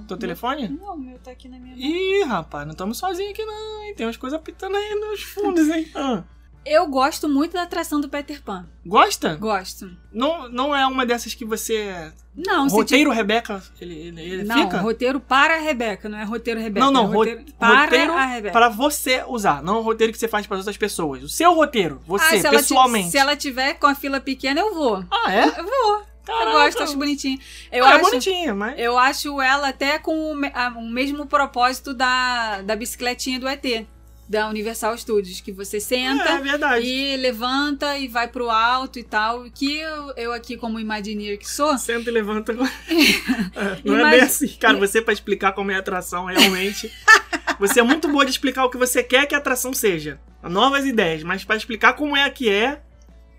Teu 0.05 0.17
telefone? 0.17 0.67
Não, 0.69 0.95
o 0.95 0.97
meu 0.97 1.17
tá 1.19 1.31
aqui 1.31 1.47
na 1.49 1.57
minha 1.59 1.75
mão. 1.75 1.85
Ih, 1.85 2.23
rapaz, 2.23 2.65
não 2.65 2.71
estamos 2.73 2.97
sozinhos 2.97 3.31
aqui 3.31 3.43
não, 3.45 3.83
hein? 3.83 3.95
Tem 3.95 4.05
umas 4.05 4.17
coisas 4.17 4.39
pitando 4.41 4.75
aí 4.77 4.95
nos 4.95 5.21
fundos, 5.23 5.67
hein? 5.69 5.89
Ah, 5.95 6.23
Eu 6.69 6.87
gosto 6.87 7.27
muito 7.29 7.53
da 7.53 7.63
atração 7.63 7.99
do 8.01 8.09
Peter 8.09 8.41
Pan. 8.41 8.65
gosta? 8.85 9.35
Gosto. 9.35 9.89
Não, 10.11 10.49
não 10.49 10.75
é 10.75 10.85
uma 10.85 11.05
dessas 11.05 11.33
que 11.33 11.45
você... 11.45 12.11
Não, 12.35 12.69
se 12.69 12.75
roteiro 12.75 13.09
Rebeca, 13.11 13.63
ele, 13.81 13.95
ele, 13.95 14.21
ele 14.21 14.43
Não, 14.43 14.63
fica? 14.63 14.77
roteiro 14.79 15.19
para 15.19 15.55
a 15.55 15.59
Rebeca, 15.59 16.07
não 16.07 16.19
é 16.19 16.23
roteiro 16.23 16.59
Rebeca. 16.59 16.85
Não, 16.85 16.91
não, 16.91 17.03
é 17.03 17.07
ro- 17.07 17.13
roteiro 17.13 17.45
para 17.57 17.81
roteiro 17.85 18.13
a 18.13 18.25
Rebeca. 18.25 18.53
para 18.53 18.69
você 18.69 19.23
usar, 19.27 19.63
não 19.63 19.79
o 19.79 19.81
roteiro 19.81 20.13
que 20.13 20.19
você 20.19 20.27
faz 20.27 20.45
para 20.45 20.57
outras 20.57 20.77
pessoas. 20.77 21.23
O 21.23 21.29
seu 21.29 21.53
roteiro, 21.55 21.99
Ah, 22.03 22.05
você, 22.07 22.39
se 22.39 22.45
ela 22.45 22.57
ti- 22.57 22.61
pessoalmente. 22.61 23.09
se 23.09 23.17
ela 23.17 23.35
tiver 23.35 23.73
com 23.75 23.87
a 23.87 23.95
fila 23.95 24.19
pequena, 24.19 24.59
eu 24.61 24.73
vou. 24.75 25.03
Ah, 25.11 25.33
é? 25.33 25.45
Eu 25.47 25.63
vou. 25.65 26.03
Caraca. 26.23 26.45
Eu 26.45 26.51
gosto, 26.51 26.83
acho 26.83 26.97
bonitinho. 26.97 27.39
Eu 27.71 27.85
ah, 27.85 27.89
é 27.89 27.93
acho, 27.93 28.01
bonitinha, 28.03 28.53
mas... 28.53 28.77
eu 28.77 28.97
acho 28.99 29.41
ela 29.41 29.69
até 29.69 29.97
com 29.97 30.33
o, 30.33 30.35
a- 30.53 30.73
o 30.77 30.87
mesmo 30.87 31.25
propósito 31.25 31.91
da, 31.93 32.61
da 32.61 32.75
bicicletinha 32.75 33.39
do 33.39 33.47
ET, 33.47 33.63
da 34.27 34.49
Universal 34.49 34.97
Studios, 34.97 35.39
que 35.39 35.51
você 35.51 35.79
senta 35.79 36.29
É, 36.29 36.77
é 36.77 36.81
e 36.81 37.17
levanta 37.17 37.97
e 37.97 38.07
vai 38.07 38.27
pro 38.27 38.49
alto 38.49 38.99
e 38.99 39.03
tal. 39.03 39.45
Que 39.51 39.77
eu, 39.77 40.13
eu 40.17 40.33
aqui, 40.33 40.57
como 40.57 40.79
Imagineer 40.79 41.37
que 41.37 41.49
sou, 41.49 41.77
Senta 41.77 42.09
e 42.09 42.13
levanta. 42.13 42.53
É, 43.55 43.81
não 43.83 43.95
é 43.95 43.99
Imagi- 44.01 44.17
bem 44.17 44.21
assim. 44.21 44.47
Cara, 44.59 44.77
você 44.77 45.01
pra 45.01 45.13
explicar 45.13 45.53
como 45.53 45.71
é 45.71 45.75
a 45.75 45.79
atração, 45.79 46.25
realmente. 46.25 46.91
você 47.59 47.79
é 47.79 47.83
muito 47.83 48.07
boa 48.07 48.25
de 48.25 48.31
explicar 48.31 48.65
o 48.65 48.69
que 48.69 48.77
você 48.77 49.01
quer 49.01 49.25
que 49.25 49.33
a 49.33 49.37
atração 49.37 49.73
seja. 49.73 50.19
Novas 50.43 50.85
ideias, 50.85 51.23
mas 51.23 51.43
pra 51.43 51.55
explicar 51.55 51.93
como 51.93 52.15
é 52.15 52.29
que 52.29 52.49
é. 52.49 52.81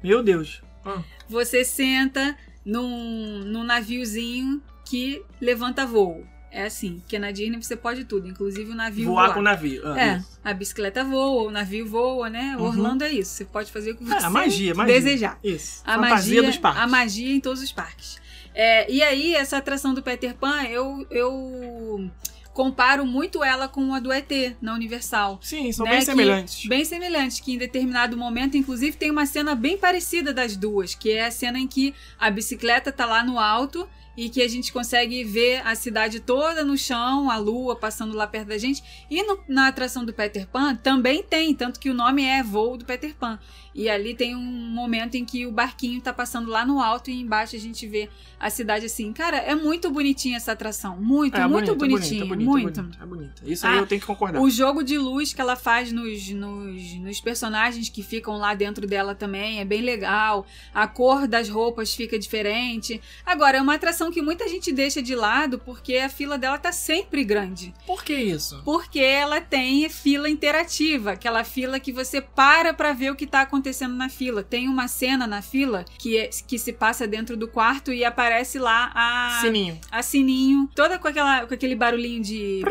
Meu 0.03 0.23
Deus. 0.23 0.63
Ah, 0.85 1.03
você 1.29 1.65
senta 1.65 2.37
num, 2.65 3.41
num 3.45 3.63
naviozinho 3.65 4.63
que 4.85 5.23
levanta 5.41 5.87
voo. 5.87 6.27
É 6.51 6.65
assim, 6.65 7.01
porque 7.01 7.19
na 7.19 7.31
Disney 7.31 7.61
você 7.63 7.77
pode 7.77 8.05
tudo, 8.05 8.27
inclusive 8.27 8.71
o 8.71 8.75
navio 8.75 9.05
voar 9.07 9.25
voar. 9.27 9.35
com 9.35 9.41
o 9.41 9.43
navio. 9.43 9.83
Ah, 9.85 10.01
É, 10.01 10.17
isso. 10.17 10.41
a 10.43 10.55
bicicleta 10.55 11.05
voa, 11.05 11.49
o 11.49 11.51
navio 11.51 11.87
voa, 11.87 12.31
né? 12.31 12.57
Uhum. 12.59 12.65
Orlando 12.65 13.05
é 13.05 13.13
isso. 13.13 13.33
Você 13.33 13.45
pode 13.45 13.71
fazer 13.71 13.91
o 13.93 13.97
que 13.97 14.05
É, 14.05 14.07
você 14.21 14.27
a 14.27 14.31
magia, 14.31 14.75
magia. 14.75 14.95
desejar. 14.95 15.39
Isso. 15.45 15.83
A 15.85 15.95
Fantasia 15.97 16.15
magia, 16.37 16.43
dos 16.43 16.57
parques. 16.57 16.83
a 16.83 16.87
magia 16.87 17.35
em 17.35 17.41
todos 17.41 17.63
os 17.63 17.71
parques. 17.71 18.17
É, 18.55 18.91
e 18.91 19.03
aí, 19.03 19.35
essa 19.35 19.57
atração 19.59 19.93
do 19.95 20.03
Peter 20.03 20.35
Pan, 20.35 20.63
eu, 20.65 21.07
eu 21.11 22.11
comparo 22.53 23.07
muito 23.07 23.45
ela 23.45 23.69
com 23.69 23.95
a 23.95 24.01
do 24.01 24.11
ET, 24.13 24.31
na 24.61 24.75
Universal. 24.75 25.39
Sim, 25.43 25.71
são 25.71 25.85
né, 25.85 25.91
bem 25.93 26.01
que- 26.01 26.07
semelhantes. 26.07 26.67
Bem 26.67 26.85
semelhantes, 26.85 27.41
que 27.41 27.53
em 27.53 27.59
determinado 27.59 28.17
momento, 28.17 28.57
inclusive, 28.57 28.97
tem 28.97 29.11
uma 29.11 29.27
cena 29.27 29.55
bem 29.55 29.77
parecida 29.79 30.33
das 30.33 30.57
duas, 30.57 30.95
que 30.95 31.13
é 31.13 31.27
a 31.27 31.31
cena 31.31 31.59
em 31.59 31.69
que 31.69 31.95
a 32.19 32.31
bicicleta 32.31 32.91
tá 32.91 33.07
lá 33.07 33.23
no 33.23 33.39
alto 33.39 33.89
e 34.21 34.29
que 34.29 34.43
a 34.43 34.49
gente 34.49 34.73
consegue 34.73 35.23
ver 35.23 35.65
a 35.65 35.77
cidade 35.77 36.19
toda 36.19 36.65
no 36.65 36.77
chão, 36.77 37.31
a 37.31 37.37
lua 37.37 37.77
passando 37.77 38.17
lá 38.17 38.27
perto 38.27 38.49
da 38.49 38.59
gente. 38.59 38.83
E 39.09 39.23
no- 39.23 39.39
na 39.47 39.69
atração 39.69 40.05
do 40.05 40.13
Peter 40.13 40.45
Pan 40.49 40.75
também 40.75 41.23
tem, 41.23 41.55
tanto 41.55 41.79
que 41.79 41.89
o 41.89 41.95
nome 41.95 42.25
é 42.25 42.43
Voo 42.43 42.77
do 42.77 42.85
Peter 42.85 43.15
Pan. 43.15 43.39
E 43.75 43.89
ali 43.89 44.15
tem 44.15 44.35
um 44.35 44.41
momento 44.43 45.15
em 45.17 45.25
que 45.25 45.47
o 45.47 45.53
barquinho 45.53 46.01
tá 46.01 46.13
passando 46.13 46.49
lá 46.51 46.65
no 46.67 46.81
alto 46.81 47.11
e 47.11 47.21
embaixo 47.21 47.55
a 47.55 47.59
gente 47.59 47.87
vê 47.87 48.09
a 48.41 48.51
cidade 48.51 48.87
assim. 48.87 49.13
Cara, 49.13 49.37
é 49.39 49.55
muito 49.55 49.91
bonitinha 49.91 50.37
essa 50.37 50.53
atração. 50.53 50.97
Muito, 50.97 51.37
É, 51.37 51.47
muito 51.47 51.75
bonitinha. 51.75 52.25
bonita, 52.25 52.51
bonita, 52.51 52.51
muito. 52.51 52.83
bonita, 52.83 53.03
É 53.03 53.07
bonita. 53.07 53.43
Isso 53.45 53.67
aí 53.67 53.75
Ah, 53.77 53.81
eu 53.81 53.87
tenho 53.87 54.01
que 54.01 54.07
concordar. 54.07 54.41
O 54.41 54.49
jogo 54.51 54.83
de 54.83 54.97
luz 54.99 55.33
que 55.33 55.41
ela 55.41 55.55
faz 55.57 55.93
nos, 55.93 56.29
nos, 56.31 56.95
nos 56.95 57.21
personagens 57.21 57.89
que 57.89 58.03
ficam 58.03 58.37
lá 58.39 58.55
dentro 58.55 58.87
dela 58.87 59.15
também 59.15 59.61
é 59.61 59.65
bem 59.65 59.83
legal. 59.83 60.47
A 60.75 60.87
cor 60.87 61.29
das 61.29 61.49
roupas 61.49 61.95
fica 61.95 62.19
diferente. 62.19 63.01
Agora, 63.25 63.59
é 63.59 63.61
uma 63.63 63.75
atração 63.75 64.11
que 64.11 64.23
muita 64.23 64.49
gente 64.49 64.73
deixa 64.73 65.03
de 65.03 65.15
lado 65.15 65.59
porque 65.59 65.97
a 65.99 66.09
fila 66.09 66.39
dela 66.39 66.59
tá 66.59 66.73
sempre 66.73 67.25
grande. 67.25 67.75
Por 67.87 68.03
que 68.03 68.15
isso? 68.15 68.61
Porque 68.65 69.01
ela 69.01 69.41
tem 69.41 69.89
fila 69.89 70.29
interativa, 70.29 71.13
aquela 71.13 71.45
fila 71.45 71.79
que 71.81 71.93
você 71.93 72.21
para 72.21 72.73
pra 72.75 72.93
ver 72.93 73.11
o 73.13 73.17
que 73.17 73.27
tá 73.27 73.43
acontecendo 73.43 73.58
na 73.89 74.09
fila. 74.09 74.43
Tem 74.43 74.69
uma 74.69 74.89
cena 74.89 75.27
na 75.27 75.43
fila 75.43 75.85
que, 75.99 76.17
é- 76.19 76.31
que 76.47 76.59
se 76.59 76.73
passa 76.73 77.07
dentro 77.07 77.37
do 77.37 77.49
quarto 77.49 77.93
e 77.93 78.05
aparece 78.05 78.59
lá 78.59 78.91
a 78.95 79.39
Sininho. 79.41 79.79
a 79.91 80.03
sininho, 80.03 80.69
toda 80.75 80.99
com, 80.99 81.09
aquela, 81.09 81.47
com 81.47 81.55
aquele 81.55 81.75
barulhinho 81.75 82.23
de. 82.23 82.63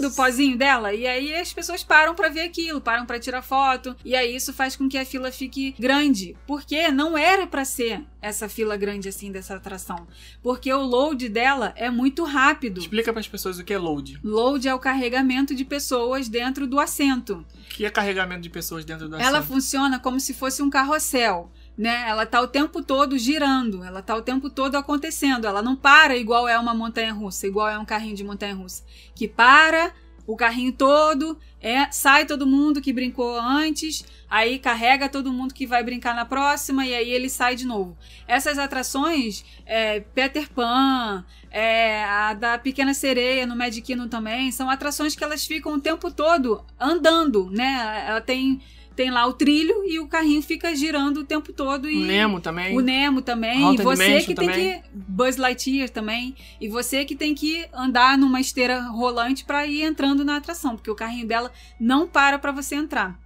do 0.00 0.10
pozinho 0.12 0.56
dela. 0.56 0.94
E 0.94 1.06
aí 1.06 1.34
as 1.34 1.52
pessoas 1.52 1.82
param 1.82 2.14
pra 2.14 2.28
ver 2.28 2.42
aquilo, 2.42 2.80
param 2.80 3.04
pra 3.04 3.18
tirar 3.18 3.42
foto. 3.42 3.96
E 4.04 4.14
aí 4.14 4.34
isso 4.34 4.52
faz 4.52 4.76
com 4.76 4.88
que 4.88 4.96
a 4.96 5.04
fila 5.04 5.32
fique 5.32 5.74
grande. 5.78 6.36
Porque 6.46 6.88
não 6.88 7.18
era 7.18 7.46
pra 7.48 7.64
ser 7.64 8.02
essa 8.22 8.48
fila 8.48 8.76
grande 8.76 9.08
assim 9.08 9.32
dessa 9.32 9.56
atração. 9.56 10.06
Porque 10.40 10.72
o 10.72 10.82
load 10.82 11.28
dela 11.28 11.72
é 11.76 11.90
muito 11.90 12.22
rápido. 12.24 12.78
Explica 12.80 13.12
para 13.12 13.18
as 13.20 13.26
pessoas 13.28 13.58
o 13.58 13.64
que 13.64 13.72
é 13.74 13.78
load. 13.78 14.20
Load 14.22 14.68
é 14.68 14.74
o 14.74 14.78
carregamento 14.78 15.52
de 15.54 15.64
pessoas 15.64 16.28
dentro 16.28 16.66
do 16.66 16.78
assento. 16.78 17.44
O 17.54 17.68
que 17.78 17.84
é 17.84 17.90
carregamento 17.90 18.40
de 18.42 18.50
pessoas 18.50 18.84
dentro 18.84 19.08
do 19.08 19.16
Ela 19.16 19.37
assento? 19.37 19.37
Funciona 19.42 19.98
como 19.98 20.20
se 20.20 20.34
fosse 20.34 20.62
um 20.62 20.70
carrossel. 20.70 21.50
Né? 21.76 22.08
Ela 22.08 22.26
tá 22.26 22.40
o 22.40 22.48
tempo 22.48 22.82
todo 22.82 23.16
girando, 23.16 23.84
ela 23.84 24.02
tá 24.02 24.16
o 24.16 24.22
tempo 24.22 24.50
todo 24.50 24.76
acontecendo. 24.76 25.46
Ela 25.46 25.62
não 25.62 25.76
para 25.76 26.16
igual 26.16 26.48
é 26.48 26.58
uma 26.58 26.74
montanha 26.74 27.12
russa, 27.12 27.46
igual 27.46 27.68
é 27.68 27.78
um 27.78 27.84
carrinho 27.84 28.16
de 28.16 28.24
montanha 28.24 28.54
russa, 28.54 28.82
que 29.14 29.28
para, 29.28 29.92
o 30.28 30.36
carrinho 30.36 30.72
todo, 30.72 31.38
é, 31.58 31.90
sai 31.90 32.26
todo 32.26 32.46
mundo 32.46 32.82
que 32.82 32.92
brincou 32.92 33.40
antes, 33.40 34.04
aí 34.28 34.58
carrega 34.58 35.08
todo 35.08 35.32
mundo 35.32 35.54
que 35.54 35.66
vai 35.66 35.82
brincar 35.82 36.14
na 36.14 36.26
próxima 36.26 36.86
e 36.86 36.94
aí 36.94 37.10
ele 37.10 37.30
sai 37.30 37.56
de 37.56 37.64
novo. 37.66 37.96
Essas 38.26 38.58
atrações, 38.58 39.42
é, 39.64 40.00
Peter 40.00 40.50
Pan, 40.50 41.24
é, 41.50 42.04
a 42.04 42.34
da 42.34 42.58
Pequena 42.58 42.92
Sereia 42.92 43.46
no 43.46 43.56
Magic 43.56 43.80
Kingdom 43.80 44.06
também, 44.06 44.52
são 44.52 44.68
atrações 44.68 45.16
que 45.16 45.24
elas 45.24 45.46
ficam 45.46 45.72
o 45.74 45.80
tempo 45.80 46.10
todo 46.10 46.62
andando, 46.78 47.50
né? 47.50 48.04
Ela 48.06 48.20
tem 48.20 48.60
tem 48.98 49.12
lá 49.12 49.24
o 49.26 49.32
trilho 49.32 49.84
e 49.84 50.00
o 50.00 50.08
carrinho 50.08 50.42
fica 50.42 50.74
girando 50.74 51.20
o 51.20 51.24
tempo 51.24 51.52
todo 51.52 51.88
e 51.88 52.02
O 52.02 52.04
Nemo 52.04 52.40
também. 52.40 52.76
o 52.76 52.80
Nemo 52.80 53.22
também, 53.22 53.62
Haunted 53.62 53.80
e 53.80 53.84
você 53.84 54.20
que 54.22 54.34
tem 54.34 54.48
também. 54.48 54.82
que. 54.82 54.88
Buzz 54.92 55.36
Lightyear 55.36 55.88
também. 55.88 56.34
E 56.60 56.68
você 56.68 57.04
que 57.04 57.14
tem 57.14 57.32
que 57.32 57.64
andar 57.72 58.18
numa 58.18 58.40
esteira 58.40 58.80
rolante 58.88 59.44
pra 59.44 59.64
ir 59.64 59.82
entrando 59.82 60.24
na 60.24 60.36
atração, 60.38 60.74
porque 60.74 60.90
o 60.90 60.96
carrinho 60.96 61.28
dela 61.28 61.52
não 61.78 62.08
para 62.08 62.40
pra 62.40 62.50
você 62.50 62.74
entrar. 62.74 63.16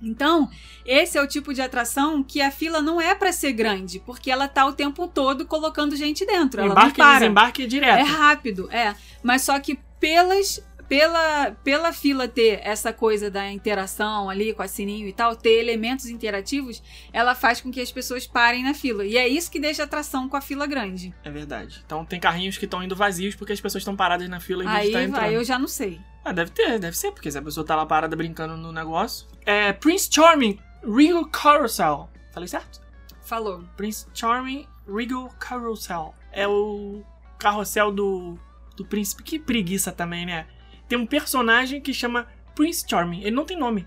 Então, 0.00 0.48
esse 0.84 1.18
é 1.18 1.22
o 1.22 1.26
tipo 1.26 1.52
de 1.52 1.60
atração 1.60 2.22
que 2.22 2.40
a 2.40 2.52
fila 2.52 2.80
não 2.80 3.00
é 3.00 3.12
pra 3.12 3.32
ser 3.32 3.50
grande, 3.52 3.98
porque 4.06 4.30
ela 4.30 4.46
tá 4.46 4.64
o 4.64 4.72
tempo 4.74 5.08
todo 5.08 5.44
colocando 5.44 5.96
gente 5.96 6.24
dentro. 6.24 6.60
Ela 6.60 6.70
Embarque 6.70 6.98
não 7.00 7.04
e 7.04 7.08
para. 7.08 7.18
desembarque 7.18 7.62
É 7.64 7.66
direto. 7.66 8.06
rápido, 8.12 8.68
é. 8.70 8.94
Mas 9.24 9.42
só 9.42 9.58
que 9.58 9.76
pelas. 9.98 10.62
Pela, 10.88 11.50
pela 11.64 11.92
fila 11.92 12.28
ter 12.28 12.60
essa 12.62 12.92
coisa 12.92 13.30
da 13.30 13.50
interação 13.50 14.30
ali 14.30 14.54
com 14.54 14.62
a 14.62 14.68
sininho 14.68 15.08
e 15.08 15.12
tal, 15.12 15.34
ter 15.34 15.58
elementos 15.58 16.06
interativos, 16.06 16.82
ela 17.12 17.34
faz 17.34 17.60
com 17.60 17.70
que 17.70 17.80
as 17.80 17.90
pessoas 17.90 18.26
parem 18.26 18.62
na 18.62 18.72
fila. 18.72 19.04
E 19.04 19.16
é 19.16 19.26
isso 19.26 19.50
que 19.50 19.58
deixa 19.58 19.82
atração 19.82 20.28
com 20.28 20.36
a 20.36 20.40
fila 20.40 20.66
grande. 20.66 21.12
É 21.24 21.30
verdade. 21.30 21.82
Então 21.84 22.04
tem 22.04 22.20
carrinhos 22.20 22.56
que 22.56 22.64
estão 22.64 22.82
indo 22.82 22.94
vazios 22.94 23.34
porque 23.34 23.52
as 23.52 23.60
pessoas 23.60 23.82
estão 23.82 23.96
paradas 23.96 24.28
na 24.28 24.38
fila 24.40 24.64
e 24.64 24.66
a 24.66 24.70
gente 24.70 24.86
Aí, 24.86 24.92
tá 24.92 25.02
entrando. 25.02 25.24
aí 25.24 25.34
eu 25.34 25.44
já 25.44 25.58
não 25.58 25.68
sei. 25.68 26.00
Ah, 26.24 26.32
deve 26.32 26.50
ter, 26.50 26.78
deve 26.78 26.96
ser, 26.96 27.12
porque 27.12 27.30
se 27.30 27.38
a 27.38 27.42
pessoa 27.42 27.64
tá 27.64 27.76
lá 27.76 27.86
parada 27.86 28.16
brincando 28.16 28.56
no 28.56 28.72
negócio. 28.72 29.26
É 29.44 29.72
Prince 29.72 30.08
Charming 30.12 30.58
Regal 30.82 31.24
Carousel. 31.26 32.10
Falei 32.32 32.48
certo? 32.48 32.80
Falou. 33.22 33.64
Prince 33.76 34.06
Charming 34.14 34.66
Regal 34.88 35.28
Carousel. 35.38 36.14
É 36.32 36.46
o 36.46 37.02
carrossel 37.38 37.90
do, 37.92 38.38
do 38.76 38.84
príncipe. 38.84 39.22
Que 39.22 39.38
preguiça 39.38 39.90
também, 39.92 40.26
né? 40.26 40.46
Tem 40.88 40.98
um 40.98 41.06
personagem 41.06 41.80
que 41.80 41.92
chama 41.92 42.26
Prince 42.54 42.84
Charming. 42.88 43.20
Ele 43.20 43.30
não 43.34 43.44
tem 43.44 43.56
nome. 43.56 43.86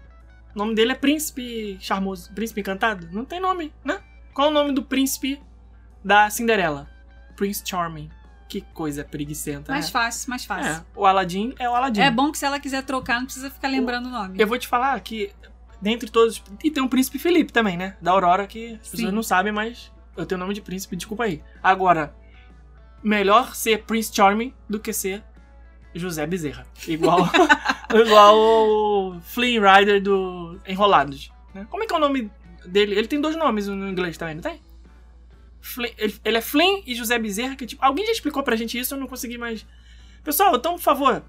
O 0.55 0.57
nome 0.57 0.75
dele 0.75 0.91
é 0.91 0.95
Príncipe 0.95 1.77
Charmoso. 1.79 2.33
Príncipe 2.33 2.61
Encantado? 2.61 3.07
Não 3.11 3.23
tem 3.25 3.39
nome, 3.39 3.73
né? 3.83 4.01
Qual 4.33 4.49
o 4.49 4.51
nome 4.51 4.71
do 4.73 4.83
príncipe 4.83 5.41
da 6.03 6.29
Cinderela? 6.29 6.89
Prince 7.35 7.63
Charming. 7.65 8.09
Que 8.47 8.61
coisa 8.73 9.03
preguiçenta, 9.03 9.71
Mais 9.71 9.85
né? 9.85 9.91
fácil, 9.91 10.29
mais 10.29 10.43
fácil. 10.43 10.71
É, 10.71 10.83
o 10.95 11.05
Aladdin 11.05 11.53
é 11.59 11.69
o 11.69 11.75
Aladdin. 11.75 12.01
É. 12.01 12.09
bom 12.09 12.31
que 12.31 12.37
se 12.37 12.45
ela 12.45 12.59
quiser 12.59 12.83
trocar, 12.83 13.19
não 13.19 13.25
precisa 13.25 13.49
ficar 13.51 13.67
lembrando 13.67 14.07
o 14.07 14.09
nome. 14.09 14.39
Eu 14.41 14.47
vou 14.47 14.57
te 14.57 14.67
falar 14.67 14.99
que, 15.01 15.31
dentre 15.79 16.09
todos. 16.09 16.41
E 16.63 16.71
tem 16.71 16.81
um 16.81 16.87
príncipe 16.87 17.19
Felipe 17.19 17.53
também, 17.53 17.77
né? 17.77 17.95
Da 18.01 18.11
Aurora, 18.11 18.47
que 18.47 18.73
as 18.81 18.87
Sim. 18.87 18.91
pessoas 18.91 19.13
não 19.13 19.21
sabem, 19.21 19.51
mas 19.53 19.91
eu 20.17 20.25
tenho 20.25 20.39
o 20.39 20.41
nome 20.41 20.55
de 20.55 20.61
príncipe, 20.61 20.95
desculpa 20.95 21.25
aí. 21.25 21.43
Agora, 21.61 22.15
melhor 23.03 23.55
ser 23.55 23.83
Prince 23.83 24.11
Charming 24.13 24.51
do 24.67 24.79
que 24.79 24.91
ser 24.91 25.23
José 25.95 26.25
Bezerra. 26.27 26.65
Igual, 26.87 27.27
igual 27.93 28.37
o 28.37 29.19
Flynn 29.21 29.61
Rider 29.61 30.01
do 30.01 30.59
Enrolados. 30.67 31.31
né? 31.53 31.65
Como 31.69 31.83
é 31.83 31.87
que 31.87 31.93
é 31.93 31.97
o 31.97 31.99
nome 31.99 32.31
dele? 32.65 32.95
Ele 32.95 33.07
tem 33.07 33.19
dois 33.19 33.35
nomes 33.35 33.67
no 33.67 33.87
inglês 33.89 34.17
também, 34.17 34.35
não 34.35 34.41
tem? 34.41 34.61
Flynn- 35.61 35.93
ele, 35.97 36.15
ele 36.23 36.37
é 36.37 36.41
Flynn 36.41 36.81
e 36.85 36.95
José 36.95 37.17
Bezerra, 37.19 37.55
que 37.55 37.65
tipo. 37.65 37.83
Alguém 37.83 38.05
já 38.05 38.11
explicou 38.11 38.43
pra 38.43 38.55
gente 38.55 38.77
isso, 38.79 38.93
eu 38.93 38.99
não 38.99 39.07
consegui 39.07 39.37
mais. 39.37 39.65
Pessoal, 40.23 40.55
então, 40.55 40.73
por 40.75 40.81
favor, 40.81 41.23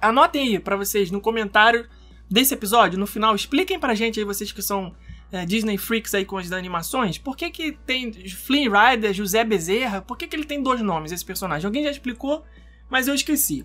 anotem 0.00 0.42
aí 0.48 0.58
pra 0.58 0.76
vocês 0.76 1.10
no 1.10 1.20
comentário 1.20 1.88
desse 2.30 2.54
episódio, 2.54 2.98
no 2.98 3.06
final, 3.06 3.34
expliquem 3.34 3.78
pra 3.78 3.94
gente 3.94 4.18
aí, 4.20 4.24
vocês 4.24 4.52
que 4.52 4.62
são 4.62 4.94
é, 5.32 5.44
Disney 5.44 5.76
Freaks 5.76 6.14
aí 6.14 6.24
com 6.24 6.38
as 6.38 6.52
animações, 6.52 7.18
por 7.18 7.36
que 7.36 7.50
que 7.50 7.72
tem 7.72 8.12
Flynn 8.28 8.70
Rider, 8.70 9.12
José 9.12 9.42
Bezerra, 9.44 10.00
por 10.00 10.16
que 10.16 10.26
que 10.28 10.36
ele 10.36 10.44
tem 10.44 10.62
dois 10.62 10.80
nomes, 10.80 11.10
esse 11.12 11.24
personagem? 11.24 11.66
Alguém 11.66 11.82
já 11.84 11.90
explicou, 11.90 12.44
mas 12.90 13.08
eu 13.08 13.14
esqueci. 13.14 13.64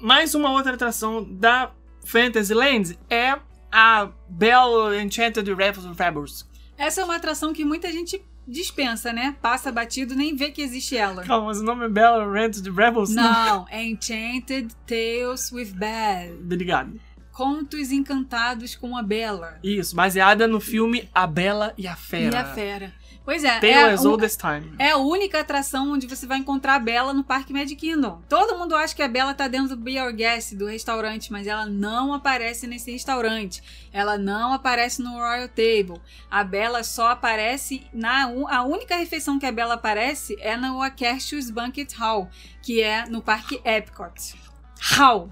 Mais 0.00 0.34
uma 0.34 0.50
outra 0.50 0.74
atração 0.74 1.22
da 1.24 1.72
Fantasyland 2.04 2.98
é 3.10 3.38
a 3.70 4.08
Belle 4.28 5.00
Enchanted 5.02 5.52
Rebels. 5.52 6.48
Essa 6.76 7.02
é 7.02 7.04
uma 7.04 7.16
atração 7.16 7.52
que 7.52 7.64
muita 7.64 7.92
gente 7.92 8.24
dispensa, 8.46 9.12
né? 9.12 9.36
Passa 9.42 9.70
batido, 9.70 10.14
nem 10.14 10.34
vê 10.34 10.50
que 10.50 10.62
existe 10.62 10.96
ela. 10.96 11.22
Calma, 11.24 11.48
mas 11.48 11.60
o 11.60 11.64
nome 11.64 11.84
é 11.84 11.88
Belle 11.88 12.24
Enchanted 12.24 12.70
Rebels? 12.70 13.10
Não, 13.10 13.66
é 13.68 13.84
Enchanted 13.84 14.74
Tales 14.86 15.52
with 15.52 15.72
Belle. 15.72 16.40
Obrigado. 16.40 16.98
Contos 17.32 17.92
encantados 17.92 18.74
com 18.74 18.96
a 18.96 19.02
Bela. 19.02 19.58
Isso, 19.62 19.94
baseada 19.94 20.48
no 20.48 20.60
filme 20.60 21.08
A 21.14 21.26
Bela 21.26 21.74
e 21.76 21.86
a 21.86 21.94
Fera. 21.94 22.34
E 22.34 22.36
a 22.36 22.44
Fera. 22.44 22.92
Pois 23.28 23.44
é, 23.44 23.60
Tale 23.60 23.72
é, 23.72 23.90
as 23.90 24.06
old 24.06 24.24
as 24.24 24.38
time. 24.38 24.72
é 24.78 24.92
a 24.92 24.96
única 24.96 25.40
atração 25.40 25.92
onde 25.92 26.06
você 26.06 26.26
vai 26.26 26.38
encontrar 26.38 26.76
a 26.76 26.78
Bela 26.78 27.12
no 27.12 27.22
Parque 27.22 27.52
Magic 27.52 27.76
Kingdom. 27.76 28.22
Todo 28.26 28.56
mundo 28.56 28.74
acha 28.74 28.96
que 28.96 29.02
a 29.02 29.06
Bela 29.06 29.34
tá 29.34 29.46
dentro 29.46 29.76
do 29.76 29.76
Be 29.76 30.00
Our 30.00 30.14
Guest, 30.14 30.54
do 30.54 30.64
restaurante, 30.64 31.30
mas 31.30 31.46
ela 31.46 31.66
não 31.66 32.14
aparece 32.14 32.66
nesse 32.66 32.90
restaurante. 32.90 33.62
Ela 33.92 34.16
não 34.16 34.54
aparece 34.54 35.02
no 35.02 35.10
Royal 35.10 35.46
Table. 35.46 36.00
A 36.30 36.42
Bela 36.42 36.82
só 36.82 37.08
aparece 37.08 37.86
na 37.92 38.32
a 38.48 38.62
única 38.62 38.96
refeição 38.96 39.38
que 39.38 39.44
a 39.44 39.52
Bela 39.52 39.74
aparece 39.74 40.34
é 40.40 40.56
no 40.56 40.80
Akershus 40.80 41.50
Banquet 41.50 41.88
Hall, 41.98 42.30
que 42.62 42.80
é 42.80 43.04
no 43.10 43.20
Parque 43.20 43.60
Epcot. 43.62 44.38
Hall. 44.80 45.30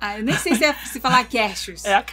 Ah, 0.00 0.18
eu 0.18 0.24
nem 0.24 0.36
sei 0.36 0.54
se 0.54 0.64
é 0.64 0.74
se 0.74 1.00
falar 1.00 1.20
Akershus. 1.20 1.84
É 1.84 1.94
a. 1.94 2.04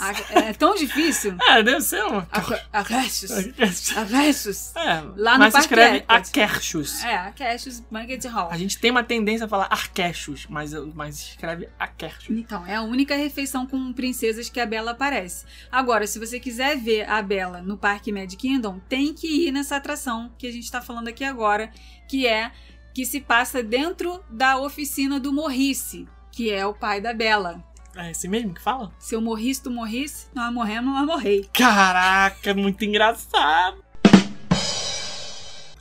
A- 0.00 0.38
É 0.40 0.52
tão 0.52 0.74
difícil. 0.74 1.36
É, 1.48 1.62
deve 1.62 1.80
ser 1.80 2.02
uma. 2.04 2.28
Akershus. 2.72 3.30
É, 3.30 4.00
Akershus. 4.00 4.72
lá 5.16 5.32
no 5.34 5.38
mas 5.38 5.54
escreve 5.54 5.96
Epcot. 5.98 6.14
Akershus. 6.40 7.04
É, 7.04 7.16
Akershus 7.16 7.80
Banquet 7.90 8.26
Hall. 8.28 8.48
A 8.50 8.58
gente 8.58 8.78
tem 8.78 8.90
uma 8.90 9.04
tendência 9.04 9.46
a 9.46 9.48
falar 9.48 9.66
Arquechus, 9.70 10.46
mas, 10.48 10.72
mas 10.94 11.18
escreve 11.20 11.68
Akershus. 11.78 12.30
Então, 12.30 12.66
é 12.66 12.76
a 12.76 12.82
única 12.82 13.16
refeição 13.16 13.66
com 13.66 13.92
princesas 13.92 14.48
que 14.48 14.60
a 14.60 14.66
Bela 14.66 14.92
aparece. 14.92 15.44
Agora, 15.70 16.06
se 16.06 16.18
você 16.18 16.38
quiser 16.40 16.76
ver 16.76 17.08
a 17.08 17.20
Bela 17.22 17.60
no 17.62 17.76
Parque 17.76 18.12
Magic 18.12 18.36
Kingdom, 18.36 18.80
tem 18.88 19.12
que 19.14 19.46
ir 19.46 19.52
nessa 19.52 19.76
atração 19.76 20.32
que 20.38 20.46
a 20.46 20.52
gente 20.52 20.64
está 20.64 20.80
falando 20.80 21.08
aqui 21.08 21.24
agora, 21.24 21.70
que 22.08 22.26
é 22.26 22.50
que 22.94 23.04
se 23.04 23.20
passa 23.20 23.62
dentro 23.62 24.22
da 24.30 24.58
oficina 24.58 25.20
do 25.20 25.32
Morrice, 25.32 26.08
que 26.36 26.52
é 26.52 26.66
o 26.66 26.74
pai 26.74 27.00
da 27.00 27.14
Bela. 27.14 27.64
É 27.96 28.10
esse 28.10 28.28
mesmo 28.28 28.52
que 28.52 28.60
fala? 28.60 28.92
Se 28.98 29.14
eu 29.14 29.22
morrisse, 29.22 29.62
tu 29.62 29.70
morrisse, 29.70 30.26
nós 30.34 30.52
morremos, 30.52 30.92
nós 30.92 31.06
morrei. 31.06 31.48
Caraca, 31.50 32.52
muito 32.52 32.84
engraçado. 32.84 33.82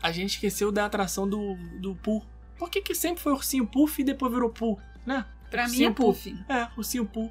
A 0.01 0.11
gente 0.13 0.35
esqueceu 0.35 0.71
da 0.71 0.85
atração 0.85 1.27
do, 1.27 1.55
do 1.81 1.93
Pooh. 1.95 2.23
Por 2.57 2.69
que, 2.69 2.81
que 2.81 2.95
sempre 2.95 3.21
foi 3.21 3.33
ursinho 3.33 3.67
Puff 3.67 4.01
e 4.01 4.05
depois 4.05 4.31
virou 4.31 4.49
Pooh, 4.49 4.79
né? 5.05 5.25
Pra 5.51 5.63
mim 5.63 5.71
Ursinho 5.71 5.89
é 5.89 5.93
Puff. 5.93 6.35
É, 6.47 6.67
ursinho 6.77 7.05
Pooh. 7.05 7.29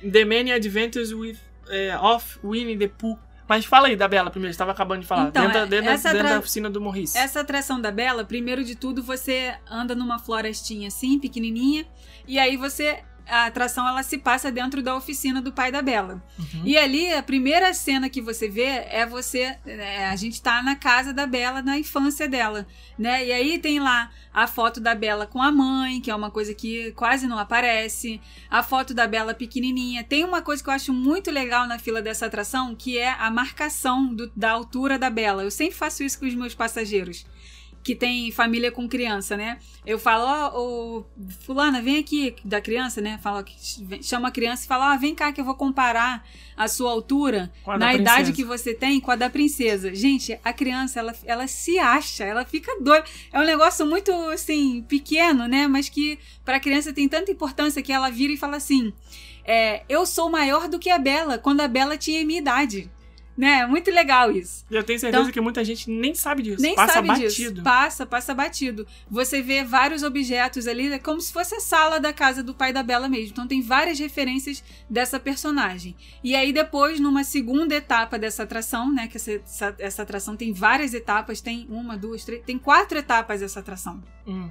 The 0.00 0.24
Many 0.24 0.52
Adventures 0.52 1.12
with, 1.12 1.36
é, 1.68 1.98
of 1.98 2.38
Winnie 2.42 2.78
the 2.78 2.88
Pooh. 2.88 3.18
Mas 3.46 3.66
fala 3.66 3.88
aí 3.88 3.96
da 3.96 4.08
Bela 4.08 4.30
primeiro, 4.30 4.50
estava 4.50 4.72
acabando 4.72 5.02
de 5.02 5.06
falar. 5.06 5.28
Então, 5.28 5.42
dentro 5.42 5.58
é- 5.58 5.66
dentro, 5.66 6.02
dentro 6.02 6.28
da 6.28 6.38
oficina 6.38 6.70
do 6.70 6.80
Morris. 6.80 7.14
Essa 7.14 7.40
atração 7.40 7.78
da 7.78 7.90
Bela, 7.90 8.24
primeiro 8.24 8.64
de 8.64 8.74
tudo, 8.74 9.02
você 9.02 9.54
anda 9.68 9.94
numa 9.94 10.18
florestinha 10.18 10.88
assim, 10.88 11.18
pequenininha, 11.18 11.86
e 12.26 12.38
aí 12.38 12.56
você 12.56 13.02
a 13.26 13.46
atração 13.46 13.88
ela 13.88 14.02
se 14.02 14.18
passa 14.18 14.52
dentro 14.52 14.82
da 14.82 14.94
oficina 14.94 15.40
do 15.40 15.50
pai 15.50 15.72
da 15.72 15.80
Bela. 15.80 16.22
Uhum. 16.38 16.60
E 16.62 16.76
ali 16.76 17.10
a 17.10 17.22
primeira 17.22 17.72
cena 17.72 18.10
que 18.10 18.20
você 18.20 18.50
vê 18.50 18.64
é 18.90 19.06
você, 19.06 19.56
é, 19.64 20.08
a 20.08 20.14
gente 20.14 20.42
tá 20.42 20.62
na 20.62 20.76
casa 20.76 21.10
da 21.10 21.26
Bela 21.26 21.62
na 21.62 21.78
infância 21.78 22.28
dela, 22.28 22.66
né? 22.98 23.24
E 23.24 23.32
aí 23.32 23.58
tem 23.58 23.80
lá 23.80 24.10
a 24.30 24.46
foto 24.46 24.78
da 24.78 24.94
Bela 24.94 25.26
com 25.26 25.40
a 25.40 25.50
mãe, 25.50 26.02
que 26.02 26.10
é 26.10 26.14
uma 26.14 26.30
coisa 26.30 26.52
que 26.52 26.92
quase 26.92 27.26
não 27.26 27.38
aparece, 27.38 28.20
a 28.50 28.62
foto 28.62 28.92
da 28.92 29.06
Bela 29.06 29.32
pequenininha. 29.32 30.04
Tem 30.04 30.22
uma 30.22 30.42
coisa 30.42 30.62
que 30.62 30.68
eu 30.68 30.74
acho 30.74 30.92
muito 30.92 31.30
legal 31.30 31.66
na 31.66 31.78
fila 31.78 32.02
dessa 32.02 32.26
atração, 32.26 32.74
que 32.74 32.98
é 32.98 33.08
a 33.10 33.30
marcação 33.30 34.14
do- 34.14 34.30
da 34.36 34.50
altura 34.50 34.98
da 34.98 35.08
Bela. 35.08 35.42
Eu 35.42 35.50
sempre 35.50 35.74
faço 35.74 36.02
isso 36.02 36.18
com 36.18 36.26
os 36.26 36.34
meus 36.34 36.54
passageiros 36.54 37.24
que 37.84 37.94
tem 37.94 38.32
família 38.32 38.72
com 38.72 38.88
criança, 38.88 39.36
né? 39.36 39.58
Eu 39.84 39.98
falo, 39.98 40.24
ó, 40.24 40.58
ô, 40.58 41.04
fulana, 41.40 41.82
vem 41.82 41.98
aqui, 41.98 42.34
da 42.42 42.58
criança, 42.58 43.02
né? 43.02 43.18
Fala, 43.22 43.44
chama 44.00 44.28
a 44.28 44.30
criança 44.30 44.64
e 44.64 44.66
fala, 44.66 44.94
ó, 44.94 44.96
vem 44.96 45.14
cá 45.14 45.30
que 45.30 45.40
eu 45.40 45.44
vou 45.44 45.54
comparar 45.54 46.26
a 46.56 46.66
sua 46.66 46.90
altura 46.90 47.52
a 47.66 47.76
na 47.76 47.92
idade 47.92 48.32
princesa. 48.32 48.32
que 48.32 48.42
você 48.42 48.72
tem 48.72 48.98
com 48.98 49.10
a 49.10 49.16
da 49.16 49.28
princesa. 49.28 49.94
Gente, 49.94 50.38
a 50.42 50.50
criança, 50.50 50.98
ela, 50.98 51.14
ela 51.26 51.46
se 51.46 51.78
acha, 51.78 52.24
ela 52.24 52.46
fica 52.46 52.72
doida. 52.80 53.04
É 53.30 53.38
um 53.38 53.44
negócio 53.44 53.84
muito, 53.84 54.10
assim, 54.30 54.82
pequeno, 54.88 55.46
né? 55.46 55.68
Mas 55.68 55.90
que 55.90 56.18
pra 56.42 56.58
criança 56.58 56.90
tem 56.90 57.06
tanta 57.06 57.30
importância 57.30 57.82
que 57.82 57.92
ela 57.92 58.08
vira 58.08 58.32
e 58.32 58.38
fala 58.38 58.56
assim, 58.56 58.94
é, 59.44 59.82
eu 59.90 60.06
sou 60.06 60.30
maior 60.30 60.68
do 60.68 60.78
que 60.78 60.88
a 60.88 60.98
Bela, 60.98 61.36
quando 61.36 61.60
a 61.60 61.68
Bela 61.68 61.98
tinha 61.98 62.22
a 62.22 62.24
minha 62.24 62.40
idade. 62.40 62.90
Né? 63.36 63.60
É 63.60 63.66
muito 63.66 63.90
legal 63.90 64.30
isso. 64.30 64.64
E 64.70 64.74
eu 64.76 64.84
tenho 64.84 64.98
certeza 64.98 65.22
Então- 65.22 65.32
que 65.32 65.40
muita 65.40 65.64
gente 65.64 65.90
nem 65.90 66.14
sabe 66.14 66.42
disso. 66.42 66.62
Nem 66.62 66.74
Passa 66.76 66.94
sabe 66.94 67.08
batido. 67.08 67.28
disso. 67.28 67.62
Passa, 67.64 68.06
passa 68.06 68.32
batido. 68.34 68.86
Você 69.10 69.42
vê 69.42 69.64
vários 69.64 70.04
objetos 70.04 70.68
ali, 70.68 70.92
é 70.92 70.98
como 71.00 71.20
se 71.20 71.32
fosse 71.32 71.54
a 71.56 71.60
sala 71.60 71.98
da 71.98 72.12
casa 72.12 72.42
do 72.44 72.54
pai 72.54 72.72
da 72.72 72.82
Bela 72.82 73.08
mesmo. 73.08 73.30
Então 73.32 73.48
tem 73.48 73.60
várias 73.60 73.98
referências 73.98 74.62
dessa 74.88 75.18
personagem. 75.18 75.96
E 76.22 76.34
aí 76.36 76.52
depois, 76.52 77.00
numa 77.00 77.24
segunda 77.24 77.74
etapa 77.74 78.16
dessa 78.18 78.44
atração, 78.44 78.92
né? 78.92 79.08
Que 79.08 79.16
essa, 79.16 79.32
essa, 79.32 79.74
essa 79.78 80.02
atração 80.02 80.36
tem 80.36 80.52
várias 80.52 80.94
etapas, 80.94 81.40
tem 81.40 81.66
uma, 81.68 81.96
duas, 81.96 82.24
três, 82.24 82.42
tem 82.44 82.56
quatro 82.56 82.96
etapas 82.96 83.42
essa 83.42 83.58
atração. 83.60 84.00
Hum. 84.26 84.48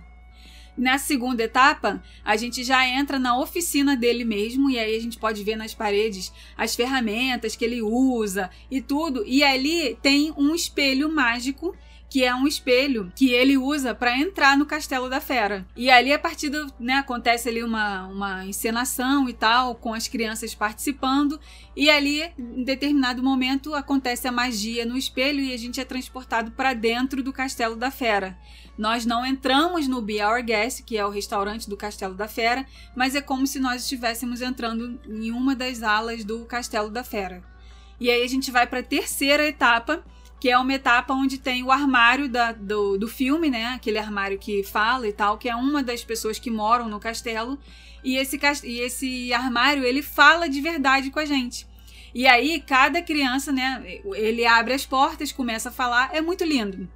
Na 0.76 0.98
segunda 0.98 1.44
etapa, 1.44 2.02
a 2.26 2.36
gente 2.36 2.64
já 2.64 2.88
entra 2.88 3.20
na 3.20 3.38
oficina 3.38 3.96
dele 3.96 4.26
mesmo, 4.26 4.70
e 4.70 4.80
aí 4.80 4.96
a 4.96 5.00
gente 5.00 5.20
pode 5.20 5.44
ver 5.44 5.56
nas 5.56 5.74
paredes 5.74 6.34
as 6.58 6.76
ferramentas 6.76 7.56
que 7.56 7.64
ele 7.64 7.82
usa 7.82 8.50
e 8.72 8.82
tudo. 8.82 9.24
E 9.28 9.44
ali 9.44 9.98
tem 10.02 10.34
um 10.36 10.56
espelho 10.56 11.14
mágico. 11.14 11.76
Que 12.14 12.24
é 12.24 12.36
um 12.36 12.46
espelho 12.46 13.12
que 13.16 13.32
ele 13.32 13.58
usa 13.58 13.96
para 13.96 14.16
entrar 14.16 14.56
no 14.56 14.68
Castelo 14.68 15.10
da 15.10 15.20
Fera. 15.20 15.66
E 15.76 15.90
ali, 15.90 16.14
a 16.14 16.20
partir 16.20 16.50
do. 16.50 16.72
Né, 16.80 16.94
acontece 16.94 17.50
ali 17.50 17.64
uma, 17.64 18.06
uma 18.06 18.46
encenação 18.46 19.28
e 19.28 19.34
tal, 19.34 19.74
com 19.74 19.96
as 19.96 20.08
crianças 20.08 20.54
participando. 20.54 21.40
E 21.76 21.90
ali, 21.90 22.22
em 22.38 22.64
determinado 22.64 23.24
momento, 23.24 23.74
acontece 23.74 24.28
a 24.28 24.32
magia 24.32 24.86
no 24.86 24.96
espelho 24.96 25.40
e 25.40 25.52
a 25.52 25.58
gente 25.58 25.82
é 25.82 25.86
transportado 25.86 26.52
para 26.52 26.76
dentro 26.76 27.24
do 27.24 27.34
Castelo 27.34 27.76
da 27.76 27.90
Fera. 27.90 28.38
Nós 28.78 29.08
não 29.08 29.26
entramos 29.26 29.88
no 29.88 30.00
Be 30.00 30.24
Our 30.24 30.44
Guest, 30.44 30.84
que 30.84 30.96
é 30.96 31.04
o 31.04 31.10
restaurante 31.10 31.68
do 31.68 31.76
Castelo 31.76 32.14
da 32.14 32.28
Fera, 32.28 32.64
mas 32.96 33.16
é 33.16 33.22
como 33.22 33.48
se 33.48 33.60
nós 33.60 33.82
estivéssemos 33.82 34.40
entrando 34.40 35.00
em 35.08 35.32
uma 35.32 35.56
das 35.56 35.82
alas 35.82 36.24
do 36.24 36.46
Castelo 36.46 36.92
da 36.92 37.04
Fera. 37.04 37.44
E 38.00 38.12
aí 38.12 38.24
a 38.24 38.28
gente 38.28 38.52
vai 38.52 38.68
para 38.68 38.80
a 38.80 38.84
terceira 38.84 39.48
etapa, 39.48 40.04
que 40.44 40.50
é 40.50 40.58
uma 40.58 40.74
etapa 40.74 41.14
onde 41.14 41.38
tem 41.38 41.64
o 41.64 41.72
armário 41.72 42.28
da- 42.28 42.52
do, 42.52 42.98
do 42.98 43.08
filme, 43.08 43.50
né? 43.50 43.68
Aquele 43.68 43.98
armário 43.98 44.38
que 44.38 44.62
fala 44.62 45.08
e 45.08 45.14
tal, 45.14 45.38
que 45.38 45.48
é 45.48 45.56
uma 45.56 45.82
das 45.82 46.04
pessoas 46.04 46.38
que 46.38 46.52
moram 46.52 46.90
no 46.90 47.00
castelo. 47.00 47.58
E 48.04 48.18
esse, 48.18 48.38
e 48.66 48.82
esse 48.82 49.34
armário, 49.34 49.86
ele 49.86 50.02
fala 50.04 50.50
de 50.50 50.60
verdade 50.60 51.10
com 51.12 51.20
a 51.20 51.24
gente. 51.24 51.66
E 52.14 52.28
aí, 52.28 52.60
cada 52.60 53.02
criança, 53.02 53.54
né? 53.54 54.02
Ele 54.16 54.46
abre 54.46 54.74
as 54.74 54.86
portas, 54.86 55.32
começa 55.32 55.70
a 55.70 55.72
falar, 55.72 56.14
é 56.14 56.20
muito 56.20 56.44
lindo. 56.44 56.90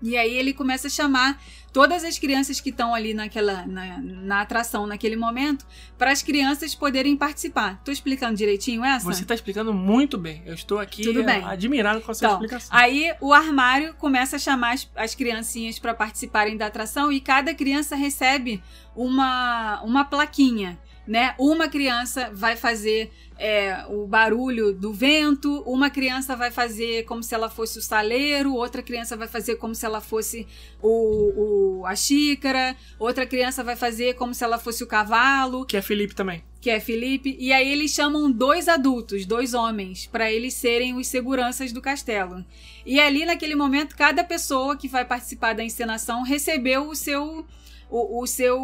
E 0.00 0.16
aí 0.16 0.36
ele 0.36 0.52
começa 0.52 0.86
a 0.86 0.90
chamar 0.90 1.42
todas 1.76 2.04
as 2.04 2.18
crianças 2.18 2.58
que 2.58 2.70
estão 2.70 2.94
ali 2.94 3.12
naquela 3.12 3.66
na, 3.66 3.98
na 4.00 4.40
atração 4.40 4.86
naquele 4.86 5.14
momento 5.14 5.66
para 5.98 6.10
as 6.10 6.22
crianças 6.22 6.74
poderem 6.74 7.14
participar. 7.14 7.82
Tô 7.84 7.92
explicando 7.92 8.34
direitinho 8.34 8.82
essa? 8.82 9.04
Você 9.04 9.26
tá 9.26 9.34
explicando 9.34 9.74
muito 9.74 10.16
bem. 10.16 10.42
Eu 10.46 10.54
estou 10.54 10.78
aqui 10.78 11.02
Tudo 11.02 11.22
bem. 11.22 11.44
admirado 11.44 12.00
com 12.00 12.12
a 12.12 12.14
sua 12.14 12.28
Então, 12.28 12.36
explicação. 12.40 12.74
Aí 12.74 13.12
o 13.20 13.30
armário 13.34 13.92
começa 13.92 14.36
a 14.36 14.38
chamar 14.38 14.72
as, 14.72 14.90
as 14.96 15.14
criancinhas 15.14 15.78
para 15.78 15.92
participarem 15.92 16.56
da 16.56 16.64
atração 16.64 17.12
e 17.12 17.20
cada 17.20 17.52
criança 17.52 17.94
recebe 17.94 18.62
uma, 18.94 19.82
uma 19.82 20.02
plaquinha. 20.02 20.78
Né? 21.06 21.34
Uma 21.38 21.68
criança 21.68 22.30
vai 22.34 22.56
fazer 22.56 23.12
é, 23.38 23.84
o 23.88 24.06
barulho 24.06 24.72
do 24.72 24.92
vento, 24.92 25.62
uma 25.66 25.88
criança 25.88 26.34
vai 26.34 26.50
fazer 26.50 27.04
como 27.04 27.22
se 27.22 27.32
ela 27.34 27.48
fosse 27.48 27.78
o 27.78 27.82
saleiro, 27.82 28.54
outra 28.54 28.82
criança 28.82 29.16
vai 29.16 29.28
fazer 29.28 29.56
como 29.56 29.74
se 29.74 29.84
ela 29.86 30.00
fosse 30.00 30.46
o, 30.82 31.80
o- 31.82 31.86
a 31.86 31.94
xícara, 31.94 32.74
outra 32.98 33.24
criança 33.26 33.62
vai 33.62 33.76
fazer 33.76 34.14
como 34.14 34.34
se 34.34 34.42
ela 34.42 34.58
fosse 34.58 34.82
o 34.82 34.86
cavalo 34.86 35.64
Que 35.66 35.76
é 35.76 35.82
Felipe 35.82 36.14
também. 36.14 36.42
que 36.60 36.70
é 36.70 36.80
Felipe, 36.80 37.36
e 37.38 37.52
aí 37.52 37.70
eles 37.70 37.92
chamam 37.92 38.28
dois 38.30 38.66
adultos, 38.68 39.24
dois 39.26 39.54
homens, 39.54 40.06
para 40.06 40.32
eles 40.32 40.54
serem 40.54 40.94
os 40.96 41.06
seguranças 41.06 41.70
do 41.72 41.80
castelo. 41.82 42.44
E 42.84 42.98
ali 42.98 43.24
naquele 43.24 43.54
momento, 43.54 43.94
cada 43.96 44.24
pessoa 44.24 44.76
que 44.76 44.88
vai 44.88 45.04
participar 45.04 45.54
da 45.54 45.62
encenação 45.62 46.22
recebeu 46.22 46.88
o 46.88 46.96
seu 46.96 47.46
o, 47.88 48.22
o 48.22 48.26
seu 48.26 48.58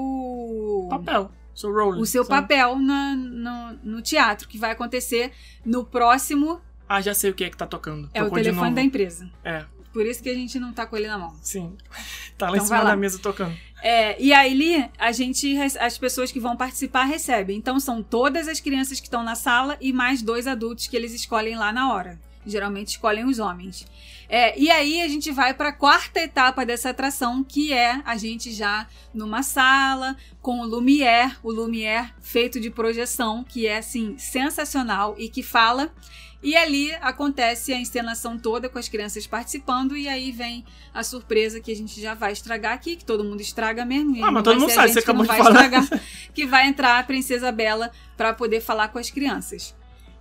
Papel. 0.90 1.30
Seu 1.54 1.72
role. 1.72 2.00
o 2.00 2.06
seu 2.06 2.24
São- 2.24 2.30
papel 2.36 2.76
na- 2.78 3.14
no, 3.14 3.72
no 3.96 4.02
teatro 4.02 4.48
que 4.48 4.56
vai 4.58 4.70
acontecer 4.72 5.32
no 5.64 5.84
próximo 5.84 6.60
Ah, 6.88 7.00
já 7.00 7.14
sei 7.14 7.30
o 7.30 7.34
que 7.34 7.44
é 7.44 7.50
que 7.50 7.56
tá 7.56 7.66
tocando. 7.66 8.08
é 8.14 8.20
o 8.20 8.24
Tocou 8.24 8.38
de 8.38 8.44
telefone 8.44 8.74
da 8.74 8.82
empresa. 8.82 9.30
É, 9.44 9.64
Por 9.92 10.06
isso 10.06 10.22
que 10.22 10.28
a 10.30 10.34
gente 10.34 10.58
não 10.58 10.72
tá 10.72 10.86
com 10.86 10.96
ele 10.96 11.06
na 11.06 11.18
mão. 11.18 11.34
sim. 11.42 11.76
Tá 12.38 12.46
lá 12.48 12.56
Então 12.56 12.64
em 12.64 12.66
cima 12.66 12.78
lá. 12.82 12.90
da 12.90 12.96
mesa 12.96 13.18
tocando. 13.18 13.54
É, 13.82 14.20
e 14.20 14.32
aí 14.32 14.88
a 14.98 15.12
gente, 15.12 15.56
as 15.78 15.96
pessoas 15.98 16.32
que 16.32 16.40
vão 16.40 16.56
participar 16.56 17.04
recebem. 17.04 17.56
Então 17.58 17.78
são 17.78 18.02
todas 18.02 18.48
as 18.48 18.58
crianças 18.58 18.98
que 18.98 19.06
estão 19.06 19.22
na 19.22 19.34
sala 19.34 19.76
e 19.80 19.92
mais 19.92 20.22
dois 20.22 20.46
adultos 20.46 20.86
que 20.86 20.96
eles 20.96 21.12
escolhem 21.12 21.56
lá 21.56 21.72
na 21.72 21.92
hora. 21.92 22.18
Geralmente 22.44 22.88
escolhem 22.88 23.24
os 23.26 23.38
homens. 23.38 23.86
É, 24.34 24.58
e 24.58 24.70
aí 24.70 25.02
a 25.02 25.08
gente 25.08 25.30
vai 25.30 25.52
para 25.52 25.68
a 25.68 25.72
quarta 25.74 26.18
etapa 26.18 26.64
dessa 26.64 26.88
atração, 26.88 27.44
que 27.44 27.70
é 27.70 28.00
a 28.02 28.16
gente 28.16 28.50
já 28.50 28.86
numa 29.12 29.42
sala 29.42 30.16
com 30.40 30.60
o 30.60 30.64
Lumière, 30.66 31.36
o 31.42 31.52
Lumière 31.52 32.14
feito 32.22 32.58
de 32.58 32.70
projeção, 32.70 33.44
que 33.44 33.66
é 33.66 33.76
assim 33.76 34.16
sensacional 34.16 35.14
e 35.18 35.28
que 35.28 35.42
fala. 35.42 35.92
E 36.42 36.56
ali 36.56 36.94
acontece 37.02 37.74
a 37.74 37.78
encenação 37.78 38.38
toda 38.38 38.70
com 38.70 38.78
as 38.78 38.88
crianças 38.88 39.26
participando 39.26 39.94
e 39.94 40.08
aí 40.08 40.32
vem 40.32 40.64
a 40.94 41.04
surpresa 41.04 41.60
que 41.60 41.70
a 41.70 41.76
gente 41.76 42.00
já 42.00 42.14
vai 42.14 42.32
estragar 42.32 42.72
aqui, 42.72 42.96
que 42.96 43.04
todo 43.04 43.22
mundo 43.22 43.42
estraga 43.42 43.84
mesmo. 43.84 44.24
Ah, 44.24 44.30
mas 44.30 44.42
todo 44.42 44.58
mundo 44.58 44.72
sabe, 44.72 44.94
você 44.94 45.00
acabou 45.00 45.24
de 45.24 45.28
vai 45.28 45.36
falar. 45.36 45.66
estragar, 45.66 46.00
que 46.32 46.46
vai 46.46 46.66
entrar 46.68 46.98
a 46.98 47.02
Princesa 47.02 47.52
Bela 47.52 47.90
para 48.16 48.32
poder 48.32 48.62
falar 48.62 48.88
com 48.88 48.98
as 48.98 49.10
crianças. 49.10 49.74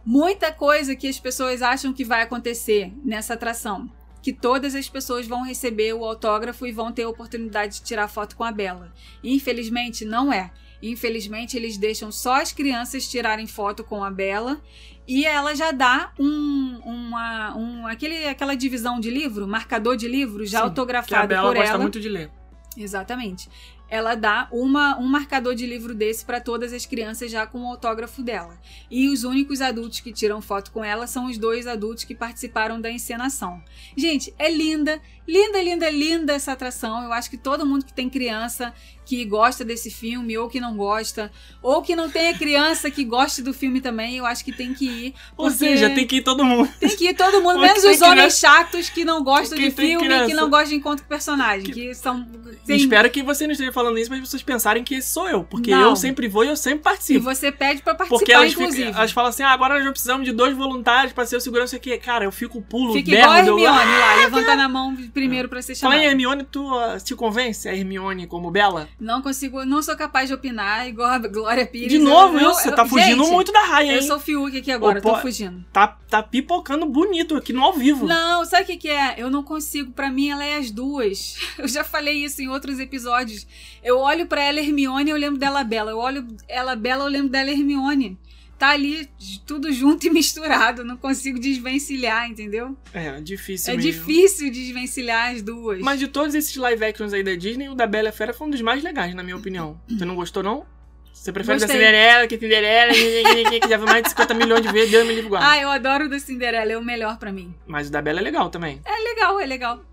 Muita 0.06 0.52
coisa 0.52 0.98
que 0.98 1.08
as 1.08 1.18
pessoas 1.18 1.62
acham 1.62 1.94
que 1.94 2.04
vai 2.04 2.24
acontecer 2.24 2.92
nessa 3.06 3.36
atração. 3.36 3.90
Que 4.22 4.32
todas 4.32 4.76
as 4.76 4.88
pessoas 4.88 5.28
vão 5.28 5.44
receber 5.44 5.94
o 5.94 6.06
autógrafo 6.06 6.66
e 6.68 6.72
vão 6.72 6.92
ter 6.92 7.04
a 7.04 7.10
oportunidade 7.10 7.76
de 7.76 7.84
tirar 7.84 8.08
foto 8.08 8.36
com 8.36 8.44
a 8.44 8.52
Bela. 8.52 8.94
Infelizmente, 9.24 10.06
não 10.06 10.32
é. 10.32 10.52
Infelizmente, 10.82 11.56
eles 11.56 11.78
deixam 11.78 12.12
só 12.12 12.42
as 12.42 12.52
crianças 12.52 13.08
tirarem 13.08 13.46
foto 13.46 13.84
com 13.84 14.04
a 14.04 14.10
Bela 14.10 14.62
e 15.08 15.26
ela 15.26 15.56
já 15.56 15.72
dá 15.72 16.12
um, 16.20 16.80
uma, 16.84 17.56
um 17.56 17.88
aquele, 17.88 18.28
aquela 18.28 18.56
divisão 18.56 19.00
de 19.00 19.10
livro, 19.10 19.48
marcador 19.48 19.96
de 19.96 20.08
livro, 20.08 20.46
já 20.46 20.50
Sim, 20.50 20.52
Que 20.52 20.58
a 20.58 20.64
autografado 20.70 21.28
Bela 21.28 21.48
por 21.50 21.56
gosta 21.56 21.74
ela. 21.74 21.82
muito 21.82 22.00
de 22.00 22.10
ler. 22.10 22.32
Exatamente. 22.78 23.50
Ela 23.92 24.16
dá 24.16 24.48
uma, 24.52 24.98
um 24.98 25.06
marcador 25.06 25.54
de 25.54 25.68
livro 25.68 25.94
desse 25.94 26.26
para 26.26 26.40
todas 26.40 26.72
as 26.72 26.86
crianças 26.86 27.30
já 27.30 27.46
com 27.46 27.62
o 27.62 27.68
autógrafo 27.68 28.24
dela. 28.24 28.58
E 28.90 29.10
os 29.10 29.26
únicos 29.26 29.62
adultos 29.62 30.00
que 30.00 30.14
tiram 30.14 30.42
foto 30.42 30.72
com 30.72 30.84
ela 30.84 31.06
são 31.06 31.26
os 31.28 31.38
dois 31.38 31.68
adultos 31.68 32.06
que 32.06 32.16
participaram 32.16 32.80
da 32.80 32.90
encenação. 32.90 33.62
Gente, 33.96 34.34
é 34.40 34.50
linda, 34.50 35.02
linda, 35.32 35.62
linda, 35.62 35.90
linda 35.90 36.34
essa 36.34 36.52
atração. 36.52 37.04
Eu 37.04 37.14
acho 37.14 37.30
que 37.30 37.38
todo 37.38 37.66
mundo 37.66 37.86
que 37.86 37.94
tem 37.94 38.10
criança 38.10 38.74
que 39.04 39.26
gosta 39.26 39.66
desse 39.66 39.90
filme 39.92 40.38
ou 40.38 40.48
que 40.48 40.60
não 40.62 40.78
gosta, 40.78 41.32
ou 41.62 41.82
que 41.82 41.96
não 41.96 42.10
tenha 42.10 42.34
criança 42.38 42.90
que 42.90 43.04
goste 43.04 43.42
do 43.42 43.54
filme 43.54 43.82
também, 43.82 44.16
eu 44.18 44.26
acho 44.26 44.46
que 44.46 44.54
tem 44.54 44.74
que 44.74 44.86
ir. 44.86 45.14
Ou 45.36 45.50
seja, 45.50 45.90
tem 45.90 46.06
que 46.08 46.18
ir 46.18 46.22
todo 46.22 46.46
mundo. 46.46 46.70
tem 46.80 46.96
que 46.96 47.10
ir 47.10 47.14
todo 47.16 47.42
mundo, 47.42 47.56
que 47.56 47.62
menos 47.62 47.80
os 47.84 48.02
homens 48.02 48.38
criança- 48.38 48.38
chatos 48.40 48.90
que 48.90 49.04
não 49.04 49.22
gostam 49.24 49.58
Quem 49.58 49.70
de 49.70 49.76
filme 49.76 49.94
e 49.96 49.98
que 49.98 50.06
criança. 50.06 50.36
não 50.36 50.50
gostam 50.50 50.70
de 50.70 50.76
encontro 50.76 51.04
com 51.04 51.10
personagem, 51.10 51.72
que, 51.74 51.94
são 51.96 52.26
tem- 52.66 52.78
Espero 52.78 53.10
que 53.10 53.22
você 53.24 53.46
não 53.46 53.52
esteja 53.52 53.72
falando 53.74 53.98
isso, 53.98 54.10
mas 54.10 54.20
as 54.20 54.26
pessoas 54.28 54.44
pensarem 54.44 54.84
que 54.84 55.02
sou 55.02 55.28
eu. 55.28 55.44
Porque 55.44 55.72
Não. 55.72 55.82
eu 55.90 55.96
sempre 55.96 56.28
vou 56.30 56.46
e 56.46 56.48
eu 56.48 56.56
sempre 56.56 56.80
E 56.80 56.84
participo. 56.84 57.22
você 57.24 57.52
pede 57.52 57.82
pra 57.82 57.96
participar, 57.96 58.18
Porque 58.20 58.32
elas, 58.32 58.52
inclusive. 58.54 58.86
ficam, 58.86 59.00
elas 59.00 59.12
falam 59.12 59.30
assim: 59.30 59.44
ah, 59.44 59.50
agora 59.52 59.76
nós 59.76 59.84
já 59.84 59.92
precisamos 59.92 60.26
de 60.26 60.32
dois 60.32 60.56
voluntários 60.56 61.12
pra 61.12 61.26
ser 61.26 61.36
o 61.36 61.42
segurança 61.42 61.76
aqui. 61.76 61.98
Cara, 61.98 62.24
eu 62.24 62.32
fico 62.32 62.62
pulo, 62.62 62.94
Fica 62.94 63.12
igual 63.12 63.30
a 63.32 63.42
berro. 63.42 63.58
Hermione 63.60 63.92
eu- 63.94 64.00
lá, 64.00 64.16
levantando 64.24 64.62
a 64.62 64.70
mão 64.70 64.96
primeiro 65.22 65.50
pra 65.50 65.62
ser 65.62 65.76
Fala 65.76 65.96
em 65.96 66.00
chamada. 66.00 66.12
Hermione, 66.12 66.44
tu 66.44 66.68
ah, 66.74 66.98
te 67.00 67.16
convence 67.16 67.68
a 67.70 67.76
Hermione 67.76 68.28
como 68.28 68.50
Bela? 68.50 68.90
Não 69.00 69.22
consigo, 69.22 69.64
não 69.66 69.82
sou 69.82 69.96
capaz 69.96 70.28
de 70.28 70.34
opinar 70.34 70.88
igual 70.88 71.10
a 71.10 71.18
Glória 71.20 71.66
Pires. 71.66 71.92
De 71.92 72.00
novo, 72.00 72.40
eu, 72.40 72.52
isso, 72.52 72.62
você 72.62 72.72
tá 72.72 72.86
fugindo 72.86 73.24
gente, 73.24 73.34
muito 73.34 73.52
da 73.52 73.62
raia, 73.62 73.92
Eu 73.92 74.02
hein? 74.02 74.08
sou 74.08 74.20
Fiuk 74.20 74.58
aqui 74.58 74.72
agora, 74.72 75.02
pô, 75.02 75.12
tô 75.12 75.18
fugindo. 75.18 75.64
Tá, 75.72 75.88
tá 75.88 76.24
pipocando 76.24 76.86
bonito 76.86 77.36
aqui 77.36 77.54
no 77.54 77.62
ao 77.62 77.74
vivo. 77.74 78.06
Não, 78.06 78.44
sabe 78.46 78.64
o 78.64 78.66
que, 78.66 78.78
que 78.78 78.90
é? 78.90 79.16
Eu 79.18 79.30
não 79.30 79.44
consigo. 79.44 79.92
Pra 79.92 80.10
mim, 80.10 80.30
ela 80.30 80.44
é 80.44 80.58
as 80.58 80.72
duas. 80.72 81.38
Eu 81.58 81.68
já 81.68 81.84
falei 81.84 82.24
isso 82.24 82.42
em 82.42 82.48
outros 82.48 82.80
episódios. 82.80 83.46
Eu 83.84 84.00
olho 84.00 84.26
pra 84.26 84.44
ela 84.44 84.60
Hermione 84.60 85.10
eu 85.10 85.18
lembro 85.18 85.40
dela 85.40 85.64
Bela. 85.64 85.92
Eu 85.92 85.98
olho 85.98 86.26
ela 86.48 86.76
Bela 86.76 87.04
eu 87.04 87.10
lembro 87.10 87.30
dela 87.30 87.50
Hermione. 87.50 88.18
Tá 88.62 88.70
ali 88.70 89.10
tudo 89.48 89.74
junto 89.74 90.06
e 90.06 90.12
misturado. 90.12 90.86
Não 90.86 90.96
consigo 90.96 91.40
desvencilhar, 91.40 92.30
entendeu? 92.30 92.78
É, 92.94 93.20
difícil 93.20 93.74
É 93.74 93.76
mesmo. 93.76 93.92
difícil 93.92 94.52
desvencilhar 94.52 95.32
as 95.32 95.42
duas. 95.42 95.80
Mas 95.80 96.00
de 96.00 96.08
todos 96.08 96.36
esses 96.36 96.56
live 96.56 96.86
actions 96.86 97.12
aí 97.12 97.24
da 97.24 97.34
Disney, 97.34 97.70
o 97.70 97.74
da 97.74 97.88
Bela 97.88 98.10
e 98.10 98.12
a 98.12 98.12
Fera 98.12 98.32
foi 98.36 98.46
um 98.46 98.52
dos 98.52 98.62
mais 98.62 98.84
legais, 98.84 99.16
na 99.16 99.24
minha 99.24 99.36
opinião. 99.36 99.82
Você 99.90 100.06
não 100.06 100.16
gostou, 100.16 100.44
não? 100.44 100.64
Você 101.12 101.32
prefere 101.32 101.58
Gostei. 101.58 101.76
da 101.76 101.84
Cinderela, 101.86 102.28
que 102.28 102.38
Cinderela, 102.38 102.94
que 102.94 103.68
já 103.68 103.78
viu 103.78 103.88
mais 103.88 104.04
de 104.04 104.10
50 104.10 104.34
milhões 104.36 104.62
de 104.62 104.72
vezes, 104.72 104.92
Deus 104.92 105.08
me 105.08 105.16
livre 105.16 105.30
guarda. 105.32 105.50
Ah, 105.50 105.58
eu 105.60 105.70
adoro 105.72 106.06
o 106.06 106.10
da 106.10 106.20
Cinderela, 106.20 106.72
é 106.72 106.78
o 106.78 106.84
melhor 106.84 107.18
pra 107.18 107.32
mim. 107.32 107.56
Mas 107.66 107.88
o 107.88 107.92
da 107.92 108.00
Bela 108.00 108.20
é 108.20 108.24
legal 108.24 108.52
também. 108.52 108.80
É 108.86 108.96
legal, 109.10 109.40
é 109.40 109.46
legal. 109.48 109.84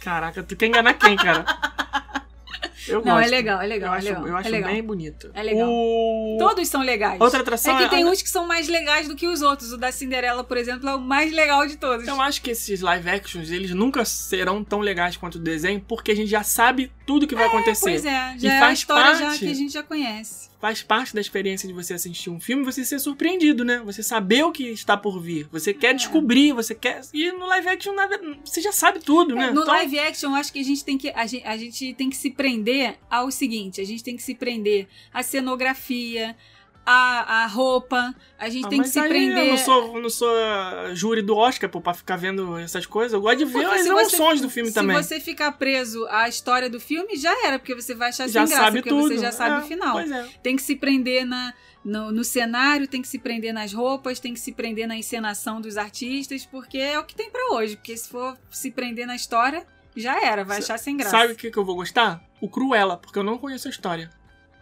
Caraca, 0.00 0.42
tu 0.42 0.56
quer 0.56 0.66
enganar 0.66 0.94
quem, 0.94 1.14
cara? 1.16 1.44
Eu 2.88 3.02
Não, 3.04 3.14
gosto. 3.14 3.26
é 3.26 3.30
legal, 3.30 3.60
é 3.60 3.64
Eu 3.64 3.68
legal, 3.68 3.94
é 3.94 3.98
acho, 3.98 4.06
legal. 4.06 4.26
eu 4.28 4.36
acho 4.36 4.48
é 4.48 4.50
legal. 4.50 4.70
bem 4.72 4.82
bonito. 4.82 5.30
É 5.34 5.42
legal. 5.42 5.68
O... 5.70 6.36
Todos 6.38 6.68
são 6.68 6.82
legais. 6.82 7.20
Outra 7.20 7.40
atração 7.40 7.78
é 7.78 7.84
que 7.84 7.90
tem 7.90 8.02
é- 8.02 8.06
uns 8.06 8.22
que 8.22 8.28
são 8.28 8.46
mais 8.46 8.68
legais 8.68 9.08
do 9.08 9.14
que 9.16 9.26
os 9.26 9.42
outros. 9.42 9.72
O 9.72 9.76
da 9.76 9.90
Cinderela, 9.92 10.44
por 10.44 10.56
exemplo, 10.56 10.88
é 10.88 10.94
o 10.94 11.00
mais 11.00 11.32
legal 11.32 11.66
de 11.66 11.76
todos. 11.76 12.06
Eu 12.06 12.20
acho 12.20 12.42
que 12.42 12.50
esses 12.50 12.80
live 12.80 13.08
actions, 13.08 13.50
eles 13.50 13.70
nunca 13.72 14.04
serão 14.04 14.62
tão 14.62 14.80
legais 14.80 15.16
quanto 15.16 15.36
o 15.36 15.38
desenho, 15.38 15.80
porque 15.86 16.12
a 16.12 16.16
gente 16.16 16.28
já 16.28 16.42
sabe 16.42 16.90
tudo 17.06 17.26
que 17.26 17.34
vai 17.34 17.46
acontecer. 17.46 17.90
Pois 17.90 18.04
é, 18.04 18.34
E 18.36 18.38
já 18.40 18.52
é 18.52 18.56
a 18.56 18.60
faz 18.60 18.78
história 18.78 19.14
já 19.14 19.26
parte- 19.26 19.38
que 19.40 19.50
a 19.50 19.54
gente 19.54 19.72
já 19.72 19.82
conhece. 19.82 20.48
Faz 20.64 20.82
parte 20.82 21.14
da 21.14 21.20
experiência 21.20 21.68
de 21.68 21.74
você 21.74 21.92
assistir 21.92 22.30
um 22.30 22.40
filme 22.40 22.64
você 22.64 22.86
ser 22.86 22.98
surpreendido, 22.98 23.66
né? 23.66 23.82
Você 23.84 24.02
saber 24.02 24.44
o 24.44 24.50
que 24.50 24.64
está 24.70 24.96
por 24.96 25.20
vir. 25.20 25.46
Você 25.52 25.74
quer 25.74 25.90
É. 25.90 25.92
descobrir, 25.92 26.54
você 26.54 26.74
quer. 26.74 27.02
E 27.12 27.30
no 27.32 27.44
live 27.44 27.68
action, 27.68 27.92
você 28.42 28.62
já 28.62 28.72
sabe 28.72 28.98
tudo, 28.98 29.34
né? 29.34 29.48
É, 29.48 29.50
No 29.50 29.60
Então, 29.60 29.74
live 29.74 29.98
action, 29.98 30.30
eu 30.30 30.36
acho 30.36 30.50
que 30.50 30.60
a 30.60 30.64
gente 30.64 30.82
tem 30.82 30.96
que 30.96 31.10
a 31.10 31.26
gente, 31.26 31.46
a 31.46 31.56
gente 31.58 31.92
tem 31.92 32.08
que 32.08 32.16
se 32.16 32.30
prender 32.30 32.96
ao 33.10 33.30
seguinte: 33.30 33.78
a 33.78 33.84
gente 33.84 34.02
tem 34.02 34.16
que 34.16 34.22
se 34.22 34.34
prender 34.34 34.88
à 35.12 35.22
cenografia, 35.22 36.34
à, 36.86 37.44
à 37.44 37.46
roupa, 37.46 38.14
a 38.38 38.48
gente 38.48 38.66
ah, 38.66 38.68
tem 38.68 38.82
que 38.82 38.88
se 38.88 39.00
prender. 39.00 39.46
Eu 39.46 39.50
não 39.52 39.58
sou, 39.58 40.00
não 40.00 40.10
sou 40.10 40.28
uh, 40.28 40.94
júri 40.94 41.22
do 41.22 41.36
Oscar, 41.36 41.70
pô, 41.70 41.80
pra 41.80 41.94
ficar 41.94 42.16
vendo 42.16 42.58
essas 42.58 42.84
coisas. 42.86 43.12
Eu 43.12 43.20
gosto 43.20 43.38
de 43.38 43.44
ver 43.46 43.64
as 43.66 43.82
se 43.82 43.88
emoções 43.88 44.40
do 44.40 44.50
filme 44.50 44.68
se 44.68 44.74
também. 44.74 44.96
você 44.96 45.18
ficar 45.20 45.52
preso 45.52 46.06
à 46.08 46.28
história 46.28 46.68
do 46.68 46.78
filme, 46.78 47.16
já 47.16 47.46
era, 47.46 47.58
porque 47.58 47.74
você 47.74 47.94
vai 47.94 48.10
achar 48.10 48.28
já 48.28 48.46
sem 48.46 48.54
graça, 48.54 48.64
sabe 48.64 48.78
porque 48.78 48.90
tudo. 48.90 49.08
você 49.08 49.18
já 49.18 49.32
sabe 49.32 49.56
É, 49.56 49.58
o 49.58 49.62
final. 49.62 49.98
É. 49.98 50.28
Tem 50.42 50.56
que 50.56 50.62
se 50.62 50.76
prender 50.76 51.24
na, 51.24 51.54
no, 51.84 52.12
no 52.12 52.24
cenário, 52.24 52.86
tem 52.86 53.00
que 53.02 53.08
se 53.08 53.18
prender 53.18 53.52
nas 53.52 53.72
roupas, 53.72 54.20
tem 54.20 54.34
que 54.34 54.40
se 54.40 54.52
prender 54.52 54.86
na 54.86 54.96
encenação 54.96 55.60
dos 55.60 55.76
artistas, 55.76 56.44
porque 56.44 56.78
é 56.78 56.98
o 56.98 57.04
que 57.04 57.14
tem 57.14 57.30
pra 57.30 57.52
hoje. 57.52 57.76
Porque 57.76 57.96
se 57.96 58.08
for 58.08 58.36
se 58.50 58.70
prender 58.70 59.06
na 59.06 59.16
história, 59.16 59.66
já 59.96 60.20
era, 60.20 60.44
vai 60.44 60.58
achar 60.58 60.78
sem 60.78 60.96
graça. 60.96 61.16
Sabe 61.16 61.32
o 61.32 61.36
que, 61.36 61.50
que 61.50 61.56
eu 61.56 61.64
vou 61.64 61.76
gostar? 61.76 62.22
O 62.40 62.48
Cruella, 62.48 62.96
porque 62.96 63.18
eu 63.18 63.22
não 63.22 63.38
conheço 63.38 63.68
a 63.68 63.70
história. 63.70 64.10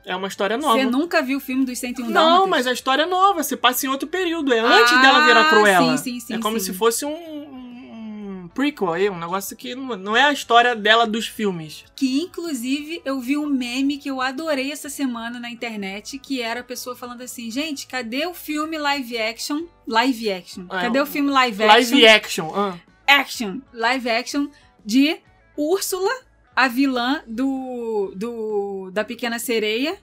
É 0.05 0.17
uma 0.17 0.27
história 0.29 0.57
nova. 0.57 0.79
Você 0.79 0.85
nunca 0.85 1.23
viu 1.23 1.39
o 1.39 1.41
filme 1.41 1.65
dos 1.65 1.79
101 1.79 2.07
Não, 2.07 2.13
Dálmatas? 2.13 2.49
mas 2.51 2.67
a 2.67 2.73
história 2.73 3.03
é 3.03 3.07
nova, 3.07 3.43
se 3.43 3.57
passa 3.57 3.87
em 3.87 3.89
outro 3.89 4.09
período, 4.09 4.53
é 4.53 4.59
antes 4.59 4.93
Ah, 4.93 5.03
dela 5.03 5.27
virar 5.27 5.49
Cruella. 5.49 5.97
sim, 5.97 6.15
sim, 6.15 6.21
sim, 6.27 6.35
é 6.35 6.39
como 6.39 6.59
sim. 6.59 6.67
se 6.67 6.79
fosse 6.79 7.05
um, 7.05 8.49
prequel 8.55 8.93
aí, 8.93 9.09
um 9.11 9.19
negócio 9.19 9.57
que 9.57 9.75
não, 9.75 10.17
é 10.17 10.23
a 10.25 10.33
história 10.33 10.75
dela 10.77 11.07
dos 11.07 11.27
filmes. 11.27 11.85
Que 11.97 12.21
inclusive 12.21 13.01
eu 13.05 13.21
vi 13.21 13.37
um 13.37 13.47
meme 13.47 13.99
que 13.99 14.11
eu 14.11 14.21
adorei 14.21 14.71
essa 14.73 14.89
semana 14.89 15.41
na 15.41 15.51
internet, 15.51 16.19
que 16.19 16.41
era 16.43 16.61
a 16.61 16.65
pessoa 16.65 16.95
falando 16.95 17.23
assim, 17.23 17.51
gente, 17.51 17.87
cadê 17.87 18.27
o 18.27 18.35
filme 18.35 18.77
live 18.79 19.19
action? 19.19 19.63
Live 19.87 20.31
action. 20.31 20.65
É, 20.71 20.83
cadê 20.83 21.01
o 21.01 21.07
filme 21.07 21.31
live 21.31 21.63
action? 21.63 21.75
Live 21.97 22.07
action. 22.07 22.53
ah. 22.55 22.75
action, 23.07 23.61
live 23.73 24.11
action 24.11 24.49
de 24.85 25.19
Úrsula, 25.57 26.13
a 26.55 26.69
vilã 26.69 27.23
do, 27.27 28.13
do 28.17 28.91
da 28.93 29.05
Pequena 29.05 29.39
Sereia 29.39 29.99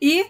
e 0.00 0.26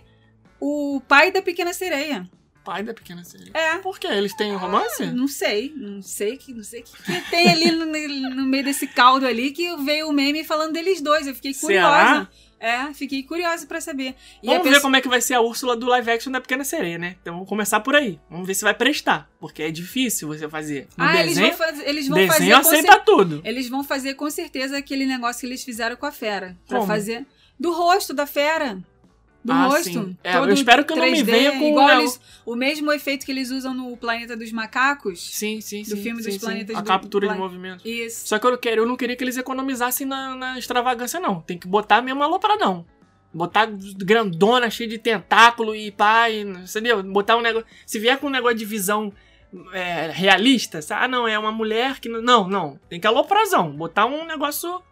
o 0.61 1.01
pai 1.07 1.31
da 1.31 1.43
Pequena 1.43 1.73
Sereia. 1.73 2.29
Pai 2.65 2.83
da 2.83 2.93
pequena 2.93 3.23
sereia. 3.23 3.53
É. 3.55 3.79
Por 3.79 3.97
quê? 3.97 4.09
Eles 4.09 4.35
têm 4.35 4.53
romance? 4.57 5.07
Não 5.07 5.29
sei, 5.29 5.73
não 5.77 6.03
sei 6.03 6.37
que 6.37 6.53
não 6.53 6.65
sei 6.65 6.83
que, 6.83 7.01
que 7.01 7.31
tem 7.31 7.49
ali 7.49 7.71
no, 7.71 7.87
no 7.87 8.45
meio 8.45 8.65
desse 8.65 8.89
caldo 8.89 9.25
ali 9.25 9.53
que 9.53 9.77
veio 9.85 10.09
o 10.09 10.13
meme 10.13 10.43
falando 10.43 10.73
deles 10.73 11.01
dois. 11.01 11.29
Eu 11.29 11.35
fiquei 11.37 11.55
curiosa. 11.55 12.29
É, 12.59 12.93
fiquei 12.95 13.23
curiosa 13.23 13.67
pra 13.67 13.81
saber. 13.81 14.15
E 14.43 14.47
Vamos 14.47 14.63
ver 14.63 14.69
pessoa- 14.71 14.81
como 14.83 14.97
é 14.97 15.01
que 15.03 15.09
vai 15.09 15.21
ser 15.21 15.35
a 15.35 15.41
Úrsula 15.41 15.77
do 15.77 15.87
live 15.87 16.11
action 16.11 16.33
da 16.33 16.41
Pequena 16.41 16.65
Sereia, 16.65 16.97
né? 16.97 17.17
Então 17.21 17.35
vamos 17.35 17.49
começar 17.49 17.81
por 17.81 17.95
aí. 17.95 18.19
Vamos 18.31 18.47
ver 18.47 18.55
se 18.55 18.65
vai 18.65 18.73
prestar. 18.73 19.29
Porque 19.39 19.63
é 19.63 19.71
difícil 19.71 20.27
você 20.29 20.49
fazer. 20.49 20.89
No 20.97 21.05
ah, 21.05 21.17
eles 21.21 21.35
desenho, 21.35 21.49
vão, 21.49 21.59
faz, 21.59 21.81
eles 21.81 22.09
vão 22.09 22.17
desenho 22.17 22.33
fazer 22.33 22.51
com 22.53 22.59
aceita 22.61 22.93
cer- 22.93 23.05
tudo. 23.05 23.43
Eles 23.45 23.69
vão 23.69 23.85
fazer 23.85 24.15
com 24.15 24.31
certeza 24.31 24.79
aquele 24.79 25.05
negócio 25.05 25.41
que 25.41 25.47
eles 25.47 25.63
fizeram 25.63 25.97
com 25.97 26.07
a 26.07 26.13
fera. 26.13 26.57
Pra 26.67 26.79
Como? 26.79 26.89
fazer. 26.91 27.27
Do 27.61 27.73
rosto 27.73 28.13
da 28.15 28.27
fera. 28.27 28.79
Do 29.47 29.53
Ah, 29.53 29.67
rosto. 29.67 29.85
sim. 29.85 30.17
É, 30.25 30.37
eu 30.37 30.51
espero 30.53 30.85
que 30.85 30.93
eu 30.93 30.97
não 30.97 31.05
me 31.05 31.13
3D, 31.23 31.25
venha 31.25 31.53
com 31.53 31.65
igual 31.69 31.87
o- 31.87 32.01
eles, 32.01 32.21
o 32.45 32.57
mesmo 32.57 32.93
efeito 32.93 33.25
que 33.25 33.31
eles 33.33 33.51
usam 33.51 33.73
no 33.73 33.97
Planeta 33.97 34.37
dos 34.37 34.51
Macacos. 34.53 35.21
Sim, 35.35 35.61
sim, 35.61 35.85
sim. 35.85 35.95
Do 35.95 36.03
filme 36.03 36.21
sim, 36.23 36.29
dos 36.31 36.35
sim. 36.35 36.41
planetas 36.41 36.77
A 36.77 36.81
do- 36.81 36.87
captura 36.89 37.29
de 37.29 37.35
plan- 37.35 37.43
movimento. 37.43 37.87
Isso. 37.89 38.27
Só 38.27 38.39
que 38.39 38.47
eu 38.47 38.51
não, 38.51 38.59
quero, 38.59 38.83
eu 38.83 38.87
não 38.87 38.97
queria 38.97 39.15
que 39.17 39.23
eles 39.25 39.37
economizassem 39.37 40.07
na, 40.07 40.35
na 40.35 40.59
extravagância, 40.59 41.21
não. 41.21 41.41
Tem 41.41 41.57
que 41.57 41.69
botar 41.69 42.03
mesmo 42.03 42.23
alopradão. 42.23 42.85
Botar 43.33 43.67
grandona, 43.99 44.69
cheia 44.71 44.89
de 44.89 44.99
tentáculo 44.99 45.75
e 45.75 45.91
pá, 45.91 46.29
e, 46.31 46.41
entendeu? 46.43 47.03
Botar 47.03 47.37
um 47.37 47.41
negócio. 47.43 47.67
Se 47.87 47.99
vier 47.99 48.19
com 48.19 48.27
um 48.27 48.31
negócio 48.31 48.57
de 48.57 48.65
visão 48.65 49.13
é, 49.73 50.11
realista, 50.13 50.83
sabe? 50.83 51.05
ah, 51.05 51.09
não, 51.09 51.27
é 51.29 51.39
uma 51.39 51.53
mulher 51.53 52.01
que. 52.01 52.09
não- 52.09 52.21
Não, 52.23 52.49
não. 52.49 52.81
Tem 52.89 52.99
que 53.01 53.07
aloprazão. 53.07 53.71
Botar 53.71 54.07
um 54.07 54.27
negócio 54.27 54.83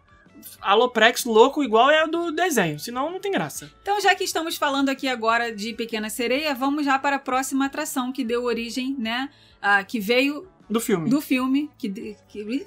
aloprex 0.61 1.25
louco 1.25 1.63
igual 1.63 1.89
é 1.89 2.01
a 2.01 2.05
do 2.05 2.31
desenho. 2.31 2.79
Senão 2.79 3.11
não 3.11 3.19
tem 3.19 3.31
graça. 3.31 3.71
Então, 3.81 3.99
já 4.01 4.13
que 4.15 4.23
estamos 4.23 4.55
falando 4.57 4.89
aqui 4.89 5.07
agora 5.07 5.53
de 5.55 5.73
Pequena 5.73 6.09
Sereia, 6.09 6.53
vamos 6.55 6.85
já 6.85 6.97
para 6.99 7.15
a 7.17 7.19
próxima 7.19 7.65
atração 7.65 8.11
que 8.11 8.23
deu 8.23 8.43
origem, 8.43 8.95
né? 8.97 9.29
ah, 9.61 9.83
que 9.83 9.99
veio 9.99 10.47
Do 10.69 10.79
filme. 10.79 11.09
do 11.09 11.19
filme. 11.21 11.69
Que, 11.77 11.89
que- 11.89 12.59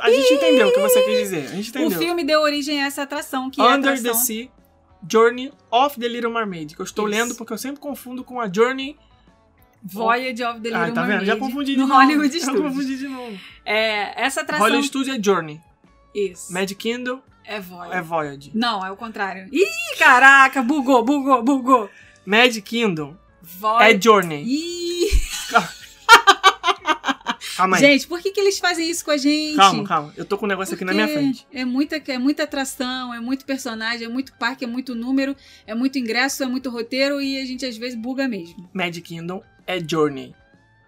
A 0.00 0.10
gente 0.10 0.34
entendeu 0.34 0.68
o 0.68 0.72
que 0.72 0.80
você 0.80 1.02
quis 1.02 1.18
dizer. 1.18 1.44
A 1.46 1.54
gente 1.54 1.68
o 1.68 1.70
entendeu. 1.80 1.98
filme 1.98 2.24
deu 2.24 2.40
origem 2.40 2.82
a 2.82 2.86
essa 2.86 3.02
atração, 3.02 3.50
que 3.50 3.60
é 3.60 3.64
Under 3.64 3.92
atração... 3.92 4.12
the 4.12 4.18
Sea 4.18 4.48
Journey 5.08 5.52
of 5.70 5.98
the 6.00 6.08
Little 6.08 6.32
Mermaid. 6.32 6.74
Que 6.74 6.80
eu 6.80 6.84
estou 6.84 7.08
Isso. 7.08 7.18
lendo 7.18 7.34
porque 7.36 7.52
eu 7.52 7.58
sempre 7.58 7.80
confundo 7.80 8.22
com 8.24 8.40
a 8.40 8.50
Journey. 8.52 8.96
Voyage 9.82 10.42
of 10.44 10.60
the 10.60 10.68
Little 10.68 10.76
Ah, 10.82 10.90
tá 10.92 11.00
vendo? 11.02 11.06
Mermaid. 11.08 11.26
Já 11.26 11.36
confundi 11.36 11.72
de 11.72 11.78
no 11.78 11.86
novo. 11.86 12.00
Hollywood 12.00 12.32
Já 12.38 12.44
Studios. 12.44 12.62
confundi 12.68 12.96
de 12.98 13.08
novo. 13.08 13.38
É, 13.64 14.22
essa 14.24 14.42
atração... 14.42 14.64
Hollywood 14.66 14.88
Studios 14.88 15.16
é 15.18 15.22
Journey. 15.22 15.60
Isso. 16.14 16.52
Magic 16.52 16.74
Kingdom 16.76 17.20
É 17.44 17.60
Voyage. 17.60 18.48
é. 18.54 18.58
Não, 18.58 18.84
é 18.84 18.90
o 18.90 18.96
contrário. 18.96 19.48
Ih, 19.52 19.96
caraca, 19.98 20.62
bugou, 20.62 21.04
bugou, 21.04 21.42
bugou. 21.42 21.90
Magic 22.26 22.62
Kingdom 22.62 23.16
é 23.80 24.00
Journey. 24.00 24.44
Ih, 24.44 25.10
Calma 27.56 27.76
aí. 27.76 27.82
gente, 27.82 28.06
por 28.06 28.20
que, 28.20 28.30
que 28.30 28.40
eles 28.40 28.58
fazem 28.58 28.88
isso 28.88 29.04
com 29.04 29.10
a 29.10 29.16
gente? 29.18 29.56
Calma, 29.56 29.84
calma. 29.84 30.14
Eu 30.16 30.24
tô 30.24 30.38
com 30.38 30.46
um 30.46 30.48
negócio 30.48 30.74
aqui 30.74 30.84
na 30.84 30.92
minha 30.94 31.06
Porque 31.06 31.18
frente. 31.20 31.46
É 31.52 31.64
muita, 31.64 31.96
é 31.96 32.18
muita 32.18 32.44
atração, 32.44 33.12
é 33.12 33.20
muito 33.20 33.44
personagem, 33.44 34.06
é 34.06 34.08
muito 34.08 34.32
parque, 34.34 34.64
é 34.64 34.68
muito 34.68 34.94
número, 34.94 35.36
é 35.66 35.74
muito 35.74 35.98
ingresso, 35.98 36.42
é 36.42 36.46
muito 36.46 36.70
roteiro 36.70 37.20
e 37.20 37.38
a 37.40 37.44
gente 37.44 37.66
às 37.66 37.76
vezes 37.76 37.96
buga 37.98 38.26
mesmo. 38.26 38.68
Magic 38.72 39.02
Kingdom 39.02 39.42
é 39.66 39.78
Journey. 39.78 40.34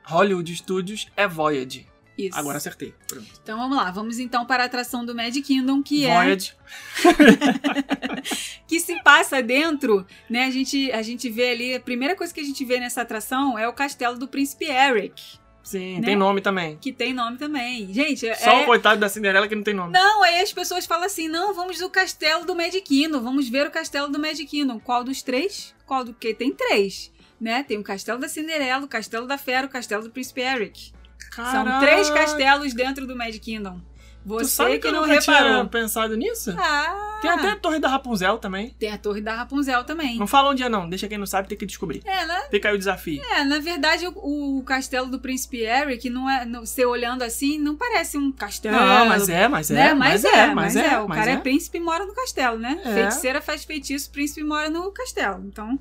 Hollywood 0.05 0.55
Studios 0.57 1.09
é 1.17 1.29
Voyage. 1.29 1.87
Isso. 2.17 2.39
Agora 2.39 2.59
acertei. 2.59 2.95
Pronto. 3.09 3.27
Então 3.43 3.59
vamos 3.59 3.77
lá, 3.77 3.91
vamos 3.91 4.19
então 4.19 4.45
para 4.45 4.65
a 4.65 4.67
atração 4.67 5.05
do 5.05 5.15
Magic 5.15 5.43
Kingdom, 5.43 5.83
que 5.83 6.05
é 6.05 6.15
Voyage. 6.15 6.55
que 8.67 8.79
se 8.81 9.03
passa 9.03 9.43
dentro, 9.43 10.07
né? 10.29 10.45
A 10.45 10.51
gente, 10.51 10.93
a 10.93 11.03
gente 11.03 11.29
vê 11.31 11.51
ali, 11.51 11.75
a 11.75 11.81
primeira 11.81 12.15
coisa 12.15 12.33
que 12.33 12.41
a 12.41 12.45
gente 12.45 12.65
vê 12.65 12.79
nessa 12.79 13.03
atração 13.03 13.59
é 13.59 13.67
o 13.67 13.73
castelo 13.73 14.19
do 14.19 14.29
príncipe 14.29 14.67
Eric, 14.67 15.23
Sim, 15.63 16.01
Né? 16.01 16.07
tem 16.07 16.17
nome 16.17 16.41
também. 16.41 16.77
que 16.77 16.93
tem 16.93 17.15
nome 17.15 17.39
também. 17.39 17.93
Gente, 17.93 18.29
é, 18.29 18.35
Só 18.35 18.63
o 18.63 18.67
coitado 18.67 19.01
da 19.01 19.09
Cinderela 19.09 19.47
que 19.47 19.55
não 19.55 19.63
tem 19.63 19.75
nome. 19.75 19.93
Não, 19.93 20.23
aí 20.23 20.41
as 20.41 20.53
pessoas 20.53 20.85
falam 20.85 21.07
assim: 21.07 21.29
não, 21.29 21.55
vamos 21.55 21.79
do 21.79 21.89
castelo 21.89 22.45
do 22.45 22.55
Magic 22.55 22.83
Kingdom, 22.83 23.21
vamos 23.21 23.49
ver 23.49 23.67
o 23.67 23.71
castelo 23.71 24.09
do 24.09 24.19
Magic 24.19 24.47
Kingdom. 24.47 24.81
Qual 24.81 25.05
dos 25.05 25.23
três? 25.23 25.75
Qual 25.87 26.05
do 26.05 26.13
que? 26.13 26.35
Tem 26.35 26.53
três. 26.53 27.13
Né? 27.41 27.63
Tem 27.63 27.77
o 27.79 27.83
castelo 27.83 28.21
da 28.21 28.29
Cinderela, 28.29 28.85
o 28.85 28.89
castelo 28.89 29.27
da 29.27 29.37
Fera, 29.37 29.67
o 29.67 29.71
castelo 29.71 30.05
do 30.05 30.11
Príncipe 30.11 30.41
Eric. 30.41 30.93
São 31.35 31.65
Caraca. 31.65 31.81
três 31.81 32.11
castelos 32.11 32.75
dentro 32.75 33.07
do 33.07 33.17
Magic 33.17 33.41
Kingdom. 33.41 33.81
Tu 34.23 34.29
Você 34.29 34.45
sabe 34.45 34.79
que, 34.79 34.87
eu 34.87 34.93
não 34.93 35.03
reparou. 35.03 35.51
tinha 35.51 35.65
pensado 35.65 36.17
nisso? 36.17 36.55
Ah, 36.57 37.19
Tem 37.21 37.29
até 37.29 37.51
a 37.51 37.57
Torre 37.57 37.81
da 37.81 37.89
Rapunzel 37.89 38.39
também. 38.39 38.71
tem 38.79 38.93
a 38.93 38.97
Torre 38.97 39.21
da 39.21 39.35
Rapunzel 39.35 39.83
também. 39.83 40.17
Não 40.17 40.29
fala 40.29 40.51
um 40.51 40.55
dia 40.55 40.69
não, 40.69 40.89
deixa 40.89 41.09
quem 41.09 41.19
não 41.19 41.27
sabe 41.27 41.49
ter 41.49 41.57
que 41.57 41.67
descobrir. 41.67 42.03
É, 42.05 42.25
né? 42.25 42.43
Fica 42.49 42.69
aí 42.69 42.75
o 42.75 42.79
desafio. 42.79 43.21
É, 43.33 43.43
na 43.43 43.59
verdade, 43.59 44.07
o, 44.07 44.59
o 44.59 44.63
castelo 44.63 45.09
do 45.09 45.19
Príncipe 45.19 45.63
Eric, 45.65 46.09
não 46.09 46.31
é, 46.31 46.45
não, 46.45 46.65
você 46.65 46.85
olhando 46.87 47.23
assim, 47.23 47.59
não 47.59 47.75
parece 47.75 48.17
um 48.17 48.31
castelo. 48.31 48.77
Não, 48.77 49.07
mas 49.07 49.29
é, 49.29 49.49
mas 49.49 49.71
é. 49.73 49.75
né? 49.75 49.95
Mas, 49.95 50.25
é, 50.25 50.55
mas 50.55 50.77
é. 50.77 50.99
O 51.01 51.09
mas 51.09 51.19
cara 51.19 51.31
é. 51.33 51.35
é. 51.35 51.39
príncipe 51.39 51.79
e 51.79 51.81
mora 51.81 52.07
no 52.07 52.15
castelo, 52.15 52.59
né? 52.59 52.81
É. 52.85 52.95
Feiticeira 52.95 53.41
faz 53.41 53.65
feitiço, 53.65 54.09
príncipe 54.11 54.45
mora 54.45 54.71
no 54.71 54.93
castelo. 54.93 55.45
Então, 55.47 55.79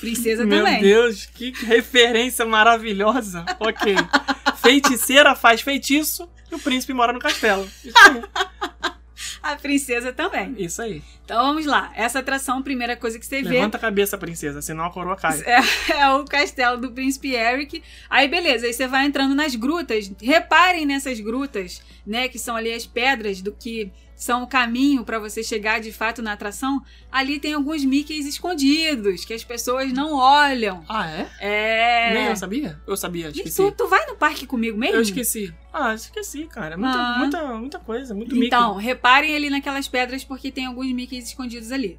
princesa 0.00 0.46
Meu 0.46 0.64
também. 0.64 0.80
Deus, 0.80 1.26
que 1.26 1.52
referência 1.66 2.46
maravilhosa. 2.46 3.44
Ok. 3.60 3.94
Feiticeira 4.62 5.34
faz 5.34 5.60
feitiço 5.60 6.28
e 6.50 6.54
o 6.54 6.58
príncipe 6.58 6.94
mora 6.94 7.12
no 7.12 7.18
castelo. 7.18 7.68
Isso 7.84 7.98
aí. 7.98 8.22
A 9.42 9.56
princesa 9.56 10.12
também. 10.12 10.54
Isso 10.56 10.80
aí. 10.80 11.02
Então 11.24 11.46
vamos 11.46 11.66
lá. 11.66 11.92
Essa 11.94 12.20
atração, 12.20 12.62
primeira 12.62 12.96
coisa 12.96 13.18
que 13.18 13.26
você 13.26 13.42
vê 13.42 13.50
Levanta 13.50 13.76
a 13.76 13.80
cabeça, 13.80 14.18
princesa, 14.18 14.62
senão 14.62 14.84
a 14.84 14.90
coroa 14.90 15.16
cai. 15.16 15.40
é, 15.46 15.92
é 16.00 16.10
o 16.10 16.24
castelo 16.24 16.78
do 16.78 16.92
príncipe 16.92 17.34
Eric. 17.34 17.82
Aí 18.08 18.28
beleza, 18.28 18.66
aí 18.66 18.72
você 18.72 18.86
vai 18.86 19.04
entrando 19.04 19.34
nas 19.34 19.54
grutas. 19.54 20.12
Reparem 20.20 20.86
nessas 20.86 21.18
grutas, 21.20 21.82
né? 22.06 22.28
Que 22.28 22.38
são 22.38 22.56
ali 22.56 22.72
as 22.72 22.86
pedras 22.86 23.40
do 23.40 23.52
que 23.52 23.92
são 24.22 24.42
o 24.44 24.46
caminho 24.46 25.04
para 25.04 25.18
você 25.18 25.42
chegar 25.42 25.80
de 25.80 25.92
fato 25.92 26.22
na 26.22 26.32
atração, 26.32 26.80
ali 27.10 27.38
tem 27.40 27.54
alguns 27.54 27.84
Mickeys 27.84 28.24
escondidos 28.26 29.24
que 29.24 29.34
as 29.34 29.42
pessoas 29.42 29.92
não 29.92 30.12
olham. 30.14 30.84
Ah, 30.88 31.10
é? 31.10 31.28
É. 31.40 32.14
Nem 32.14 32.26
eu 32.26 32.36
sabia? 32.36 32.80
Eu 32.86 32.96
sabia, 32.96 33.28
esqueci. 33.28 33.56
tu, 33.56 33.72
tu 33.72 33.88
vai 33.88 34.06
no 34.06 34.14
parque 34.14 34.46
comigo 34.46 34.78
mesmo? 34.78 34.96
Eu 34.96 35.02
esqueci. 35.02 35.52
Ah, 35.72 35.94
esqueci, 35.94 36.44
cara. 36.44 36.76
Muita, 36.76 36.98
Ah. 36.98 37.18
muita, 37.18 37.54
muita 37.54 37.78
coisa, 37.78 38.14
muito 38.14 38.36
Então, 38.36 38.74
reparem 38.76 39.34
ali 39.34 39.50
naquelas 39.50 39.88
pedras 39.88 40.22
porque 40.22 40.52
tem 40.52 40.66
alguns 40.66 40.92
Mickeys 40.92 41.26
escondidos 41.28 41.72
ali. 41.72 41.98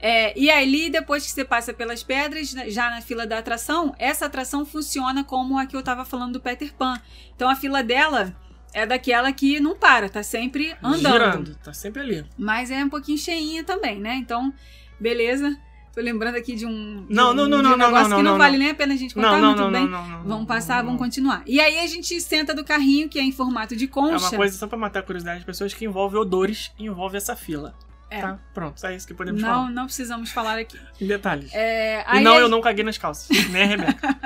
É, 0.00 0.38
e 0.38 0.50
ali, 0.50 0.90
depois 0.90 1.24
que 1.24 1.30
você 1.30 1.44
passa 1.44 1.72
pelas 1.72 2.02
pedras, 2.02 2.52
né, 2.52 2.68
já 2.68 2.90
na 2.90 3.00
fila 3.00 3.26
da 3.26 3.38
atração, 3.38 3.94
essa 3.98 4.26
atração 4.26 4.64
funciona 4.66 5.24
como 5.24 5.58
a 5.58 5.64
que 5.64 5.74
eu 5.74 5.82
tava 5.82 6.04
falando 6.04 6.34
do 6.34 6.40
Peter 6.40 6.74
Pan. 6.74 7.00
Então 7.34 7.48
a 7.48 7.56
fila 7.56 7.82
dela 7.82 8.36
é 8.74 8.84
daquela 8.84 9.32
que 9.32 9.58
não 9.60 9.74
para, 9.76 10.08
tá 10.08 10.22
sempre 10.22 10.74
andando. 10.82 11.12
Girando, 11.12 11.54
tá 11.62 11.72
sempre 11.72 12.02
ali. 12.02 12.26
Mas 12.36 12.70
é 12.70 12.84
um 12.84 12.88
pouquinho 12.90 13.16
cheinha 13.16 13.62
também, 13.64 13.98
né? 14.00 14.16
Então, 14.16 14.52
beleza. 15.00 15.56
Tô 15.94 16.00
lembrando 16.00 16.34
aqui 16.34 16.56
de 16.56 16.66
um, 16.66 17.06
de 17.06 17.14
Não, 17.14 17.30
um- 17.30 17.34
não, 17.34 17.46
não, 17.48 17.60
de 17.60 17.66
um 17.66 17.70
não, 17.70 17.78
não, 17.78 17.86
negócio 17.86 18.08
não, 18.08 18.16
que 18.16 18.22
não, 18.24 18.32
não, 18.32 18.38
vale 18.38 18.54
não. 18.54 18.58
nem 18.64 18.70
a 18.70 18.74
pena 18.74 18.94
a 18.94 18.96
gente 18.96 19.14
contar, 19.14 19.30
Não, 19.30 19.40
não, 19.40 19.54
não, 19.54 19.64
não, 19.70 19.72
bem. 19.72 19.88
não, 19.88 20.02
não. 20.08 20.18
Vamos 20.24 20.28
não, 20.40 20.44
passar, 20.44 20.78
não, 20.78 20.86
vamos 20.86 21.00
não. 21.00 21.06
continuar. 21.06 21.42
E 21.46 21.60
aí 21.60 21.78
a 21.78 21.86
gente 21.86 22.20
senta 22.20 22.52
do 22.52 22.64
carrinho, 22.64 23.08
que 23.08 23.16
é 23.16 23.22
em 23.22 23.30
formato 23.30 23.76
de 23.76 23.84
É 23.84 23.86
concha. 23.86 24.26
uma 24.26 24.36
coisa 24.36 24.58
só 24.58 24.66
pra 24.66 24.76
matar 24.76 24.98
a 24.98 25.02
curiosidade 25.04 25.38
das 25.38 25.46
pessoas 25.46 25.72
que 25.72 25.84
envolve 25.84 26.16
odores 26.16 26.72
e 26.76 26.86
envolve 26.86 27.16
essa 27.16 27.36
fila. 27.36 27.76
É. 28.10 28.20
Tá? 28.20 28.40
Pronto, 28.52 28.84
é 28.84 28.96
isso 28.96 29.06
que 29.06 29.14
podemos 29.14 29.40
Não, 29.40 29.48
falar. 29.48 29.70
não 29.70 29.84
precisamos 29.86 30.30
falar 30.30 30.58
aqui. 30.58 30.78
Em 31.00 31.06
detalhes. 31.06 31.50
É, 31.54 32.04
e 32.16 32.20
não, 32.20 32.36
eu 32.40 32.48
não 32.48 32.60
caguei 32.60 32.84
nas 32.84 32.98
calças. 32.98 33.28
Nem 33.50 33.62
a 33.62 33.66
Rebeca. 33.66 34.08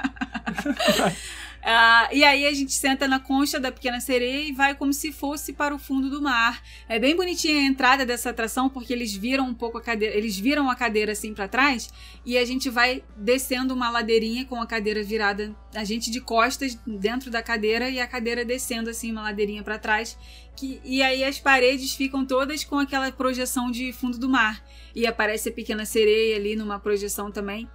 Ah, 1.62 2.08
e 2.12 2.22
aí 2.22 2.46
a 2.46 2.52
gente 2.52 2.72
senta 2.72 3.08
na 3.08 3.18
concha 3.18 3.58
da 3.58 3.72
pequena 3.72 4.00
sereia 4.00 4.48
e 4.48 4.52
vai 4.52 4.74
como 4.74 4.92
se 4.92 5.12
fosse 5.12 5.52
para 5.52 5.74
o 5.74 5.78
fundo 5.78 6.08
do 6.08 6.22
mar. 6.22 6.62
É 6.88 6.98
bem 6.98 7.16
bonitinha 7.16 7.60
a 7.60 7.64
entrada 7.64 8.06
dessa 8.06 8.30
atração 8.30 8.68
porque 8.68 8.92
eles 8.92 9.14
viram 9.14 9.46
um 9.46 9.54
pouco 9.54 9.76
a 9.76 9.82
cadeira, 9.82 10.16
eles 10.16 10.38
viram 10.38 10.70
a 10.70 10.76
cadeira 10.76 11.12
assim 11.12 11.34
para 11.34 11.48
trás 11.48 11.90
e 12.24 12.38
a 12.38 12.44
gente 12.44 12.70
vai 12.70 13.02
descendo 13.16 13.74
uma 13.74 13.90
ladeirinha 13.90 14.44
com 14.44 14.60
a 14.60 14.66
cadeira 14.66 15.02
virada, 15.02 15.54
a 15.74 15.84
gente 15.84 16.10
de 16.10 16.20
costas 16.20 16.78
dentro 16.86 17.30
da 17.30 17.42
cadeira 17.42 17.90
e 17.90 18.00
a 18.00 18.06
cadeira 18.06 18.44
descendo 18.44 18.88
assim 18.88 19.10
uma 19.10 19.22
ladeirinha 19.22 19.62
para 19.62 19.78
trás. 19.78 20.16
Que, 20.56 20.80
e 20.84 21.02
aí 21.02 21.22
as 21.22 21.38
paredes 21.38 21.94
ficam 21.94 22.24
todas 22.24 22.64
com 22.64 22.78
aquela 22.78 23.12
projeção 23.12 23.70
de 23.70 23.92
fundo 23.92 24.18
do 24.18 24.28
mar 24.28 24.64
e 24.94 25.06
aparece 25.06 25.48
a 25.48 25.52
pequena 25.52 25.84
sereia 25.84 26.36
ali 26.36 26.56
numa 26.56 26.80
projeção 26.80 27.30
também 27.30 27.68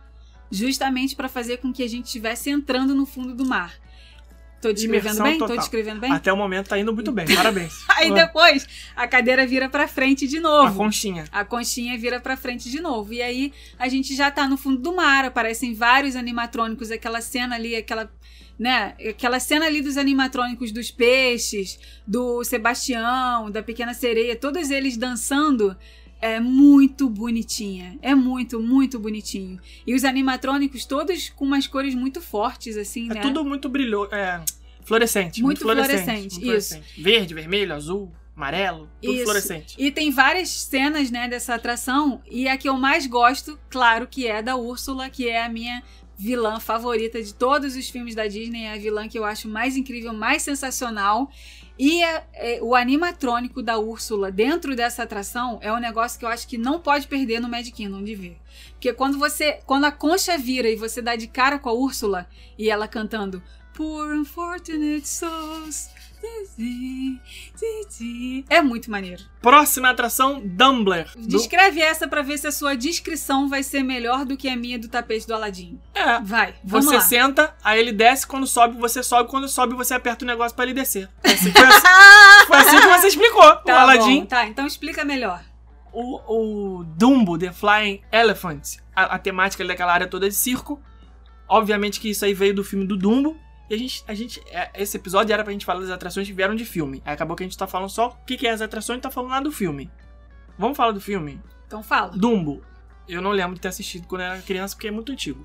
justamente 0.53 1.15
para 1.15 1.27
fazer 1.27 1.57
com 1.57 1.73
que 1.73 1.81
a 1.81 1.89
gente 1.89 2.05
estivesse 2.05 2.49
entrando 2.49 2.93
no 2.93 3.05
fundo 3.05 3.33
do 3.33 3.45
mar. 3.45 3.73
Tô 4.61 4.71
descrevendo 4.71 5.15
Imersão 5.15 5.25
bem? 5.25 5.37
Tô 5.37 5.45
total. 5.45 5.57
descrevendo 5.57 5.99
bem? 5.99 6.11
Até 6.13 6.31
o 6.31 6.37
momento 6.37 6.69
tá 6.69 6.79
indo 6.79 6.93
muito 6.93 7.11
bem. 7.11 7.25
Parabéns. 7.35 7.73
Aí 7.97 8.13
depois 8.13 8.65
a 8.95 9.05
cadeira 9.05 9.45
vira 9.45 9.67
para 9.67 9.89
frente 9.89 10.25
de 10.25 10.37
A 10.37 10.41
novo. 10.41 10.77
conchinha. 10.77 11.25
A 11.33 11.43
conchinha 11.43 11.97
vira 11.97 12.17
pra 12.21 12.37
frente 12.37 12.71
de 12.71 12.79
novo. 12.79 13.11
E 13.13 13.21
aí 13.21 13.51
a 13.77 13.89
gente 13.89 14.15
já 14.15 14.31
tá 14.31 14.47
no 14.47 14.55
fundo 14.55 14.77
do 14.77 14.95
mar, 14.95 15.25
aparecem 15.25 15.73
vários 15.73 16.15
animatrônicos, 16.15 16.91
aquela 16.91 17.19
cena 17.19 17.55
ali, 17.55 17.75
aquela, 17.75 18.09
né, 18.57 18.95
aquela 19.09 19.37
cena 19.37 19.65
ali 19.65 19.81
dos 19.81 19.97
animatrônicos 19.97 20.71
dos 20.71 20.89
peixes, 20.89 21.77
do 22.07 22.41
Sebastião, 22.45 23.51
da 23.51 23.61
pequena 23.61 23.93
sereia, 23.93 24.33
todos 24.33 24.71
eles 24.71 24.95
dançando. 24.95 25.75
É 26.23 26.39
muito 26.39 27.09
bonitinha. 27.09 27.97
É 28.01 28.15
muito, 28.15 28.61
muito 28.61 28.97
bonitinho. 28.97 29.59
E 29.85 29.93
os 29.93 30.05
animatrônicos 30.05 30.85
todos 30.85 31.29
com 31.29 31.43
umas 31.43 31.67
cores 31.67 31.93
muito 31.93 32.21
fortes, 32.21 32.77
assim, 32.77 33.09
É 33.11 33.15
né? 33.15 33.21
tudo 33.21 33.43
muito 33.43 33.67
brilhoso. 33.67 34.13
É, 34.15 34.41
fluorescente. 34.85 35.41
Muito 35.41 35.65
Muito, 35.65 35.81
fluorescente, 35.83 36.21
muito 36.21 36.39
fluorescente. 36.39 37.01
Verde, 37.01 37.33
vermelho, 37.33 37.73
azul, 37.73 38.09
amarelo. 38.35 38.89
Tudo 39.01 39.13
Isso. 39.13 39.23
fluorescente. 39.23 39.75
E 39.77 39.91
tem 39.91 40.11
várias 40.11 40.49
cenas, 40.49 41.11
né, 41.11 41.27
dessa 41.27 41.55
atração. 41.55 42.21
E 42.31 42.47
a 42.47 42.55
que 42.55 42.69
eu 42.69 42.77
mais 42.77 43.05
gosto, 43.05 43.59
claro, 43.69 44.07
que 44.07 44.25
é 44.25 44.41
da 44.41 44.55
Úrsula, 44.55 45.09
que 45.09 45.27
é 45.27 45.43
a 45.43 45.49
minha 45.49 45.83
vilã 46.17 46.59
favorita 46.59 47.21
de 47.21 47.33
todos 47.33 47.75
os 47.75 47.89
filmes 47.89 48.15
da 48.15 48.27
Disney. 48.27 48.63
É 48.63 48.73
a 48.73 48.77
vilã 48.77 49.09
que 49.09 49.19
eu 49.19 49.25
acho 49.25 49.49
mais 49.49 49.75
incrível, 49.75 50.13
mais 50.13 50.41
sensacional. 50.41 51.29
E 51.77 52.03
é- 52.03 52.23
é, 52.33 52.59
o 52.61 52.75
animatrônico 52.75 53.61
da 53.61 53.79
Úrsula 53.79 54.31
dentro 54.31 54.75
dessa 54.75 55.03
atração 55.03 55.57
é 55.61 55.71
um 55.73 55.79
negócio 55.79 56.19
que 56.19 56.25
eu 56.25 56.29
acho 56.29 56.47
que 56.47 56.57
não 56.57 56.79
pode 56.79 57.07
perder 57.07 57.39
no 57.39 57.49
Magic 57.49 57.71
Kingdom 57.71 58.03
de 58.03 58.15
ver. 58.15 58.37
Porque 58.73 58.93
quando 58.93 59.17
você. 59.17 59.59
Quando 59.65 59.85
a 59.85 59.91
concha 59.91 60.37
vira 60.37 60.69
e 60.69 60.75
você 60.75 61.01
dá 61.01 61.15
de 61.15 61.27
cara 61.27 61.57
com 61.57 61.69
a 61.69 61.73
Úrsula 61.73 62.27
e 62.57 62.69
ela 62.69 62.87
cantando 62.87 63.41
Poor 63.73 64.13
Unfortunate 64.13 65.07
Souls. 65.07 65.89
É 68.49 68.61
muito 68.61 68.89
maneiro. 68.89 69.23
Próxima 69.41 69.89
atração, 69.89 70.41
Dumbler. 70.43 71.09
Do- 71.15 71.27
Descreve 71.27 71.81
essa 71.81 72.07
pra 72.07 72.21
ver 72.21 72.37
se 72.37 72.47
a 72.47 72.51
sua 72.51 72.75
descrição 72.75 73.47
vai 73.49 73.63
ser 73.63 73.83
melhor 73.83 74.25
do 74.25 74.37
que 74.37 74.47
a 74.49 74.55
minha 74.55 74.77
do 74.79 74.87
tapete 74.87 75.27
do 75.27 75.33
Aladim. 75.33 75.79
É. 75.93 76.19
Vai, 76.21 76.55
vamos 76.63 76.85
Você 76.85 76.95
lá. 76.95 77.01
senta, 77.01 77.55
aí 77.63 77.79
ele 77.79 77.91
desce, 77.91 78.25
quando 78.27 78.47
sobe, 78.47 78.77
você 78.77 79.01
sobe, 79.03 79.29
quando 79.29 79.47
sobe, 79.47 79.75
você 79.75 79.93
aperta 79.93 80.23
o 80.23 80.27
negócio 80.27 80.55
pra 80.55 80.65
ele 80.65 80.73
descer. 80.73 81.09
Foi 81.21 81.33
assim, 81.33 81.51
foi 81.51 81.65
assim- 81.65 81.87
foi 82.47 82.57
assim 82.57 82.79
que 82.79 82.87
você 82.87 83.07
explicou. 83.07 83.43
o 83.43 83.55
Tá 83.57 83.81
Aladdin, 83.81 84.19
bom, 84.21 84.25
tá, 84.25 84.45
então 84.47 84.65
explica 84.65 85.03
melhor. 85.03 85.41
o, 85.91 86.79
o 86.79 86.83
Dumbo, 86.83 87.37
The 87.37 87.51
Flying 87.51 88.01
Elephant, 88.11 88.77
a, 88.95 89.15
a 89.15 89.19
temática 89.19 89.65
daquela 89.65 89.93
área 89.93 90.07
toda 90.07 90.27
de 90.29 90.35
circo. 90.35 90.81
Obviamente 91.47 91.99
que 91.99 92.09
isso 92.09 92.23
aí 92.25 92.33
veio 92.33 92.53
do 92.55 92.63
filme 92.63 92.85
do 92.87 92.97
Dumbo. 92.97 93.37
E 93.73 93.75
a 93.75 93.77
gente, 93.77 94.03
a 94.07 94.13
gente, 94.13 94.41
é, 94.51 94.69
esse 94.75 94.95
episódio 94.97 95.33
era 95.33 95.43
pra 95.43 95.51
gente 95.51 95.65
falar 95.65 95.79
das 95.79 95.89
atrações 95.89 96.27
que 96.27 96.33
vieram 96.33 96.53
de 96.53 96.63
filme. 96.63 97.01
Aí 97.03 97.13
acabou 97.13 97.35
que 97.35 97.41
a 97.41 97.47
gente 97.47 97.57
tá 97.57 97.65
falando 97.65 97.89
só 97.89 98.09
o 98.09 98.25
que, 98.25 98.37
que 98.37 98.45
é 98.45 98.51
as 98.51 98.61
atrações 98.61 98.99
e 98.99 99.01
tá 99.01 99.09
falando 99.09 99.31
lá 99.31 99.39
do 99.39 99.51
filme. 99.51 99.89
Vamos 100.59 100.77
falar 100.77 100.91
do 100.91 101.01
filme? 101.01 101.41
Então 101.65 101.81
fala. 101.81 102.11
Dumbo. 102.15 102.61
Eu 103.09 103.19
não 103.19 103.31
lembro 103.31 103.55
de 103.55 103.61
ter 103.61 103.69
assistido 103.69 104.05
quando 104.05 104.21
eu 104.21 104.27
era 104.27 104.41
criança 104.43 104.75
porque 104.75 104.87
é 104.87 104.91
muito 104.91 105.11
antigo. 105.11 105.43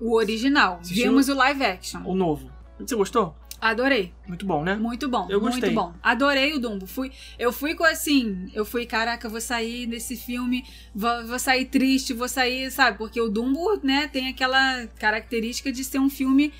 O 0.00 0.14
original. 0.14 0.78
Assistiu? 0.80 1.10
Vimos 1.10 1.28
o 1.28 1.34
live 1.34 1.64
action. 1.64 2.00
O 2.06 2.14
novo. 2.14 2.50
Você 2.78 2.96
gostou? 2.96 3.36
Adorei. 3.60 4.14
Muito 4.26 4.46
bom, 4.46 4.64
né? 4.64 4.74
Muito 4.76 5.06
bom. 5.06 5.26
Eu 5.28 5.38
gostei. 5.38 5.70
Muito 5.70 5.74
bom. 5.74 5.94
Adorei 6.02 6.54
o 6.54 6.58
Dumbo. 6.58 6.86
Fui, 6.86 7.12
eu 7.38 7.52
fui 7.52 7.74
com 7.74 7.84
assim, 7.84 8.50
eu 8.54 8.64
fui, 8.64 8.86
caraca, 8.86 9.28
vou 9.28 9.40
sair 9.40 9.86
desse 9.86 10.16
filme, 10.16 10.64
vou, 10.94 11.26
vou 11.26 11.38
sair 11.38 11.66
triste, 11.66 12.14
vou 12.14 12.28
sair, 12.28 12.70
sabe? 12.70 12.96
Porque 12.96 13.20
o 13.20 13.28
Dumbo, 13.28 13.80
né, 13.82 14.08
tem 14.08 14.28
aquela 14.28 14.86
característica 14.98 15.72
de 15.72 15.84
ser 15.84 15.98
um 15.98 16.10
filme 16.10 16.52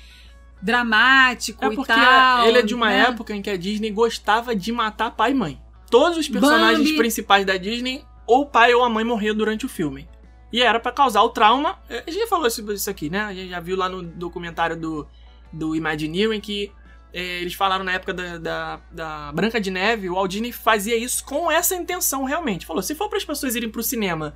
dramático 0.61 1.63
É 1.63 1.67
e 1.67 1.75
porque 1.75 1.93
tal. 1.93 2.45
ele 2.47 2.59
é 2.59 2.61
de 2.61 2.73
uma 2.75 2.89
né? 2.89 3.01
época 3.01 3.35
em 3.35 3.41
que 3.41 3.49
a 3.49 3.57
Disney 3.57 3.91
gostava 3.91 4.55
de 4.55 4.71
matar 4.71 5.11
pai 5.11 5.31
e 5.31 5.35
mãe. 5.35 5.61
Todos 5.89 6.17
os 6.17 6.27
personagens 6.27 6.79
Bambi. 6.85 6.97
principais 6.97 7.45
da 7.45 7.55
Disney, 7.57 8.03
ou 8.25 8.41
o 8.41 8.45
pai 8.45 8.73
ou 8.73 8.83
a 8.83 8.89
mãe 8.89 9.03
morriam 9.05 9.35
durante 9.35 9.65
o 9.65 9.69
filme. 9.69 10.07
E 10.51 10.61
era 10.61 10.79
pra 10.79 10.91
causar 10.91 11.21
o 11.23 11.29
trauma. 11.29 11.77
A 11.89 12.09
gente 12.09 12.19
já 12.19 12.27
falou 12.27 12.49
sobre 12.49 12.75
isso 12.75 12.89
aqui, 12.89 13.09
né? 13.09 13.21
A 13.21 13.33
gente 13.33 13.49
já 13.49 13.59
viu 13.59 13.77
lá 13.77 13.87
no 13.87 14.01
documentário 14.03 14.75
do, 14.75 15.07
do 15.51 15.75
Imagineering 15.75 16.39
que 16.41 16.71
eh, 17.13 17.41
eles 17.41 17.53
falaram 17.53 17.83
na 17.83 17.93
época 17.93 18.13
da, 18.13 18.37
da, 18.37 18.79
da 18.91 19.31
Branca 19.31 19.59
de 19.61 19.71
Neve, 19.71 20.09
o 20.09 20.15
Walt 20.15 20.31
Disney 20.31 20.51
fazia 20.51 20.95
isso 20.97 21.23
com 21.23 21.49
essa 21.51 21.75
intenção 21.75 22.23
realmente. 22.25 22.65
Falou: 22.65 22.81
se 22.81 22.95
for 22.95 23.07
para 23.09 23.17
as 23.17 23.25
pessoas 23.25 23.55
irem 23.55 23.69
pro 23.69 23.83
cinema 23.83 24.35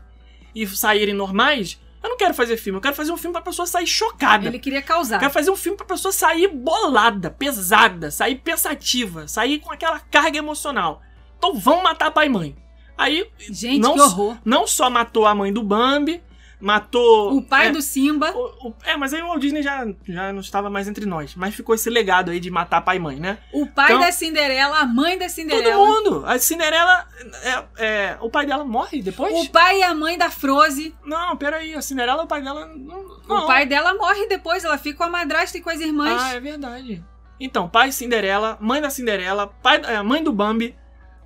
e 0.55 0.65
saírem 0.67 1.13
normais, 1.13 1.79
eu 2.03 2.09
não 2.09 2.17
quero 2.17 2.33
fazer 2.33 2.57
filme, 2.57 2.77
eu 2.77 2.81
quero 2.81 2.95
fazer 2.95 3.11
um 3.11 3.17
filme 3.17 3.33
pra 3.33 3.41
pessoa 3.41 3.65
sair 3.65 3.85
chocada. 3.87 4.47
Ele 4.47 4.59
queria 4.59 4.81
causar. 4.81 5.19
Quero 5.19 5.31
fazer 5.31 5.51
um 5.51 5.55
filme 5.55 5.77
pra 5.77 5.85
pessoa 5.85 6.11
sair 6.11 6.47
bolada, 6.47 7.29
pesada, 7.29 8.09
sair 8.09 8.35
pensativa, 8.35 9.27
sair 9.27 9.59
com 9.59 9.71
aquela 9.71 9.99
carga 9.99 10.37
emocional. 10.37 11.01
Então 11.37 11.53
vão 11.55 11.83
matar 11.83 12.11
pai 12.11 12.27
e 12.27 12.29
mãe. 12.29 12.55
Aí, 12.97 13.27
Gente, 13.39 13.81
não, 13.81 13.93
que 13.95 13.99
horror. 14.01 14.37
não 14.45 14.67
só 14.67 14.89
matou 14.89 15.25
a 15.25 15.33
mãe 15.33 15.51
do 15.51 15.63
Bambi, 15.63 16.21
matou. 16.61 17.35
O 17.35 17.41
pai 17.41 17.67
é, 17.67 17.71
do 17.71 17.81
Simba. 17.81 18.31
o- 18.31 18.69
o- 18.69 18.73
é, 18.85 18.95
mas 18.95 19.13
aí 19.13 19.21
o 19.21 19.27
Walt 19.27 19.41
Disney 19.41 19.61
já, 19.63 19.85
já 20.07 20.31
não 20.31 20.39
estava 20.41 20.69
mais 20.69 20.87
entre 20.87 21.05
nós. 21.05 21.35
Mas 21.35 21.55
ficou 21.55 21.75
esse 21.75 21.89
legado 21.89 22.31
aí 22.31 22.39
de 22.39 22.49
matar 22.51 22.81
pai 22.81 22.97
e 22.97 22.99
mãe, 22.99 23.19
né? 23.19 23.39
O 23.51 23.65
pai 23.67 23.85
Então- 23.91 23.99
da 24.01 24.11
Cinderela, 24.11 24.77
a 24.79 24.85
mãe 24.85 25.17
da 25.17 25.25
Todo 25.25 25.33
Cinderela. 25.33 25.85
mundo! 25.85 26.23
A 26.25 26.37
Cinderela. 26.39 27.07
É, 27.43 27.63
é, 27.85 28.17
o 28.21 28.29
pai 28.29 28.45
dela 28.45 28.63
morre 28.63 29.01
depois? 29.01 29.33
O 29.33 29.49
pai 29.51 29.79
e 29.79 29.83
a 29.83 29.93
mãe 29.93 30.17
da 30.17 30.29
Froze. 30.29 30.95
Não, 31.05 31.35
peraí. 31.35 31.73
A 31.73 31.81
Cinderela, 31.81 32.23
o 32.23 32.27
pai 32.27 32.41
dela. 32.41 32.65
Não, 32.67 33.19
não. 33.27 33.37
O 33.43 33.47
pai 33.47 33.65
dela 33.65 33.93
morre 33.95 34.27
depois, 34.27 34.63
ela 34.63 34.77
fica 34.77 34.97
com 34.99 35.03
a 35.03 35.09
madrasta 35.09 35.57
e 35.57 35.61
com 35.61 35.69
as 35.69 35.79
irmãs. 35.79 36.21
Ah, 36.21 36.33
é 36.35 36.39
verdade. 36.39 37.03
Então, 37.39 37.67
pai 37.67 37.91
Cinderela, 37.91 38.55
mãe 38.61 38.79
da 38.79 38.89
Cinderela, 38.91 39.47
pai, 39.47 39.81
é, 39.85 40.01
mãe 40.03 40.23
do 40.23 40.31
Bambi. 40.31 40.75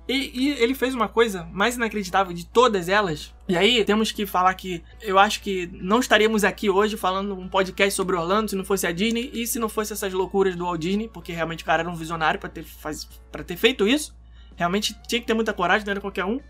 E, 0.08 0.30
e 0.34 0.62
ele 0.62 0.74
fez 0.74 0.94
uma 0.94 1.08
coisa 1.08 1.48
mais 1.52 1.76
inacreditável 1.76 2.32
de 2.32 2.46
todas 2.46 2.88
elas. 2.88 3.34
E 3.48 3.56
aí, 3.56 3.84
temos 3.84 4.12
que 4.12 4.24
falar 4.24 4.54
que 4.54 4.82
eu 5.02 5.18
acho 5.18 5.40
que 5.40 5.68
não 5.72 5.98
estaríamos 5.98 6.44
aqui 6.44 6.70
hoje 6.70 6.96
falando 6.96 7.36
um 7.36 7.48
podcast 7.48 7.94
sobre 7.94 8.14
Orlando 8.14 8.50
se 8.50 8.56
não 8.56 8.64
fosse 8.64 8.86
a 8.86 8.92
Disney 8.92 9.30
e 9.32 9.46
se 9.46 9.58
não 9.58 9.68
fosse 9.68 9.92
essas 9.92 10.12
loucuras 10.12 10.54
do 10.54 10.64
Walt 10.64 10.80
Disney, 10.80 11.08
porque 11.08 11.32
realmente 11.32 11.64
o 11.64 11.66
cara 11.66 11.82
era 11.82 11.90
um 11.90 11.96
visionário 11.96 12.38
pra 12.38 12.48
ter, 12.48 12.62
faz, 12.62 13.08
ter 13.44 13.56
feito 13.56 13.88
isso. 13.88 14.14
Realmente 14.54 14.96
tinha 15.08 15.20
que 15.20 15.26
ter 15.26 15.34
muita 15.34 15.52
coragem, 15.52 15.84
não 15.84 15.90
era 15.90 16.00
qualquer 16.00 16.24
um. 16.24 16.40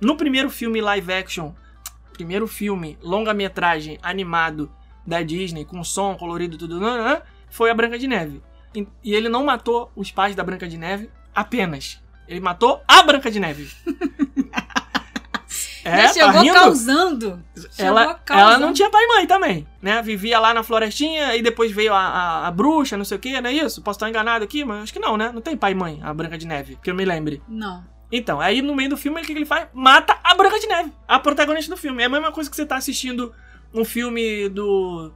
No 0.00 0.16
primeiro 0.16 0.50
filme 0.50 0.80
live 0.80 1.12
action, 1.12 1.52
primeiro 2.12 2.46
filme 2.46 2.98
longa-metragem 3.02 3.98
animado 4.02 4.70
da 5.06 5.22
Disney, 5.22 5.64
com 5.64 5.82
som, 5.82 6.14
colorido, 6.16 6.58
tudo, 6.58 6.80
foi 7.48 7.70
a 7.70 7.74
Branca 7.74 7.98
de 7.98 8.06
Neve. 8.06 8.42
E 9.02 9.14
ele 9.14 9.28
não 9.28 9.44
matou 9.44 9.90
os 9.96 10.10
pais 10.10 10.36
da 10.36 10.44
Branca 10.44 10.68
de 10.68 10.78
Neve 10.78 11.10
apenas. 11.34 12.00
Ele 12.30 12.40
matou 12.40 12.80
a 12.86 13.02
Branca 13.02 13.28
de 13.28 13.40
Neve. 13.40 13.68
Já 15.82 15.96
tá 15.96 16.12
chegou 16.12 16.42
rindo? 16.42 16.54
causando. 16.54 17.42
Chegou 17.72 17.98
ela, 17.98 18.14
causando. 18.14 18.50
ela 18.50 18.58
não 18.58 18.72
tinha 18.72 18.88
pai 18.88 19.02
e 19.02 19.08
mãe 19.08 19.26
também, 19.26 19.66
né? 19.82 20.00
Vivia 20.02 20.38
lá 20.38 20.54
na 20.54 20.62
florestinha 20.62 21.34
e 21.34 21.42
depois 21.42 21.72
veio 21.72 21.92
a, 21.92 21.98
a, 21.98 22.46
a 22.46 22.50
bruxa, 22.50 22.96
não 22.96 23.04
sei 23.04 23.16
o 23.16 23.20
que, 23.20 23.40
não 23.40 23.50
é 23.50 23.52
isso? 23.52 23.82
Posso 23.82 23.96
estar 23.96 24.08
enganado 24.08 24.44
aqui, 24.44 24.64
mas 24.64 24.84
acho 24.84 24.92
que 24.92 25.00
não, 25.00 25.16
né? 25.16 25.32
Não 25.32 25.40
tem 25.40 25.56
pai 25.56 25.72
e 25.72 25.74
mãe, 25.74 25.98
a 26.02 26.14
Branca 26.14 26.38
de 26.38 26.46
Neve, 26.46 26.78
que 26.82 26.90
eu 26.90 26.94
me 26.94 27.04
lembre. 27.04 27.42
Não. 27.48 27.84
Então, 28.12 28.40
aí 28.40 28.62
no 28.62 28.76
meio 28.76 28.90
do 28.90 28.96
filme, 28.96 29.20
o 29.20 29.24
que 29.24 29.32
que 29.32 29.38
ele 29.38 29.46
faz? 29.46 29.68
Mata 29.72 30.16
a 30.22 30.34
Branca 30.34 30.60
de 30.60 30.66
Neve, 30.66 30.92
a 31.08 31.18
protagonista 31.18 31.74
do 31.74 31.80
filme. 31.80 32.02
É 32.02 32.06
a 32.06 32.10
mesma 32.10 32.30
coisa 32.30 32.48
que 32.48 32.54
você 32.54 32.66
tá 32.66 32.76
assistindo 32.76 33.32
um 33.74 33.84
filme 33.84 34.48
do. 34.48 35.12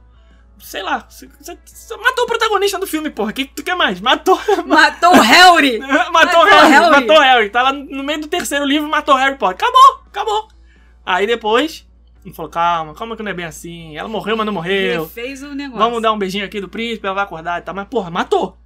Sei 0.59 0.81
lá, 0.81 1.05
você, 1.09 1.29
você- 1.39 1.97
matou 1.97 2.23
o 2.23 2.27
protagonista 2.27 2.79
do 2.79 2.87
filme, 2.87 3.09
porra. 3.09 3.31
O 3.31 3.33
que 3.33 3.45
que 3.45 3.53
tu 3.53 3.63
quer 3.63 3.75
mais? 3.75 3.99
Matou. 4.01 4.39
Matou 4.65 5.15
o 5.15 5.21
Harry! 5.21 5.79
matou 5.79 6.11
Matou 6.11 6.41
o 6.41 6.45
Harry, 6.45 6.71
Harry. 6.71 6.91
Matou 6.91 7.15
o 7.15 7.19
Harry. 7.19 7.49
Tá 7.49 7.61
lá 7.61 7.73
no 7.73 8.03
meio 8.03 8.21
do 8.21 8.27
terceiro 8.27 8.65
livro, 8.65 8.87
matou 8.89 9.15
o 9.15 9.17
Harry 9.17 9.37
Potter. 9.37 9.67
Acabou, 9.67 10.03
acabou. 10.07 10.47
Aí 11.05 11.27
depois, 11.27 11.85
ele 12.25 12.33
falou: 12.33 12.49
calma, 12.49 12.93
calma 12.95 13.15
que 13.15 13.23
não 13.23 13.31
é 13.31 13.33
bem 13.33 13.45
assim. 13.45 13.95
Ela 13.95 14.09
morreu, 14.09 14.35
mas 14.35 14.45
não 14.45 14.53
morreu. 14.53 15.03
Ele 15.03 15.09
fez 15.09 15.43
o 15.43 15.53
negócio. 15.53 15.77
Vamos 15.77 16.01
dar 16.01 16.11
um 16.11 16.17
beijinho 16.17 16.45
aqui 16.45 16.59
do 16.59 16.67
príncipe, 16.67 17.05
ela 17.05 17.15
vai 17.15 17.23
acordar 17.23 17.59
e 17.59 17.61
tal. 17.61 17.75
Mas, 17.75 17.87
porra, 17.87 18.09
matou. 18.09 18.57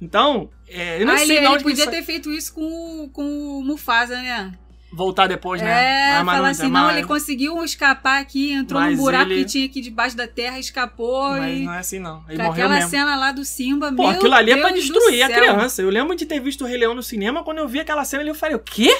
Então, 0.00 0.50
é, 0.66 1.00
eu 1.00 1.06
não 1.06 1.14
ah, 1.14 1.18
sei 1.18 1.36
ele, 1.36 1.46
ele 1.46 1.62
podia 1.62 1.86
ter 1.88 2.02
feito 2.02 2.32
isso 2.32 2.52
com, 2.54 3.08
com 3.12 3.22
o 3.22 3.62
Mufasa, 3.62 4.20
né? 4.20 4.52
Voltar 4.92 5.26
depois, 5.26 5.60
né? 5.62 5.70
É, 5.70 6.12
Ah, 6.16 6.24
não- 6.24 6.44
assim, 6.44 6.62
não, 6.64 6.70
mas- 6.70 6.96
ele 6.98 7.06
conseguiu 7.06 7.64
escapar 7.64 8.20
aqui, 8.20 8.52
entrou 8.52 8.80
Mas 8.80 8.96
num 8.96 9.02
buraco 9.02 9.30
ele- 9.30 9.44
que 9.44 9.50
tinha 9.50 9.66
aqui 9.66 9.80
debaixo 9.80 10.16
da 10.16 10.28
terra, 10.28 10.58
escapou 10.58 11.30
Mas 11.30 11.58
e... 11.58 11.62
não 11.64 11.72
é 11.72 11.78
assim, 11.78 11.98
não. 11.98 12.22
Ele 12.28 12.36
morreu 12.42 12.52
aquela 12.66 12.74
mesmo. 12.74 12.90
cena 12.90 13.16
lá 13.16 13.32
do 13.32 13.44
Simba, 13.44 13.92
Pô, 13.92 14.02
meu 14.02 14.10
aquilo 14.12 14.34
ali 14.34 14.50
é 14.52 14.56
pra 14.58 14.70
Deus 14.70 14.84
destruir 14.84 15.22
a 15.22 15.28
criança. 15.28 15.80
Eu 15.82 15.88
lembro 15.90 16.14
de 16.14 16.26
ter 16.26 16.40
visto 16.40 16.62
o 16.62 16.66
Rei 16.66 16.76
Leão 16.76 16.94
no 16.94 17.02
cinema, 17.02 17.42
quando 17.42 17.58
eu 17.58 17.68
vi 17.68 17.80
aquela 17.80 18.04
cena 18.04 18.22
ali, 18.22 18.30
eu 18.30 18.34
falei, 18.34 18.54
o 18.56 18.60
quê? 18.60 18.94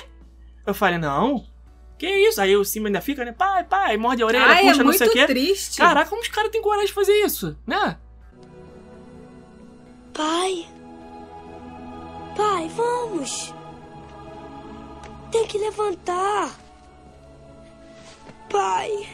Eu 0.66 0.72
falei, 0.74 0.98
não. 0.98 1.44
Que 1.98 2.08
isso? 2.08 2.40
Aí 2.40 2.56
o 2.56 2.64
Simba 2.64 2.88
ainda 2.88 3.00
fica, 3.00 3.24
né? 3.24 3.30
Pai, 3.32 3.62
pai, 3.62 3.96
morde 3.96 4.22
a 4.22 4.26
orelha, 4.26 4.44
Ai, 4.44 4.62
puxa, 4.64 4.80
é 4.80 4.84
não 4.84 4.92
sei 4.92 5.06
o 5.06 5.10
muito 5.10 5.20
quê. 5.20 5.26
triste. 5.26 5.76
Caraca, 5.78 6.08
como 6.10 6.20
os 6.22 6.28
caras 6.28 6.50
têm 6.50 6.60
coragem 6.60 6.86
de 6.86 6.92
fazer 6.92 7.12
isso, 7.24 7.56
né? 7.66 7.96
Pai. 10.12 10.66
Pai, 12.36 12.68
vamos. 12.74 13.54
Tem 15.32 15.46
que 15.46 15.56
levantar. 15.56 16.54
Pai. 18.50 19.08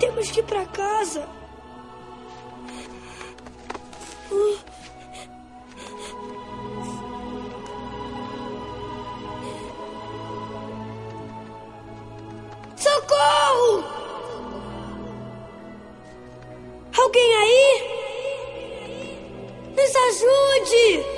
Temos 0.00 0.30
que 0.30 0.40
ir 0.40 0.44
pra 0.44 0.64
casa. 0.64 1.28
Socorro! 12.74 13.84
Alguém 16.96 17.36
aí? 17.36 17.82
Nos 19.76 19.94
ajude! 19.94 21.13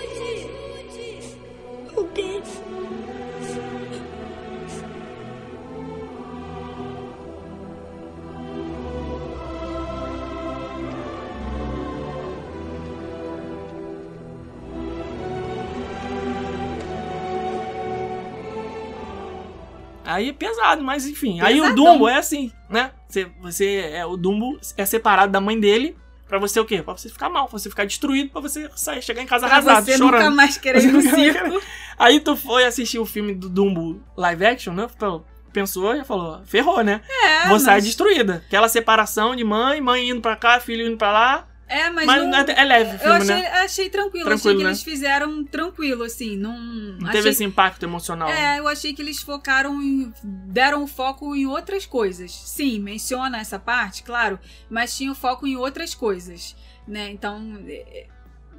Aí 20.17 20.29
é 20.31 20.33
pesado, 20.33 20.83
mas 20.83 21.07
enfim. 21.07 21.41
Aí 21.41 21.59
o 21.61 21.63
Pesadão. 21.65 21.85
Dumbo 21.93 22.09
é 22.09 22.17
assim, 22.17 22.51
né? 22.69 22.91
Você, 23.09 23.27
você 23.41 23.91
é 23.93 24.05
o 24.07 24.17
Dumbo 24.17 24.59
é 24.77 24.85
separado 24.85 25.31
da 25.33 25.41
mãe 25.41 25.59
dele 25.59 25.97
pra 26.29 26.39
você 26.39 26.59
o 26.59 26.65
quê? 26.65 26.83
Pra 26.83 26.97
você 26.97 27.09
ficar 27.09 27.29
mal, 27.29 27.49
pra 27.49 27.59
você 27.59 27.69
ficar 27.71 27.85
destruído, 27.85 28.31
pra 28.31 28.41
você 28.41 28.69
sair, 28.75 29.01
chegar 29.03 29.23
em 29.23 29.27
casa 29.27 29.47
Pra 29.47 29.57
arrasado, 29.57 29.85
você 29.87 29.97
chorando. 29.97 30.23
nunca 30.25 30.31
mais 30.35 30.57
querer 30.59 30.83
ir 30.85 30.93
no 30.93 31.01
circo. 31.03 31.61
Aí 31.99 32.19
tu 32.21 32.37
foi 32.37 32.65
assistir 32.65 32.99
o 32.99 33.07
filme 33.07 33.35
do 33.35 33.49
Dumbo 33.49 34.03
live 34.17 34.45
action, 34.47 34.73
né? 34.75 34.89
Pô, 34.99 35.23
Pensou 35.53 35.95
e 35.95 36.05
falou, 36.05 36.43
ferrou, 36.45 36.83
né? 36.85 37.01
É, 37.09 37.49
Vou 37.49 37.59
sair 37.59 37.77
mas- 37.77 37.85
destruída. 37.85 38.43
Aquela 38.47 38.69
separação 38.69 39.35
de 39.35 39.43
mãe, 39.43 39.81
mãe 39.81 40.11
indo 40.11 40.21
pra 40.21 40.37
cá, 40.37 40.61
filho 40.61 40.87
indo 40.87 40.99
pra 40.99 41.11
lá. 41.11 41.49
É, 41.69 41.91
mas, 41.91 42.07
Mas, 42.07 42.23
não... 42.23 42.39
é, 42.39 42.45
é 42.49 42.65
leve 42.65 42.91
o 42.91 42.95
Eu 42.95 42.99
filme, 42.99 43.17
achei, 43.17 43.35
né? 43.35 43.49
achei 43.49 43.91
tranquilo, 43.91 44.29
achei 44.29 44.37
Tranquilo, 44.37 44.59
que 44.59 44.65
né? 44.65 44.71
eles 44.71 44.83
fizeram 44.83 45.45
tranquilo, 45.45 46.05
assim, 46.05 46.37
não... 46.37 46.57
Não 46.57 47.09
achei 47.09 47.13
teve 47.13 47.29
esse 47.31 47.43
impacto 47.43 47.83
emocional. 47.83 48.29
É, 48.29 48.61
eu 48.61 48.69
achei 48.69 48.95
que 48.95 49.03
eles 49.03 49.21
focaram 49.21 49.83
em. 49.83 50.13
deram 50.23 50.85
o 50.85 50.87
foco 50.87 51.35
em 51.35 51.45
outras 51.47 51.85
coisas. 51.85 52.31
Sim, 52.31 52.79
menciona 52.79 53.39
essa 53.39 53.59
parte, 53.59 54.03
claro, 54.05 54.39
mas 54.71 54.97
tinha 54.97 55.11
o 55.11 55.15
foco 55.15 55.47
em 55.47 55.57
outras 55.57 55.95
coisas, 55.95 56.55
né? 56.87 57.11
Então. 57.11 57.59
é, 57.69 58.07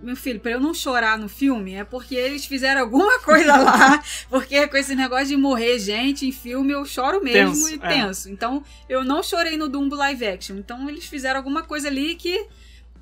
Meu 0.02 0.16
filho, 0.16 0.40
pra 0.40 0.52
eu 0.52 0.60
não 0.60 0.74
chorar 0.74 1.18
no 1.18 1.28
filme 1.30 1.74
é 1.76 1.84
porque 1.84 2.14
eles 2.14 2.46
fizeram 2.46 2.82
alguma 2.82 3.20
coisa 3.24 3.56
lá. 3.56 4.04
Porque 4.30 4.68
com 4.68 4.78
esse 4.78 4.94
negócio 4.96 5.28
de 5.28 5.38
morrer 5.38 5.80
gente 5.80 6.28
em 6.28 6.32
filme 6.32 6.74
eu 6.74 6.86
choro 6.86 7.24
mesmo 7.24 7.54
Tenso, 7.54 7.70
e 7.70 7.76
é. 7.76 7.88
tenso. 7.88 8.30
Então 8.30 8.64
eu 8.88 9.04
não 9.04 9.24
chorei 9.24 9.58
no 9.58 9.68
Dumbo 9.70 9.96
live 9.96 10.28
action. 10.28 10.58
Então 10.58 10.88
eles 10.90 11.06
fizeram 11.06 11.38
alguma 11.38 11.64
coisa 11.64 11.88
ali 11.88 12.14
que, 12.16 12.46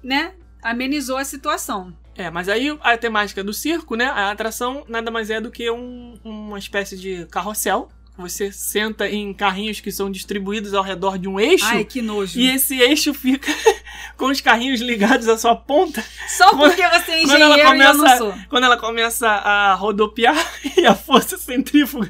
né, 0.05 0.33
amenizou 0.61 1.17
a 1.17 1.25
situação. 1.25 1.91
É, 2.15 2.29
mas 2.29 2.47
aí 2.47 2.77
a 2.81 2.95
temática 2.97 3.43
do 3.43 3.51
circo, 3.51 3.95
né? 3.95 4.05
A 4.05 4.31
atração 4.31 4.85
nada 4.87 5.11
mais 5.11 5.29
é 5.29 5.41
do 5.41 5.51
que 5.51 5.69
um- 5.69 6.17
uma 6.23 6.57
espécie 6.57 6.95
de 6.95 7.25
carrossel. 7.25 7.89
Você 8.17 8.49
senta 8.53 9.09
em 9.09 9.33
carrinhos 9.33 9.81
que 9.81 9.91
são 9.91 10.09
distribuídos 10.09 10.73
ao 10.73 10.81
redor 10.81 11.17
de 11.17 11.27
um 11.27 11.37
eixo. 11.37 11.65
Ai, 11.65 11.83
que 11.83 12.01
nojo. 12.01 12.39
E 12.39 12.49
esse 12.49 12.79
eixo 12.79 13.13
fica 13.13 13.51
com 14.15 14.27
os 14.27 14.39
carrinhos 14.39 14.79
ligados 14.79 15.27
à 15.27 15.37
sua 15.37 15.53
ponta. 15.57 16.01
Só 16.29 16.55
porque 16.55 16.87
você 16.87 17.11
é 17.11 17.21
Quando 17.25 17.41
ela 17.41 17.55
engenheiro 17.55 17.57
e 17.57 17.81
eu 17.81 17.93
não 17.93 17.97
começa, 18.03 18.17
sou. 18.17 18.33
quando 18.47 18.63
ela 18.63 18.77
começa 18.77 19.27
a 19.27 19.73
rodopiar 19.73 20.37
e 20.77 20.85
a 20.85 20.95
força 20.95 21.37
centrífuga 21.37 22.09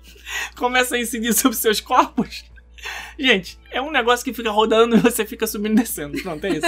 começa 0.56 0.94
a 0.96 0.98
incidir 0.98 1.34
sobre 1.34 1.58
seus 1.58 1.78
corpos. 1.80 2.44
Gente, 3.18 3.58
é 3.70 3.80
um 3.80 3.90
negócio 3.90 4.24
que 4.24 4.32
fica 4.32 4.50
rodando 4.50 4.96
e 4.96 5.00
você 5.00 5.24
fica 5.24 5.46
subindo 5.46 5.72
e 5.72 5.82
descendo. 5.82 6.20
Pronto, 6.22 6.44
é 6.44 6.50
isso. 6.50 6.66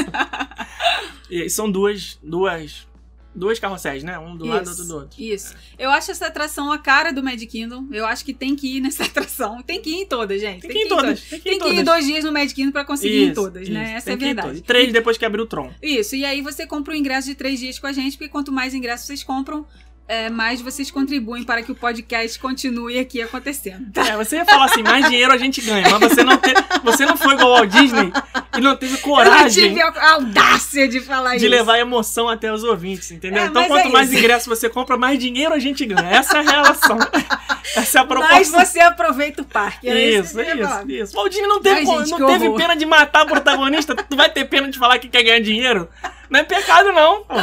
e 1.31 1.49
são 1.51 1.71
duas, 1.71 2.19
duas, 2.23 2.87
duas 3.35 3.59
carrosséis, 3.59 4.05
né? 4.05 4.19
Um 4.19 4.37
do 4.37 4.47
lado, 4.47 4.69
outro 4.69 4.85
do 4.85 4.95
outro. 4.95 5.23
Isso. 5.23 5.55
Eu 5.79 5.91
acho 5.91 6.11
essa 6.11 6.27
atração 6.27 6.71
a 6.71 6.79
cara 6.79 7.12
do 7.12 7.23
Mad 7.23 7.43
Kingdom. 7.45 7.89
Eu 7.91 8.07
acho 8.07 8.25
que 8.25 8.33
tem 8.33 8.55
que 8.55 8.77
ir 8.77 8.81
nessa 8.81 9.05
atração. 9.05 9.62
Tem 9.62 9.81
que 9.81 9.91
ir 9.91 10.03
em 10.03 10.07
todas, 10.07 10.41
gente. 10.41 10.62
Tem 10.62 10.71
que 10.71 10.79
ir 10.79 10.83
em 10.85 10.89
todas. 10.89 11.21
Tem 11.23 11.41
que 11.41 11.49
ir 11.49 11.55
em 11.55 11.59
todas. 11.59 11.85
dois 11.85 12.07
dias 12.07 12.25
no 12.25 12.33
Mad 12.33 12.51
Kingdom 12.53 12.73
pra 12.73 12.85
conseguir 12.85 13.15
ir 13.15 13.23
em 13.25 13.33
Isso, 13.33 13.35
todas, 13.35 13.69
né? 13.69 13.83
isso, 13.85 13.97
Essa 13.97 14.05
tem 14.07 14.12
é 14.12 14.17
em 14.17 14.35
verdade. 14.35 14.62
três 14.62 14.93
depois 14.93 15.19
que 15.19 15.25
abrir 15.25 15.41
o 15.41 15.47
Tron. 15.47 15.73
Isso. 15.83 16.15
E 16.15 16.25
aí 16.25 16.41
você 16.41 16.67
compra 16.67 16.95
o 16.95 16.97
ingresso 16.97 17.29
de 17.29 17.35
três 17.35 17.59
dias 17.59 17.79
com 17.79 17.87
a 17.87 17.93
gente, 17.93 18.17
porque 18.17 18.29
quanto 18.29 18.53
mais 18.53 18.75
ingressos 18.75 19.07
vocês 19.07 19.25
compram, 19.25 19.67
é, 20.07 20.28
mais 20.28 20.61
vocês 20.61 20.90
contribuem 20.90 21.44
para 21.44 21.62
que 21.62 21.72
o 21.72 21.74
podcast 21.74 22.38
continue 22.38 22.98
aqui 22.98 23.22
acontecendo. 23.22 23.90
Tá? 23.92 24.07
É, 24.07 24.16
você 24.16 24.36
ia 24.36 24.44
falar 24.44 24.66
assim, 24.66 24.82
mais 24.82 25.07
dinheiro 25.09 25.32
a 25.32 25.38
gente 25.38 25.61
ganha, 25.62 25.88
mas 25.88 26.11
você 26.11 26.22
não, 26.22 26.36
te, 26.36 26.52
você 26.82 27.07
não 27.07 27.16
foi 27.16 27.34
igual 27.34 27.57
ao 27.57 27.66
Disney 27.66 28.12
e 28.57 28.61
não 28.61 28.76
teve 28.76 28.94
Eu 28.94 28.98
coragem 29.00 29.68
tive 29.68 29.80
a 29.80 30.12
audácia 30.12 30.86
de 30.86 31.00
falar 31.00 31.30
de 31.36 31.46
isso. 31.46 31.48
levar 31.48 31.78
emoção 31.78 32.28
até 32.28 32.52
os 32.52 32.62
ouvintes, 32.64 33.11
entendeu? 33.11 33.42
É, 33.42 33.46
então, 33.46 33.62
mas 33.62 33.68
quanto 33.68 33.88
é 33.88 33.90
mais 33.90 34.11
isso. 34.11 34.18
ingresso 34.18 34.50
você 34.50 34.68
compra, 34.68 34.96
mais 34.98 35.18
dinheiro 35.18 35.55
a 35.55 35.59
gente 35.59 35.84
ganha. 35.86 36.09
Essa 36.11 36.36
é 36.38 36.40
a 36.40 36.42
relação. 36.50 36.98
Essa 37.74 37.98
é 37.98 38.02
a 38.02 38.05
Mas 38.05 38.48
proposta. 38.50 38.64
você 38.66 38.80
aproveita 38.80 39.42
o 39.42 39.44
parque. 39.44 39.88
era 39.88 39.98
Isso, 39.98 40.38
eu 40.38 40.68
falar. 40.68 40.82
isso, 40.82 40.90
isso. 40.90 41.16
O 41.16 41.20
Waldini 41.20 41.46
não 41.46 41.61
teve, 41.61 41.76
Ai, 41.80 41.86
gente, 41.86 42.11
não 42.11 42.26
teve 42.26 42.46
horror. 42.46 42.59
pena 42.59 42.76
de 42.76 42.84
matar 42.86 43.24
o 43.24 43.26
protagonista. 43.28 43.96
tu 43.96 44.16
vai 44.16 44.28
ter 44.30 44.44
pena 44.44 44.68
de 44.68 44.78
falar 44.78 44.98
que 44.98 45.09
quer 45.09 45.22
ganhar 45.22 45.40
dinheiro? 45.40 45.88
Não 46.31 46.41
é 46.41 46.45
pecado, 46.45 46.93
não. 46.93 47.25
Pô. 47.25 47.35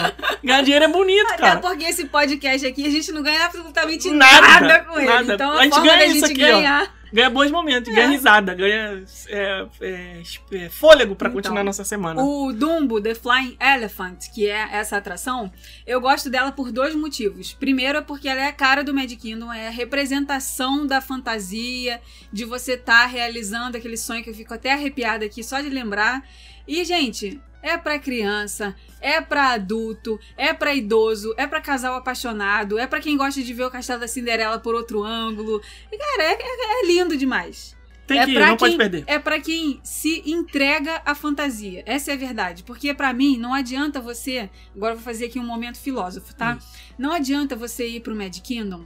Ganhar 0.44 0.62
dinheiro 0.64 0.86
é 0.86 0.88
bonito, 0.88 1.28
Até 1.28 1.38
cara. 1.38 1.60
porque 1.60 1.84
esse 1.86 2.06
podcast 2.06 2.66
aqui 2.66 2.86
a 2.88 2.90
gente 2.92 3.12
não 3.12 3.22
ganha 3.22 3.46
absolutamente 3.46 4.10
Nada, 4.12 4.42
nada, 4.62 4.80
com 4.86 5.00
ele. 5.00 5.08
nada. 5.08 5.34
Então 5.34 5.52
a, 5.52 5.60
A 5.60 5.64
gente 5.64 5.74
forma 5.74 5.88
ganha 5.88 6.00
da 6.08 6.14
gente 6.14 6.26
aqui, 6.32 6.44
ó. 6.44 6.48
ganhar. 6.58 7.02
Ganha 7.14 7.30
bons 7.30 7.52
momentos, 7.52 7.94
ganha 7.94 8.08
risada, 8.08 8.54
ganha 8.56 9.04
é, 9.28 9.68
é, 9.82 10.22
é, 10.54 10.70
fôlego 10.70 11.14
pra 11.14 11.28
Então, 11.28 11.42
continuar 11.42 11.62
nossa 11.62 11.84
semana. 11.84 12.24
O 12.24 12.54
Dumbo, 12.54 13.02
The 13.02 13.14
Flying 13.16 13.58
Elephant, 13.60 14.30
que 14.34 14.48
é 14.50 14.70
essa 14.72 14.96
atração, 14.96 15.52
eu 15.86 16.00
gosto 16.00 16.30
dela 16.30 16.54
por 16.54 16.72
dois 16.72 16.96
motivos. 16.96 17.52
Primeiro 17.52 17.98
é 17.98 18.02
porque 18.02 18.30
ela 18.30 18.40
é 18.40 18.48
a 18.48 18.54
cara 18.54 18.82
do 18.82 18.94
Mad 18.94 19.12
Kingdom, 19.12 19.52
é 19.52 19.68
a 19.68 19.72
representação 19.72 20.88
da 20.88 21.02
fantasia, 21.02 22.00
de 22.32 22.46
você 22.46 22.76
estar 22.76 23.06
realizando 23.08 23.76
aquele 23.76 23.98
sonho 23.98 24.24
que 24.24 24.30
eu 24.30 24.34
fico 24.34 24.54
até 24.54 24.72
arrepiada 24.72 25.26
aqui 25.26 25.44
só 25.44 25.60
de 25.60 25.68
lembrar. 25.70 26.24
E, 26.66 26.86
gente, 26.86 27.42
é 27.62 27.78
pra 27.78 27.99
criança, 27.99 28.76
é 28.99 29.22
pra 29.22 29.49
adulto, 29.51 30.20
é 30.38 30.53
pra 30.53 30.74
idoso, 30.74 31.34
é 31.38 31.45
pra 31.45 31.62
casal 31.62 31.95
apaixonado, 31.95 32.78
é 32.80 32.88
pra 32.88 32.99
quem 32.99 33.16
gosta 33.18 33.41
de 33.41 33.53
ver 33.53 33.66
o 33.66 33.72
Castelo 33.72 33.99
da 33.99 34.07
Cinderela 34.07 34.59
por 34.59 34.76
outro 34.76 35.03
ângulo. 35.03 35.62
E, 35.91 35.97
cara, 35.97 36.24
é, 36.24 36.34
é- 36.34 36.82
é 36.84 36.88
lindo 36.88 37.16
demais. 37.16 37.76
Tem 38.07 38.20
é 38.20 38.26
que 38.26 38.32
ir, 38.32 38.39
não 38.39 38.57
pode 38.57 38.72
quem, 38.72 38.78
perder. 38.78 39.03
É 39.07 39.18
pra 39.20 39.39
quem 39.39 39.80
se 39.84 40.22
entrega 40.30 41.01
à 41.05 41.16
fantasia. 41.16 41.82
Essa 41.86 42.12
é 42.12 42.14
a 42.14 42.18
verdade. 42.18 42.64
Porque 42.64 42.93
pra 42.93 43.14
mim, 43.14 43.38
não 43.38 43.53
adianta 43.53 44.01
você. 44.01 44.49
Agora 44.76 44.93
eu 44.93 44.97
vou 44.97 45.05
fazer 45.05 45.26
aqui 45.26 45.39
um 45.39 45.45
momento 45.45 45.80
filósofo, 45.80 46.36
tá? 46.36 46.57
Não 46.97 47.14
adianta 47.14 47.55
você 47.55 47.88
ir 47.88 48.01
pro 48.01 48.16
Mad 48.16 48.38
Kingdom 48.39 48.86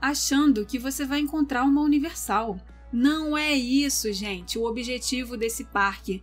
achando 0.00 0.64
que 0.64 0.78
você 0.78 1.04
vai 1.04 1.20
encontrar 1.20 1.64
uma 1.64 1.82
universal. 1.82 2.58
Não 2.92 3.36
é 3.36 3.52
isso, 3.52 4.12
gente. 4.12 4.58
O 4.58 4.64
objetivo 4.64 5.36
desse 5.36 5.64
parque 5.64 6.22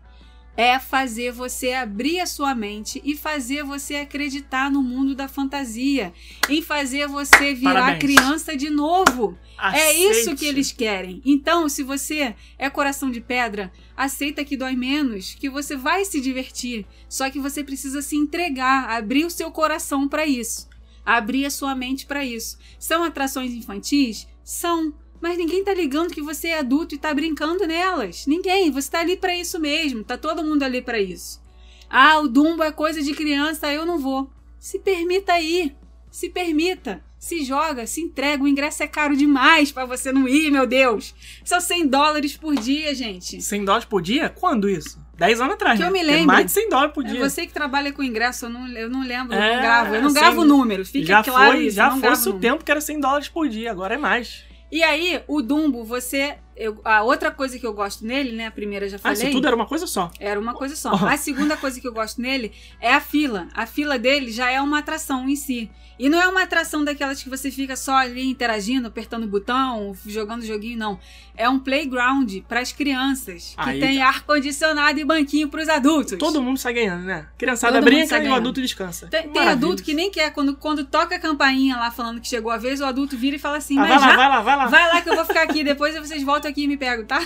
é 0.58 0.80
fazer 0.80 1.32
você 1.32 1.74
abrir 1.74 2.20
a 2.20 2.26
sua 2.26 2.56
mente 2.56 3.02
e 3.04 3.16
fazer 3.16 3.64
você 3.64 3.96
acreditar 3.96 4.72
no 4.72 4.82
mundo 4.82 5.14
da 5.14 5.28
fantasia, 5.28 6.14
em 6.50 6.62
fazer 6.62 7.08
você 7.08 7.54
virar 7.54 7.74
Parabéns. 7.74 8.00
criança 8.00 8.56
de 8.56 8.70
novo. 8.70 9.38
É 9.74 9.94
isso 9.94 10.22
Aceite. 10.22 10.40
que 10.40 10.46
eles 10.46 10.72
querem. 10.72 11.22
Então, 11.26 11.70
se 11.70 11.82
você 11.82 12.36
é 12.58 12.70
coração 12.70 13.10
de 13.10 13.22
pedra, 13.22 13.72
aceita 13.96 14.44
que 14.44 14.58
dói 14.58 14.76
menos, 14.76 15.34
que 15.34 15.50
você 15.50 15.76
vai 15.78 16.04
se 16.04 16.20
divertir. 16.20 16.86
Só 17.08 17.30
que 17.30 17.40
você 17.40 17.64
precisa 17.64 18.02
se 18.02 18.16
entregar, 18.16 18.90
abrir 18.90 19.26
o 19.26 19.30
seu 19.30 19.50
coração 19.52 20.08
para 20.08 20.26
isso, 20.26 20.68
abrir 21.06 21.46
a 21.46 21.50
sua 21.50 21.74
mente 21.74 22.06
para 22.06 22.26
isso. 22.26 22.58
São 22.78 23.04
atrações 23.04 23.54
infantis? 23.54 24.28
São. 24.44 24.94
Mas 25.22 25.38
ninguém 25.38 25.64
tá 25.64 25.74
ligando 25.74 26.12
que 26.14 26.22
você 26.22 26.50
é 26.50 26.60
adulto 26.60 26.94
e 26.94 26.98
tá 26.98 27.14
brincando 27.14 27.66
nelas. 27.66 28.26
Ninguém. 28.28 28.70
Você 28.72 28.90
tá 28.92 29.00
ali 29.00 29.18
para 29.18 29.36
isso 29.36 29.60
mesmo. 29.60 30.04
Tá 30.04 30.18
todo 30.18 30.44
mundo 30.44 30.64
ali 30.64 30.82
para 30.82 31.00
isso. 31.00 31.42
Ah, 31.90 32.20
o 32.20 32.28
Dumbo 32.28 32.64
é 32.64 32.72
coisa 32.72 33.02
de 33.02 33.14
criança, 33.14 33.72
eu 33.74 33.86
não 33.86 33.98
vou. 33.98 34.30
Se 34.60 34.80
permita 34.80 35.40
ir. 35.40 35.76
Se 36.12 36.30
permita. 36.30 37.04
Se 37.18 37.44
joga, 37.44 37.88
se 37.88 38.02
entrega. 38.02 38.44
O 38.44 38.48
ingresso 38.48 38.84
é 38.84 38.88
caro 38.88 39.16
demais 39.16 39.72
para 39.72 39.86
você 39.86 40.12
não 40.12 40.28
ir, 40.28 40.52
meu 40.52 40.68
Deus. 40.68 41.16
São 41.44 41.60
100 41.60 41.88
dólares 41.88 42.38
por 42.38 42.56
dia, 42.56 42.94
gente. 42.94 43.42
100 43.42 43.66
dólares 43.66 43.86
por 43.86 44.02
dia? 44.02 44.30
Quando 44.30 44.70
isso? 44.70 45.04
10 45.18 45.40
anos 45.42 45.54
atrás, 45.56 45.78
Que 45.78 45.84
né? 45.84 45.90
eu 45.90 45.94
me 45.94 46.00
É 46.00 46.04
lembre. 46.04 46.26
mais 46.26 46.46
de 46.46 46.52
100 46.52 46.70
dólares 46.70 46.94
por 46.94 47.06
É 47.06 47.10
dia. 47.10 47.30
você 47.30 47.48
que 47.48 47.54
trabalha 47.54 47.92
com 47.94 48.04
ingresso, 48.04 48.46
eu 48.46 48.50
não, 48.50 48.68
eu 48.68 48.90
não 48.90 49.02
lembro, 49.02 49.34
eu 49.34 49.42
É, 49.42 49.56
não 49.56 49.62
gravo. 49.62 49.96
Eu 49.96 50.02
não 50.02 50.10
sim. 50.10 50.16
gravo 50.16 50.42
o 50.42 50.46
número, 50.46 50.86
fica 50.86 51.06
já 51.08 51.24
claro 51.24 51.54
foi, 51.54 51.66
isso. 51.68 51.78
já 51.78 51.88
eu 51.96 51.98
fosse 52.02 52.30
o 52.30 52.34
tempo 52.34 52.64
que 52.64 52.70
era 52.70 52.82
100 52.82 53.00
dólares 53.00 53.30
por 53.30 53.48
dia, 53.48 53.72
agora 53.72 53.96
é 53.96 53.98
mais. 53.98 54.44
E 54.72 54.84
aí, 54.84 55.24
o 55.28 55.42
Dumbo, 55.42 55.84
você. 55.84 56.38
eu- 56.58 56.80
a 56.86 57.04
outra 57.04 57.32
coisa 57.32 57.60
que 57.60 57.66
eu 57.68 57.74
gosto 57.74 58.06
nele, 58.06 58.32
né? 58.32 58.48
A 58.48 58.52
primeira 58.52 58.88
já 58.88 58.96
Ah, 58.96 59.00
falei. 59.00 59.18
isso 59.24 59.32
tudo 59.32 59.46
era 59.48 59.56
uma 59.56 59.66
coisa 59.66 59.86
só. 59.86 60.10
Era 60.20 60.40
uma 60.40 60.54
coisa 60.54 60.76
só. 60.76 60.92
Ó. 60.94 61.06
A 61.06 61.18
segunda 61.18 61.58
coisa 61.58 61.80
que 61.82 61.88
eu 61.88 61.94
gosto 61.94 62.22
nele 62.22 62.52
é 62.80 62.94
a 62.94 63.02
fila. 63.02 63.48
A 63.54 63.66
fila 63.66 64.00
dele 64.00 64.32
já 64.32 64.50
é 64.50 64.62
uma 64.62 64.80
atração 64.80 65.28
em 65.28 65.36
si. 65.36 65.70
E 65.98 66.10
não 66.10 66.22
é 66.22 66.28
uma 66.28 66.44
atração 66.44 66.84
daquelas 66.84 67.24
que 67.24 67.30
você 67.30 67.50
fica 67.50 67.76
só 67.76 67.96
ali 67.96 68.30
interagindo, 68.30 68.88
apertando 68.88 69.24
o 69.24 69.28
botão, 69.28 69.96
jogando 70.06 70.46
joguinho, 70.46 70.78
não. 70.78 71.00
É 71.38 71.50
um 71.50 71.60
playground 71.60 72.34
para 72.48 72.60
as 72.60 72.72
crianças, 72.72 73.56
que 73.62 73.70
Aí 73.70 73.80
tem 73.80 74.02
ar-condicionado 74.02 75.00
e 75.00 75.06
banquinho 75.06 75.50
para 75.50 75.62
os 75.62 75.70
adultos. 75.70 76.18
Todo 76.18 76.42
mundo 76.42 76.58
sai 76.58 76.74
ganhando, 76.74 77.04
né? 77.04 77.28
Criançada 77.38 77.80
Todo 77.80 77.86
brinca 77.86 78.24
e 78.24 78.28
o 78.28 78.34
adulto 78.34 78.62
descansa. 78.62 79.08
Tem, 79.08 79.30
tem 79.30 79.48
adulto 79.48 79.84
que 79.84 79.94
nem 79.94 80.12
quer, 80.12 80.32
quando, 80.32 80.56
quando 80.56 80.84
toca 80.86 81.16
a 81.16 81.20
campainha 81.20 81.78
lá 81.78 81.92
falando 81.92 82.20
que 82.20 82.28
chegou 82.28 82.52
a 82.52 82.58
vez, 82.58 82.82
o 82.82 82.86
adulto 82.86 83.18
vira 83.18 83.36
e 83.36 83.40
fala 83.40 83.58
assim, 83.58 83.78
Ah, 83.78 83.86
vai 83.86 84.00
lá, 84.00 84.10
já? 84.10 84.16
vai 84.16 84.30
lá, 84.30 84.42
vai 84.42 84.58
lá. 84.58 84.66
Vai 84.68 84.88
lá 84.90 85.02
que 85.02 85.10
eu 85.10 85.16
vou 85.16 85.26
ficar 85.26 85.44
aqui, 85.44 85.64
depois 85.64 85.96
vocês 85.96 86.24
voltam 86.24 86.50
aqui 86.52 86.64
e 86.64 86.68
me 86.68 86.78
pegam, 86.78 87.06
tá? 87.06 87.26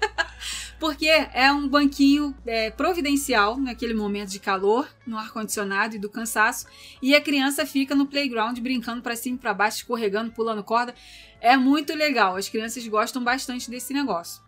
Porque 0.78 1.06
é 1.06 1.52
um 1.52 1.68
banquinho 1.68 2.34
é, 2.46 2.70
providencial 2.70 3.58
naquele 3.58 3.92
momento 3.92 4.30
de 4.30 4.40
calor, 4.40 4.88
no 5.06 5.18
ar-condicionado 5.18 5.96
e 5.96 5.98
do 5.98 6.08
cansaço, 6.08 6.66
e 7.02 7.14
a 7.14 7.20
criança 7.20 7.66
fica 7.66 7.94
no 7.94 8.06
playground 8.06 8.58
brincando 8.60 9.02
pra 9.02 9.14
cima 9.14 9.36
e 9.36 9.38
pra 9.38 9.52
baixo, 9.52 9.78
escorregando, 9.78 10.32
pulando 10.32 10.64
corda. 10.64 10.94
É 11.40 11.56
muito 11.56 11.94
legal, 11.94 12.36
as 12.36 12.48
crianças 12.48 12.86
gostam 12.86 13.22
bastante 13.22 13.70
desse 13.70 13.92
negócio. 13.92 14.42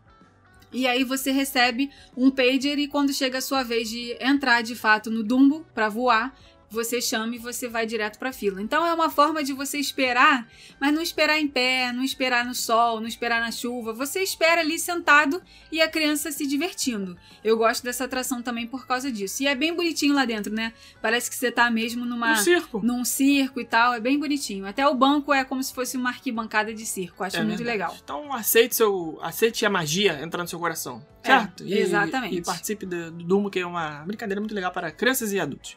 E 0.73 0.87
aí 0.87 1.05
você 1.05 1.31
recebe 1.31 1.91
um 2.17 2.31
pager 2.31 2.79
e 2.79 2.89
quando 2.89 3.13
chega 3.13 3.39
a 3.39 3.43
sua 3.43 3.63
vez 3.63 3.91
de 3.91 4.17
entrar 4.19 4.63
de 4.63 4.75
fato 4.75 5.11
no 5.11 5.23
Dumbo 5.23 5.67
pra 5.75 5.91
voar, 5.91 6.35
você 6.73 7.01
chama 7.01 7.37
e 7.37 7.39
você 7.39 7.69
vai 7.69 7.87
direto 7.87 8.19
pra 8.19 8.33
fila. 8.33 8.61
Então 8.63 8.85
é 8.87 8.93
uma 8.93 9.11
forma 9.11 9.43
de 9.45 9.53
você 9.53 9.79
esperar 9.79 10.47
mas 10.81 10.93
não 10.93 11.01
esperar 11.03 11.39
em 11.39 11.47
pé, 11.47 11.93
não 11.93 12.03
esperar 12.03 12.45
no 12.45 12.55
sol, 12.55 13.01
não 13.01 13.07
esperar 13.07 13.41
na 13.41 13.53
chuva. 13.53 13.93
Você 13.93 14.21
espera 14.21 14.61
ali 14.63 14.79
sentado 14.79 15.41
e 15.71 15.81
a 15.81 15.89
criança 15.89 16.33
se 16.33 16.47
divertindo. 16.47 17.17
Eu 17.45 17.57
gosto 17.57 17.85
dessa 17.85 18.05
atração 18.05 18.43
também 18.43 18.67
por 18.67 18.87
causa 18.87 19.11
disso. 19.13 19.43
E 19.43 19.47
é 19.47 19.55
bem 19.55 19.75
bonitinho 19.75 20.15
lá 20.15 20.25
dentro, 20.25 20.53
né? 20.53 20.73
Parece 21.01 21.31
que 21.31 21.37
você 21.37 21.53
tá 21.53 21.71
mesmo 21.71 22.05
numa 22.05 22.33
Um 22.33 22.37
circo. 22.37 22.81
num 22.83 23.05
circo 23.05 23.61
e 23.61 23.65
tal, 23.65 23.95
é 23.95 24.01
bem 24.01 24.19
bonitinho. 24.19 24.67
Até 24.67 24.87
o 24.89 24.95
banco 24.95 25.33
é 25.33 25.45
como 25.45 25.63
se 25.63 25.73
fosse 25.73 25.97
uma 25.97 26.11
arquibancada 26.11 26.73
de 26.75 26.85
circo. 26.87 27.23
Acho 27.23 27.37
É 27.37 27.45
muito 27.45 27.59
verdade. 27.59 27.79
legal. 27.79 27.97
Então 28.03 28.33
aceite, 28.33 28.75
seu, 28.75 29.19
aceite 29.23 29.65
a 29.67 29.71
magia 29.71 30.21
entrar 30.23 30.43
no 30.43 30.49
seu 30.49 30.59
coração. 30.59 31.05
É, 31.23 31.29
Certo? 31.29 31.65
E- 31.65 31.75
exatamente. 31.79 32.37
E, 32.37 32.43
participe 32.43 32.85
do, 32.87 33.11
do 33.13 33.25
Dumbo, 33.25 33.51
que 33.51 33.61
é 33.61 33.67
uma 33.67 34.05
brincadeira 34.05 34.41
muito 34.41 34.55
legal 34.55 34.73
para 34.73 34.91
crianças 34.91 35.33
e 35.33 35.39
adultos. 35.39 35.77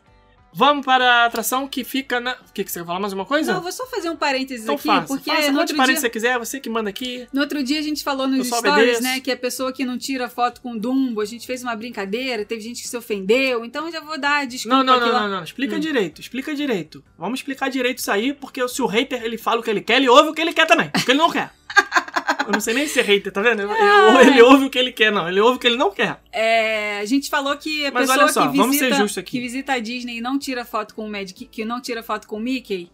Vamos 0.57 0.85
para 0.85 1.05
a 1.05 1.25
atração 1.25 1.67
que 1.67 1.83
fica 1.83 2.17
na. 2.21 2.31
O 2.31 2.53
que, 2.53 2.63
que 2.63 2.71
você 2.71 2.79
quer 2.79 2.85
falar 2.85 2.99
mais 2.99 3.11
uma 3.11 3.25
coisa? 3.25 3.53
Não, 3.53 3.61
vou 3.61 3.73
só 3.73 3.85
fazer 3.87 4.09
um 4.09 4.15
parênteses 4.15 4.63
então 4.63 4.75
aqui, 4.75 4.87
faça. 4.87 5.07
porque 5.07 5.29
faça 5.29 5.51
no 5.51 5.59
outro, 5.59 5.75
parênteses 5.75 6.01
dia, 6.01 6.09
você 6.09 6.09
quiser, 6.09 6.39
você 6.39 6.59
que 6.61 6.69
manda 6.69 6.89
aqui. 6.89 7.27
no 7.33 7.41
outro 7.41 7.61
dia 7.61 7.77
a 7.77 7.81
gente 7.81 8.01
falou 8.05 8.25
nos 8.25 8.47
stories, 8.47 8.71
obedeço. 8.73 9.03
né, 9.03 9.19
que 9.19 9.29
a 9.29 9.35
pessoa 9.35 9.73
que 9.73 9.83
não 9.83 9.97
tira 9.97 10.29
foto 10.29 10.61
com 10.61 10.77
Dumbo, 10.77 11.19
a 11.19 11.25
gente 11.25 11.45
fez 11.45 11.61
uma 11.61 11.75
brincadeira, 11.75 12.45
teve 12.45 12.61
gente 12.61 12.81
que 12.81 12.87
se 12.87 12.95
ofendeu, 12.95 13.65
então 13.65 13.85
eu 13.87 13.91
já 13.91 13.99
vou 13.99 14.17
dar 14.17 14.47
desculpa 14.47 14.77
Não, 14.77 14.83
não, 14.83 14.97
não, 14.99 15.11
não, 15.11 15.29
não. 15.29 15.43
Explica 15.43 15.75
Hum. 15.75 15.79
direito, 15.79 16.21
explica 16.21 16.55
direito. 16.55 17.03
Vamos 17.17 17.39
explicar 17.39 17.69
direito 17.69 17.97
isso 17.97 18.09
aí, 18.11 18.33
porque 18.33 18.65
se 18.69 18.81
o 18.81 18.85
hater 18.85 19.23
ele 19.23 19.37
fala 19.37 19.59
o 19.59 19.63
que 19.63 19.69
ele 19.69 19.81
quer, 19.81 19.97
ele 19.97 20.07
ouve 20.07 20.29
o 20.29 20.33
que 20.33 20.41
ele 20.41 20.53
quer 20.53 20.65
também. 20.65 20.87
O 20.87 21.03
que 21.05 21.11
ele 21.11 21.19
não 21.19 21.29
quer. 21.29 21.51
Eu 22.45 22.51
não 22.51 22.59
sei 22.59 22.73
nem 22.73 22.87
ser 22.87 23.03
hater, 23.03 23.31
tá 23.31 23.41
vendo? 23.41 23.69
Ah. 23.69 24.21
Ele, 24.21 24.31
ele 24.31 24.41
ouve 24.41 24.65
o 24.65 24.69
que 24.69 24.77
ele 24.77 24.91
quer, 24.91 25.11
não. 25.11 25.27
Ele 25.27 25.39
ouve 25.39 25.57
o 25.57 25.59
que 25.59 25.67
ele 25.67 25.77
não 25.77 25.91
quer. 25.91 26.21
É, 26.31 26.99
a 26.99 27.05
gente 27.05 27.29
falou 27.29 27.55
que 27.57 27.85
a 27.85 27.91
Mas 27.91 28.07
pessoa 28.07 28.23
olha 28.25 28.33
só, 28.33 28.47
que, 28.49 28.57
vamos 28.57 28.75
ser 28.77 28.85
visita, 28.85 29.01
justo 29.01 29.19
aqui. 29.19 29.31
que 29.31 29.39
visita 29.41 29.73
a 29.73 29.79
Disney 29.79 30.17
e 30.17 30.21
não 30.21 30.37
tira 30.37 30.63
foto 30.65 30.93
com 30.93 31.05
o 31.05 31.09
Magic, 31.09 31.45
que 31.45 31.65
não 31.65 31.81
tira 31.81 32.03
foto 32.03 32.27
com 32.27 32.37
o 32.37 32.39
Mickey, 32.39 32.89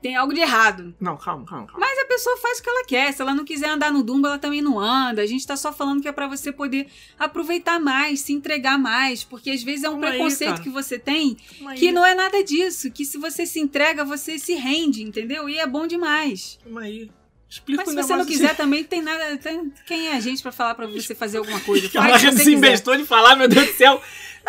tem 0.00 0.16
algo 0.16 0.32
de 0.32 0.40
errado. 0.40 0.94
Não, 0.98 1.16
calma, 1.16 1.44
calma, 1.44 1.66
calma. 1.66 1.80
Mas 1.80 1.98
a 1.98 2.06
pessoa 2.06 2.36
faz 2.38 2.58
o 2.58 2.62
que 2.62 2.70
ela 2.70 2.84
quer. 2.86 3.12
Se 3.12 3.20
ela 3.20 3.34
não 3.34 3.44
quiser 3.44 3.68
andar 3.68 3.92
no 3.92 4.02
Dumbo, 4.02 4.26
ela 4.26 4.38
também 4.38 4.62
não 4.62 4.78
anda. 4.78 5.20
A 5.20 5.26
gente 5.26 5.46
tá 5.46 5.56
só 5.56 5.72
falando 5.72 6.00
que 6.00 6.08
é 6.08 6.12
pra 6.12 6.26
você 6.26 6.50
poder 6.50 6.86
aproveitar 7.18 7.78
mais, 7.78 8.20
se 8.20 8.32
entregar 8.32 8.78
mais, 8.78 9.22
porque 9.22 9.50
às 9.50 9.62
vezes 9.62 9.84
é 9.84 9.88
um 9.90 9.92
Calma 9.92 10.06
aí, 10.06 10.12
preconceito 10.14 10.50
cara. 10.52 10.62
que 10.62 10.70
você 10.70 10.98
tem 10.98 11.36
Calma 11.58 11.72
aí, 11.72 11.78
que 11.78 11.92
não 11.92 12.04
é 12.04 12.14
nada 12.14 12.42
disso, 12.42 12.90
que 12.90 13.04
se 13.04 13.18
você 13.18 13.44
se 13.44 13.60
entrega, 13.60 14.04
você 14.04 14.38
se 14.38 14.54
rende, 14.54 15.02
entendeu? 15.02 15.48
E 15.48 15.58
é 15.58 15.66
bom 15.66 15.86
demais. 15.86 16.58
Calma 16.64 16.80
aí. 16.82 17.10
Explica 17.50 17.82
Mas 17.84 17.92
se 17.92 18.00
você 18.00 18.14
não 18.16 18.24
quiser 18.24 18.54
também, 18.56 18.84
tem 18.84 19.02
nada. 19.02 19.36
tem- 19.36 19.72
quem 19.84 20.06
é 20.08 20.12
a 20.14 20.20
gente 20.20 20.40
pra 20.40 20.52
falar 20.52 20.76
pra 20.76 20.86
você 20.86 21.16
fazer 21.16 21.38
alguma 21.38 21.58
coisa? 21.58 21.90
Ela 21.92 22.10
Faz 22.10 22.20
se 22.20 22.26
você 22.26 22.30
quiser. 22.30 22.44
desinvestou 22.44 22.96
de 22.96 23.04
falar, 23.04 23.34
meu 23.34 23.48
Deus 23.48 23.66
do 23.66 23.72
céu. 23.72 24.00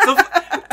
Tô, 0.04 0.14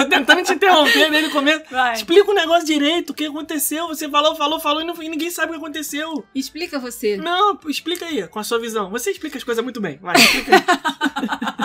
tô 0.04 0.08
tentando 0.08 0.44
te 0.44 0.54
interromper 0.54 1.10
desde 1.10 1.30
o 1.30 1.34
começo. 1.34 1.64
Vai. 1.72 1.96
Explica 1.96 2.30
o 2.30 2.34
negócio 2.36 2.68
direito, 2.68 3.10
o 3.10 3.14
que 3.16 3.26
aconteceu. 3.26 3.88
Você 3.88 4.08
falou, 4.08 4.36
falou, 4.36 4.60
falou 4.60 4.82
e, 4.82 4.86
não- 4.86 5.02
e 5.02 5.10
ninguém 5.10 5.32
sabe 5.32 5.48
o 5.48 5.56
que 5.56 5.58
aconteceu. 5.58 6.24
Explica 6.36 6.78
você. 6.78 7.18
Não, 7.18 7.60
explica 7.68 8.06
aí, 8.06 8.28
com 8.28 8.38
a 8.40 8.44
sua 8.44 8.60
visão. 8.60 8.92
Você 8.92 9.10
explica 9.10 9.40
as 9.40 9.44
coisas 9.44 9.64
muito 9.64 9.82
bem. 9.82 9.98
Vai, 10.00 10.16
explica 10.16 10.56
aí. 10.56 10.62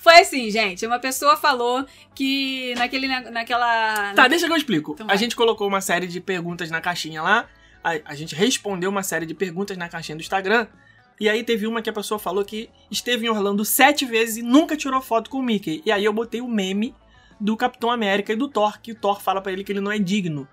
Foi 0.00 0.20
assim, 0.20 0.48
gente. 0.50 0.86
Uma 0.86 0.98
pessoa 1.00 1.36
falou 1.36 1.84
que 2.14 2.74
naquele, 2.76 3.08
naquela. 3.30 4.12
Tá, 4.14 4.28
deixa 4.28 4.46
que 4.46 4.52
eu 4.52 4.56
explico. 4.56 4.92
Então 4.92 5.06
a 5.10 5.16
gente 5.16 5.34
colocou 5.34 5.66
uma 5.66 5.80
série 5.80 6.06
de 6.06 6.20
perguntas 6.20 6.70
na 6.70 6.80
caixinha 6.80 7.20
lá. 7.22 7.46
A, 7.86 8.10
a 8.12 8.14
gente 8.16 8.34
respondeu 8.34 8.90
uma 8.90 9.04
série 9.04 9.24
de 9.24 9.32
perguntas 9.32 9.76
na 9.76 9.88
caixinha 9.88 10.16
do 10.16 10.20
Instagram. 10.20 10.66
E 11.20 11.28
aí 11.28 11.44
teve 11.44 11.68
uma 11.68 11.80
que 11.80 11.88
a 11.88 11.92
pessoa 11.92 12.18
falou 12.18 12.44
que 12.44 12.68
esteve 12.90 13.26
em 13.26 13.28
Orlando 13.28 13.64
sete 13.64 14.04
vezes 14.04 14.38
e 14.38 14.42
nunca 14.42 14.76
tirou 14.76 15.00
foto 15.00 15.30
com 15.30 15.38
o 15.38 15.42
Mickey. 15.42 15.82
E 15.86 15.92
aí 15.92 16.04
eu 16.04 16.12
botei 16.12 16.40
o 16.40 16.48
meme 16.48 16.92
do 17.40 17.56
Capitão 17.56 17.88
América 17.88 18.32
e 18.32 18.36
do 18.36 18.48
Thor, 18.48 18.80
que 18.80 18.90
o 18.90 18.94
Thor 18.96 19.20
fala 19.20 19.40
pra 19.40 19.52
ele 19.52 19.62
que 19.62 19.70
ele 19.70 19.80
não 19.80 19.92
é 19.92 20.00
digno. 20.00 20.48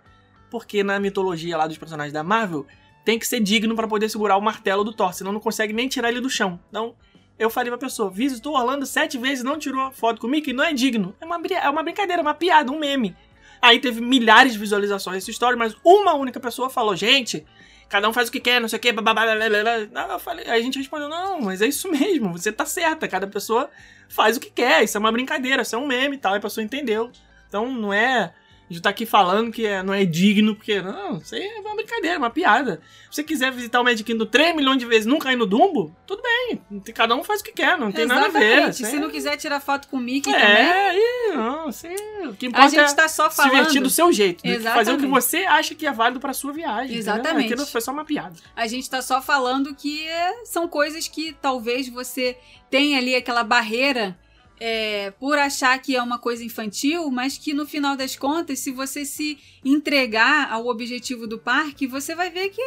Porque 0.51 0.83
na 0.83 0.99
mitologia 0.99 1.57
lá 1.57 1.65
dos 1.65 1.77
personagens 1.77 2.13
da 2.13 2.21
Marvel, 2.21 2.67
tem 3.03 3.17
que 3.17 3.25
ser 3.25 3.39
digno 3.39 3.75
pra 3.75 3.87
poder 3.87 4.09
segurar 4.09 4.37
o 4.37 4.41
martelo 4.41 4.83
do 4.83 4.93
Thor, 4.93 5.11
senão 5.11 5.31
não 5.31 5.39
consegue 5.39 5.73
nem 5.73 5.87
tirar 5.87 6.09
ele 6.09 6.21
do 6.21 6.29
chão. 6.29 6.59
Então, 6.69 6.93
eu 7.39 7.49
falei 7.49 7.71
pra 7.71 7.79
pessoa, 7.79 8.11
visitou 8.11 8.55
Orlando 8.55 8.85
sete 8.85 9.17
vezes 9.17 9.41
e 9.41 9.43
não 9.43 9.57
tirou 9.57 9.91
foto 9.91 10.21
com 10.21 10.27
o 10.27 10.29
Mickey, 10.29 10.53
não 10.53 10.63
é 10.63 10.71
digno. 10.71 11.15
É 11.19 11.25
uma, 11.25 11.41
é 11.41 11.69
uma 11.69 11.81
brincadeira, 11.81 12.21
uma 12.21 12.35
piada, 12.35 12.71
um 12.71 12.77
meme. 12.77 13.15
Aí 13.63 13.79
teve 13.79 14.01
milhares 14.01 14.51
de 14.51 14.59
visualizações 14.59 15.19
dessa 15.19 15.31
história, 15.31 15.57
mas 15.57 15.73
uma 15.85 16.13
única 16.15 16.37
pessoa 16.37 16.69
falou, 16.69 16.93
gente, 16.97 17.45
cada 17.87 18.09
um 18.09 18.11
faz 18.11 18.27
o 18.27 18.31
que 18.33 18.41
quer, 18.41 18.59
não 18.59 18.67
sei 18.67 18.75
o 18.75 18.79
que. 18.81 18.91
Não, 18.91 20.11
eu 20.11 20.19
falei, 20.19 20.43
aí 20.49 20.59
a 20.59 20.61
gente 20.61 20.77
respondeu, 20.77 21.07
não, 21.07 21.39
mas 21.39 21.61
é 21.61 21.67
isso 21.67 21.89
mesmo, 21.89 22.33
você 22.33 22.51
tá 22.51 22.65
certa, 22.65 23.07
cada 23.07 23.25
pessoa 23.25 23.69
faz 24.09 24.35
o 24.35 24.41
que 24.41 24.51
quer, 24.51 24.83
isso 24.83 24.97
é 24.97 24.99
uma 24.99 25.13
brincadeira, 25.13 25.61
isso 25.61 25.77
é 25.77 25.79
um 25.79 25.87
meme 25.87 26.17
e 26.17 26.19
tal, 26.19 26.33
e 26.33 26.39
a 26.39 26.41
pessoa 26.41 26.61
entendeu. 26.61 27.09
Então 27.47 27.71
não 27.71 27.93
é 27.93 28.33
gente 28.73 28.81
tá 28.83 28.89
aqui 28.89 29.05
falando 29.05 29.51
que 29.51 29.65
é- 29.65 29.81
não 29.83 29.93
é 29.93 30.03
digno, 30.05 30.55
porque 30.55 30.81
não, 30.81 31.17
isso 31.17 31.33
aí 31.35 31.43
é 31.43 31.59
uma 31.59 31.75
brincadeira, 31.75 32.17
uma 32.17 32.29
piada. 32.29 32.81
Se 33.09 33.17
você 33.17 33.23
quiser 33.23 33.51
visitar 33.51 33.79
o 33.79 33.83
Magic 33.83 34.03
Kingdom 34.03 34.25
3 34.25 34.55
milhões 34.55 34.77
de 34.79 34.85
vezes 34.85 35.05
e 35.05 35.09
nunca 35.09 35.31
ir 35.31 35.35
no 35.35 35.45
Dumbo, 35.45 35.95
tudo 36.07 36.21
bem. 36.21 36.61
Cada 36.93 37.15
um 37.15 37.23
faz 37.23 37.41
o 37.41 37.43
que 37.43 37.51
quer, 37.51 37.77
não 37.77 37.91
tem 37.91 38.05
nada 38.05 38.25
a 38.25 38.29
ver. 38.29 38.39
Exatamente. 38.43 38.81
isso 38.81 38.89
Se 38.91 38.95
é- 38.95 38.99
não 38.99 39.09
quiser 39.09 39.37
tirar 39.37 39.59
foto 39.59 39.87
com 39.87 39.97
o 39.97 39.99
Mickey 39.99 40.31
também, 40.31 40.45
É, 40.47 40.89
aí, 40.89 41.31
não, 41.35 41.65
você, 41.71 41.93
o 42.27 42.33
que 42.33 42.47
a 42.47 42.49
importa 42.49 42.69
gente 42.69 42.91
é 42.91 42.93
tá 42.95 43.07
só 43.07 43.29
se 43.29 43.35
falando. 43.35 43.51
divertir 43.51 43.81
do 43.81 43.89
seu 43.89 44.11
jeito. 44.11 44.41
de 44.43 44.49
Fazer 44.53 44.57
o 44.57 44.61
que 44.63 44.67
Exatamente. 45.05 45.07
você 45.09 45.37
acha 45.45 45.75
que 45.75 45.85
é 45.85 45.91
válido 45.91 46.19
pra 46.19 46.33
sua 46.33 46.51
viagem. 46.53 46.95
entendeu? 46.95 46.99
Exatamente. 47.13 47.53
Aquilo 47.53 47.67
foi 47.67 47.81
só 47.81 47.91
uma 47.91 48.03
piada. 48.05 48.35
A 48.55 48.67
gente 48.67 48.89
tá 48.89 49.01
só 49.01 49.21
falando 49.21 49.73
que 49.75 50.07
é, 50.07 50.43
são 50.45 50.67
coisas 50.67 51.07
que 51.07 51.35
talvez 51.41 51.87
você 51.89 52.37
tenha 52.69 52.97
ali 52.97 53.15
aquela 53.15 53.43
barreira 53.43 54.17
é, 54.59 55.11
por 55.11 55.37
achar 55.37 55.77
que 55.79 55.95
é 55.95 56.01
uma 56.01 56.17
coisa 56.17 56.43
infantil, 56.43 57.09
mas 57.09 57.37
que 57.37 57.53
no 57.53 57.65
final 57.65 57.95
das 57.95 58.15
contas, 58.15 58.59
se 58.59 58.71
você 58.71 59.03
se 59.03 59.37
entregar 59.63 60.51
ao 60.51 60.67
objetivo 60.67 61.27
do 61.27 61.37
parque, 61.37 61.87
você 61.87 62.15
vai 62.15 62.29
ver 62.29 62.49
que 62.49 62.61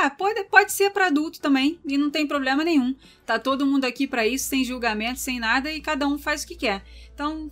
ah, 0.00 0.10
pode, 0.10 0.44
pode 0.44 0.72
ser 0.72 0.90
para 0.90 1.06
adulto 1.06 1.40
também 1.40 1.78
e 1.86 1.96
não 1.96 2.10
tem 2.10 2.26
problema 2.26 2.64
nenhum. 2.64 2.94
Tá 3.24 3.38
todo 3.38 3.66
mundo 3.66 3.84
aqui 3.84 4.06
para 4.06 4.26
isso, 4.26 4.48
sem 4.48 4.64
julgamento, 4.64 5.20
sem 5.20 5.38
nada 5.38 5.72
e 5.72 5.80
cada 5.80 6.06
um 6.06 6.18
faz 6.18 6.42
o 6.42 6.46
que 6.46 6.56
quer. 6.56 6.82
Então, 7.14 7.50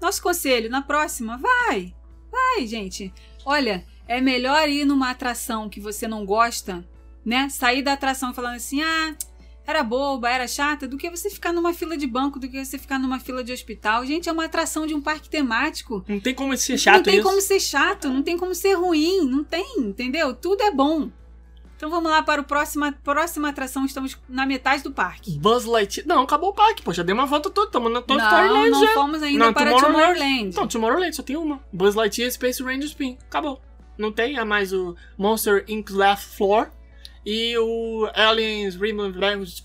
nosso 0.00 0.22
conselho, 0.22 0.70
na 0.70 0.82
próxima, 0.82 1.38
vai, 1.38 1.94
vai, 2.30 2.66
gente. 2.66 3.12
Olha, 3.44 3.84
é 4.06 4.20
melhor 4.20 4.68
ir 4.68 4.84
numa 4.84 5.10
atração 5.10 5.68
que 5.68 5.80
você 5.80 6.06
não 6.06 6.24
gosta 6.24 6.86
né? 7.24 7.48
Sair 7.48 7.82
da 7.82 7.92
atração 7.92 8.34
falando 8.34 8.56
assim, 8.56 8.82
ah, 8.82 9.14
era 9.66 9.82
boba, 9.82 10.28
era 10.28 10.46
chata, 10.46 10.88
do 10.88 10.96
que 10.96 11.08
você 11.10 11.30
ficar 11.30 11.52
numa 11.52 11.72
fila 11.72 11.96
de 11.96 12.06
banco, 12.06 12.38
do 12.38 12.48
que 12.48 12.64
você 12.64 12.78
ficar 12.78 12.98
numa 12.98 13.20
fila 13.20 13.44
de 13.44 13.52
hospital. 13.52 14.04
Gente, 14.04 14.28
é 14.28 14.32
uma 14.32 14.44
atração 14.44 14.86
de 14.86 14.94
um 14.94 15.00
parque 15.00 15.28
temático. 15.28 16.04
Não 16.08 16.20
tem 16.20 16.34
como 16.34 16.56
ser 16.56 16.78
chato 16.78 16.96
não 16.96 17.02
tem 17.04 17.14
isso. 17.18 17.28
como 17.28 17.40
ser 17.40 17.60
chato, 17.60 18.08
não 18.08 18.22
tem 18.22 18.36
como 18.36 18.54
ser 18.54 18.74
ruim, 18.74 19.28
não 19.28 19.44
tem, 19.44 19.78
entendeu? 19.78 20.34
Tudo 20.34 20.62
é 20.62 20.70
bom. 20.70 21.10
Então 21.76 21.90
vamos 21.90 22.12
lá 22.12 22.22
para 22.22 22.40
o 22.40 22.44
próxima, 22.44 22.92
próxima 23.02 23.48
atração, 23.48 23.84
estamos 23.84 24.16
na 24.28 24.46
metade 24.46 24.84
do 24.84 24.92
parque. 24.92 25.36
Buzz 25.36 25.64
Lightyear. 25.64 26.06
Não, 26.06 26.22
acabou 26.22 26.50
o 26.50 26.54
parque, 26.54 26.80
pô. 26.80 26.92
Já 26.92 27.02
dei 27.02 27.12
uma 27.12 27.26
volta 27.26 27.50
toda. 27.50 27.72
Tamo 27.72 27.88
na 27.88 28.00
Toy 28.00 28.18
Story 28.18 28.46
não, 28.46 28.54
Land 28.54 28.70
não 28.70 28.86
já. 28.86 28.94
fomos 28.94 29.20
ainda 29.20 29.46
Não, 29.46 29.52
para 29.52 29.70
Tomorrowland. 29.70 29.96
Tomorrowland. 29.96 30.48
Então, 30.48 30.68
Tomorrowland 30.68 31.16
só 31.16 31.24
tem 31.24 31.36
uma. 31.36 31.60
Buzz 31.72 31.96
Lightyear 31.96 32.30
Space 32.30 32.62
Ranger 32.62 32.84
Spin. 32.84 33.18
Acabou. 33.26 33.60
Não 33.98 34.12
tem 34.12 34.38
a 34.38 34.44
mais 34.44 34.72
o 34.72 34.94
Monster 35.18 35.64
Inc. 35.66 35.90
Laugh 35.90 36.20
Floor 36.20 36.70
e 37.24 37.56
o 37.58 38.08
Aliens 38.14 38.76
Rainbow 38.76 39.08
Language. 39.08 39.62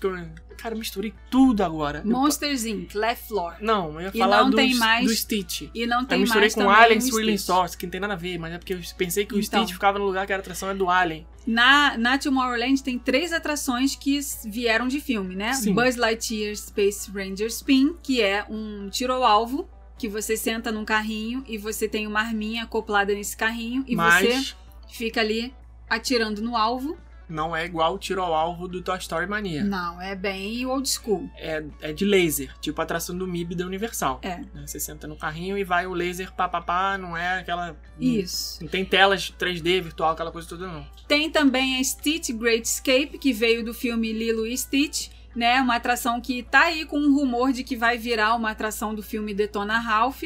Cara, 0.56 0.74
eu 0.74 0.78
misturei 0.80 1.14
tudo 1.30 1.62
agora. 1.62 2.02
Monsters 2.04 2.64
Inc. 2.64 2.92
Left 2.96 3.28
Floor. 3.28 3.54
Não, 3.60 3.94
eu 3.94 4.00
ia 4.00 4.10
E 4.12 4.18
falar 4.18 4.42
não 4.42 4.50
do, 4.50 4.56
tem 4.56 4.74
mais- 4.74 5.06
do 5.06 5.14
Stitch. 5.14 5.68
E 5.72 5.86
não 5.86 6.00
Eu 6.00 6.06
tem 6.06 6.18
misturei 6.20 6.42
mais 6.42 6.54
com 6.54 6.68
Alien 6.68 7.00
Swirling. 7.00 7.38
Source, 7.38 7.76
que 7.78 7.86
não 7.86 7.90
tem 7.92 8.00
nada 8.00 8.14
a 8.14 8.16
ver, 8.16 8.38
mas 8.38 8.52
é 8.52 8.58
porque 8.58 8.74
eu 8.74 8.80
pensei 8.96 9.24
que 9.24 9.34
o 9.36 9.38
Então. 9.40 9.60
Stitch 9.62 9.72
ficava 9.74 10.00
no 10.00 10.04
lugar 10.04 10.26
que 10.26 10.32
era 10.32 10.40
a 10.40 10.42
atração 10.42 10.68
é 10.68 10.74
do 10.74 10.90
Alien. 10.90 11.24
Na, 11.46 11.96
na 11.96 12.18
Tomorrowland 12.18 12.82
tem 12.82 12.98
três 12.98 13.32
atrações 13.32 13.94
que 13.94 14.18
vieram 14.46 14.88
de 14.88 15.00
filme, 15.00 15.36
né? 15.36 15.52
Sim. 15.52 15.72
Buzz 15.74 15.94
Lightyear 15.94 16.56
Space 16.56 17.08
Ranger 17.12 17.46
Spin, 17.46 17.94
que 18.02 18.20
é 18.20 18.44
um 18.50 18.88
tiro 18.90 19.12
ao 19.12 19.22
alvo, 19.22 19.68
que 19.96 20.08
você 20.08 20.36
senta 20.36 20.72
num 20.72 20.84
carrinho 20.84 21.44
e 21.46 21.56
você 21.56 21.88
tem 21.88 22.04
uma 22.06 22.18
arminha 22.20 22.64
acoplada 22.64 23.14
nesse 23.14 23.36
carrinho 23.36 23.84
e 23.86 23.94
mas 23.94 24.26
você 24.26 24.54
fica 24.90 25.20
ali 25.20 25.54
atirando 25.88 26.42
no 26.42 26.56
alvo. 26.56 26.98
Não 27.28 27.54
é 27.54 27.64
igual 27.64 27.94
o 27.94 27.98
tiro 27.98 28.22
ao 28.22 28.34
alvo 28.34 28.66
do 28.66 28.82
Toy 28.82 28.98
Story 28.98 29.26
Mania. 29.26 29.64
Não, 29.64 30.00
é 30.00 30.14
bem 30.14 30.64
old 30.66 30.88
school. 30.88 31.28
É, 31.36 31.64
é 31.80 31.92
de 31.92 32.04
laser, 32.04 32.54
tipo 32.60 32.80
a 32.80 32.84
atração 32.84 33.16
do 33.16 33.26
MIB 33.26 33.54
da 33.54 33.66
Universal. 33.66 34.20
É. 34.22 34.38
Né? 34.38 34.66
Você 34.66 34.80
senta 34.80 35.06
no 35.06 35.16
carrinho 35.16 35.56
e 35.58 35.64
vai 35.64 35.86
o 35.86 35.92
laser 35.92 36.32
pá, 36.32 36.48
pá, 36.48 36.60
pá, 36.60 36.98
não 36.98 37.16
é 37.16 37.40
aquela... 37.40 37.76
Isso. 38.00 38.62
Não 38.62 38.68
tem 38.68 38.84
telas 38.84 39.32
3D 39.38 39.82
virtual, 39.82 40.12
aquela 40.12 40.32
coisa 40.32 40.48
toda 40.48 40.66
não. 40.66 40.86
Tem 41.06 41.30
também 41.30 41.78
a 41.78 41.84
Stitch 41.84 42.30
Great 42.30 42.66
Escape, 42.66 43.18
que 43.18 43.32
veio 43.32 43.64
do 43.64 43.74
filme 43.74 44.12
Lilo 44.12 44.46
e 44.46 44.56
Stitch, 44.56 45.08
né? 45.34 45.60
Uma 45.60 45.76
atração 45.76 46.20
que 46.20 46.42
tá 46.42 46.64
aí 46.64 46.84
com 46.84 46.98
um 46.98 47.14
rumor 47.14 47.52
de 47.52 47.62
que 47.62 47.76
vai 47.76 47.96
virar 47.96 48.34
uma 48.34 48.50
atração 48.50 48.94
do 48.94 49.02
filme 49.02 49.32
Detona 49.32 49.78
Ralph. 49.78 50.22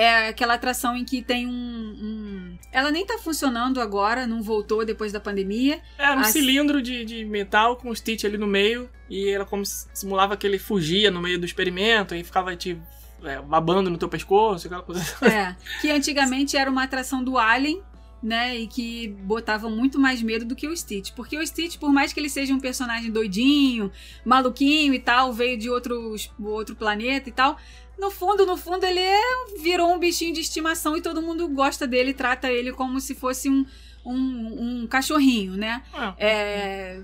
É 0.00 0.28
aquela 0.28 0.54
atração 0.54 0.96
em 0.96 1.04
que 1.04 1.20
tem 1.22 1.46
um. 1.46 1.50
um- 1.50 2.58
Ela 2.70 2.90
nem 2.92 3.04
tá 3.04 3.18
funcionando 3.18 3.80
agora, 3.80 4.26
não 4.28 4.40
voltou 4.42 4.84
depois 4.84 5.12
da 5.12 5.18
pandemia. 5.18 5.80
Era 5.98 6.16
um 6.16 6.20
As- 6.20 6.28
cilindro 6.28 6.80
de, 6.80 7.04
de 7.04 7.24
metal 7.24 7.76
com 7.76 7.90
o 7.90 7.96
Stitch 7.96 8.24
ali 8.24 8.38
no 8.38 8.46
meio 8.46 8.88
e 9.10 9.28
ela 9.28 9.44
como 9.44 9.64
se- 9.66 9.88
simulava 9.92 10.36
que 10.36 10.46
ele 10.46 10.58
fugia 10.58 11.10
no 11.10 11.20
meio 11.20 11.38
do 11.38 11.44
experimento 11.44 12.14
e 12.14 12.22
ficava 12.22 12.54
te 12.54 12.78
é, 13.24 13.40
babando 13.40 13.90
no 13.90 13.98
teu 13.98 14.08
pescoço, 14.08 14.68
aquela 14.68 14.82
coisa. 14.82 15.02
É. 15.26 15.56
que 15.80 15.90
antigamente 15.90 16.56
era 16.56 16.70
uma 16.70 16.84
atração 16.84 17.24
do 17.24 17.36
Alien. 17.36 17.82
Né, 18.20 18.58
e 18.58 18.66
que 18.66 19.06
botava 19.22 19.70
muito 19.70 19.96
mais 19.96 20.20
medo 20.20 20.44
do 20.44 20.56
que 20.56 20.66
o 20.66 20.76
Stitch. 20.76 21.12
Porque 21.14 21.38
o 21.38 21.46
Stitch, 21.46 21.76
por 21.78 21.92
mais 21.92 22.12
que 22.12 22.18
ele 22.18 22.28
seja 22.28 22.52
um 22.52 22.58
personagem 22.58 23.12
doidinho, 23.12 23.92
maluquinho 24.24 24.92
e 24.92 24.98
tal, 24.98 25.32
veio 25.32 25.56
de 25.56 25.70
outros, 25.70 26.28
outro 26.40 26.74
planeta 26.74 27.28
e 27.28 27.32
tal, 27.32 27.56
no 27.98 28.10
fundo, 28.10 28.46
no 28.46 28.56
fundo, 28.56 28.84
ele 28.84 29.00
é, 29.00 29.20
virou 29.60 29.92
um 29.92 29.98
bichinho 29.98 30.32
de 30.32 30.40
estimação 30.40 30.96
e 30.96 31.02
todo 31.02 31.20
mundo 31.22 31.48
gosta 31.48 31.86
dele, 31.86 32.14
trata 32.14 32.50
ele 32.50 32.72
como 32.72 33.00
se 33.00 33.14
fosse 33.14 33.48
um, 33.50 33.66
um, 34.04 34.82
um 34.82 34.86
cachorrinho, 34.86 35.56
né? 35.56 35.82
É, 36.16 37.00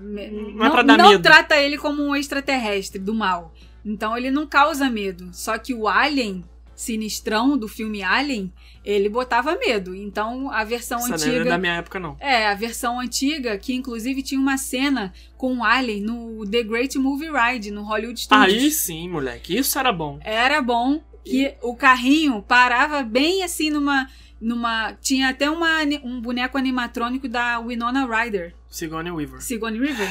Não 0.55 0.65
é 0.65 0.69
pra 0.69 0.81
dar 0.83 0.97
não 0.97 1.21
trata 1.21 1.57
ele 1.57 1.77
como 1.77 2.03
um 2.03 2.15
extraterrestre 2.15 2.99
do 2.99 3.13
mal. 3.13 3.53
Então 3.85 4.17
ele 4.17 4.31
não 4.31 4.47
causa 4.47 4.89
medo. 4.89 5.29
Só 5.31 5.57
que 5.57 5.73
o 5.73 5.87
Alien 5.87 6.43
sinistrão 6.75 7.57
do 7.57 7.67
filme 7.67 8.03
Alien, 8.03 8.51
ele 8.83 9.09
botava 9.09 9.55
medo. 9.57 9.95
Então 9.95 10.51
a 10.51 10.63
versão 10.63 10.99
Essa 10.99 11.07
não 11.09 11.15
é 11.15 11.27
antiga. 11.37 11.49
da 11.49 11.57
minha 11.57 11.73
época, 11.75 11.99
não. 11.99 12.15
É, 12.19 12.47
a 12.47 12.53
versão 12.55 12.99
antiga, 12.99 13.57
que 13.57 13.73
inclusive 13.73 14.21
tinha 14.21 14.39
uma 14.39 14.57
cena 14.57 15.13
com 15.37 15.57
o 15.59 15.63
Alien 15.63 16.01
no 16.01 16.45
The 16.45 16.63
Great 16.63 16.97
Movie 16.97 17.29
Ride, 17.31 17.71
no 17.71 17.83
Hollywood 17.83 18.19
Studios. 18.19 18.53
Aí 18.63 18.71
sim, 18.71 19.09
moleque, 19.09 19.57
isso 19.57 19.77
era 19.79 19.91
bom. 19.91 20.19
Era 20.21 20.61
bom 20.61 21.01
que 21.23 21.55
o 21.61 21.75
carrinho 21.75 22.41
parava 22.41 23.01
bem 23.03 23.43
assim 23.43 23.69
numa. 23.71 24.07
numa 24.39 24.93
tinha 25.01 25.29
até 25.29 25.49
uma, 25.49 25.79
um 26.03 26.21
boneco 26.21 26.57
animatrônico 26.57 27.27
da 27.27 27.59
Winona 27.59 28.05
Ryder, 28.05 28.53
Sigourney 28.69 29.11
Weaver. 29.11 29.41
Sigourney 29.41 29.79
River. 29.79 30.07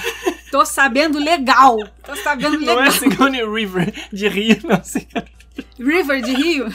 Tô 0.51 0.65
sabendo 0.65 1.19
legal. 1.19 1.77
Tô 2.05 2.17
sabendo 2.17 2.53
Não 2.53 2.61
legal. 2.61 2.81
é 2.85 2.91
Sigourney 2.91 3.45
Weaver 3.45 3.93
de 4.13 4.27
Rio, 4.29 4.57
não. 4.65 4.83
Sigourney- 4.83 5.33
River 5.79 6.23
de 6.23 6.33
Rio. 6.35 6.67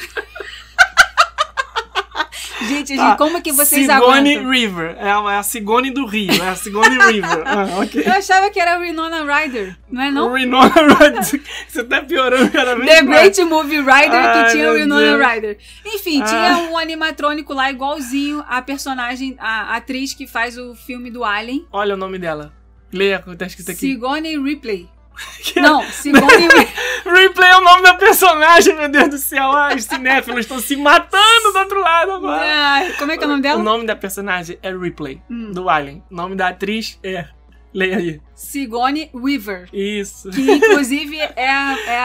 Gente, 2.62 2.94
Tá. 2.98 3.10
gente, 3.12 3.18
como 3.18 3.38
é 3.38 3.42
que 3.42 3.54
vocês 3.54 3.86
Sigourney 3.88 4.34
aguentam? 4.36 4.52
River. 4.52 4.96
É 5.00 5.10
a, 5.10 5.34
é 5.34 5.38
a 5.38 5.44
Sigone 5.44 5.92
do 5.92 6.06
Rio, 6.06 6.44
é 6.44 6.50
a 6.50 6.56
Sigourney 6.58 6.98
River. 7.14 7.44
Ah, 7.46 7.80
ok. 7.82 8.04
Eu 8.06 8.12
achava 8.12 8.50
que 8.50 8.60
era 8.60 8.76
a 8.76 8.80
Winona 8.80 9.24
Ryder, 9.24 9.78
não 9.90 10.02
é 10.02 10.12
não? 10.12 10.34
Winona 10.34 10.68
Ryder. 10.76 11.42
Você 11.70 11.84
tá 11.86 12.02
piorando 12.02 12.52
cada 12.52 12.76
vez 12.76 12.86
The 12.90 13.02
mais. 13.02 13.22
Great 13.38 13.44
Movie 13.46 13.78
Rider 13.78 14.12
Ai, 14.14 14.46
que 14.46 14.52
tinha 14.52 14.72
o 14.72 14.74
Winona 14.74 15.18
Deus. 15.18 15.26
Ryder. 15.26 15.58
Enfim, 15.86 16.22
Ah. 16.22 16.26
tinha 16.26 16.58
um 16.70 16.78
animatrônico 16.78 17.54
lá 17.54 17.72
igualzinho 17.72 18.44
a 18.48 18.62
personagem, 18.62 19.38
a 19.40 19.78
atriz 19.78 20.14
que 20.14 20.28
faz 20.28 20.58
o 20.58 20.76
filme 20.76 21.10
do 21.10 21.24
Alien, 21.24 21.66
Olha 21.72 21.94
o 21.94 21.98
nome 21.98 22.20
dela. 22.20 22.52
Leia 22.92 23.24
o 23.26 23.30
que 23.32 23.38
tá 23.38 23.46
escrito 23.46 23.72
aqui. 23.72 23.80
Sigourney 23.80 24.38
Ripley. 24.38 24.90
Não, 25.56 25.84
Sigourney 25.84 26.38
Ripley. 26.48 26.68
Replay 27.06 27.50
é 27.50 27.58
o 27.58 27.62
nome 27.62 27.82
da 27.84 27.94
personagem, 27.96 28.76
meu 28.76 28.90
Deus 28.90 29.10
do 29.10 29.18
céu. 29.18 29.52
Ai, 29.52 29.76
os 29.76 29.84
cinéfilos 29.86 30.42
estão 30.42 30.60
se 30.60 30.76
matando 30.76 31.52
do 31.54 31.60
outro 31.60 31.80
lado 31.82 32.12
agora. 32.12 32.42
Ai, 32.46 32.94
como 32.98 33.12
é 33.12 33.18
que 33.18 33.24
é 33.24 33.28
o 33.28 33.30
nome 33.30 33.40
O 33.40 33.44
dela? 33.44 33.64
nome 33.64 33.86
da 33.86 33.96
personagem 33.96 34.58
é 34.62 34.72
Ripley, 34.72 35.22
Hum. 35.30 35.52
do 35.52 35.70
Alien. 35.70 36.04
O 36.12 36.16
nome 36.16 36.36
da 36.36 36.50
atriz 36.50 37.00
é. 37.04 37.26
Leia 37.74 37.98
aí. 37.98 38.22
Sigourney 38.34 39.12
Weaver. 39.14 39.70
Isso. 39.72 40.30
Que 40.32 40.42
inclusive 40.54 41.18
é 41.20 41.50
a, 41.50 41.78
é 41.86 41.92
é 41.94 42.00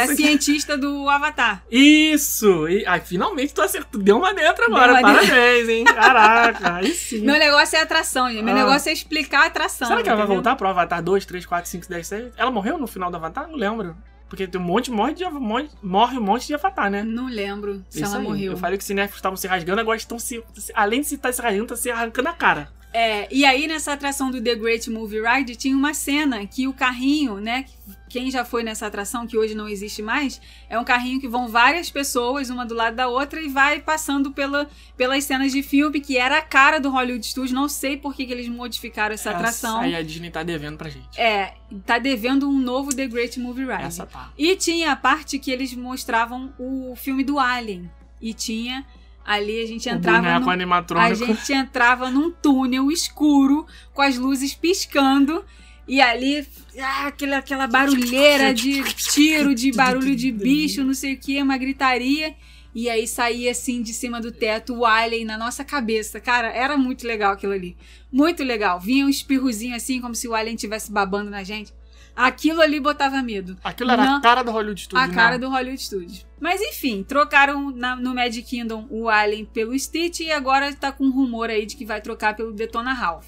a 0.00 0.04
aqui. 0.04 0.16
cientista 0.16 0.76
do 0.76 1.08
Avatar. 1.08 1.62
Isso! 1.70 2.68
E, 2.68 2.84
ai, 2.86 3.00
finalmente 3.00 3.54
tu 3.54 3.62
acertou. 3.62 4.00
Deu 4.02 4.16
uma 4.16 4.34
dentro 4.34 4.64
agora. 4.64 4.92
Uma 4.92 5.02
dentro. 5.12 5.28
Parabéns, 5.28 5.68
hein? 5.68 5.84
Caraca, 5.84 6.74
aí 6.76 6.92
sim. 6.94 7.20
Meu 7.20 7.38
negócio 7.38 7.76
é 7.76 7.82
atração, 7.82 8.28
gente. 8.28 8.42
Meu 8.42 8.54
Ah. 8.54 8.58
negócio 8.58 8.88
é 8.88 8.92
explicar 8.92 9.42
a 9.42 9.46
atração. 9.46 9.86
Será 9.88 10.02
que 10.02 10.08
ela 10.08 10.16
vai 10.16 10.24
entendeu? 10.24 10.42
voltar 10.42 10.56
pro 10.56 10.68
Avatar 10.68 11.02
2, 11.02 11.24
3, 11.24 11.46
4, 11.46 11.70
5, 11.70 11.88
10, 11.88 12.06
6? 12.06 12.32
Ela 12.36 12.50
morreu 12.50 12.76
no 12.76 12.86
final 12.86 13.10
do 13.10 13.16
Avatar? 13.16 13.46
Não 13.48 13.56
lembro. 13.56 13.96
Porque 14.28 14.48
tem 14.48 14.60
um 14.60 14.64
monte, 14.64 14.90
morre, 14.90 15.14
de, 15.14 15.24
morre, 15.30 15.68
morre 15.80 16.18
um 16.18 16.22
monte 16.22 16.46
de 16.48 16.54
Avatar, 16.54 16.90
né? 16.90 17.04
Não 17.04 17.28
lembro 17.28 17.84
se 17.88 17.98
Isso 18.02 18.06
ela 18.10 18.18
aí. 18.18 18.24
morreu. 18.24 18.52
Eu 18.52 18.58
falei 18.58 18.76
que 18.76 18.82
os 18.82 18.86
cinéfilos 18.86 19.18
estavam 19.18 19.36
se 19.36 19.46
rasgando, 19.46 19.80
agora 19.80 19.96
estão 19.96 20.18
se. 20.18 20.42
Além 20.74 21.02
de 21.02 21.06
se 21.06 21.14
estar 21.14 21.32
se 21.32 21.40
rasgando, 21.40 21.66
tá 21.66 21.76
se 21.76 21.88
arrancando 21.90 22.28
a 22.28 22.32
cara. 22.32 22.68
É, 22.94 23.26
e 23.28 23.44
aí 23.44 23.66
nessa 23.66 23.92
atração 23.92 24.30
do 24.30 24.40
The 24.40 24.54
Great 24.54 24.88
Movie 24.88 25.20
Ride 25.20 25.56
tinha 25.56 25.76
uma 25.76 25.92
cena 25.92 26.46
que 26.46 26.68
o 26.68 26.72
carrinho, 26.72 27.40
né? 27.40 27.64
Quem 28.08 28.30
já 28.30 28.44
foi 28.44 28.62
nessa 28.62 28.86
atração, 28.86 29.26
que 29.26 29.36
hoje 29.36 29.52
não 29.52 29.68
existe 29.68 30.00
mais, 30.00 30.40
é 30.70 30.78
um 30.78 30.84
carrinho 30.84 31.20
que 31.20 31.26
vão 31.26 31.48
várias 31.48 31.90
pessoas, 31.90 32.50
uma 32.50 32.64
do 32.64 32.72
lado 32.72 32.94
da 32.94 33.08
outra, 33.08 33.40
e 33.40 33.48
vai 33.48 33.80
passando 33.80 34.30
pela, 34.30 34.70
pelas 34.96 35.24
cenas 35.24 35.50
de 35.50 35.60
filme, 35.60 36.00
que 36.00 36.16
era 36.16 36.38
a 36.38 36.42
cara 36.42 36.78
do 36.78 36.88
Hollywood 36.88 37.26
Studios. 37.26 37.50
Não 37.50 37.68
sei 37.68 37.96
por 37.96 38.14
que, 38.14 38.24
que 38.24 38.32
eles 38.32 38.48
modificaram 38.48 39.12
essa 39.12 39.32
atração. 39.32 39.80
Aí 39.80 39.96
a 39.96 40.00
Disney 40.02 40.30
tá 40.30 40.44
devendo 40.44 40.78
pra 40.78 40.88
gente. 40.88 41.20
É, 41.20 41.54
tá 41.84 41.98
devendo 41.98 42.48
um 42.48 42.60
novo 42.60 42.94
The 42.94 43.08
Great 43.08 43.40
Movie 43.40 43.64
Ride. 43.64 43.82
Essa 43.82 44.06
tá. 44.06 44.32
E 44.38 44.54
tinha 44.54 44.92
a 44.92 44.96
parte 44.96 45.36
que 45.40 45.50
eles 45.50 45.74
mostravam 45.74 46.54
o 46.56 46.94
filme 46.94 47.24
do 47.24 47.40
Alien. 47.40 47.90
E 48.22 48.32
tinha 48.32 48.86
Ali 49.24 49.62
a 49.62 49.66
gente 49.66 49.88
O 49.88 49.92
entrava 49.92 50.18
boneco 50.18 50.92
no, 50.92 50.98
a 50.98 51.14
gente 51.14 51.52
entrava 51.52 52.10
num 52.10 52.30
túnel 52.30 52.90
escuro 52.90 53.66
com 53.92 54.02
as 54.02 54.18
luzes 54.18 54.54
piscando 54.54 55.44
e 55.86 56.00
ali 56.00 56.46
ah, 56.78 57.06
aquela, 57.06 57.38
aquela 57.38 57.66
barulheira 57.66 58.52
de 58.52 58.82
tiro, 58.94 59.54
de 59.54 59.70
barulho 59.72 60.16
de 60.16 60.30
bicho, 60.32 60.82
não 60.82 60.94
sei 60.94 61.14
o 61.14 61.18
que, 61.18 61.40
uma 61.40 61.56
gritaria. 61.56 62.34
E 62.74 62.90
aí 62.90 63.06
saía 63.06 63.52
assim 63.52 63.82
de 63.82 63.92
cima 63.92 64.20
do 64.20 64.32
teto 64.32 64.74
o 64.74 64.84
alien 64.84 65.24
na 65.24 65.38
nossa 65.38 65.64
cabeça. 65.64 66.18
Cara, 66.18 66.48
era 66.48 66.76
muito 66.76 67.06
legal 67.06 67.32
aquilo 67.32 67.52
ali. 67.52 67.76
Muito 68.10 68.42
legal. 68.42 68.80
Vinha 68.80 69.06
um 69.06 69.08
espirrozinho 69.08 69.76
assim, 69.76 70.00
como 70.00 70.14
se 70.14 70.26
o 70.26 70.34
alien 70.34 70.56
estivesse 70.56 70.90
babando 70.90 71.30
na 71.30 71.44
gente. 71.44 71.72
Aquilo 72.16 72.60
ali 72.60 72.78
botava 72.78 73.20
medo. 73.22 73.56
Aquilo 73.64 73.90
era 73.90 74.04
Não. 74.04 74.16
a 74.18 74.20
cara 74.20 74.42
do 74.44 74.50
Hollywood 74.52 74.80
Studios, 74.80 75.02
A 75.10 75.12
cara 75.12 75.32
né? 75.32 75.38
do 75.38 75.48
Hollywood 75.50 75.82
Studios. 75.82 76.26
Mas 76.40 76.60
enfim, 76.60 77.02
trocaram 77.02 77.70
na- 77.70 77.96
no 77.96 78.14
Magic 78.14 78.42
Kingdom 78.48 78.86
o 78.90 79.08
Alien 79.08 79.44
pelo 79.46 79.76
Stitch 79.78 80.20
e 80.20 80.30
agora 80.30 80.72
tá 80.74 80.92
com 80.92 81.04
um 81.06 81.10
rumor 81.10 81.48
aí 81.50 81.64
de 81.64 81.74
que 81.74 81.84
vai 81.86 82.00
trocar 82.00 82.36
pelo 82.36 82.52
Detona 82.52 82.92
Ralph. 82.92 83.26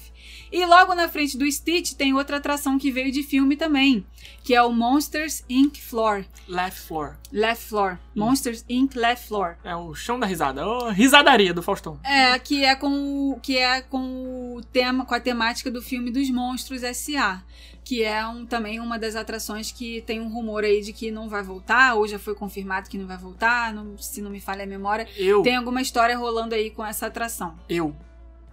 E 0.51 0.63
logo 0.65 0.93
na 0.93 1.09
frente 1.09 1.37
do 1.37 1.49
Stitch 1.51 1.93
tem 1.93 2.13
outra 2.13 2.37
atração 2.37 2.77
que 2.77 2.91
veio 2.91 3.11
de 3.11 3.23
filme 3.23 3.55
também, 3.57 4.05
que 4.43 4.53
é 4.53 4.61
o 4.61 4.71
Monsters 4.71 5.43
Inc. 5.49 5.77
Floor. 5.81 6.23
Left 6.47 6.79
Floor. 6.81 7.15
Left 7.31 7.65
Floor. 7.67 7.97
Monsters 8.15 8.63
Inc. 8.69 8.95
Left 8.95 9.27
Floor. 9.27 9.55
É 9.63 9.75
o 9.75 9.93
chão 9.95 10.19
da 10.19 10.27
risada. 10.27 10.65
Ô, 10.65 10.89
risadaria 10.89 11.53
do 11.53 11.63
Faustão. 11.63 11.99
É, 12.03 12.37
que 12.39 12.63
é 12.63 12.75
com 12.75 13.31
o, 13.33 13.39
que 13.41 13.57
é 13.57 13.81
com 13.81 14.55
o 14.55 14.61
tema, 14.71 15.05
com 15.05 15.15
a 15.15 15.19
temática 15.19 15.71
do 15.71 15.81
filme 15.81 16.11
dos 16.11 16.29
Monstros 16.29 16.83
S.A., 16.83 17.41
que 17.87 18.03
é 18.03 18.25
um, 18.27 18.45
também 18.45 18.81
uma 18.81 18.99
das 18.99 19.15
atrações 19.15 19.71
que 19.71 20.01
tem 20.01 20.19
um 20.19 20.27
rumor 20.27 20.65
aí 20.65 20.81
de 20.81 20.91
que 20.91 21.09
não 21.09 21.29
vai 21.29 21.41
voltar, 21.41 21.93
ou 21.95 22.05
já 22.05 22.19
foi 22.19 22.35
confirmado 22.35 22.89
que 22.89 22.97
não 22.97 23.07
vai 23.07 23.15
voltar, 23.17 23.73
não- 23.73 23.97
se 23.97 24.21
não 24.21 24.29
me 24.29 24.41
falha 24.41 24.63
a 24.63 24.67
memória. 24.67 25.07
Eu, 25.15 25.41
Tem 25.41 25.55
alguma 25.55 25.81
história 25.81 26.17
rolando 26.17 26.53
aí 26.53 26.69
com 26.69 26.85
essa 26.85 27.07
atração. 27.07 27.55
eu, 27.69 27.95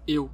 eu 0.07 0.31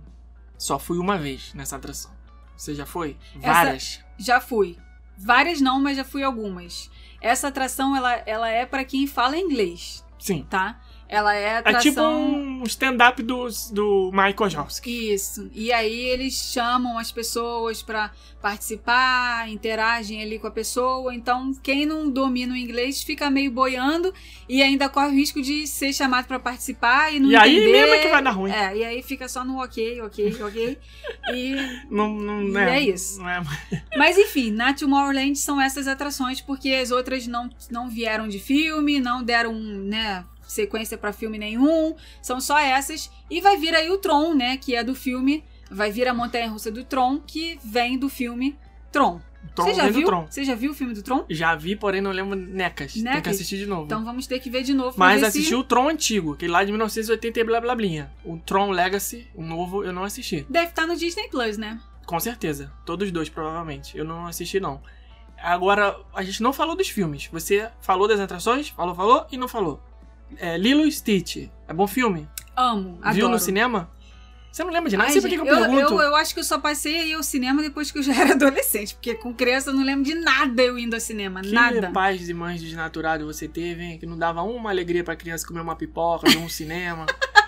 só 0.59 0.79
fui 0.79 0.99
uma 0.99 1.17
vez 1.17 1.55
nessa 1.55 1.77
atração. 1.77 2.11
Você 2.55 2.75
já 2.75 2.85
foi? 2.85 3.17
Essa- 3.41 3.53
Várias. 3.53 4.01
Já 4.19 4.39
fui. 4.39 4.77
Várias 5.17 5.61
não, 5.63 5.81
mas 5.81 5.97
já 5.97 6.05
fui 6.05 6.23
algumas. 6.23 6.91
Essa 7.23 7.49
atração, 7.49 7.97
ela, 7.97 8.13
ela 8.27 8.49
é 8.51 8.67
pra 8.67 8.85
quem 8.85 9.07
fala 9.07 9.39
inglês, 9.39 10.05
Sim. 10.19 10.47
tá? 10.51 10.79
Ela 11.13 11.35
é 11.35 11.43
É 11.45 11.57
atração... 11.59 11.81
tipo 11.83 12.01
um 12.01 12.63
stand-up 12.65 13.21
do, 13.21 13.49
do 13.73 14.11
Michael 14.13 14.49
Jowski. 14.49 15.13
Isso. 15.13 15.51
E 15.53 15.73
aí 15.73 15.93
eles 16.09 16.35
chamam 16.35 16.97
as 16.99 17.11
pessoas 17.11 17.83
pra 17.83 18.13
participar, 18.41 19.49
interagem 19.51 20.23
ali 20.23 20.39
com 20.39 20.47
a 20.47 20.51
pessoa. 20.53 21.13
Então, 21.13 21.53
quem 21.63 21.85
não 21.85 22.09
domina 22.09 22.55
o 22.55 22.57
inglês 22.57 23.03
fica 23.03 23.29
meio 23.29 23.51
boiando 23.51 24.15
e 24.49 24.63
ainda 24.63 24.89
corre 24.89 25.09
o 25.09 25.13
risco 25.15 25.43
de 25.43 25.67
ser 25.67 25.93
chamado 25.93 26.27
pra 26.27 26.39
participar 26.39 27.13
e 27.13 27.19
não 27.19 27.29
E 27.31 27.37
aí 27.37 27.57
entender. 27.57 27.73
mesmo 27.73 27.95
é 27.95 27.99
que 27.99 28.09
vai 28.09 28.23
dar 28.23 28.31
ruim. 28.31 28.53
É, 28.53 28.77
e 28.77 28.85
aí 28.85 29.03
fica 29.03 29.29
só 29.29 29.45
no 29.45 29.61
ok, 29.63 30.01
ok, 30.03 30.37
ok. 30.43 30.79
e 31.35 31.55
Não, 31.91 32.09
não, 32.15 32.43
E 32.43 32.51
né, 32.53 32.77
é 32.77 32.81
isso. 32.83 33.19
Não 33.21 33.29
é... 33.29 33.43
Mas 33.99 34.17
enfim, 34.17 34.53
na 34.53 34.73
Tomorrowland 34.73 35.37
são 35.37 35.61
essas 35.61 35.89
atrações, 35.89 36.41
porque 36.41 36.71
as 36.71 36.93
outras 36.93 37.27
não, 37.27 37.51
não 37.69 37.89
vieram 37.91 38.29
de 38.29 38.39
filme, 38.39 39.01
não 39.01 39.23
deram, 39.25 39.53
né, 39.55 40.25
sequência 40.51 40.99
pra 40.99 41.13
filme 41.13 41.39
nenhum. 41.39 41.95
São 42.21 42.41
só 42.41 42.59
essas. 42.59 43.11
E 43.31 43.41
vai 43.41 43.57
vir 43.57 43.75
aí 43.75 43.91
o 43.91 43.99
Tron, 43.99 44.35
né, 44.35 44.57
que 44.57 44.75
é 44.75 44.83
do 44.83 44.95
filme. 44.95 45.45
Vai 45.71 45.91
vir 45.93 46.09
a 46.09 46.15
Montanha 46.15 46.49
Russa 46.49 46.71
do 46.71 46.85
Tron, 46.85 47.21
que 47.21 47.59
vem 47.63 47.97
do 47.97 48.09
filme 48.09 48.59
Tron. 48.91 49.21
Tron 49.55 49.65
Você 49.65 49.75
já 49.75 49.89
viu? 49.89 50.07
Tron. 50.07 50.27
Você 50.29 50.45
já 50.45 50.55
viu 50.55 50.73
o 50.73 50.75
filme 50.75 50.93
do 50.93 51.03
Tron? 51.03 51.25
Já 51.31 51.55
vi, 51.55 51.75
porém 51.75 52.01
não 52.01 52.11
lembro 52.11 52.37
necas. 52.37 52.93
Tem 52.93 53.03
que 53.03 53.09
Necas? 53.09 53.35
assistir 53.37 53.57
de 53.57 53.67
novo. 53.67 53.85
Então 53.85 54.05
vamos 54.05 54.27
ter 54.27 54.39
que 54.39 54.51
ver 54.51 54.63
de 54.63 54.75
novo. 54.75 54.97
Mas 54.99 55.23
assisti 55.23 55.49
se... 55.49 55.55
o 55.55 55.65
Tron 55.65 55.89
antigo, 55.89 56.35
aquele 56.35 56.53
lá 56.53 56.63
de 56.63 56.71
1980 56.71 57.41
e 57.41 57.45
blá 57.45 57.61
blá 57.61 57.75
blinha. 57.75 58.13
O 58.25 58.37
Tron 58.39 58.71
Legacy, 58.71 59.27
o 59.35 59.43
novo, 59.43 59.83
eu 59.85 59.93
não 59.93 60.05
assisti. 60.05 60.47
Deve 60.49 60.67
estar 60.67 60.87
no 60.87 60.97
Disney 60.97 61.29
Plus, 61.29 61.57
né? 61.57 61.81
Com 62.05 62.21
certeza. 62.21 62.73
Todos 62.85 63.11
dois, 63.11 63.29
provavelmente. 63.29 63.97
Eu 63.97 64.05
não 64.05 64.27
assisti, 64.27 64.61
não. 64.61 64.83
Agora, 65.39 65.97
a 66.15 66.23
gente 66.23 66.43
não 66.43 66.53
falou 66.53 66.77
dos 66.77 66.89
filmes. 66.89 67.29
Você 67.33 67.71
falou 67.81 68.07
das 68.07 68.21
atrações? 68.21 68.69
Falou, 68.69 68.95
falou 68.95 69.27
e 69.33 69.39
não 69.39 69.49
falou. 69.49 69.83
É, 70.37 70.57
Lilo 70.57 70.87
e 70.87 70.93
Stitch. 70.93 71.49
É 71.69 71.73
bom 71.73 71.87
filme? 71.87 72.29
Amo, 72.57 72.99
adoro. 73.01 73.15
Viu 73.15 73.29
no 73.29 73.39
cinema? 73.39 73.91
Você 74.51 74.65
não 74.65 74.73
lembra 74.73 74.91
de 74.91 74.97
nada? 74.97 75.09
Ai, 75.09 75.21
gente, 75.21 75.29
que 75.29 75.37
eu, 75.37 75.45
pergunto. 75.45 75.95
eu, 75.95 76.01
eu 76.01 76.17
acho 76.17 76.35
que 76.35 76.41
eu 76.41 76.45
só 76.45 76.59
passei 76.59 76.99
aí 76.99 77.13
ao 77.13 77.23
cinema 77.23 77.63
depois 77.63 77.91
que 77.93 77.99
eu 77.99 78.03
já 78.03 78.13
era 78.21 78.33
adolescente. 78.33 78.95
Porque 78.95 79.15
com 79.15 79.33
criança 79.33 79.71
eu 79.71 79.75
não 79.75 79.85
lembro 79.85 80.05
de 80.05 80.15
nada 80.15 80.61
eu 80.63 80.79
indo 80.79 80.95
ao 80.95 81.01
cinema. 81.01 81.41
Que 81.41 81.53
nada. 81.53 81.91
pais 81.93 82.29
e 82.29 82.35
mães 82.35 82.61
desnaturados 82.61 83.25
você 83.25 83.47
teve, 83.47 83.83
hein? 83.83 83.99
Que 83.99 84.07
não 84.07 84.19
dava 84.19 84.43
uma 84.43 84.71
alegria 84.71 85.05
pra 85.05 85.15
criança 85.15 85.47
comer 85.47 85.61
uma 85.61 85.77
pipoca, 85.77 86.29
ver 86.29 86.39
um 86.39 86.49
cinema. 86.49 87.07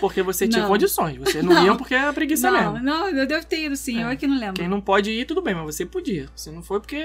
Porque 0.00 0.22
você 0.22 0.48
tinha 0.48 0.62
Não. 0.62 0.68
condições. 0.68 1.16
Você 1.18 1.42
não, 1.42 1.52
Não. 1.54 1.64
ia 1.66 1.74
porque 1.74 1.94
era 1.94 2.12
preguiça 2.12 2.50
Não, 2.50 2.72
mesmo. 2.72 2.84
não, 2.84 3.08
eu 3.08 3.26
devo 3.26 3.44
ter 3.46 3.64
ido 3.66 3.76
sim, 3.76 4.00
É. 4.00 4.04
eu 4.04 4.08
é 4.08 4.16
que 4.16 4.26
não 4.26 4.38
lembro. 4.38 4.54
Quem 4.54 4.68
não 4.68 4.80
pode 4.80 5.10
ir, 5.10 5.24
tudo 5.26 5.42
bem, 5.42 5.54
mas 5.54 5.64
você 5.76 5.84
podia. 5.84 6.28
Você 6.34 6.50
não 6.50 6.62
foi 6.62 6.80
porque. 6.80 7.04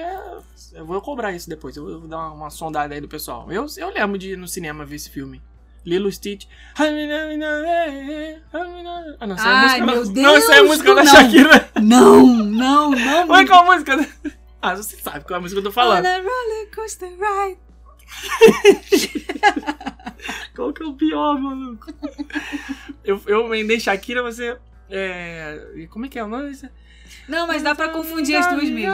Eu 0.73 0.85
vou 0.85 0.99
cobrar 1.01 1.33
isso 1.33 1.49
depois. 1.49 1.75
Eu 1.75 1.99
vou 1.99 2.07
dar 2.07 2.17
uma, 2.17 2.31
uma 2.31 2.49
sondada 2.49 2.93
aí 2.93 3.01
do 3.01 3.07
pessoal. 3.07 3.51
Eu, 3.51 3.65
eu 3.77 3.89
lembro 3.93 4.17
de 4.17 4.31
ir 4.31 4.37
no 4.37 4.47
cinema 4.47 4.85
ver 4.85 4.95
esse 4.95 5.09
filme. 5.09 5.41
Lilo 5.85 6.11
Stitch. 6.11 6.45
Ah, 6.79 6.85
não, 9.27 9.35
essa 9.35 9.47
é 9.47 9.51
a 9.51 9.61
música. 9.61 9.85
meu 9.85 9.95
da- 10.05 10.11
Deus, 10.11 10.13
não, 10.13 10.35
essa 10.35 10.53
é 10.55 10.59
a 10.59 10.63
música 10.63 10.89
tu 10.89 10.95
da 10.95 11.03
não. 11.03 11.11
Shakira. 11.11 11.69
Não, 11.81 12.25
não, 12.27 12.91
não. 12.91 13.29
Oi, 13.29 13.45
qual 13.45 13.63
a 13.63 13.65
música? 13.73 14.07
Ah, 14.61 14.75
você 14.75 14.95
sabe 14.97 15.25
qual 15.25 15.35
é 15.35 15.39
a 15.39 15.41
música 15.41 15.61
que 15.61 15.67
eu 15.67 15.71
tô 15.71 15.75
falando. 15.75 16.05
On 16.05 16.09
a 16.09 16.17
roller 16.17 16.71
coaster 16.73 17.09
ride. 17.09 17.59
Qual 20.55 20.71
que 20.73 20.83
é 20.83 20.85
o 20.85 20.93
pior, 20.93 21.39
maluco? 21.39 21.87
Eu, 23.05 23.21
eu 23.27 23.45
emendei 23.47 23.79
Shakira, 23.79 24.21
você. 24.21 24.57
É. 24.89 25.87
Como 25.89 26.05
é 26.05 26.09
que 26.09 26.19
é 26.19 26.23
o 26.23 26.27
nome? 26.27 26.57
Não, 27.27 27.47
mas 27.47 27.63
dá 27.63 27.73
pra 27.73 27.89
confundir 27.89 28.35
as 28.35 28.47
duas 28.47 28.69
mesmo. 28.69 28.91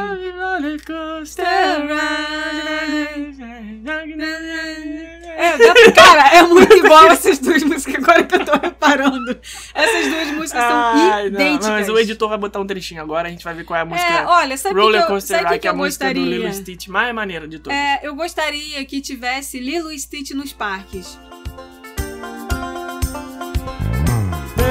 É, 5.37 5.57
dá 5.57 5.73
pra- 5.73 5.91
cara, 5.95 6.35
é 6.35 6.43
muito 6.43 6.73
igual 6.77 7.07
essas 7.07 7.39
duas 7.39 7.63
músicas 7.63 7.95
agora 8.03 8.23
que 8.23 8.35
eu 8.35 8.45
tô 8.45 8.51
reparando. 8.53 9.39
Essas 9.73 10.07
duas 10.07 10.27
músicas 10.27 10.63
são 10.63 10.81
Ai, 10.83 11.29
não, 11.29 11.41
idênticas. 11.41 11.69
Mas 11.69 11.89
o 11.89 11.97
editor 11.97 12.29
vai 12.29 12.37
botar 12.37 12.59
um 12.59 12.67
trechinho 12.67 13.01
agora, 13.01 13.27
a 13.27 13.31
gente 13.31 13.43
vai 13.43 13.53
ver 13.53 13.63
qual 13.63 13.77
é 13.77 13.81
a 13.81 13.85
música. 13.85 14.07
É, 14.07 14.25
olha, 14.25 14.57
sabe 14.57 14.79
Roller 14.79 15.05
que 15.05 15.11
eu, 15.11 15.21
sabe 15.21 15.43
Ride, 15.43 15.53
que, 15.53 15.59
que 15.59 15.67
é 15.67 15.71
a 15.71 15.73
música 15.73 16.13
do? 16.13 16.19
Lilo 16.21 16.53
Stitch 16.53 16.87
mais 16.87 17.13
maneira 17.13 17.47
de 17.47 17.59
todas. 17.59 17.77
É, 17.77 17.99
eu 18.03 18.15
gostaria 18.15 18.83
que 18.85 19.01
tivesse 19.01 19.59
Lilo 19.59 19.97
Stitch 19.97 20.31
nos 20.31 20.53
parques. 20.53 21.17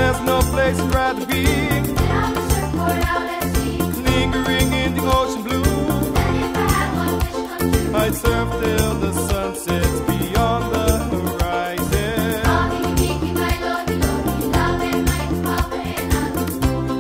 There's 0.01 0.21
no 0.23 0.41
place 0.41 0.79
I'd 0.81 0.95
rather 0.95 1.27
be. 1.27 1.45
Lingering 4.09 4.73
in 4.83 4.95
the 4.97 5.03
ocean 5.19 5.43
blue. 5.43 5.63
I'd 7.95 8.15
surf 8.15 8.49
till 8.63 8.95
the 9.05 9.13
sun 9.29 9.55
sets 9.55 10.01
beyond 10.09 10.73
the 10.75 10.87
horizon. 11.13 12.41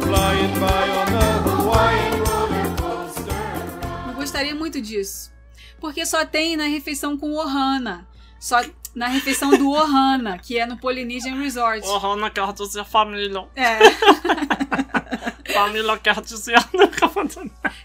Flying 0.02 0.54
by 0.60 0.84
on 1.00 1.08
Hawaiian 1.48 2.14
roller 2.28 2.68
coaster. 2.76 4.08
Eu 4.08 4.14
gostaria 4.14 4.54
muito 4.54 4.78
disso. 4.82 5.32
Porque 5.80 6.04
só 6.04 6.26
tem 6.26 6.54
na 6.54 6.66
refeição 6.66 7.16
com 7.16 7.32
Ohana. 7.32 8.06
Só 8.38 8.60
na 8.94 9.08
refeição 9.08 9.50
do 9.50 9.70
Ohana, 9.70 10.38
que 10.38 10.58
é 10.58 10.66
no 10.66 10.76
Polynesian 10.76 11.36
Resort. 11.36 11.86
Oh, 11.86 12.16
não 12.16 12.30
quero 12.30 12.52
dizer 12.52 12.84
família. 12.84 13.44
É, 13.54 13.78
Família 15.52 15.98
quer 15.98 16.20
dizer. 16.20 16.56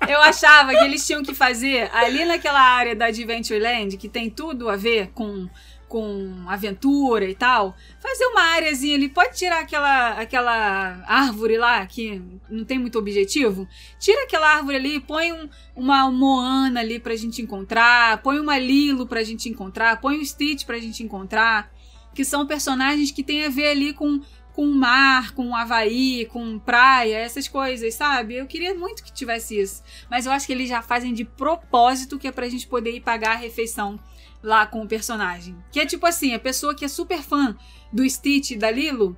eu 0.07 0.21
achava 0.21 0.71
que 0.71 0.83
eles 0.83 1.05
tinham 1.05 1.23
que 1.23 1.33
fazer 1.33 1.89
ali 1.93 2.23
naquela 2.25 2.61
área 2.61 2.95
da 2.95 3.07
Adventureland, 3.07 3.97
que 3.97 4.07
tem 4.07 4.29
tudo 4.29 4.69
a 4.69 4.75
ver 4.75 5.09
com, 5.13 5.49
com 5.87 6.43
aventura 6.47 7.25
e 7.29 7.35
tal, 7.35 7.75
fazer 7.99 8.25
uma 8.25 8.41
áreazinha 8.41 8.95
ali. 8.95 9.07
Pode 9.09 9.35
tirar 9.37 9.59
aquela, 9.59 10.09
aquela 10.19 11.03
árvore 11.07 11.57
lá, 11.57 11.85
que 11.85 12.21
não 12.49 12.65
tem 12.65 12.77
muito 12.79 12.97
objetivo. 12.99 13.67
Tira 13.99 14.23
aquela 14.23 14.55
árvore 14.55 14.77
ali, 14.77 14.99
põe 14.99 15.31
um- 15.31 15.49
uma 15.75 16.09
Moana 16.11 16.79
ali 16.79 16.99
pra 16.99 17.15
gente 17.15 17.41
encontrar, 17.41 18.21
põe 18.21 18.39
uma 18.39 18.57
Lilo 18.57 19.05
pra 19.07 19.23
gente 19.23 19.47
encontrar, 19.49 20.01
põe 20.01 20.17
o 20.17 20.25
Stitch 20.25 20.65
pra 20.65 20.79
gente 20.79 21.03
encontrar, 21.03 21.71
que 22.13 22.23
são 22.25 22.45
personagens 22.47 23.11
que 23.11 23.23
tem 23.23 23.45
a 23.45 23.49
ver 23.49 23.67
ali 23.67 23.93
com 23.93 24.21
com 24.53 24.67
mar, 24.67 25.33
com 25.33 25.53
Havaí, 25.53 26.23
com 26.31 26.57
praia, 26.57 27.17
essas 27.17 27.45
coisas, 27.45 27.93
sabe? 27.93 28.35
Eu 28.35 28.45
queria 28.47 28.73
muito 28.73 29.03
que 29.03 29.11
tivesse 29.11 29.59
isso. 29.59 29.83
Mas 30.09 30.25
eu 30.25 30.31
acho 30.31 30.47
que 30.47 30.53
eles 30.53 30.69
já 30.69 30.81
fazem 30.81 31.13
de 31.13 31.25
propósito 31.25 32.17
que 32.17 32.25
é 32.25 32.31
pra 32.31 32.47
gente 32.47 32.65
poder 32.65 32.91
ir 32.95 33.01
pagar 33.01 33.31
a 33.33 33.35
refeição 33.35 33.99
lá 34.45 34.65
com 34.65 34.81
o 34.81 34.87
personagem. 34.87 35.57
Que 35.71 35.79
é 35.79 35.85
tipo 35.85 36.05
assim, 36.05 36.33
a 36.33 36.39
pessoa 36.39 36.75
que 36.75 36.85
é 36.85 36.87
super 36.87 37.21
fã 37.21 37.57
do 37.91 38.07
Stitch 38.07 38.51
e 38.51 38.57
da 38.57 38.69
Lilo, 38.69 39.17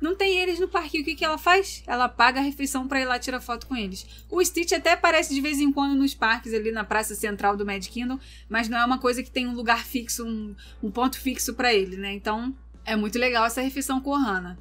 não 0.00 0.14
tem 0.14 0.38
eles 0.38 0.58
no 0.58 0.68
parque. 0.68 1.00
O 1.00 1.04
que, 1.04 1.14
que 1.14 1.24
ela 1.24 1.38
faz? 1.38 1.82
Ela 1.86 2.08
paga 2.08 2.40
a 2.40 2.42
refeição 2.42 2.88
pra 2.88 3.00
ir 3.00 3.04
lá 3.04 3.18
tirar 3.18 3.40
foto 3.40 3.66
com 3.66 3.76
eles. 3.76 4.06
O 4.30 4.42
Stitch 4.44 4.72
até 4.72 4.92
aparece 4.92 5.34
de 5.34 5.40
vez 5.40 5.60
em 5.60 5.72
quando 5.72 5.94
nos 5.94 6.14
parques 6.14 6.52
ali 6.54 6.72
na 6.72 6.84
praça 6.84 7.14
central 7.14 7.56
do 7.56 7.64
Mad 7.64 7.84
Kingdom, 7.86 8.18
mas 8.48 8.68
não 8.68 8.78
é 8.78 8.84
uma 8.84 8.98
coisa 8.98 9.22
que 9.22 9.30
tem 9.30 9.46
um 9.46 9.54
lugar 9.54 9.84
fixo, 9.84 10.24
um, 10.24 10.54
um 10.82 10.90
ponto 10.90 11.18
fixo 11.20 11.54
pra 11.54 11.72
ele, 11.72 11.96
né? 11.96 12.12
Então 12.12 12.54
É 12.84 12.96
muito 12.96 13.18
legal 13.18 13.44
essa 13.44 13.60
refeição 13.60 14.00
com 14.00 14.10
o 14.10 14.12
Ohana. 14.14 14.58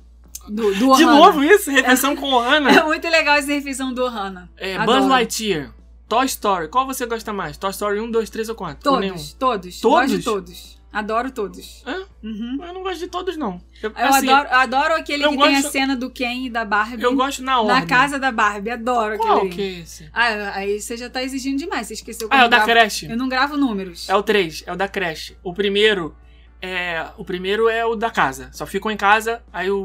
Do, 0.47 0.75
do 0.75 0.95
De 0.95 1.05
novo 1.05 1.43
isso? 1.43 1.71
Refeição 1.71 2.15
com 2.15 2.27
Ohana? 2.27 2.69
É 2.79 2.83
muito 2.83 3.07
legal 3.07 3.35
essa 3.35 3.51
refeição 3.51 3.93
do 3.93 4.03
Ohana. 4.03 4.49
É, 4.57 4.75
Adoro. 4.75 4.99
Buzz 4.99 5.09
Lightyear, 5.09 5.73
Toy 6.07 6.25
Story. 6.25 6.67
Qual 6.67 6.85
você 6.85 7.05
gosta 7.05 7.33
mais? 7.33 7.57
Toy 7.57 7.71
Story 7.71 7.99
1, 7.99 8.11
2, 8.11 8.29
3 8.29 8.49
ou 8.49 8.55
4? 8.55 8.91
Ou 8.91 8.99
nenhum? 8.99 9.13
Todos, 9.15 9.33
todos. 9.39 9.79
Todos? 9.81 9.99
Gosto 10.11 10.17
de 10.17 10.23
todos. 10.23 10.75
Adoro 10.93 11.29
todos. 11.29 11.83
Hã? 11.85 12.05
Uhum. 12.23 12.57
Eu 12.63 12.73
não 12.73 12.81
gosto 12.81 12.99
de 12.99 13.07
todos, 13.07 13.35
não. 13.35 13.59
Eu, 13.83 13.89
Eu 13.91 14.05
assim, 14.07 14.29
adoro, 14.29 14.49
adoro 14.49 14.93
aquele 14.95 15.27
que 15.27 15.29
tem 15.37 15.55
a 15.57 15.59
gosto- 15.61 15.71
cena 15.73 15.93
do 15.95 16.09
Ken 16.09 16.45
e 16.45 16.49
da 16.49 16.63
Barbie 16.63 17.03
Eu 17.03 17.13
gosto 17.13 17.43
na 17.43 17.59
ordem. 17.59 17.75
na 17.81 17.85
casa 17.85 18.17
da 18.17 18.31
Barbie. 18.31 18.69
Adoro 18.69 19.17
Qual 19.17 19.39
aquele. 19.39 19.53
que 19.53 19.61
é 19.61 19.79
esse? 19.81 20.09
Ah, 20.13 20.51
aí 20.57 20.79
você 20.79 20.95
já 20.95 21.09
tá 21.09 21.21
exigindo 21.21 21.57
demais. 21.59 21.87
Você 21.87 21.95
esqueceu 21.95 22.29
que 22.29 22.35
Ah, 22.35 22.43
é 22.43 22.45
o 22.45 22.47
da 22.49 22.57
gravo- 22.59 22.71
creche. 22.71 23.07
Eu 23.11 23.17
não 23.17 23.27
gravo 23.27 23.57
números. 23.57 24.07
É 24.07 24.15
o 24.15 24.23
3, 24.23 24.63
é 24.65 24.71
o 24.71 24.75
da 24.77 24.87
creche. 24.87 25.35
O 25.43 25.53
primeiro 25.53 26.15
é. 26.61 27.05
O 27.17 27.25
primeiro 27.25 27.67
é 27.67 27.85
o 27.85 27.95
da 27.95 28.09
casa. 28.09 28.49
Só 28.53 28.65
ficam 28.65 28.89
em 28.89 28.95
casa, 28.97 29.43
aí 29.51 29.69
o. 29.69 29.77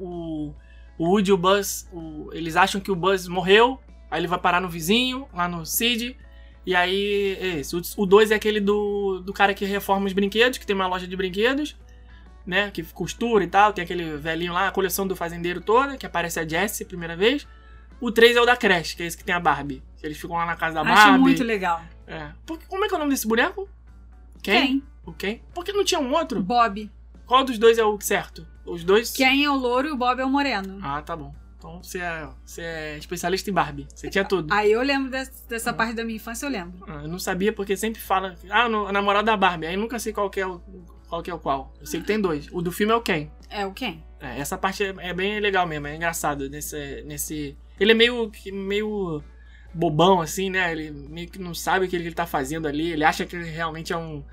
O, 0.00 0.54
o 0.98 1.08
Woody 1.10 1.30
e 1.30 1.32
o 1.32 1.36
Buzz. 1.36 1.88
o- 1.92 2.28
eles 2.32 2.56
acham 2.56 2.80
que 2.80 2.90
o 2.90 2.96
Buzz 2.96 3.28
morreu. 3.28 3.78
Aí 4.10 4.20
ele 4.20 4.26
vai 4.28 4.38
parar 4.38 4.60
no 4.60 4.68
vizinho, 4.68 5.28
lá 5.32 5.48
no 5.48 5.64
Cid. 5.66 6.16
E 6.64 6.74
aí. 6.74 7.36
é 7.40 7.46
esse. 7.60 7.74
O 7.96 8.06
2 8.06 8.30
é 8.30 8.34
aquele 8.34 8.60
do, 8.60 9.20
do 9.24 9.32
cara 9.32 9.54
que 9.54 9.64
reforma 9.64 10.06
os 10.06 10.12
brinquedos, 10.12 10.58
que 10.58 10.66
tem 10.66 10.74
uma 10.76 10.86
loja 10.86 11.06
de 11.06 11.16
brinquedos. 11.16 11.76
Né, 12.46 12.70
que 12.70 12.80
costura 12.84 13.42
e 13.42 13.48
tal, 13.48 13.72
tem 13.72 13.82
aquele 13.82 14.16
velhinho 14.18 14.52
lá, 14.52 14.68
a 14.68 14.70
coleção 14.70 15.04
do 15.04 15.16
fazendeiro 15.16 15.60
toda, 15.60 15.96
que 15.96 16.06
aparece 16.06 16.38
a 16.38 16.46
Jessie 16.46 16.84
a 16.84 16.86
primeira 16.86 17.16
vez. 17.16 17.44
O 18.00 18.12
3 18.12 18.36
é 18.36 18.40
o 18.40 18.46
da 18.46 18.56
creche, 18.56 18.94
que 18.94 19.02
é 19.02 19.06
esse 19.06 19.16
que 19.18 19.24
tem 19.24 19.34
a 19.34 19.40
Barbie. 19.40 19.82
Eles 20.00 20.16
ficam 20.16 20.36
lá 20.36 20.46
na 20.46 20.54
casa 20.54 20.74
da 20.76 20.82
Acho 20.82 20.94
Barbie. 21.06 21.18
muito 21.18 21.42
legal. 21.42 21.82
É. 22.06 22.30
Por- 22.46 22.60
como 22.68 22.84
é 22.84 22.88
que 22.88 22.94
é 22.94 22.96
o 22.96 23.00
nome 23.00 23.10
desse 23.10 23.26
boneco? 23.26 23.68
Quem? 24.40 24.60
Quem? 24.66 24.82
O 25.04 25.12
quem? 25.12 25.42
Por 25.52 25.64
que 25.64 25.72
não 25.72 25.82
tinha 25.84 25.98
um 26.00 26.12
outro? 26.12 26.40
Bob. 26.40 26.88
Qual 27.26 27.42
dos 27.42 27.58
dois 27.58 27.78
é 27.78 27.84
o 27.84 28.00
certo? 28.00 28.46
Os 28.64 28.84
dois? 28.84 29.10
Quem 29.10 29.44
é 29.44 29.50
o 29.50 29.56
louro 29.56 29.88
e 29.88 29.90
o 29.90 29.96
Bob 29.96 30.20
é 30.20 30.24
o 30.24 30.30
moreno. 30.30 30.78
Ah, 30.82 31.02
tá 31.02 31.16
bom. 31.16 31.34
Então 31.68 31.82
você 31.82 31.98
é, 31.98 32.28
você 32.44 32.62
é 32.62 32.98
especialista 32.98 33.50
em 33.50 33.52
Barbie. 33.52 33.86
Você 33.94 34.08
tinha 34.08 34.24
tudo. 34.24 34.52
Aí 34.52 34.70
eu 34.72 34.82
lembro 34.82 35.10
des- 35.10 35.44
dessa 35.48 35.72
Hum. 35.72 35.74
parte 35.74 35.94
da 35.94 36.04
minha 36.04 36.16
infância, 36.16 36.46
eu 36.46 36.50
lembro. 36.50 36.84
Ah, 36.88 37.02
eu 37.02 37.08
não 37.08 37.18
sabia 37.18 37.52
porque 37.52 37.76
sempre 37.76 38.00
fala. 38.00 38.34
Ah, 38.50 38.68
no, 38.68 38.86
a 38.86 38.92
namorada 38.92 39.26
da 39.26 39.36
Barbie. 39.36 39.66
Aí 39.66 39.74
eu 39.74 39.80
nunca 39.80 39.98
sei 39.98 40.12
qual 40.12 40.30
que 40.30 40.40
é 40.40 40.46
o 40.46 40.60
qual. 41.08 41.22
Que 41.22 41.30
é 41.30 41.34
o 41.34 41.38
qual. 41.38 41.72
Eu 41.80 41.86
sei 41.86 42.00
que 42.00 42.06
tem 42.06 42.20
dois. 42.20 42.48
O 42.52 42.62
do 42.62 42.70
filme 42.72 42.92
é 42.92 42.96
o 42.96 43.02
Ken. 43.02 43.30
É 43.50 43.66
o 43.66 43.72
quem? 43.72 44.04
É, 44.20 44.38
essa 44.38 44.56
parte 44.56 44.82
é, 44.84 44.94
é 44.98 45.12
bem 45.12 45.38
legal 45.40 45.66
mesmo. 45.66 45.86
É 45.86 45.94
engraçado 45.96 46.48
nesse, 46.48 47.02
nesse. 47.06 47.56
Ele 47.78 47.92
é 47.92 47.94
meio 47.94 48.30
meio 48.52 49.22
bobão 49.76 50.20
assim, 50.20 50.50
né? 50.50 50.72
Ele 50.72 50.90
meio 50.90 51.28
que 51.28 51.38
não 51.38 51.54
sabe 51.54 51.86
o 51.86 51.88
que 51.88 51.94
ele 51.94 52.12
tá 52.12 52.26
fazendo 52.26 52.66
ali. 52.66 52.92
Ele 52.92 53.04
acha 53.04 53.26
que 53.26 53.36
ele 53.36 53.48
realmente 53.50 53.92
é 53.92 53.96
um, 53.96 54.16
um 54.16 54.24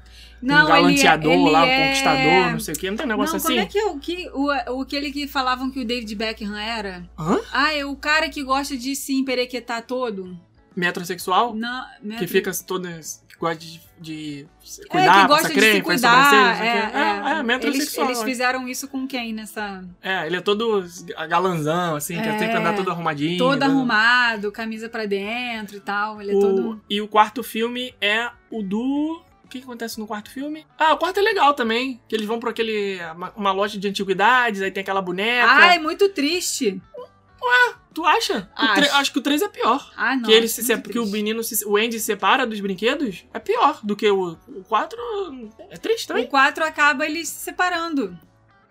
Não, 0.42 0.62
ele, 0.62 0.68
galanteador 0.68 1.32
ele 1.34 1.50
lá, 1.50 1.64
um 1.64 1.66
é... 1.66 1.88
conquistador, 1.88 2.52
não 2.52 2.60
sei 2.60 2.74
o 2.74 2.78
quê. 2.78 2.90
Não 2.90 2.98
tem 2.98 3.06
um 3.06 3.10
negócio 3.10 3.34
não, 3.34 3.38
assim? 3.38 3.48
como 3.48 3.60
é 3.60 3.66
que 3.66 3.78
é 3.78 3.86
o 3.86 4.00
que 4.00 4.30
o, 4.34 4.74
o 4.78 4.82
aquele 4.82 5.12
que 5.12 5.28
falavam 5.28 5.70
que 5.70 5.80
o 5.80 5.86
David 5.86 6.16
Beckham 6.16 6.56
era? 6.56 7.08
Hã? 7.20 7.40
Ah, 7.52 7.74
é 7.74 7.86
o 7.86 7.96
cara 7.96 8.30
que 8.30 8.44
gosta 8.44 8.78
de 8.78 8.96
se 8.96 9.14
emperequetar 9.14 9.86
todo. 9.86 10.38
Metrosexual? 10.76 11.54
Não, 11.54 11.86
Que 12.18 12.28
fica 12.28 12.52
todo. 12.66 12.88
Que 13.44 13.50
gosta 13.50 13.66
de, 13.66 13.82
de 14.00 14.48
é, 14.84 14.88
cuidar, 14.88 15.22
que 15.22 15.28
gosta 15.28 15.48
de 15.50 15.54
creme, 15.54 15.76
se 15.76 15.82
cuidar. 15.82 16.34
É, 16.34 16.58
quê. 16.58 16.68
é. 16.68 17.00
é, 17.00 17.54
é, 17.64 17.68
eles, 17.68 17.98
eles 17.98 18.22
é. 18.22 18.26
fizeram 18.26 18.68
isso 18.68 18.88
com 18.88 19.08
quem 19.08 19.34
nessa? 19.34 19.84
É, 20.02 20.26
ele 20.26 20.38
é 20.38 20.42
todo 20.42 20.86
galanzão, 21.28 21.96
assim, 21.96 22.16
quer 22.16 22.36
É, 22.36 22.40
sempre 22.40 22.58
andar 22.58 22.76
todo 22.76 22.90
arrumadinho. 22.90 23.38
Todo 23.38 23.60
né? 23.60 23.66
arrumado, 23.66 24.52
camisa 24.52 24.90
pra 24.90 25.06
dentro 25.06 25.78
e 25.78 25.80
tal. 25.80 26.22
Ele 26.22 26.32
é 26.32 26.36
O- 26.36 26.40
todo. 26.40 26.82
E 26.90 27.02
o 27.02 27.08
quarto 27.08 27.44
filme 27.44 27.94
é 28.00 28.30
o 28.50 28.62
do. 28.64 29.22
O 29.44 29.48
que, 29.54 29.60
que 29.60 29.66
acontece 29.66 30.00
no 30.00 30.08
quarto 30.08 30.32
filme? 30.32 30.66
Ah, 30.80 30.94
o 30.94 30.98
quarto 30.98 31.20
é 31.20 31.22
legal 31.22 31.54
também. 31.54 32.02
Que 32.08 32.16
eles 32.16 32.26
vão 32.26 32.40
pra 32.40 32.50
aquele. 32.50 33.00
Uma, 33.16 33.32
uma 33.36 33.52
loja 33.52 33.80
de 33.80 33.88
antiguidades, 33.88 34.62
aí 34.62 34.72
tem 34.72 34.82
aquela 34.82 35.02
boneca. 35.02 35.48
Ah, 35.48 35.76
é 35.76 35.80
muito 35.80 36.10
triste. 36.10 36.82
Tu 37.94 38.04
acha? 38.06 38.50
Acho. 38.56 38.74
tre- 38.74 38.90
acho 38.90 39.12
que 39.14 39.20
o 39.20 39.22
3 39.22 39.42
é 39.44 39.48
pior. 39.50 39.92
Ah, 39.96 40.16
não. 40.16 40.24
que 40.24 40.32
ele 40.32 40.48
se 40.48 40.64
sep- 40.64 40.88
que 40.90 40.98
o 40.98 41.06
menino 41.06 41.44
se, 41.44 41.64
o 41.66 41.78
Andy 41.78 42.00
se 42.00 42.06
separa 42.08 42.46
dos 42.48 42.60
brinquedos 42.60 43.24
é 43.34 43.38
pior 43.40 43.80
do 43.84 43.96
que 43.96 44.10
o, 44.10 44.36
o 44.48 44.64
4 44.68 44.98
é 45.70 45.78
triste 45.78 46.08
também. 46.08 46.26
O 46.26 46.28
4 46.28 46.64
acaba 46.66 47.06
eles 47.06 47.30
se 47.30 47.44
separando. 47.44 48.18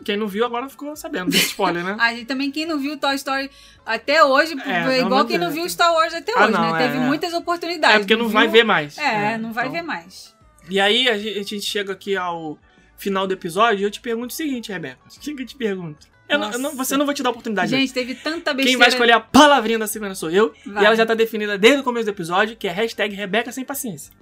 Quem 0.04 0.16
não 0.16 0.26
viu 0.26 0.44
agora 0.44 0.68
ficou 0.68 0.96
sabendo 0.96 1.30
desse 1.30 1.46
spoiler, 1.46 1.84
né? 1.84 1.94
Ah, 2.00 2.12
e 2.12 2.24
também 2.24 2.50
quem 2.50 2.66
não 2.66 2.80
viu 2.80 2.96
Toy 2.98 3.14
Story 3.14 3.48
até 3.86 4.24
hoje, 4.24 4.56
É, 4.66 4.70
é, 4.96 4.98
igual 4.98 5.10
pelo 5.24 5.26
quem 5.28 5.38
não 5.38 5.52
viu 5.52 5.68
Star 5.68 5.92
Wars 5.94 6.12
até 6.12 6.32
Ah, 6.36 6.42
hoje, 6.46 6.52
não, 6.52 6.72
né? 6.72 6.84
é, 6.84 6.88
Teve 6.88 6.98
muitas 6.98 7.32
oportunidades. 7.32 7.96
É 7.96 7.98
porque 8.00 8.16
não 8.16 8.28
vai 8.28 8.48
ver 8.48 8.64
mais. 8.64 8.98
É, 8.98 9.38
não 9.38 9.52
vai 9.52 9.66
então- 9.68 9.74
ver 9.80 9.82
mais. 9.82 10.34
E 10.68 10.80
aí 10.80 11.08
a 11.08 11.16
gente, 11.16 11.60
chega 11.60 11.92
aqui 11.92 12.16
ao 12.16 12.58
final 12.96 13.28
do 13.28 13.32
episódio 13.34 13.82
e 13.82 13.84
eu 13.84 13.90
te 13.92 14.00
pergunto 14.00 14.32
o 14.32 14.36
seguinte, 14.36 14.72
Rebeca. 14.72 14.98
O 15.06 15.20
que 15.20 15.30
eu 15.30 15.46
te 15.46 15.54
pergunto? 15.54 16.08
Eu 16.34 16.38
não- 16.38 16.50
eu 16.52 16.58
não- 16.58 16.76
você 16.76 16.96
não 16.96 17.06
vai 17.06 17.14
te 17.14 17.22
dar 17.22 17.30
oportunidade. 17.30 17.70
Gente, 17.70 17.92
teve 17.92 18.14
tanta 18.14 18.52
besteira. 18.52 18.70
Quem 18.70 18.76
vai 18.78 18.88
escolher 18.88 19.12
a 19.12 19.20
palavrinha 19.20 19.78
da 19.78 19.86
semana 19.86 20.14
sou 20.14 20.30
eu. 20.30 20.52
Vai. 20.66 20.82
E 20.82 20.86
ela 20.86 20.96
já 20.96 21.04
tá 21.06 21.14
definida 21.14 21.56
desde 21.58 21.80
o 21.80 21.84
começo 21.84 22.06
do 22.06 22.10
episódio, 22.10 22.56
que 22.56 22.66
é 22.68 22.70
hashtag 22.72 23.14
Rebeca 23.14 23.50
sem 23.52 23.64
paciência. 23.64 24.12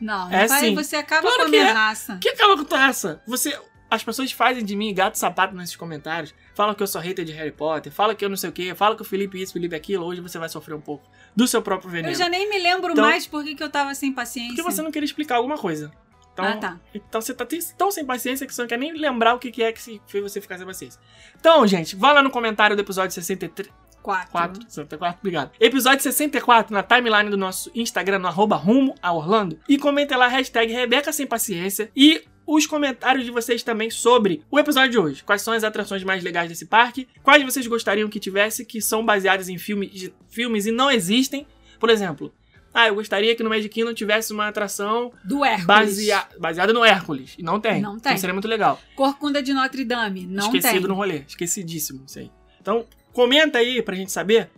Não, 0.00 0.30
É 0.32 0.46
vai, 0.48 0.60
sim. 0.60 0.74
você 0.74 0.96
acaba 0.96 1.22
Claro 1.22 1.36
com 1.36 1.42
a 1.42 1.48
minha 1.48 1.68
é. 1.68 1.70
raça. 1.72 2.18
Que 2.20 2.28
acaba 2.30 2.64
com 2.64 2.76
essa? 2.76 3.22
Você. 3.26 3.56
As 3.88 4.02
pessoas 4.02 4.32
fazem 4.32 4.64
de 4.64 4.74
mim 4.74 4.92
gato 4.94 5.16
sapato 5.16 5.54
nesses 5.54 5.76
comentários. 5.76 6.34
Falam 6.54 6.74
que 6.74 6.82
eu 6.82 6.86
sou 6.86 6.98
hater 6.98 7.26
de 7.26 7.32
Harry 7.32 7.52
Potter. 7.52 7.92
Falam 7.92 8.16
que 8.16 8.24
eu 8.24 8.28
não 8.30 8.38
sei 8.38 8.48
o 8.48 8.52
quê. 8.52 8.74
Falam 8.74 8.96
que 8.96 9.02
o 9.02 9.04
Felipe 9.04 9.40
isso, 9.40 9.52
Felipe 9.52 9.76
aquilo. 9.76 10.06
Hoje 10.06 10.22
você 10.22 10.38
vai 10.38 10.48
sofrer 10.48 10.74
um 10.74 10.80
pouco 10.80 11.06
do 11.36 11.46
seu 11.46 11.60
próprio 11.60 11.90
veneno. 11.90 12.08
Eu 12.08 12.14
já 12.18 12.26
nem 12.26 12.48
me 12.48 12.58
lembro 12.58 12.92
Então- 12.92 13.04
mais 13.04 13.26
por 13.26 13.44
que 13.44 13.54
que 13.54 13.62
eu 13.62 13.68
tava 13.68 13.94
sem 13.94 14.10
paciência. 14.10 14.54
Porque 14.56 14.62
você 14.62 14.80
não 14.80 14.90
queria 14.90 15.04
explicar 15.04 15.36
alguma 15.36 15.58
coisa. 15.58 15.92
Então, 16.32 16.44
Ah, 16.44 16.56
tá. 16.56 16.80
então 16.94 17.20
você 17.20 17.34
tá 17.34 17.46
tão 17.76 17.90
sem 17.90 18.04
paciência 18.06 18.46
que 18.46 18.54
você 18.54 18.62
não 18.62 18.68
quer 18.68 18.78
nem 18.78 18.92
lembrar 18.94 19.34
o 19.34 19.38
que 19.38 19.50
que 19.50 19.62
é 19.62 19.70
que 19.72 20.00
fez 20.06 20.22
você 20.22 20.40
ficar 20.40 20.56
sem 20.56 20.66
paciência. 20.66 21.00
Então, 21.38 21.66
gente, 21.66 21.94
vá 21.94 22.12
lá 22.12 22.22
no 22.22 22.30
comentário 22.30 22.74
do 22.74 22.80
episódio 22.80 23.12
63. 23.12 23.68
Quatro. 24.02 24.32
4, 24.32 24.62
64, 24.68 25.18
obrigado. 25.20 25.52
Episódio 25.60 26.02
64 26.02 26.72
na 26.74 26.82
timeline 26.82 27.30
do 27.30 27.36
nosso 27.36 27.70
Instagram, 27.72 28.18
no 28.18 28.26
arroba 28.26 28.56
rumo 28.56 28.96
a 29.00 29.12
Orlando. 29.12 29.60
E 29.68 29.78
comentem 29.78 30.16
lá 30.16 30.24
a 30.24 30.28
hashtag 30.28 30.72
Rebeca 30.72 31.12
Sem 31.12 31.24
Paciência 31.24 31.88
e 31.94 32.24
os 32.44 32.66
comentários 32.66 33.24
de 33.24 33.30
vocês 33.30 33.62
também 33.62 33.90
sobre 33.90 34.42
o 34.50 34.58
episódio 34.58 34.90
de 34.90 34.98
hoje. 34.98 35.22
Quais 35.22 35.42
são 35.42 35.54
as 35.54 35.62
atrações 35.62 36.02
mais 36.02 36.24
legais 36.24 36.48
desse 36.48 36.66
parque? 36.66 37.06
Quais 37.22 37.44
vocês 37.44 37.64
gostariam 37.68 38.08
que 38.08 38.18
tivesse 38.18 38.64
que 38.64 38.80
são 38.82 39.04
baseadas 39.06 39.48
em 39.48 39.56
filmes, 39.56 40.10
filmes 40.28 40.66
e 40.66 40.72
não 40.72 40.90
existem? 40.90 41.46
Por 41.78 41.88
exemplo, 41.88 42.34
ah, 42.74 42.88
eu 42.88 42.94
gostaria 42.94 43.34
que 43.34 43.42
no 43.42 43.48
Magic 43.50 43.68
Kingdom 43.68 43.92
tivesse 43.94 44.32
uma 44.32 44.48
atração 44.48 45.12
Do 45.24 45.44
Hércules. 45.44 45.66
basea- 45.66 46.28
baseada 46.38 46.72
no 46.72 46.84
Hércules. 46.84 47.34
E 47.38 47.42
não 47.42 47.60
tem. 47.60 47.80
Não 47.80 47.96
Então 47.96 48.10
tem. 48.12 48.16
seria 48.18 48.32
muito 48.32 48.48
legal. 48.48 48.80
Corcunda 48.96 49.42
de 49.42 49.52
Notre 49.52 49.84
Dame. 49.84 50.26
Não 50.26 50.46
Esquecido 50.46 50.80
tem. 50.80 50.88
no 50.88 50.94
rolê. 50.94 51.24
Esquecidíssimo 51.28 52.04
isso 52.06 52.18
aí. 52.18 52.30
Então, 52.60 52.86
comenta 53.12 53.58
aí 53.58 53.82
pra 53.82 53.94
gente 53.96 54.10
saber. 54.12 54.48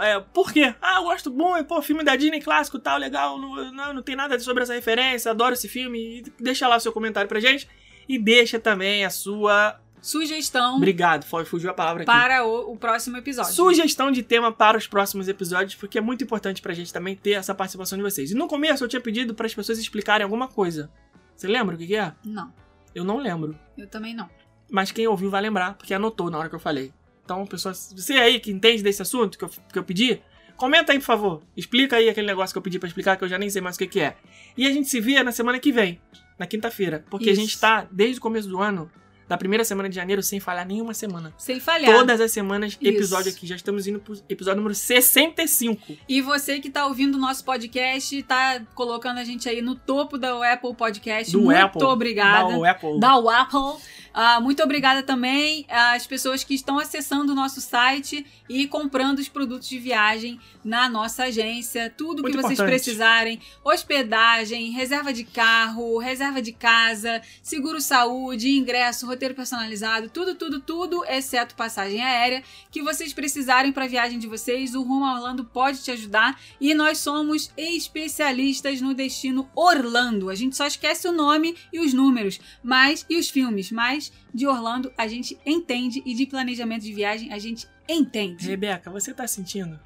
é, 0.00 0.18
por 0.18 0.52
quê? 0.52 0.74
Ah, 0.82 0.96
eu 0.98 1.04
gosto 1.04 1.30
bom, 1.30 1.62
pô, 1.64 1.80
filme 1.80 2.02
da 2.02 2.16
Disney 2.16 2.40
clássico 2.40 2.78
tal, 2.80 2.98
legal. 2.98 3.38
Não, 3.38 3.72
não, 3.72 3.94
não 3.94 4.02
tem 4.02 4.16
nada 4.16 4.38
sobre 4.40 4.64
essa 4.64 4.74
referência, 4.74 5.30
adoro 5.30 5.54
esse 5.54 5.68
filme. 5.68 6.24
Deixa 6.40 6.66
lá 6.66 6.76
o 6.76 6.80
seu 6.80 6.92
comentário 6.92 7.28
pra 7.28 7.38
gente. 7.40 7.68
E 8.08 8.18
deixa 8.18 8.58
também 8.58 9.04
a 9.04 9.10
sua. 9.10 9.80
Sugestão 10.04 10.76
Obrigado, 10.76 11.24
foi, 11.24 11.46
fugiu 11.46 11.70
a 11.70 11.74
palavra 11.74 12.02
aqui. 12.02 12.12
para 12.12 12.44
o, 12.46 12.72
o 12.72 12.76
próximo 12.76 13.16
episódio. 13.16 13.52
Sugestão 13.54 14.10
de 14.12 14.22
tema 14.22 14.52
para 14.52 14.76
os 14.76 14.86
próximos 14.86 15.28
episódios, 15.28 15.74
porque 15.74 15.96
é 15.96 16.00
muito 16.00 16.22
importante 16.22 16.60
pra 16.60 16.74
gente 16.74 16.92
também 16.92 17.16
ter 17.16 17.30
essa 17.32 17.54
participação 17.54 17.96
de 17.96 18.04
vocês. 18.04 18.30
E 18.30 18.34
no 18.34 18.46
começo 18.46 18.84
eu 18.84 18.88
tinha 18.88 19.00
pedido 19.00 19.34
para 19.34 19.46
as 19.46 19.54
pessoas 19.54 19.78
explicarem 19.78 20.22
alguma 20.22 20.46
coisa. 20.46 20.90
Você 21.34 21.48
lembra 21.48 21.74
o 21.74 21.78
que, 21.78 21.86
que 21.86 21.96
é? 21.96 22.12
Não, 22.22 22.52
Eu 22.94 23.02
não 23.02 23.16
lembro. 23.16 23.58
eu 23.78 23.86
também 23.88 24.14
não. 24.14 24.28
Mas 24.70 24.92
quem 24.92 25.06
ouviu 25.06 25.30
vai 25.30 25.40
lembrar, 25.40 25.74
porque 25.74 25.94
anotou 25.94 26.30
na 26.30 26.36
hora 26.38 26.48
que 26.50 26.54
eu 26.54 26.60
falei. 26.60 26.92
Então, 27.24 27.46
pessoas, 27.46 27.94
você 27.96 28.12
aí 28.14 28.38
que 28.40 28.50
entende 28.50 28.82
desse 28.82 29.00
assunto 29.00 29.38
que 29.38 29.44
eu, 29.44 29.48
que 29.72 29.78
eu 29.78 29.84
pedi, 29.84 30.20
comenta 30.54 30.92
aí, 30.92 30.98
por 30.98 31.04
favor. 31.06 31.42
Explica 31.56 31.96
aí 31.96 32.10
aquele 32.10 32.26
negócio 32.26 32.52
que 32.52 32.58
eu 32.58 32.62
pedi 32.62 32.78
pra 32.78 32.86
explicar, 32.86 33.16
que 33.16 33.24
eu 33.24 33.28
já 33.28 33.38
nem 33.38 33.48
sei 33.48 33.62
mais 33.62 33.76
o 33.76 33.78
que, 33.78 33.86
que 33.86 34.00
é. 34.00 34.16
E 34.54 34.66
a 34.66 34.70
gente 34.70 34.86
se 34.88 35.00
vê 35.00 35.22
na 35.22 35.32
semana 35.32 35.58
que 35.58 35.72
vem, 35.72 35.98
na 36.38 36.46
quinta-feira. 36.46 37.04
Porque 37.08 37.30
a 37.30 37.32
Isso. 37.32 37.40
gente 37.40 37.58
tá, 37.58 37.86
desde 37.90 38.18
o 38.18 38.22
começo 38.22 38.48
do 38.48 38.60
ano, 38.60 38.90
da 39.28 39.36
primeira 39.36 39.64
semana 39.64 39.88
de 39.88 39.94
janeiro, 39.94 40.22
sem 40.22 40.38
falhar 40.40 40.66
nenhuma 40.66 40.94
semana. 40.94 41.32
Sem 41.38 41.58
falhar. 41.60 41.92
Todas 41.92 42.20
as 42.20 42.30
semanas, 42.32 42.72
Isso. 42.72 42.86
episódio 42.86 43.30
aqui. 43.32 43.46
Já 43.46 43.56
estamos 43.56 43.86
indo 43.86 43.98
pro 43.98 44.14
episódio 44.28 44.56
número 44.56 44.74
65. 44.74 45.96
E 46.08 46.20
você 46.20 46.60
que 46.60 46.70
tá 46.70 46.86
ouvindo 46.86 47.16
o 47.16 47.18
nosso 47.18 47.44
podcast, 47.44 48.22
tá 48.24 48.60
colocando 48.74 49.18
a 49.18 49.24
gente 49.24 49.48
aí 49.48 49.62
no 49.62 49.74
topo 49.74 50.18
da 50.18 50.52
Apple 50.52 50.74
Podcast. 50.74 51.32
Do 51.32 51.42
Muito 51.42 51.56
Apple. 51.58 51.82
obrigada. 51.84 52.58
Da 52.58 52.70
Apple. 52.70 53.00
da 53.00 53.40
Apple. 53.40 53.80
Ah, 54.16 54.40
muito 54.40 54.62
obrigada 54.62 55.02
também 55.02 55.66
às 55.68 56.06
pessoas 56.06 56.44
que 56.44 56.54
estão 56.54 56.78
acessando 56.78 57.32
o 57.32 57.34
nosso 57.34 57.60
site 57.60 58.24
e 58.48 58.64
comprando 58.68 59.18
os 59.18 59.28
produtos 59.28 59.68
de 59.68 59.76
viagem 59.76 60.38
na 60.64 60.88
nossa 60.88 61.24
agência. 61.24 61.90
Tudo 61.90 62.22
Muito 62.22 62.36
que 62.36 62.42
vocês 62.42 62.60
importante. 62.60 62.84
precisarem: 62.84 63.40
hospedagem, 63.64 64.70
reserva 64.70 65.12
de 65.12 65.24
carro, 65.24 65.98
reserva 65.98 66.40
de 66.40 66.52
casa, 66.52 67.20
seguro 67.42 67.80
saúde, 67.80 68.56
ingresso, 68.56 69.04
roteiro 69.04 69.34
personalizado, 69.34 70.08
tudo, 70.08 70.36
tudo, 70.36 70.60
tudo, 70.60 71.04
exceto 71.06 71.56
passagem 71.56 72.00
aérea, 72.00 72.44
que 72.70 72.82
vocês 72.82 73.12
precisarem 73.12 73.72
para 73.72 73.84
a 73.84 73.88
viagem 73.88 74.20
de 74.20 74.28
vocês. 74.28 74.76
O 74.76 74.82
Rumo 74.82 75.12
Orlando 75.12 75.44
pode 75.44 75.82
te 75.82 75.90
ajudar 75.90 76.40
e 76.60 76.72
nós 76.72 76.98
somos 76.98 77.50
especialistas 77.56 78.80
no 78.80 78.94
destino 78.94 79.50
Orlando. 79.56 80.30
A 80.30 80.36
gente 80.36 80.56
só 80.56 80.68
esquece 80.68 81.08
o 81.08 81.12
nome 81.12 81.56
e 81.72 81.80
os 81.80 81.92
números, 81.92 82.38
mas 82.62 83.04
e 83.10 83.18
os 83.18 83.28
filmes, 83.28 83.72
mas 83.72 84.03
de 84.32 84.46
Orlando, 84.46 84.92
a 84.96 85.06
gente 85.08 85.38
entende 85.46 86.02
e 86.04 86.14
de 86.14 86.26
planejamento 86.26 86.82
de 86.82 86.92
viagem, 86.92 87.32
a 87.32 87.38
gente 87.38 87.66
entende. 87.88 88.46
Rebeca, 88.48 88.90
você 88.90 89.12
tá 89.14 89.26
sentindo? 89.26 89.78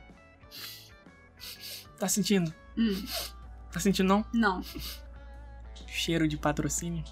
Tá 1.98 2.08
sentindo? 2.08 2.52
Hum, 2.76 3.04
Tá 3.72 3.80
sentindo 3.80 4.08
não? 4.08 4.24
não. 4.32 4.62
Cheiro 5.86 6.26
de 6.28 6.36
patrocínio? 6.36 7.02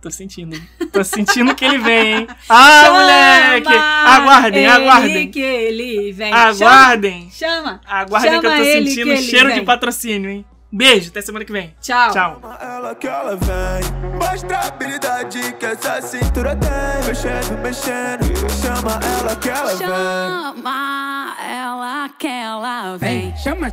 Tô 0.00 0.10
sentindo. 0.10 0.56
Tô 0.92 1.02
sentindo 1.02 1.54
que 1.54 1.64
ele 1.64 1.78
vem, 1.78 2.14
hein? 2.18 2.26
Ah, 2.48 2.82
Chama 2.84 3.00
moleque! 3.00 3.68
Aguardem, 3.74 4.62
ele 4.62 4.70
aguardem. 4.70 5.30
que 5.30 5.40
ele 5.40 6.12
vem. 6.12 6.32
Aguardem. 6.32 7.30
Chama. 7.30 7.80
Aguardem 7.84 8.40
que 8.40 8.46
eu 8.46 8.50
Chama 8.50 8.56
tô 8.58 8.64
sentindo 8.64 9.16
cheiro 9.16 9.52
de 9.54 9.62
patrocínio, 9.62 10.30
hein? 10.30 10.44
Beijo, 10.76 11.08
até 11.08 11.22
semana 11.22 11.42
que 11.42 11.52
vem. 11.52 11.74
Tchau. 11.80 12.10
Tchau. 12.10 12.38
Chama 12.38 12.58
ela 12.60 12.94
que 12.94 13.08
ela 13.08 13.34
vem. 13.34 14.12
Mostra 14.20 14.58
a 14.58 14.66
habilidade 14.66 15.54
que 15.54 15.64
essa 15.64 16.02
cintura 16.02 16.54
tem. 16.54 16.70
Mexendo, 17.06 17.58
mexendo. 17.62 18.50
Chama 18.60 19.00
ela 19.18 19.36
que 19.36 19.48
ela 19.48 19.74
vem. 19.74 19.78
Chama 19.78 21.36
ela 21.48 22.08
que 22.18 22.26
ela 22.26 22.96
vem. 22.98 23.34
Chama, 23.38 23.72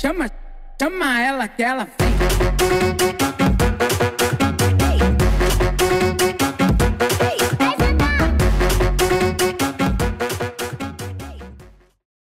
chama, 0.00 0.30
chama 0.80 1.20
ela 1.20 1.48
que 1.48 1.62
ela 1.64 1.88
vem. 1.98 3.53